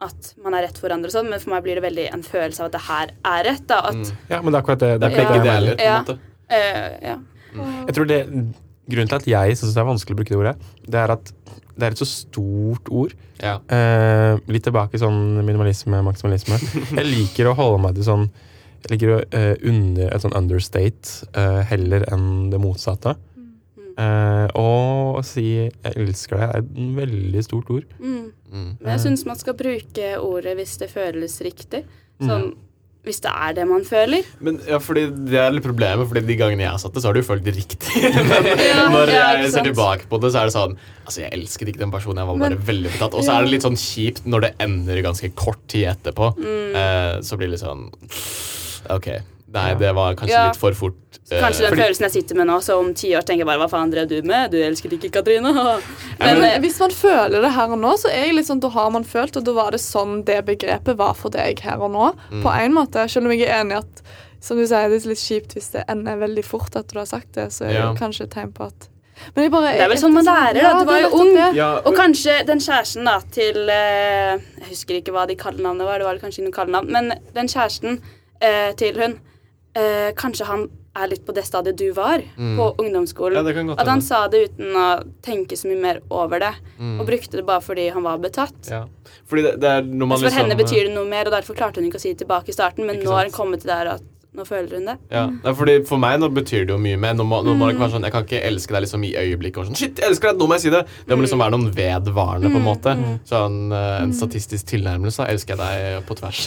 at 0.00 0.34
man 0.42 0.52
er 0.54 0.66
rett 0.66 0.76
for 0.76 0.88
hverandre 0.88 1.06
og 1.06 1.12
sånn, 1.12 1.30
men 1.30 1.38
for 1.38 1.50
meg 1.50 1.62
blir 1.62 1.76
det 1.80 1.84
veldig 1.84 2.12
en 2.12 2.22
følelse 2.22 2.60
av 2.60 2.66
at 2.66 2.72
det 2.72 2.80
her 2.80 3.10
er 3.24 3.44
rett. 3.44 3.66
da, 3.68 3.78
at 3.78 3.94
Mm. 3.94 4.12
Ja, 4.28 4.42
men 4.42 4.52
det 4.52 4.58
er 4.58 4.62
akkurat 4.62 4.78
det. 4.80 5.00
Det 5.00 5.12
er 5.12 5.16
begge 5.16 5.36
ja, 5.36 5.42
deler. 5.44 5.76
på 5.76 5.80
en 5.80 5.86
Ja. 5.86 6.02
måte. 6.02 6.18
Uh, 6.50 6.98
Ja. 7.00 7.16
Jeg 7.86 7.94
tror 7.94 8.06
det, 8.06 8.54
Grunnen 8.90 9.08
til 9.08 9.14
at 9.14 9.24
jeg 9.24 9.56
syns 9.56 9.74
det 9.74 9.80
er 9.80 9.84
vanskelig 9.86 10.10
å 10.10 10.16
bruke 10.16 10.28
det 10.28 10.38
ordet, 10.38 10.56
det 10.90 10.94
er 10.98 11.10
at 11.12 11.32
det 11.76 11.86
er 11.86 11.94
et 11.94 12.00
så 12.02 12.08
stort 12.08 12.88
ord. 12.92 13.14
Ja. 13.40 13.56
Eh, 13.72 14.38
litt 14.52 14.64
tilbake 14.66 15.00
sånn 15.00 15.40
minimalisme, 15.42 16.02
maksimalisme. 16.04 16.58
Jeg 16.98 17.06
liker 17.08 17.50
å 17.50 17.56
holde 17.58 17.82
meg 17.82 17.98
til 17.98 18.06
sånn 18.06 18.26
Jeg 18.82 18.96
liker 18.96 19.12
å 19.14 19.18
eh, 19.38 19.52
under, 19.70 20.08
et 20.10 20.24
sånn 20.24 20.34
understate 20.34 21.28
eh, 21.38 21.60
heller 21.70 22.02
enn 22.10 22.50
det 22.50 22.58
motsatte. 22.58 23.14
Eh, 23.92 24.46
og 24.58 25.20
å 25.20 25.22
si 25.22 25.68
'jeg 25.68 25.94
elsker 25.94 26.40
deg' 26.40 26.48
er 26.48 26.58
et 26.62 26.72
veldig 26.98 27.42
stort 27.46 27.70
ord. 27.70 27.86
Mm. 28.00 28.32
Mm. 28.50 28.70
Men 28.80 28.90
jeg 28.96 29.04
syns 29.04 29.24
man 29.28 29.38
skal 29.38 29.54
bruke 29.54 30.08
ordet 30.18 30.56
hvis 30.58 30.74
det 30.82 30.90
føles 30.90 31.38
riktig. 31.46 31.84
Sånn 32.22 32.52
hvis 33.02 33.18
det 33.24 33.30
er 33.34 33.54
det 33.56 33.64
man 33.66 33.82
føler. 33.82 34.22
Men 34.40 34.60
ja, 34.68 34.78
fordi 34.78 35.08
Det 35.10 35.38
er 35.42 35.50
litt 35.50 35.64
problemet, 35.64 36.06
fordi 36.06 36.22
de 36.28 36.36
gangene 36.38 36.62
jeg 36.62 36.70
har 36.70 36.78
satt 36.78 36.94
det, 36.94 37.02
så 37.02 37.10
har 37.10 37.16
du 37.18 37.22
følt 37.26 37.42
det 37.42 37.56
riktig. 37.56 37.80
Men 38.30 38.46
Ja, 38.62 38.84
når 38.92 39.10
ja, 39.10 39.24
jeg 39.42 39.50
ser 39.56 39.66
tilbake 39.66 40.06
på 40.10 40.20
det, 40.22 40.30
så 40.34 40.42
er 40.44 40.50
det 40.50 40.54
sånn 40.54 40.76
Altså, 41.02 41.24
jeg 41.24 41.32
elsket 41.34 41.72
ikke 41.72 41.82
den 41.82 41.90
personen. 41.90 42.20
Jeg 42.22 42.28
var 42.30 42.38
bare 42.38 42.54
Men- 42.54 42.66
veldig 42.68 42.92
betatt. 42.94 43.16
Og 43.18 43.24
så 43.26 43.34
er 43.34 43.42
det 43.42 43.50
litt 43.56 43.66
sånn 43.66 43.78
kjipt 43.80 44.22
når 44.30 44.46
det 44.46 44.52
ender 44.62 45.02
ganske 45.02 45.32
kort 45.34 45.58
tid 45.66 45.88
etterpå. 45.96 46.30
Mm. 46.38 46.76
Eh, 46.78 47.14
så 47.26 47.34
blir 47.36 47.50
det 47.50 47.56
litt 47.58 47.64
sånn 47.66 47.88
OK. 48.94 49.08
Nei, 49.52 49.74
det 49.74 49.90
var 49.94 50.14
kanskje 50.16 50.30
Ja. 50.32 50.46
litt 50.48 50.56
for 50.56 50.72
fort. 50.72 50.94
eh, 51.30 51.40
Kanskje 51.40 51.58
den 51.66 51.70
fordi- 51.74 51.82
følelsen 51.82 52.00
jeg 52.08 52.10
sitter 52.12 52.34
med 52.36 52.46
nå, 52.48 52.56
så 52.62 52.78
om 52.80 52.94
ti 52.94 53.10
år 53.12 53.22
tenker 53.22 53.44
jeg 53.44 53.46
bare 53.46 53.58
hva 53.60 53.68
faen 53.70 53.90
drev 53.92 54.08
du 54.08 54.22
med? 54.22 54.50
Du 54.50 54.56
elsket 54.56 54.92
ikke 54.98 55.10
Katrine. 55.12 55.52
Ja, 55.54 55.78
Men, 56.18 56.40
Men 56.40 56.44
eh, 56.50 56.58
hvis 56.60 56.78
man 56.80 56.90
føler 56.90 57.40
det 57.42 57.52
her 57.52 57.68
og 57.70 57.78
nå, 57.78 57.92
så 57.98 58.08
er 58.08 58.26
jeg 58.26 58.34
litt 58.34 58.46
sånn, 58.46 58.60
da 58.60 58.68
har 58.70 58.90
man 58.90 59.04
følt, 59.04 59.36
og 59.36 59.44
da 59.44 59.52
var 59.52 59.70
det 59.72 59.80
sånn 59.80 60.24
det 60.24 60.44
begrepet 60.46 60.96
var 60.96 61.14
for 61.14 61.28
deg 61.30 61.60
her 61.60 61.76
og 61.80 61.90
nå. 61.92 62.14
Mm. 62.30 62.42
På 62.42 62.50
en 62.58 62.72
måte. 62.72 63.04
Selv 63.10 63.26
om 63.26 63.32
jeg 63.32 63.48
er 63.48 63.60
enig 63.64 63.72
i 63.72 63.78
at 63.78 64.02
som 64.40 64.56
du 64.56 64.64
sier, 64.66 64.88
det 64.88 65.04
er 65.04 65.08
litt 65.08 65.18
kjipt 65.18 65.54
hvis 65.54 65.70
det 65.72 65.84
ender 65.88 66.16
veldig 66.18 66.44
fort 66.44 66.70
etter 66.74 66.92
du 66.92 66.98
har 66.98 67.06
sagt 67.06 67.32
det, 67.32 67.48
så 67.52 67.62
er 67.66 67.68
det 67.68 67.76
Ja. 67.76 67.92
jo 67.92 67.94
kanskje 68.00 68.22
et 68.24 68.30
tegn 68.30 68.52
på 68.52 68.66
at 68.66 68.88
Men 69.36 69.50
bare, 69.52 69.72
Det 69.76 69.80
er 69.82 69.88
vel 69.88 69.98
sånn 69.98 70.14
man 70.14 70.24
lærer, 70.24 70.54
da. 70.54 70.60
Ja, 70.60 70.78
Du 70.80 70.84
var 70.86 70.98
jo 71.00 71.08
ung. 71.20 71.54
Ja, 71.54 71.76
Og 71.84 71.94
kanskje 71.94 72.44
den 72.46 72.58
kjæresten 72.58 73.04
da 73.04 73.20
til 73.30 73.68
eh, 73.70 74.38
Jeg 74.58 74.68
husker 74.70 74.94
ikke 75.00 75.12
hva 75.12 75.26
de 75.28 75.36
kallenavnene 75.36 75.84
var, 75.84 75.98
det 75.98 76.06
var 76.06 76.16
kanskje 76.18 76.40
ikke 76.42 76.48
noe 76.50 76.56
kallenavn. 76.66 76.90
Men 76.90 77.12
den 77.34 77.46
kjæresten 77.46 78.00
eh, 78.40 78.72
til 78.72 78.94
hun 78.98 79.20
eh, 79.74 80.12
Kanskje 80.16 80.44
han 80.46 80.68
er 80.94 81.08
litt 81.08 81.24
på 81.24 81.32
det 81.32 81.44
stadiet 81.48 81.76
du 81.76 81.90
var 81.96 82.20
Mm. 82.36 82.56
på 82.58 82.76
ungdomsskolen. 82.76 83.46
ja, 83.46 83.74
At 83.78 83.88
han 83.88 84.00
sa 84.02 84.28
det 84.28 84.50
uten 84.50 84.74
å 84.76 85.02
tenke 85.22 85.56
så 85.56 85.66
mye 85.70 85.80
mer 85.80 86.00
over 86.10 86.38
det, 86.38 86.54
Mm. 86.78 87.00
og 87.00 87.06
brukte 87.06 87.30
det 87.32 87.46
bare 87.46 87.60
fordi 87.60 87.90
han 87.92 88.02
var 88.02 88.18
betatt. 88.18 88.70
Ja. 88.70 88.84
Fordi 89.26 89.42
det, 89.42 89.60
det 89.60 89.70
er 89.70 89.82
når 89.82 90.06
man 90.06 90.18
for 90.18 90.26
liksom 90.26 90.38
henne 90.50 90.56
betyr 90.58 90.84
det 90.88 90.94
noe 90.94 91.08
mer, 91.08 91.24
og 91.24 91.32
derfor 91.32 91.54
klarte 91.56 91.76
hun 91.80 91.88
ikke 91.90 91.96
å 91.96 92.00
si 92.00 92.12
det 92.12 92.26
tilbake 92.26 92.48
i 92.50 92.52
starten, 92.52 92.84
men 92.86 93.00
nå 93.00 93.10
har 93.10 93.24
hun 93.24 93.32
kommet 93.32 93.60
til 93.62 93.68
der 93.68 93.86
at 93.94 94.02
nå 94.32 94.44
føler 94.48 94.78
hun 94.78 94.86
det. 94.88 94.94
Ja, 95.12 95.26
det 95.44 95.52
fordi 95.58 95.72
For 95.84 96.00
meg 96.00 96.14
nå 96.22 96.30
betyr 96.32 96.62
det 96.64 96.72
jo 96.72 96.78
mye 96.80 96.96
mer. 96.96 97.12
Nå 97.18 97.24
må, 97.28 97.42
nå 97.44 97.52
må 97.52 97.66
det 97.68 97.74
ikke 97.74 97.82
være 97.82 97.92
sånn, 97.92 98.06
Jeg 98.06 98.14
kan 98.14 98.24
ikke 98.24 98.40
elske 98.48 98.72
deg 98.72 98.84
liksom 98.86 99.04
i 99.04 99.10
øyeblikket. 99.20 99.58
Og 99.60 99.66
sånn, 99.68 99.76
Shit, 99.76 100.00
jeg 100.00 100.08
elsker 100.08 100.30
deg, 100.30 100.38
nå 100.40 100.48
må 100.48 100.56
jeg 100.56 100.64
si 100.64 100.72
det 100.72 100.80
Det 101.04 101.18
må 101.18 101.26
liksom 101.26 101.42
være 101.44 101.52
noen 101.52 101.68
vedvarende. 101.76 102.52
på 102.54 102.60
en 102.62 102.64
måte 102.64 102.94
Sånn 103.28 103.58
eh, 103.76 103.98
En 104.06 104.14
statistisk 104.16 104.70
tilnærmelse. 104.72 105.28
Elsker 105.34 105.52
jeg 105.52 105.60
deg 105.60 106.08
på 106.08 106.16
tvers. 106.16 106.40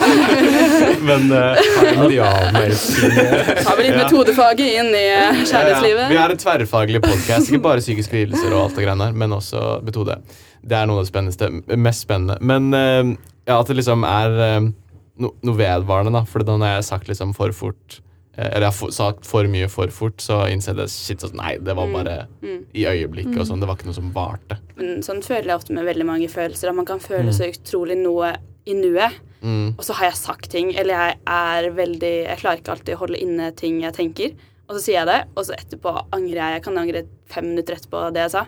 Men 1.10 1.26
eh, 1.34 1.58
Har 1.90 3.76
vi 3.82 3.88
litt 3.88 3.98
metodefaget 3.98 4.66
inn 4.68 4.94
i 4.94 5.04
kjærlighetslivet? 5.42 6.06
Ja, 6.06 6.10
vi 6.14 6.22
er 6.22 6.38
en 6.38 6.42
tverrfaglig 6.46 7.02
podkast. 7.02 7.50
Ikke 7.50 7.64
bare 7.66 7.82
psykiske 7.82 8.14
lidelser 8.20 8.54
og 8.54 8.68
alt 8.68 8.78
det 8.78 8.86
greiene 8.86 9.10
her, 9.10 9.20
men 9.24 9.34
også 9.34 9.80
metode. 9.82 10.20
Det 10.64 10.78
er 10.78 10.86
noe 10.86 11.02
av 11.02 11.04
det 11.04 11.10
spenneste, 11.10 11.50
mest 11.74 12.06
spennende. 12.06 12.38
Men 12.40 12.70
uh, 12.70 13.16
ja, 13.44 13.58
at 13.58 13.68
det 13.68 13.76
liksom 13.76 14.04
er 14.08 14.38
eh, 14.40 14.70
no, 15.18 15.34
noe 15.42 15.56
vedvarende, 15.56 16.12
da. 16.12 16.24
For 16.24 16.42
da 16.42 16.56
når 16.56 16.66
jeg 16.72 16.80
har 16.80 16.88
sagt 16.88 17.08
liksom 17.08 17.34
for 17.36 17.52
fort 17.52 18.00
eh, 18.36 18.48
Eller 18.48 18.66
jeg 18.66 18.72
har 18.80 18.90
sagt 18.90 19.26
for 19.26 19.44
mye 19.46 19.68
for 19.70 19.86
fort, 19.94 20.16
så 20.18 20.40
innser 20.50 20.74
jeg 20.82 20.88
shit, 20.90 21.20
sånn, 21.22 21.36
Nei, 21.38 21.56
det 21.58 21.74
var 21.76 21.86
Mm. 21.86 21.92
bare 21.92 22.26
Mm. 22.42 22.64
i 22.74 22.84
øyeblikket 22.84 23.38
og 23.40 23.46
sånn. 23.46 23.60
Det 23.60 23.68
var 23.68 23.76
ikke 23.76 23.86
noe 23.86 23.94
som 23.94 24.10
varte. 24.12 24.58
Men 24.76 25.02
sånn 25.02 25.22
føler 25.22 25.44
jeg 25.46 25.56
ofte 25.60 25.70
med 25.72 25.84
veldig 25.86 26.04
mange 26.06 26.28
følelser. 26.28 26.68
At 26.68 26.74
man 26.74 26.84
kan 26.86 26.98
føle 26.98 27.30
så 27.32 27.46
utrolig 27.52 27.96
noe 27.96 28.36
i 28.66 28.72
nuet, 28.74 29.12
Mm. 29.44 29.74
og 29.78 29.84
så 29.84 29.92
har 29.94 30.06
jeg 30.10 30.14
sagt 30.16 30.50
ting, 30.50 30.74
eller 30.74 30.94
jeg 30.94 31.18
er 31.26 31.70
veldig 31.70 32.26
Jeg 32.26 32.38
klarer 32.38 32.58
ikke 32.60 32.72
alltid 32.72 32.94
å 32.96 32.98
holde 32.98 33.20
inne 33.22 33.54
ting 33.54 33.80
jeg 33.82 33.92
tenker. 33.92 34.34
Og 34.68 34.76
så 34.76 34.80
sier 34.80 35.04
jeg 35.04 35.06
det, 35.06 35.28
og 35.36 35.44
så 35.44 35.52
etterpå 35.54 36.06
angrer 36.10 36.34
jeg. 36.40 36.54
Jeg 36.54 36.62
kan 36.64 36.78
angre 36.78 37.02
fem 37.26 37.44
minutter 37.44 37.74
etterpå 37.76 38.12
det 38.14 38.22
jeg 38.22 38.30
sa. 38.30 38.46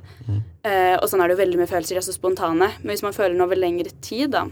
Eh, 0.64 0.96
og 0.96 1.04
sånn 1.10 1.22
er 1.22 1.28
det 1.28 1.36
jo 1.38 1.44
veldig 1.44 1.56
med 1.58 1.68
følelser. 1.68 1.90
De 1.90 1.96
er 1.96 2.00
så 2.00 2.14
spontane. 2.18 2.72
Men 2.82 2.96
hvis 2.96 3.02
man 3.02 3.12
føler 3.12 3.36
noe 3.36 3.46
over 3.46 3.54
lengre 3.56 3.92
tid, 4.00 4.30
da, 4.30 4.46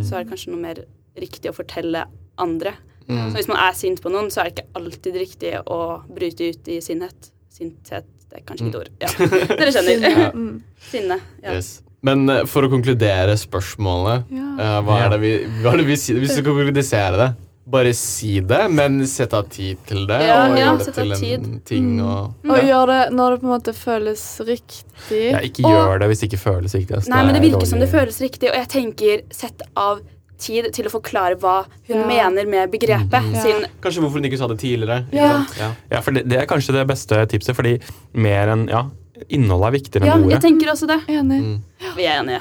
så 0.00 0.14
er 0.16 0.24
det 0.24 0.30
kanskje 0.32 0.48
noe 0.48 0.60
mer 0.62 0.74
riktig 1.18 1.50
å 1.50 1.54
fortelle 1.56 2.06
andre. 2.38 2.72
Så 3.12 3.34
hvis 3.36 3.48
man 3.50 3.58
er 3.60 3.74
sint 3.76 4.00
på 4.00 4.08
noen, 4.12 4.30
så 4.32 4.40
er 4.40 4.48
det 4.50 4.52
ikke 4.62 4.78
alltid 4.78 5.16
riktig 5.20 5.50
å 5.68 5.78
bryte 6.08 6.46
ut 6.54 6.68
i 6.72 6.78
sinnhet. 6.80 7.30
Sinthet, 7.52 8.06
det 8.30 8.38
er 8.40 8.44
kanskje 8.48 8.68
ikke 8.70 8.72
et 8.72 8.80
ord. 8.80 8.90
Ja. 9.02 9.56
Dere 9.58 9.72
skjønner. 9.74 10.20
Mm. 10.32 10.52
Sinne. 10.88 11.18
Ja. 11.42 11.56
Yes. 11.58 11.82
Men 12.02 12.24
eh, 12.32 12.44
for 12.48 12.64
å 12.66 12.70
konkludere 12.72 13.34
spørsmålet 13.38 14.30
Ja. 14.32 14.46
eh, 14.56 14.78
hva, 14.86 14.96
er 15.04 15.12
det 15.12 15.18
vi, 15.22 15.32
hva 15.62 15.74
er 15.74 15.82
det 15.82 15.88
vi 15.90 15.96
sier? 16.00 16.16
Hvis 16.22 16.32
du 16.38 16.40
kan 16.46 16.56
konkludere 16.56 17.18
det, 17.20 17.28
bare 17.72 17.92
si 17.94 18.40
det, 18.40 18.62
men 18.74 19.02
sett 19.06 19.34
av 19.38 19.46
tid 19.52 19.78
til 19.86 20.06
det. 20.08 20.18
Ja, 20.26 20.40
og 20.48 20.56
ja, 20.56 20.64
gjør 20.64 20.80
det 20.80 20.88
av 20.88 20.96
til 20.96 21.12
en 21.12 21.20
tid. 21.20 21.44
Mm. 21.46 21.60
ting. 21.68 21.92
Og, 22.02 22.48
Og 22.48 22.64
gjør 22.72 22.90
det 22.94 23.02
når 23.14 23.30
det 23.36 23.42
på 23.42 23.46
en 23.46 23.52
måte 23.52 23.76
føles 23.76 24.24
riktig. 24.48 25.22
Ja, 25.28 25.44
ikke 25.46 25.62
Og- 25.68 25.76
gjør 25.76 26.00
det 26.02 26.08
hvis 26.10 26.24
det 26.24 26.30
ikke 26.32 26.42
føles 26.42 26.74
riktig. 26.74 26.96
Altså, 26.96 27.12
Nei, 27.12 27.22
men 27.28 27.34
det 27.36 27.42
er 27.44 27.46
virker 27.50 27.70
som 27.70 27.78
det 27.84 27.90
føles 27.92 28.18
riktig, 28.24 28.50
og 28.50 28.56
jeg 28.62 28.68
tenker 28.72 29.22
sett 29.30 29.62
av 29.76 30.00
tid 30.42 30.70
til 30.76 30.88
å 30.90 30.94
forklare 30.94 31.38
hva 31.42 31.60
hun 31.88 31.98
Ja. 32.02 32.06
mener 32.10 32.46
med 32.50 32.72
begrepet. 32.74 33.30
Ja. 33.34 33.42
sin... 33.42 33.66
kanskje 33.82 34.02
hvorfor 34.04 34.20
hun 34.20 34.28
ikke 34.30 34.38
sa 34.42 34.48
det 34.52 34.58
tidligere. 34.62 35.04
Ja. 35.14 35.44
Ja. 35.58 35.70
Ja, 35.90 36.00
for 36.02 36.12
det, 36.18 36.26
det 36.30 36.42
er 36.42 36.50
kanskje 36.50 36.74
det 36.80 36.86
beste 36.90 37.22
tipset, 37.30 37.56
fordi 37.58 37.78
mer 38.14 38.52
enn 38.56 38.66
Ja, 38.72 38.84
innholdet 39.30 39.68
er 39.68 39.74
viktigere 39.76 40.06
Ja, 40.08 40.14
enn 40.16 40.24
jeg 40.26 40.38
ordet. 40.38 40.42
tenker 40.42 40.70
også 40.72 40.86
det. 40.90 40.96
Enig. 41.14 41.60
Vi 41.94 42.06
er 42.08 42.16
enige. 42.22 42.40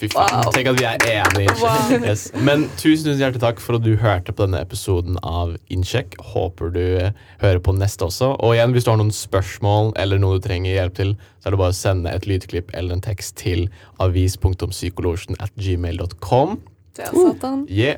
Fy 0.00 0.08
faen. 0.12 0.46
Tenk 0.54 0.68
at 0.70 0.78
vi 0.78 0.84
er 0.88 0.96
enige. 1.12 1.52
Yes. 2.06 2.22
Men 2.46 2.62
tusen, 2.78 3.10
tusen 3.10 3.20
hjertelig 3.20 3.42
takk 3.42 3.60
for 3.60 3.76
at 3.76 3.84
du 3.84 3.90
hørte 4.00 4.32
på 4.32 4.46
denne 4.46 4.60
episoden 4.64 5.18
av 5.26 5.56
Innsjekk. 5.72 6.16
Håper 6.32 6.72
du 6.72 6.80
eh, 7.02 7.10
hører 7.42 7.60
på 7.60 7.74
neste 7.76 8.06
også. 8.08 8.30
Og 8.40 8.54
igjen, 8.56 8.72
hvis 8.76 8.86
du 8.86 8.92
har 8.94 9.00
noen 9.00 9.12
spørsmål 9.12 9.92
eller 10.00 10.22
noe 10.22 10.38
du 10.38 10.46
trenger 10.46 10.72
hjelp 10.78 10.94
til, 10.96 11.12
så 11.42 11.50
er 11.50 11.56
det 11.56 11.60
bare 11.64 11.74
å 11.74 11.80
sende 11.82 12.14
et 12.16 12.28
lydklipp 12.30 12.72
eller 12.72 12.96
en 12.96 13.04
tekst 13.04 13.36
til 13.42 13.66
avis.psykologien 14.00 15.36
at 15.40 15.52
gmail.com. 15.60 16.56
Der 16.96 17.10
satan. 17.12 17.36
han. 17.42 17.66
Yeah. 17.70 17.96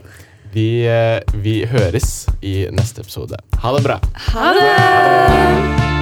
Vi, 0.53 0.86
eh, 0.88 1.20
vi 1.34 1.61
høres 1.68 2.26
i 2.40 2.66
neste 2.72 3.05
episode. 3.05 3.36
Ha 3.62 3.76
det 3.76 3.84
bra. 3.84 4.01
Ha 4.32 4.53
det! 4.57 5.97